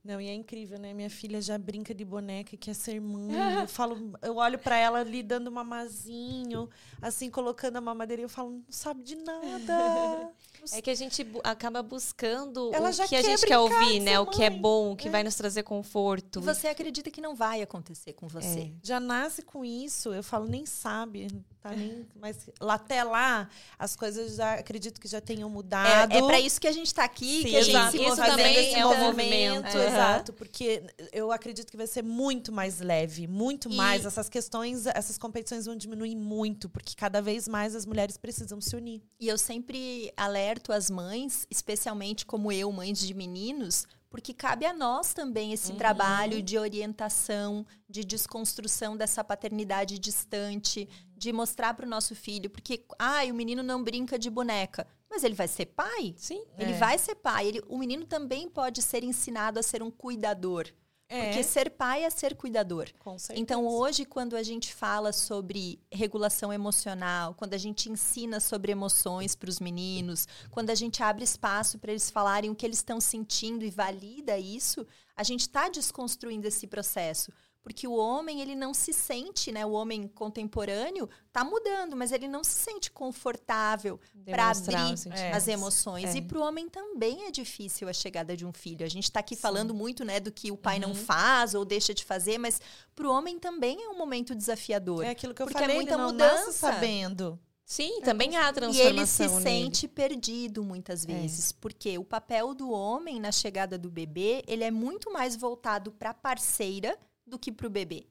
Não, 0.04 0.20
e 0.20 0.28
é 0.28 0.34
incrível, 0.34 0.78
né? 0.78 0.92
Minha 0.92 1.10
filha 1.10 1.40
já 1.40 1.56
brinca 1.56 1.94
de 1.94 2.04
boneca, 2.04 2.56
quer 2.56 2.74
ser 2.74 3.00
mãe. 3.00 3.30
eu 3.62 3.68
falo, 3.68 4.18
eu 4.22 4.36
olho 4.36 4.58
para 4.58 4.76
ela 4.76 5.00
ali 5.00 5.22
dando 5.22 5.50
mamazinho, 5.50 6.68
assim, 7.00 7.30
colocando 7.30 7.76
a 7.76 7.80
mamadeira 7.80 8.22
e 8.22 8.24
eu 8.24 8.28
falo, 8.28 8.50
não 8.50 8.64
sabe 8.68 9.02
de 9.02 9.16
nada. 9.16 10.32
É 10.70 10.80
que 10.80 10.90
a 10.90 10.94
gente 10.94 11.24
bu 11.24 11.40
acaba 11.42 11.82
buscando 11.82 12.70
ela 12.72 12.90
o 12.90 13.08
que 13.08 13.16
a 13.16 13.22
gente 13.22 13.44
quer 13.44 13.58
ouvir, 13.58 13.98
né? 13.98 14.20
O 14.20 14.26
que 14.26 14.44
é 14.44 14.50
bom, 14.50 14.92
o 14.92 14.96
que 14.96 15.08
é. 15.08 15.10
vai 15.10 15.24
nos 15.24 15.34
trazer 15.34 15.64
conforto. 15.64 16.38
E 16.38 16.42
você 16.42 16.68
acredita 16.68 17.10
que 17.10 17.20
não 17.20 17.34
vai 17.34 17.62
acontecer 17.62 18.12
com 18.12 18.28
você. 18.28 18.60
É. 18.60 18.70
Já 18.80 19.00
nasce 19.00 19.42
com 19.42 19.64
isso, 19.64 20.14
eu 20.14 20.22
falo, 20.22 20.46
nem 20.46 20.64
sabe, 20.64 21.26
tá 21.60 21.70
nem. 21.70 22.06
Mas 22.14 22.48
lá 22.60 22.74
até 22.74 23.02
lá, 23.02 23.48
as 23.76 23.96
coisas 23.96 24.36
já 24.36 24.54
acredito 24.54 25.00
que 25.00 25.08
já 25.08 25.20
tenham 25.20 25.50
mudado. 25.50 26.12
É, 26.12 26.18
é 26.18 26.22
para 26.22 26.38
isso 26.38 26.60
que 26.60 26.68
a 26.68 26.72
gente 26.72 26.86
está 26.86 27.02
aqui, 27.02 27.42
Sim, 27.42 27.48
que 27.48 27.56
a 27.56 27.62
gente 27.62 27.90
se 27.90 28.00
isso 28.00 28.16
também 28.16 28.74
é 28.74 28.86
um 28.86 28.98
movimento. 28.98 29.71
Uhum. 29.78 29.84
Exato, 29.84 30.32
porque 30.32 30.82
eu 31.12 31.32
acredito 31.32 31.70
que 31.70 31.76
vai 31.76 31.86
ser 31.86 32.02
muito 32.02 32.52
mais 32.52 32.80
leve, 32.80 33.26
muito 33.26 33.70
e... 33.70 33.76
mais. 33.76 34.04
Essas 34.04 34.28
questões, 34.28 34.86
essas 34.86 35.18
competições 35.18 35.66
vão 35.66 35.76
diminuir 35.76 36.16
muito, 36.16 36.68
porque 36.68 36.94
cada 36.96 37.20
vez 37.20 37.48
mais 37.48 37.74
as 37.74 37.86
mulheres 37.86 38.16
precisam 38.16 38.60
se 38.60 38.74
unir. 38.76 39.02
E 39.20 39.28
eu 39.28 39.38
sempre 39.38 40.12
alerto 40.16 40.72
as 40.72 40.90
mães, 40.90 41.46
especialmente 41.50 42.26
como 42.26 42.50
eu, 42.50 42.70
mães 42.72 42.98
de 42.98 43.14
meninos, 43.14 43.86
porque 44.12 44.34
cabe 44.34 44.66
a 44.66 44.74
nós 44.74 45.14
também 45.14 45.54
esse 45.54 45.72
uhum. 45.72 45.78
trabalho 45.78 46.42
de 46.42 46.58
orientação, 46.58 47.64
de 47.88 48.04
desconstrução 48.04 48.94
dessa 48.94 49.24
paternidade 49.24 49.98
distante, 49.98 50.86
de 51.16 51.32
mostrar 51.32 51.72
para 51.72 51.86
o 51.86 51.88
nosso 51.88 52.14
filho, 52.14 52.50
porque, 52.50 52.84
ai, 52.98 53.30
ah, 53.30 53.32
o 53.32 53.34
menino 53.34 53.62
não 53.62 53.82
brinca 53.82 54.18
de 54.18 54.28
boneca, 54.28 54.86
mas 55.12 55.22
ele 55.22 55.34
vai 55.34 55.46
ser 55.46 55.66
pai? 55.66 56.14
Sim. 56.16 56.42
Ele 56.58 56.72
é. 56.72 56.78
vai 56.78 56.96
ser 56.96 57.14
pai. 57.16 57.46
Ele, 57.46 57.62
o 57.68 57.76
menino 57.76 58.06
também 58.06 58.48
pode 58.48 58.80
ser 58.80 59.04
ensinado 59.04 59.60
a 59.60 59.62
ser 59.62 59.82
um 59.82 59.90
cuidador. 59.90 60.66
É. 61.06 61.26
Porque 61.26 61.42
ser 61.42 61.68
pai 61.68 62.04
é 62.04 62.08
ser 62.08 62.34
cuidador. 62.34 62.88
Com 62.98 63.18
certeza. 63.18 63.38
Então, 63.38 63.66
hoje, 63.66 64.06
quando 64.06 64.34
a 64.34 64.42
gente 64.42 64.72
fala 64.72 65.12
sobre 65.12 65.78
regulação 65.92 66.50
emocional, 66.50 67.34
quando 67.34 67.52
a 67.52 67.58
gente 67.58 67.90
ensina 67.90 68.40
sobre 68.40 68.72
emoções 68.72 69.36
para 69.36 69.50
os 69.50 69.60
meninos, 69.60 70.26
quando 70.50 70.70
a 70.70 70.74
gente 70.74 71.02
abre 71.02 71.22
espaço 71.22 71.78
para 71.78 71.90
eles 71.90 72.10
falarem 72.10 72.48
o 72.48 72.54
que 72.54 72.64
eles 72.64 72.78
estão 72.78 72.98
sentindo 72.98 73.62
e 73.62 73.70
valida 73.70 74.38
isso, 74.38 74.86
a 75.14 75.22
gente 75.22 75.42
está 75.42 75.68
desconstruindo 75.68 76.48
esse 76.48 76.66
processo. 76.66 77.30
Porque 77.62 77.86
o 77.86 77.92
homem, 77.92 78.40
ele 78.40 78.56
não 78.56 78.74
se 78.74 78.92
sente, 78.92 79.52
né? 79.52 79.64
O 79.64 79.70
homem 79.70 80.08
contemporâneo 80.08 81.08
está 81.28 81.44
mudando, 81.44 81.96
mas 81.96 82.10
ele 82.10 82.26
não 82.26 82.42
se 82.42 82.50
sente 82.50 82.90
confortável 82.90 84.00
para 84.24 84.50
abrir 84.50 84.96
é. 85.12 85.32
as 85.32 85.46
emoções. 85.46 86.14
É. 86.14 86.18
E 86.18 86.22
para 86.22 86.38
o 86.38 86.42
homem 86.42 86.68
também 86.68 87.24
é 87.26 87.30
difícil 87.30 87.88
a 87.88 87.92
chegada 87.92 88.36
de 88.36 88.44
um 88.44 88.52
filho. 88.52 88.84
A 88.84 88.88
gente 88.88 89.04
está 89.04 89.20
aqui 89.20 89.36
Sim. 89.36 89.42
falando 89.42 89.72
muito, 89.72 90.04
né, 90.04 90.18
do 90.18 90.32
que 90.32 90.50
o 90.50 90.56
pai 90.56 90.80
uhum. 90.80 90.88
não 90.88 90.94
faz 90.94 91.54
ou 91.54 91.64
deixa 91.64 91.94
de 91.94 92.04
fazer, 92.04 92.36
mas 92.36 92.60
para 92.96 93.06
o 93.06 93.12
homem 93.12 93.38
também 93.38 93.84
é 93.84 93.88
um 93.88 93.96
momento 93.96 94.34
desafiador. 94.34 95.04
É 95.04 95.10
aquilo 95.10 95.32
que 95.32 95.40
eu 95.40 95.46
porque 95.46 95.58
é 95.58 95.60
falei, 95.60 95.76
é 95.76 95.78
muita 95.78 95.94
ele 95.94 96.02
não 96.02 96.10
mudança. 96.10 96.52
sabendo. 96.52 97.38
Sim, 97.64 98.00
é 98.00 98.04
também 98.04 98.36
há 98.36 98.52
transformação. 98.52 98.84
E 98.84 98.98
ele 98.98 99.06
se 99.06 99.28
nele. 99.28 99.42
sente 99.42 99.88
perdido 99.88 100.64
muitas 100.64 101.04
é. 101.04 101.06
vezes, 101.06 101.52
é. 101.52 101.54
porque 101.60 101.96
o 101.96 102.04
papel 102.04 102.54
do 102.54 102.70
homem 102.70 103.20
na 103.20 103.30
chegada 103.30 103.78
do 103.78 103.88
bebê, 103.88 104.42
ele 104.48 104.64
é 104.64 104.70
muito 104.70 105.12
mais 105.12 105.36
voltado 105.36 105.92
para 105.92 106.10
a 106.10 106.14
parceira 106.14 106.98
do 107.32 107.38
que 107.38 107.50
para 107.50 107.66
o 107.66 107.70
bebê. 107.70 108.06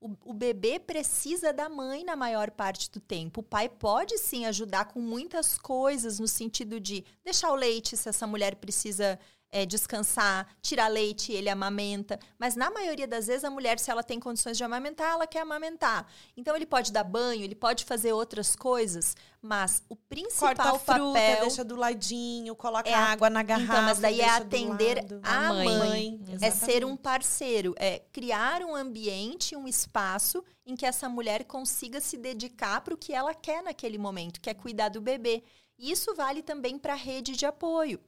O 0.00 0.32
bebê 0.32 0.78
precisa 0.78 1.52
da 1.52 1.68
mãe 1.68 2.04
na 2.04 2.16
maior 2.16 2.50
parte 2.50 2.90
do 2.90 3.00
tempo. 3.00 3.40
O 3.40 3.42
pai 3.42 3.68
pode 3.68 4.16
sim 4.16 4.46
ajudar 4.46 4.86
com 4.86 4.98
muitas 4.98 5.58
coisas, 5.58 6.18
no 6.18 6.26
sentido 6.26 6.80
de 6.80 7.04
deixar 7.22 7.52
o 7.52 7.54
leite 7.54 7.98
se 7.98 8.08
essa 8.08 8.26
mulher 8.26 8.56
precisa 8.56 9.18
é, 9.52 9.66
descansar, 9.66 10.46
tirar 10.62 10.88
leite, 10.88 11.32
ele 11.32 11.48
amamenta. 11.48 12.18
Mas 12.38 12.54
na 12.54 12.70
maioria 12.70 13.06
das 13.08 13.26
vezes 13.26 13.44
a 13.44 13.50
mulher, 13.50 13.78
se 13.78 13.90
ela 13.90 14.02
tem 14.02 14.20
condições 14.20 14.56
de 14.56 14.62
amamentar, 14.64 15.10
ela 15.12 15.26
quer 15.26 15.40
amamentar. 15.40 16.06
Então 16.36 16.54
ele 16.54 16.66
pode 16.66 16.92
dar 16.92 17.02
banho, 17.04 17.42
ele 17.42 17.54
pode 17.54 17.84
fazer 17.84 18.12
outras 18.12 18.54
coisas, 18.54 19.16
mas 19.42 19.82
o 19.88 19.96
principal 19.96 20.54
Corta 20.54 20.70
a 20.70 20.78
fruta, 20.78 21.12
papel 21.18 21.40
deixa 21.40 21.64
do 21.64 21.74
ladinho, 21.76 22.54
coloca 22.54 22.88
É 22.88 22.94
a- 22.94 23.06
água 23.12 23.28
na 23.28 23.42
garrafa. 23.42 23.72
então, 23.72 23.82
mas 23.82 23.98
daí 23.98 24.20
é 24.20 24.28
atender 24.28 25.04
a 25.22 25.46
A 25.48 25.48
mãe. 25.52 25.66
mãe. 25.78 26.20
É 26.40 26.50
ser 26.50 26.84
um 26.84 26.96
parceiro, 26.96 27.74
é 27.78 27.98
criar 28.12 28.62
um 28.62 28.74
ambiente, 28.76 29.56
um 29.56 29.66
espaço 29.66 30.44
em 30.64 30.76
que 30.76 30.86
essa 30.86 31.08
mulher 31.08 31.44
consiga 31.44 32.00
se 32.00 32.16
dedicar 32.16 32.80
para 32.82 32.94
o 32.94 32.96
que 32.96 33.12
ela 33.12 33.34
quer 33.34 33.62
naquele 33.62 33.98
momento, 33.98 34.40
que 34.40 34.48
é 34.48 34.54
cuidar 34.54 34.90
do 34.90 35.00
bebê. 35.00 35.42
E 35.78 35.90
isso 35.90 36.14
vale 36.14 36.42
também 36.42 36.78
para 36.78 36.92
a 36.92 36.96
rede 36.96 37.32
de 37.32 37.46
apoio. 37.46 37.98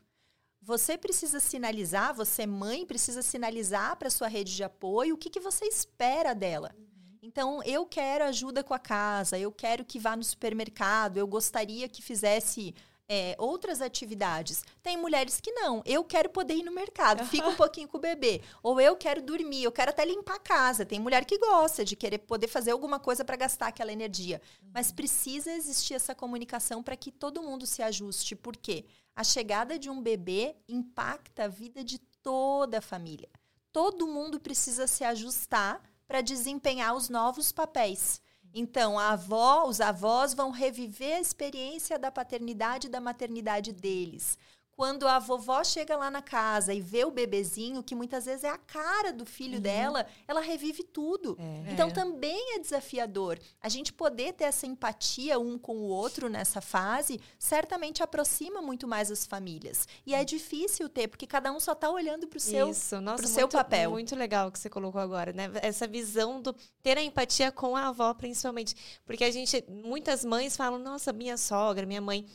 Você 0.65 0.97
precisa 0.97 1.41
sinalizar, 1.41 2.15
você 2.15 2.47
mãe 2.47 2.87
precisa 2.87 3.21
sinalizar 3.21 3.97
para 3.97 4.09
sua 4.09 4.29
rede 4.29 4.55
de 4.55 4.63
apoio 4.63 5.17
o 5.17 5.19
que, 5.19 5.29
que 5.29 5.41
você 5.41 5.65
espera 5.65 6.35
dela. 6.35 6.73
Então, 7.21 7.61
eu 7.65 7.85
quero 7.85 8.25
ajuda 8.25 8.63
com 8.63 8.73
a 8.73 8.79
casa, 8.79 9.37
eu 9.37 9.51
quero 9.51 9.85
que 9.85 9.99
vá 9.99 10.17
no 10.17 10.23
supermercado, 10.23 11.17
eu 11.17 11.27
gostaria 11.27 11.89
que 11.89 12.01
fizesse 12.01 12.75
é, 13.09 13.35
outras 13.39 13.81
atividades. 13.81 14.63
Tem 14.83 14.97
mulheres 14.97 15.41
que 15.41 15.53
não. 15.53 15.83
Eu 15.85 16.05
quero 16.05 16.31
poder 16.31 16.55
ir 16.55 16.63
no 16.63 16.73
mercado, 16.73 17.25
fica 17.27 17.49
um 17.49 17.55
pouquinho 17.55 17.89
com 17.89 17.99
o 17.99 18.01
bebê. 18.01 18.41
Ou 18.63 18.81
eu 18.81 18.97
quero 18.97 19.23
dormir, 19.23 19.65
eu 19.65 19.73
quero 19.73 19.91
até 19.91 20.05
limpar 20.05 20.37
a 20.37 20.41
casa. 20.41 20.87
Tem 20.87 20.99
mulher 20.99 21.25
que 21.25 21.39
gosta 21.39 21.85
de 21.85 21.97
querer 21.97 22.19
poder 22.19 22.49
fazer 22.49 22.71
alguma 22.71 22.99
coisa 22.99 23.25
para 23.25 23.37
gastar 23.37 23.69
aquela 23.69 23.93
energia. 23.93 24.41
Mas 24.73 24.93
precisa 24.93 25.53
existir 25.53 25.95
essa 25.95 26.15
comunicação 26.15 26.83
para 26.83 26.97
que 26.97 27.11
todo 27.11 27.43
mundo 27.43 27.67
se 27.67 27.83
ajuste. 27.83 28.35
Por 28.35 28.57
quê? 28.57 28.85
A 29.15 29.23
chegada 29.23 29.79
de 29.79 29.91
um 29.91 30.01
bebê 30.01 30.57
impacta 30.69 31.45
a 31.45 31.49
vida 31.49 31.85
de 31.85 31.99
toda 31.99 32.79
a 32.79 32.83
família. 32.83 33.29
Todo 33.71 34.07
mundo 34.07 34.41
precisa 34.41 34.87
se 34.87 35.05
ajustar 35.05 35.83
para 36.07 36.21
desempenhar 36.21 36.95
os 36.95 37.09
novos 37.09 37.53
papéis. 37.53 38.21
Então, 38.55 38.99
a 38.99 39.11
avó, 39.11 39.67
os 39.67 39.81
avós 39.81 40.35
vão 40.35 40.51
reviver 40.51 41.17
a 41.17 41.21
experiência 41.21 41.99
da 41.99 42.11
paternidade 42.11 42.87
e 42.87 42.91
da 42.91 43.01
maternidade 43.01 43.73
deles. 43.73 44.39
Quando 44.83 45.07
a 45.07 45.21
vovó 45.21 45.63
chega 45.63 45.97
lá 45.97 46.11
na 46.11 46.21
casa 46.21 46.75
e 46.75 46.81
vê 46.81 47.05
o 47.05 47.11
bebezinho, 47.13 47.85
que 47.85 47.95
muitas 47.95 48.25
vezes 48.25 48.43
é 48.43 48.49
a 48.49 48.59
cara 48.59 49.13
do 49.13 49.25
filho 49.25 49.61
dela, 49.61 50.05
ela 50.27 50.41
revive 50.41 50.83
tudo. 50.83 51.39
É. 51.39 51.73
Então 51.73 51.89
É. 51.89 51.93
também 51.93 52.57
é 52.57 52.59
desafiador. 52.59 53.39
A 53.61 53.69
gente 53.69 53.93
poder 53.93 54.33
ter 54.33 54.43
essa 54.43 54.67
empatia 54.67 55.39
um 55.39 55.57
com 55.57 55.77
o 55.77 55.85
outro 55.87 56.29
nessa 56.29 56.61
fase, 56.61 57.21
certamente 57.39 58.03
aproxima 58.03 58.61
muito 58.61 58.89
mais 58.89 59.09
as 59.09 59.25
famílias. 59.25 59.87
E 60.05 60.17
é 60.17 60.25
difícil 60.25 60.89
ter, 60.89 61.07
porque 61.07 61.29
cada 61.29 61.53
um 61.53 61.61
só 61.61 61.75
está 61.75 61.89
olhando 61.89 62.27
para 62.27 62.39
o 62.39 62.41
seu. 62.41 62.71
Isso, 62.71 63.01
nossa, 63.01 63.19
pro 63.19 63.29
muito, 63.29 63.39
seu 63.39 63.49
papel. 63.49 63.91
Muito 63.93 64.17
legal 64.17 64.51
que 64.51 64.59
você 64.59 64.69
colocou 64.69 65.01
agora, 65.01 65.33
né? 65.33 65.49
Essa 65.63 65.87
visão 65.87 66.43
do 66.43 66.53
ter 66.83 66.99
a 66.99 67.03
empatia 67.05 67.53
com 67.53 67.77
a 67.77 67.87
avó, 67.87 68.13
principalmente. 68.15 68.75
Porque 69.05 69.23
a 69.23 69.31
gente, 69.31 69.65
muitas 69.69 70.25
mães 70.25 70.57
falam, 70.57 70.81
nossa, 70.81 71.13
minha 71.13 71.37
sogra, 71.37 71.87
minha 71.87 72.01
mãe. 72.01 72.27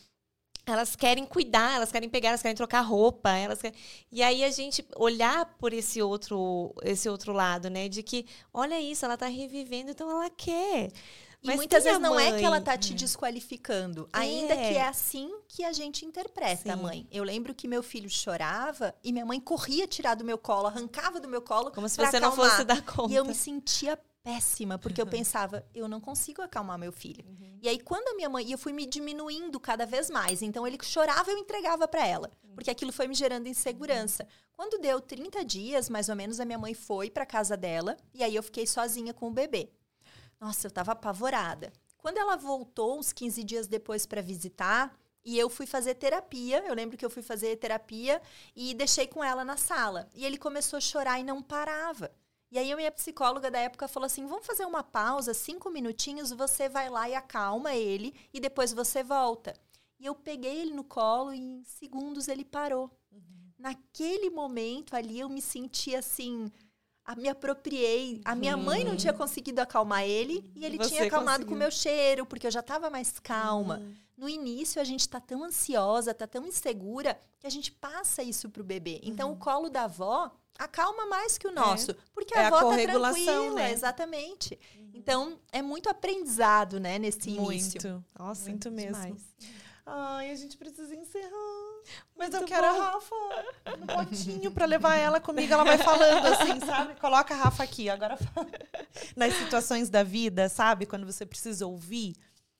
Elas 0.67 0.95
querem 0.97 1.25
cuidar, 1.25 1.75
elas 1.77 1.91
querem 1.91 2.09
pegar, 2.09 2.29
elas 2.29 2.41
querem 2.41 2.55
trocar 2.55 2.81
roupa, 2.81 3.29
elas 3.31 3.61
querem... 3.61 3.75
E 4.11 4.21
aí 4.21 4.43
a 4.43 4.51
gente 4.51 4.85
olhar 4.97 5.45
por 5.57 5.71
esse 5.71 6.01
outro, 6.01 6.75
esse 6.83 7.07
outro 7.07 7.31
lado, 7.31 7.69
né? 7.69 7.87
De 7.87 8.03
que, 8.03 8.25
olha 8.53 8.79
isso, 8.79 9.05
ela 9.05 9.15
tá 9.15 9.27
revivendo, 9.27 9.91
então 9.91 10.11
ela 10.11 10.29
quer. 10.29 10.91
E 11.41 11.47
Mas 11.47 11.55
muitas 11.55 11.83
tem 11.83 11.91
a 11.93 11.95
vezes 11.99 12.09
não 12.09 12.19
é 12.19 12.37
que 12.37 12.43
ela 12.43 12.55
mãe. 12.57 12.63
tá 12.63 12.75
te 12.77 12.93
desqualificando, 12.95 14.09
ainda 14.11 14.55
É. 14.55 14.69
que 14.69 14.77
é 14.77 14.87
assim 14.87 15.31
que 15.47 15.63
a 15.63 15.71
gente 15.71 16.03
interpreta 16.03 16.73
a 16.73 16.75
Sim. 16.75 16.81
mãe. 16.81 17.07
Eu 17.11 17.23
lembro 17.23 17.53
que 17.53 17.67
meu 17.67 17.81
filho 17.83 18.09
chorava 18.09 18.93
e 19.03 19.13
minha 19.13 19.25
mãe 19.25 19.39
corria 19.39 19.87
tirar 19.87 20.15
do 20.15 20.25
meu 20.25 20.37
colo, 20.37 20.67
arrancava 20.67 21.19
do 21.19 21.27
meu 21.29 21.41
colo 21.41 21.71
Como 21.71 21.87
se 21.87 21.95
você 21.95 22.19
não 22.19 22.29
acalmar. 22.29 22.49
fosse 22.51 22.63
dar 22.65 22.81
conta. 22.83 23.13
E 23.13 23.15
eu 23.15 23.23
me 23.23 23.35
sentia 23.35 23.97
péssima, 24.27 24.77
porque 24.77 25.01
eu 25.01 25.07
pensava, 25.07 25.65
eu 25.73 25.87
não 25.87 26.01
consigo 26.01 26.41
acalmar 26.41 26.77
meu 26.77 26.91
filho. 26.91 27.23
Uhum. 27.25 27.59
E 27.61 27.69
aí, 27.69 27.79
quando 27.79 28.09
a 28.09 28.15
minha 28.15 28.27
mãe. 28.29 28.45
E 28.45 28.51
eu 28.51 28.57
fui 28.57 28.73
me 28.73 28.85
diminuindo 28.85 29.57
cada 29.57 29.85
vez 29.85 30.09
mais. 30.09 30.41
Então, 30.41 30.67
ele 30.67 30.77
chorava, 30.83 31.31
eu 31.31 31.37
entregava 31.37 31.87
para 31.87 32.05
ela. 32.05 32.29
Porque 32.53 32.69
aquilo 32.69 32.91
foi 32.91 33.07
me 33.07 33.13
gerando 33.13 33.47
insegurança. 33.47 34.27
Quando 34.51 34.81
deu 34.81 34.99
30 34.99 35.45
dias, 35.45 35.89
mais 35.89 36.09
ou 36.09 36.15
menos, 36.15 36.39
a 36.39 36.45
minha 36.45 36.57
mãe 36.57 36.73
foi 36.73 37.09
para 37.09 37.25
casa 37.25 37.55
dela. 37.55 37.95
E 38.13 38.21
aí, 38.21 38.35
eu 38.35 38.43
fiquei 38.43 38.67
sozinha 38.67 39.13
com 39.13 39.29
o 39.29 39.31
bebê. 39.31 39.69
Nossa, 40.39 40.67
eu 40.67 40.71
tava 40.71 40.91
apavorada. 40.91 41.71
Quando 41.97 42.17
ela 42.17 42.35
voltou, 42.35 42.99
uns 42.99 43.13
15 43.13 43.43
dias 43.43 43.67
depois, 43.67 44.05
para 44.05 44.21
visitar. 44.21 44.93
E 45.23 45.37
eu 45.37 45.49
fui 45.49 45.65
fazer 45.65 45.95
terapia. 45.95 46.63
Eu 46.67 46.75
lembro 46.75 46.97
que 46.97 47.05
eu 47.05 47.09
fui 47.09 47.23
fazer 47.23 47.55
terapia 47.55 48.21
e 48.55 48.73
deixei 48.73 49.07
com 49.07 49.23
ela 49.23 49.45
na 49.45 49.55
sala. 49.55 50.09
E 50.13 50.25
ele 50.25 50.37
começou 50.37 50.77
a 50.77 50.81
chorar 50.81 51.19
e 51.19 51.23
não 51.23 51.41
parava. 51.41 52.11
E 52.49 52.57
aí 52.57 52.71
a 52.71 52.75
minha 52.75 52.91
psicóloga 52.91 53.51
da 53.51 53.59
época 53.59 53.87
falou 53.87 54.05
assim: 54.05 54.25
vamos 54.25 54.45
fazer 54.45 54.65
uma 54.65 54.83
pausa, 54.83 55.33
cinco 55.33 55.69
minutinhos, 55.69 56.31
você 56.31 56.69
vai 56.69 56.89
lá 56.89 57.09
e 57.09 57.15
acalma 57.15 57.75
ele 57.75 58.13
e 58.33 58.39
depois 58.39 58.71
você 58.73 59.03
volta. 59.03 59.53
E 59.99 60.05
eu 60.05 60.15
peguei 60.15 60.61
ele 60.61 60.73
no 60.73 60.83
colo 60.83 61.33
e 61.33 61.39
em 61.39 61.63
segundos 61.63 62.27
ele 62.27 62.45
parou. 62.45 62.91
Naquele 63.57 64.29
momento 64.29 64.95
ali 64.95 65.19
eu 65.19 65.27
me 65.27 65.41
senti 65.41 65.95
assim, 65.95 66.51
a, 67.03 67.15
me 67.15 67.27
apropriei. 67.27 68.21
A 68.23 68.35
minha 68.35 68.55
mãe 68.55 68.83
não 68.83 68.95
tinha 68.95 69.13
conseguido 69.13 69.59
acalmar 69.59 70.03
ele 70.03 70.51
e 70.55 70.65
ele 70.65 70.77
Você 70.77 70.89
tinha 70.89 71.05
acalmado 71.05 71.45
com 71.45 71.51
conseguiu. 71.51 71.55
o 71.55 71.59
meu 71.59 71.71
cheiro, 71.71 72.25
porque 72.25 72.45
eu 72.45 72.51
já 72.51 72.59
estava 72.59 72.89
mais 72.89 73.17
calma. 73.19 73.81
No 74.15 74.27
início, 74.27 74.81
a 74.81 74.83
gente 74.83 75.01
está 75.01 75.19
tão 75.19 75.43
ansiosa, 75.43 76.11
está 76.11 76.25
tão 76.25 76.45
insegura, 76.45 77.19
que 77.39 77.45
a 77.45 77.49
gente 77.51 77.71
passa 77.71 78.23
isso 78.23 78.49
pro 78.49 78.63
bebê. 78.63 78.99
Então, 79.03 79.31
o 79.31 79.37
colo 79.37 79.69
da 79.69 79.83
avó 79.83 80.31
acalma 80.59 81.05
mais 81.05 81.37
que 81.37 81.47
o 81.47 81.51
nosso. 81.51 81.95
Porque 82.13 82.33
É 82.35 82.39
a 82.39 82.43
a 82.43 82.47
avó 82.47 82.57
tá 82.57 82.63
corregulação, 82.63 83.23
tranquila, 83.25 83.55
né? 83.55 83.71
exatamente. 83.71 84.59
Então, 84.93 85.39
é 85.51 85.61
muito 85.61 85.89
aprendizado, 85.89 86.79
né, 86.79 86.97
nesse 86.99 87.29
início. 87.29 87.79
Muito. 87.81 88.05
Nossa, 88.17 88.49
Muito 88.49 88.71
mesmo. 88.71 88.93
demais. 89.01 89.21
Ai, 89.89 90.31
a 90.31 90.35
gente 90.35 90.57
precisa 90.57 90.93
encerrar. 90.93 91.31
Mas 92.17 92.33
eu 92.33 92.41
Muito 92.41 92.49
quero 92.49 92.67
bom. 92.73 92.81
a 92.81 92.85
Rafa 92.91 93.15
no 93.79 93.87
potinho 93.87 94.51
pra 94.51 94.65
levar 94.65 94.95
ela 94.97 95.21
comigo. 95.21 95.53
Ela 95.53 95.63
vai 95.63 95.77
falando 95.77 96.25
assim, 96.25 96.59
sabe? 96.65 96.99
Coloca 96.99 97.33
a 97.33 97.37
Rafa 97.37 97.63
aqui, 97.63 97.89
agora 97.89 98.17
fala. 98.17 98.47
Nas 99.15 99.33
situações 99.35 99.89
da 99.89 100.03
vida, 100.03 100.49
sabe? 100.49 100.85
Quando 100.85 101.05
você 101.05 101.25
precisa 101.25 101.65
ouvir. 101.65 102.15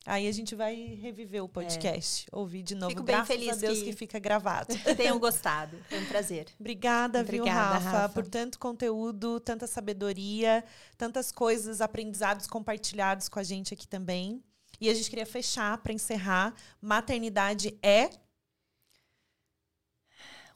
Aí 0.10 0.26
a 0.26 0.32
gente 0.32 0.56
vai 0.56 0.74
reviver 1.02 1.44
o 1.44 1.50
podcast. 1.50 2.26
Ouvir 2.32 2.64
de 2.64 2.76
novo. 2.76 2.92
Fico 2.92 3.04
bem 3.04 3.14
Graças 3.18 3.28
feliz 3.36 3.50
a 3.50 3.56
Deus 3.60 3.80
que- 3.80 3.86
que... 3.86 3.94
fica 3.94 4.18
gravado. 4.20 4.74
Tenham 4.96 5.20
gostado. 5.20 5.78
Foi 5.90 6.00
um 6.00 6.06
prazer. 6.06 6.48
Obrigada, 6.58 7.22
viu, 7.26 7.42
Obrigada, 7.42 7.74
Rafa, 7.78 7.90
Rafa. 7.90 8.14
por 8.14 8.26
tanto 8.26 8.58
conteúdo, 8.58 9.38
tanta 9.42 9.68
sabedoria, 9.68 10.64
tantas 10.98 11.30
coisas, 11.30 11.82
aprendizados 11.82 12.48
compartilhados 12.48 13.28
com 13.28 13.38
a 13.38 13.44
gente 13.44 13.74
aqui 13.74 13.86
também. 13.86 14.42
E 14.80 14.90
a 14.90 14.94
gente 14.94 15.10
queria 15.10 15.26
fechar 15.26 15.78
para 15.80 15.92
encerrar. 15.92 16.54
Maternidade 16.82 17.78
é 17.84 18.10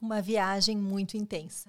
Uma 0.00 0.22
viagem 0.22 0.76
muito 0.78 1.16
intensa. 1.16 1.68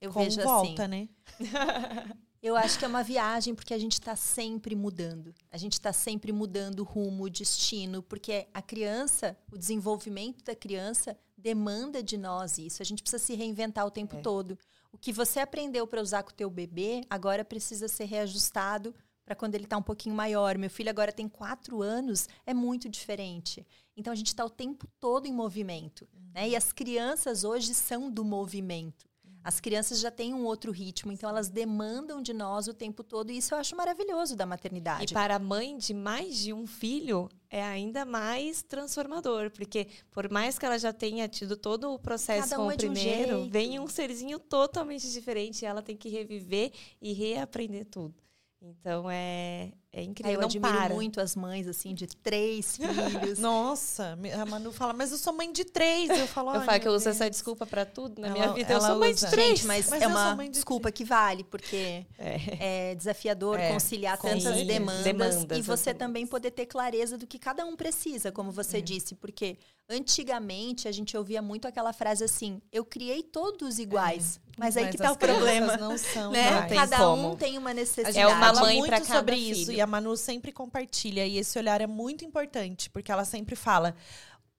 Eu 0.00 0.12
com 0.12 0.22
vejo 0.22 0.40
volta, 0.42 0.84
assim. 0.84 0.90
né? 0.90 1.08
Eu 2.42 2.56
acho 2.56 2.78
que 2.78 2.84
é 2.86 2.88
uma 2.88 3.02
viagem 3.02 3.54
porque 3.54 3.74
a 3.74 3.78
gente 3.78 3.92
está 3.94 4.16
sempre 4.16 4.74
mudando. 4.74 5.34
A 5.50 5.58
gente 5.58 5.74
está 5.74 5.92
sempre 5.92 6.32
mudando 6.32 6.80
o 6.80 6.84
rumo, 6.84 7.24
o 7.24 7.30
destino, 7.30 8.02
porque 8.02 8.46
a 8.54 8.62
criança, 8.62 9.36
o 9.52 9.58
desenvolvimento 9.58 10.42
da 10.42 10.54
criança 10.54 11.16
demanda 11.36 12.02
de 12.02 12.16
nós 12.16 12.56
isso. 12.56 12.80
A 12.80 12.84
gente 12.84 13.02
precisa 13.02 13.22
se 13.22 13.34
reinventar 13.34 13.84
o 13.86 13.90
tempo 13.90 14.16
É. 14.16 14.20
todo. 14.22 14.58
O 14.90 14.96
que 14.96 15.12
você 15.12 15.38
aprendeu 15.38 15.86
para 15.86 16.00
usar 16.00 16.22
com 16.22 16.30
o 16.30 16.34
teu 16.34 16.48
bebê 16.48 17.02
agora 17.10 17.44
precisa 17.44 17.88
ser 17.88 18.04
reajustado 18.06 18.94
para 19.24 19.36
quando 19.36 19.54
ele 19.54 19.64
está 19.64 19.76
um 19.76 19.82
pouquinho 19.82 20.14
maior. 20.14 20.56
Meu 20.56 20.70
filho 20.70 20.88
agora 20.90 21.12
tem 21.12 21.28
quatro 21.28 21.82
anos, 21.82 22.26
é 22.46 22.54
muito 22.54 22.88
diferente. 22.88 23.66
Então 23.94 24.12
a 24.12 24.16
gente 24.16 24.28
está 24.28 24.44
o 24.44 24.50
tempo 24.50 24.88
todo 24.98 25.26
em 25.26 25.32
movimento. 25.32 26.08
Né? 26.32 26.48
E 26.48 26.56
as 26.56 26.72
crianças 26.72 27.44
hoje 27.44 27.74
são 27.74 28.10
do 28.10 28.24
movimento. 28.24 29.09
As 29.42 29.58
crianças 29.58 30.00
já 30.00 30.10
têm 30.10 30.34
um 30.34 30.44
outro 30.44 30.70
ritmo, 30.70 31.10
então 31.10 31.28
elas 31.30 31.48
demandam 31.48 32.20
de 32.20 32.32
nós 32.32 32.68
o 32.68 32.74
tempo 32.74 33.02
todo, 33.02 33.30
e 33.30 33.38
isso 33.38 33.54
eu 33.54 33.58
acho 33.58 33.74
maravilhoso 33.74 34.36
da 34.36 34.44
E 34.44 34.46
maternidade. 34.46 35.14
para 35.14 35.36
a 35.36 35.38
mãe 35.38 35.78
de 35.78 35.94
mais 35.94 36.36
de 36.38 36.52
um 36.52 36.66
filho, 36.66 37.28
é 37.48 37.62
ainda 37.62 38.04
mais 38.04 38.62
transformador, 38.62 39.50
porque 39.50 39.88
por 40.10 40.30
mais 40.30 40.58
que 40.58 40.66
ela 40.66 40.78
já 40.78 40.92
tenha 40.92 41.26
tido 41.28 41.56
todo 41.56 41.92
o 41.92 41.98
processo 41.98 42.54
com 42.54 42.62
um 42.62 42.66
o 42.66 42.70
é 42.70 42.74
um 42.74 42.76
primeiro, 42.76 43.36
jeito. 43.38 43.50
vem 43.50 43.80
um 43.80 43.88
serzinho 43.88 44.38
totalmente 44.38 45.10
diferente 45.10 45.62
e 45.62 45.66
ela 45.66 45.82
tem 45.82 45.96
que 45.96 46.08
reviver 46.08 46.70
e 47.00 47.12
reaprender 47.12 47.86
tudo. 47.86 48.14
Então 48.62 49.10
é, 49.10 49.72
É 49.92 49.98
Aí 50.00 50.06
incrível, 50.06 50.34
eu 50.34 50.38
não 50.42 50.46
admiro 50.46 50.72
para. 50.72 50.94
muito 50.94 51.20
as 51.20 51.34
mães, 51.34 51.66
assim, 51.66 51.92
de 51.94 52.06
três 52.06 52.76
filhos. 53.26 53.40
Nossa, 53.40 54.16
a 54.40 54.46
Manu 54.46 54.70
fala, 54.72 54.92
mas 54.92 55.10
eu 55.10 55.18
sou 55.18 55.32
mãe 55.32 55.50
de 55.52 55.64
três. 55.64 56.08
Eu 56.10 56.28
falo, 56.28 56.50
Eu 56.54 56.60
"Ai, 56.60 56.64
falo 56.66 56.80
que 56.80 56.86
eu 56.86 56.92
uso 56.92 57.08
essa 57.08 57.24
Deus." 57.24 57.30
desculpa 57.32 57.66
pra 57.66 57.84
tudo 57.84 58.20
na 58.20 58.28
Ela- 58.28 58.36
minha 58.38 58.52
vida. 58.52 58.72
Eu 58.72 58.80
sou 58.80 58.96
mãe 59.00 59.12
usa. 59.12 59.26
de 59.26 59.32
três. 59.32 59.48
Gente, 59.58 59.66
mas, 59.66 59.90
Mas 59.90 60.00
é 60.02 60.06
uma 60.06 60.36
de 60.44 60.48
desculpa 60.50 60.92
que 60.92 61.02
vale, 61.04 61.42
porque 61.42 62.06
É. 62.16 62.90
é 62.90 62.94
desafiador 62.94 63.58
É, 63.58 63.72
conciliar 63.72 64.16
com 64.16 64.28
tantas 64.28 64.64
demandas, 64.64 65.02
Demandas, 65.02 65.58
e 65.58 65.62
você 65.62 65.92
também 65.92 66.24
poder 66.24 66.52
ter 66.52 66.66
clareza 66.66 67.18
do 67.18 67.26
que 67.26 67.36
cada 67.38 67.64
um 67.66 67.74
precisa, 67.74 68.30
como 68.30 68.52
você 68.52 68.80
disse, 68.80 69.16
porque 69.16 69.58
antigamente 69.88 70.86
a 70.86 70.92
gente 70.92 71.16
ouvia 71.16 71.42
muito 71.42 71.66
aquela 71.66 71.92
frase 71.92 72.22
assim: 72.24 72.60
eu 72.72 72.84
criei 72.84 73.22
todos 73.22 73.78
iguais, 73.80 74.40
mas 74.56 74.76
aí 74.76 74.88
que 74.88 74.96
tá 74.96 75.12
o 75.12 75.16
problema. 75.16 75.76
não 75.76 75.96
são 75.98 76.30
Né? 76.30 76.48
Não. 76.60 76.68
Cada 76.68 76.96
como. 76.98 77.32
um 77.32 77.36
tem 77.36 77.58
uma 77.58 77.74
necessidade. 77.74 78.18
É 78.18 78.26
uma 78.26 78.38
fala 78.54 78.60
mãe 78.60 78.76
muito 78.78 78.88
pra 78.88 79.00
cada 79.00 79.14
sobre 79.18 79.36
isso 79.36 79.66
filho. 79.66 79.79
E 79.80 79.82
a 79.82 79.86
Manu 79.86 80.14
sempre 80.16 80.52
compartilha 80.52 81.26
e 81.26 81.38
esse 81.38 81.58
olhar 81.58 81.80
é 81.80 81.86
muito 81.86 82.22
importante 82.24 82.90
porque 82.90 83.10
ela 83.10 83.24
sempre 83.24 83.56
fala 83.56 83.94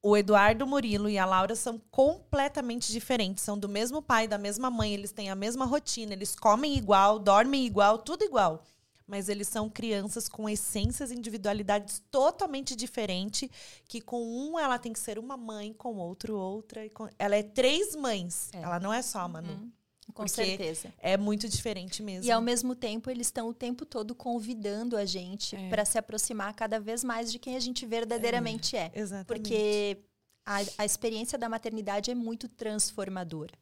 o 0.03 0.17
Eduardo 0.17 0.65
Murilo 0.65 1.07
e 1.07 1.17
a 1.19 1.25
Laura 1.25 1.55
são 1.55 1.79
completamente 1.91 2.91
diferentes, 2.91 3.43
são 3.43 3.55
do 3.57 3.69
mesmo 3.69 4.01
pai, 4.01 4.27
da 4.27 4.37
mesma 4.37 4.71
mãe, 4.71 4.91
eles 4.95 5.11
têm 5.11 5.29
a 5.29 5.35
mesma 5.35 5.63
rotina, 5.63 6.11
eles 6.13 6.35
comem 6.35 6.75
igual, 6.75 7.19
dormem 7.19 7.67
igual, 7.67 7.99
tudo 7.99 8.23
igual. 8.23 8.63
Mas 9.07 9.29
eles 9.29 9.47
são 9.47 9.69
crianças 9.69 10.27
com 10.27 10.49
essências 10.49 11.11
e 11.11 11.15
individualidades 11.15 12.01
totalmente 12.09 12.75
diferentes, 12.75 13.47
que 13.87 14.01
com 14.01 14.23
um 14.23 14.57
ela 14.57 14.79
tem 14.79 14.91
que 14.93 14.99
ser 14.99 15.19
uma 15.19 15.37
mãe, 15.37 15.71
com 15.71 15.95
outro 15.97 16.35
outra. 16.35 16.83
e 16.83 16.89
com- 16.89 17.09
Ela 17.19 17.35
é 17.35 17.43
três 17.43 17.95
mães, 17.95 18.49
É. 18.53 18.61
ela 18.61 18.79
não 18.79 18.91
é 18.91 19.01
só 19.03 19.19
a 19.19 19.27
Manu. 19.27 19.51
Uhum, 19.51 19.71
com 20.11 20.27
certeza. 20.27 20.93
É 20.99 21.17
muito 21.17 21.47
diferente 21.47 22.03
mesmo. 22.03 22.27
E 22.27 22.31
ao 22.31 22.41
mesmo 22.41 22.75
tempo, 22.75 23.09
eles 23.09 23.27
estão 23.27 23.47
o 23.49 23.53
tempo 23.53 23.85
todo 23.85 24.13
convidando 24.13 24.95
a 24.97 25.05
gente 25.05 25.55
É. 25.55 25.69
para 25.69 25.85
se 25.85 25.97
aproximar 25.97 26.53
cada 26.53 26.79
vez 26.79 27.03
mais 27.03 27.31
de 27.31 27.39
quem 27.39 27.55
a 27.55 27.59
gente 27.59 27.85
verdadeiramente 27.85 28.75
é. 28.75 28.91
Exatamente. 28.93 29.27
Porque 29.27 29.97
a, 30.45 30.57
a 30.79 30.85
experiência 30.85 31.37
da 31.37 31.47
maternidade 31.47 32.11
é 32.11 32.15
muito 32.15 32.47
transformadora. 32.49 33.53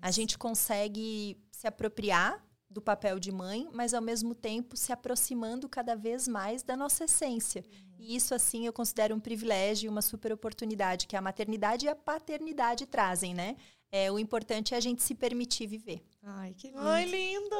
A 0.00 0.10
gente 0.10 0.36
consegue 0.38 1.36
se 1.50 1.66
apropriar 1.66 2.44
do 2.68 2.82
papel 2.82 3.18
de 3.18 3.32
mãe, 3.32 3.68
mas 3.72 3.94
ao 3.94 4.02
mesmo 4.02 4.34
tempo 4.34 4.76
se 4.76 4.92
aproximando 4.92 5.68
cada 5.68 5.94
vez 5.96 6.28
mais 6.28 6.62
da 6.62 6.76
nossa 6.76 7.04
essência. 7.04 7.64
E 7.98 8.14
isso, 8.14 8.34
assim, 8.34 8.66
eu 8.66 8.72
considero 8.72 9.14
um 9.14 9.20
privilégio 9.20 9.86
e 9.86 9.88
uma 9.88 10.02
super 10.02 10.32
oportunidade 10.32 11.06
que 11.06 11.16
a 11.16 11.20
maternidade 11.20 11.86
e 11.86 11.88
a 11.88 11.96
paternidade 11.96 12.84
trazem, 12.84 13.34
né? 13.34 13.56
É, 13.92 14.10
o 14.10 14.18
importante 14.18 14.74
é 14.74 14.76
a 14.76 14.80
gente 14.80 15.02
se 15.02 15.14
permitir 15.14 15.66
viver. 15.66 16.04
Ai, 16.22 16.52
que 16.58 16.66
lindo. 16.68 16.80
Ai, 16.86 17.04
lindo! 17.04 17.54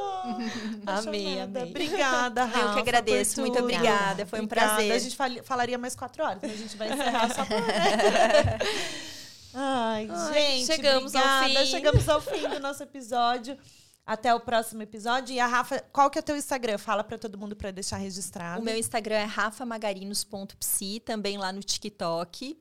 Amei, 0.87 1.41
amei. 1.41 1.63
Obrigada, 1.63 2.45
Rafa. 2.45 2.59
Eu 2.69 2.75
que 2.75 2.81
agradeço, 2.81 3.41
muito 3.41 3.59
obrigada, 3.59 4.27
foi 4.27 4.41
um 4.41 4.45
Obrigada. 4.45 4.75
prazer. 4.75 4.93
A 4.93 4.99
gente 4.99 5.17
fal- 5.17 5.45
falaria 5.45 5.79
mais 5.79 5.95
quatro 5.95 6.23
horas, 6.25 6.41
mas 6.43 6.53
a 6.53 6.57
gente 6.57 6.77
vai 6.77 6.93
encerrar 6.93 7.33
só 7.35 7.45
por... 7.45 7.57
Ai, 9.55 10.09
Ai, 10.11 10.35
gente, 10.35 10.67
chegamos 10.67 11.15
ao 11.15 11.23
obrigada. 11.23 11.61
fim. 11.65 11.67
Chegamos 11.71 12.09
ao 12.09 12.21
fim 12.21 12.49
do 12.49 12.61
nosso 12.61 12.83
episódio. 12.83 13.57
Até 14.05 14.33
o 14.35 14.39
próximo 14.41 14.83
episódio. 14.83 15.35
E 15.35 15.41
a 15.41 15.47
Rafa, 15.47 15.81
qual 15.93 16.11
que 16.11 16.19
é 16.19 16.21
o 16.21 16.25
teu 16.25 16.37
Instagram? 16.37 16.79
Fala 16.79 17.03
pra 17.03 17.19
todo 17.19 17.39
mundo 17.39 17.57
pra 17.57 17.71
deixar 17.71 17.97
registrado. 17.97 18.61
O 18.61 18.65
meu 18.65 18.77
Instagram 18.79 19.17
é 19.17 19.25
rafamagarinos.psi, 19.25 21.01
também 21.05 21.39
lá 21.39 21.53
no 21.53 21.61
TikTok. 21.61 22.57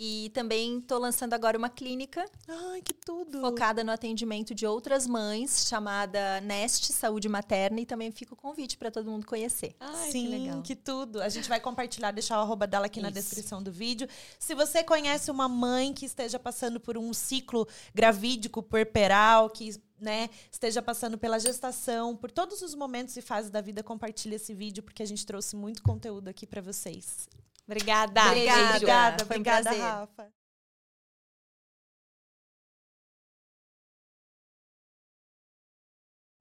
E 0.00 0.30
também 0.32 0.78
estou 0.78 0.96
lançando 1.00 1.34
agora 1.34 1.58
uma 1.58 1.68
clínica 1.68 2.24
Ai, 2.46 2.80
que 2.80 2.94
tudo. 2.94 3.40
focada 3.40 3.82
no 3.82 3.90
atendimento 3.90 4.54
de 4.54 4.64
outras 4.64 5.08
mães, 5.08 5.66
chamada 5.66 6.40
Nest 6.42 6.92
Saúde 6.92 7.28
Materna. 7.28 7.80
E 7.80 7.86
também 7.86 8.12
fica 8.12 8.32
o 8.32 8.36
convite 8.36 8.78
para 8.78 8.92
todo 8.92 9.10
mundo 9.10 9.26
conhecer. 9.26 9.74
Ai, 9.80 10.12
Sim, 10.12 10.26
que 10.26 10.38
legal. 10.38 10.62
tudo. 10.84 11.20
A 11.20 11.28
gente 11.28 11.48
vai 11.48 11.58
compartilhar, 11.58 12.12
deixar 12.12 12.38
o 12.38 12.42
arroba 12.42 12.64
dela 12.64 12.86
aqui 12.86 13.00
na 13.00 13.08
Isso. 13.08 13.14
descrição 13.16 13.60
do 13.60 13.72
vídeo. 13.72 14.08
Se 14.38 14.54
você 14.54 14.84
conhece 14.84 15.32
uma 15.32 15.48
mãe 15.48 15.92
que 15.92 16.06
esteja 16.06 16.38
passando 16.38 16.78
por 16.78 16.96
um 16.96 17.12
ciclo 17.12 17.66
gravídico, 17.92 18.62
puerperal, 18.62 19.50
que 19.50 19.74
né, 20.00 20.30
esteja 20.48 20.80
passando 20.80 21.18
pela 21.18 21.40
gestação, 21.40 22.14
por 22.14 22.30
todos 22.30 22.62
os 22.62 22.72
momentos 22.72 23.16
e 23.16 23.20
fases 23.20 23.50
da 23.50 23.60
vida, 23.60 23.82
compartilhe 23.82 24.36
esse 24.36 24.54
vídeo, 24.54 24.80
porque 24.80 25.02
a 25.02 25.06
gente 25.06 25.26
trouxe 25.26 25.56
muito 25.56 25.82
conteúdo 25.82 26.28
aqui 26.28 26.46
para 26.46 26.60
vocês. 26.62 27.28
Obrigada. 27.68 28.28
Obrigada, 28.28 28.76
obrigada, 28.76 29.24
Foi 29.26 29.36
obrigada. 29.36 29.70
Rafa. 29.70 30.32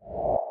you 0.08 0.47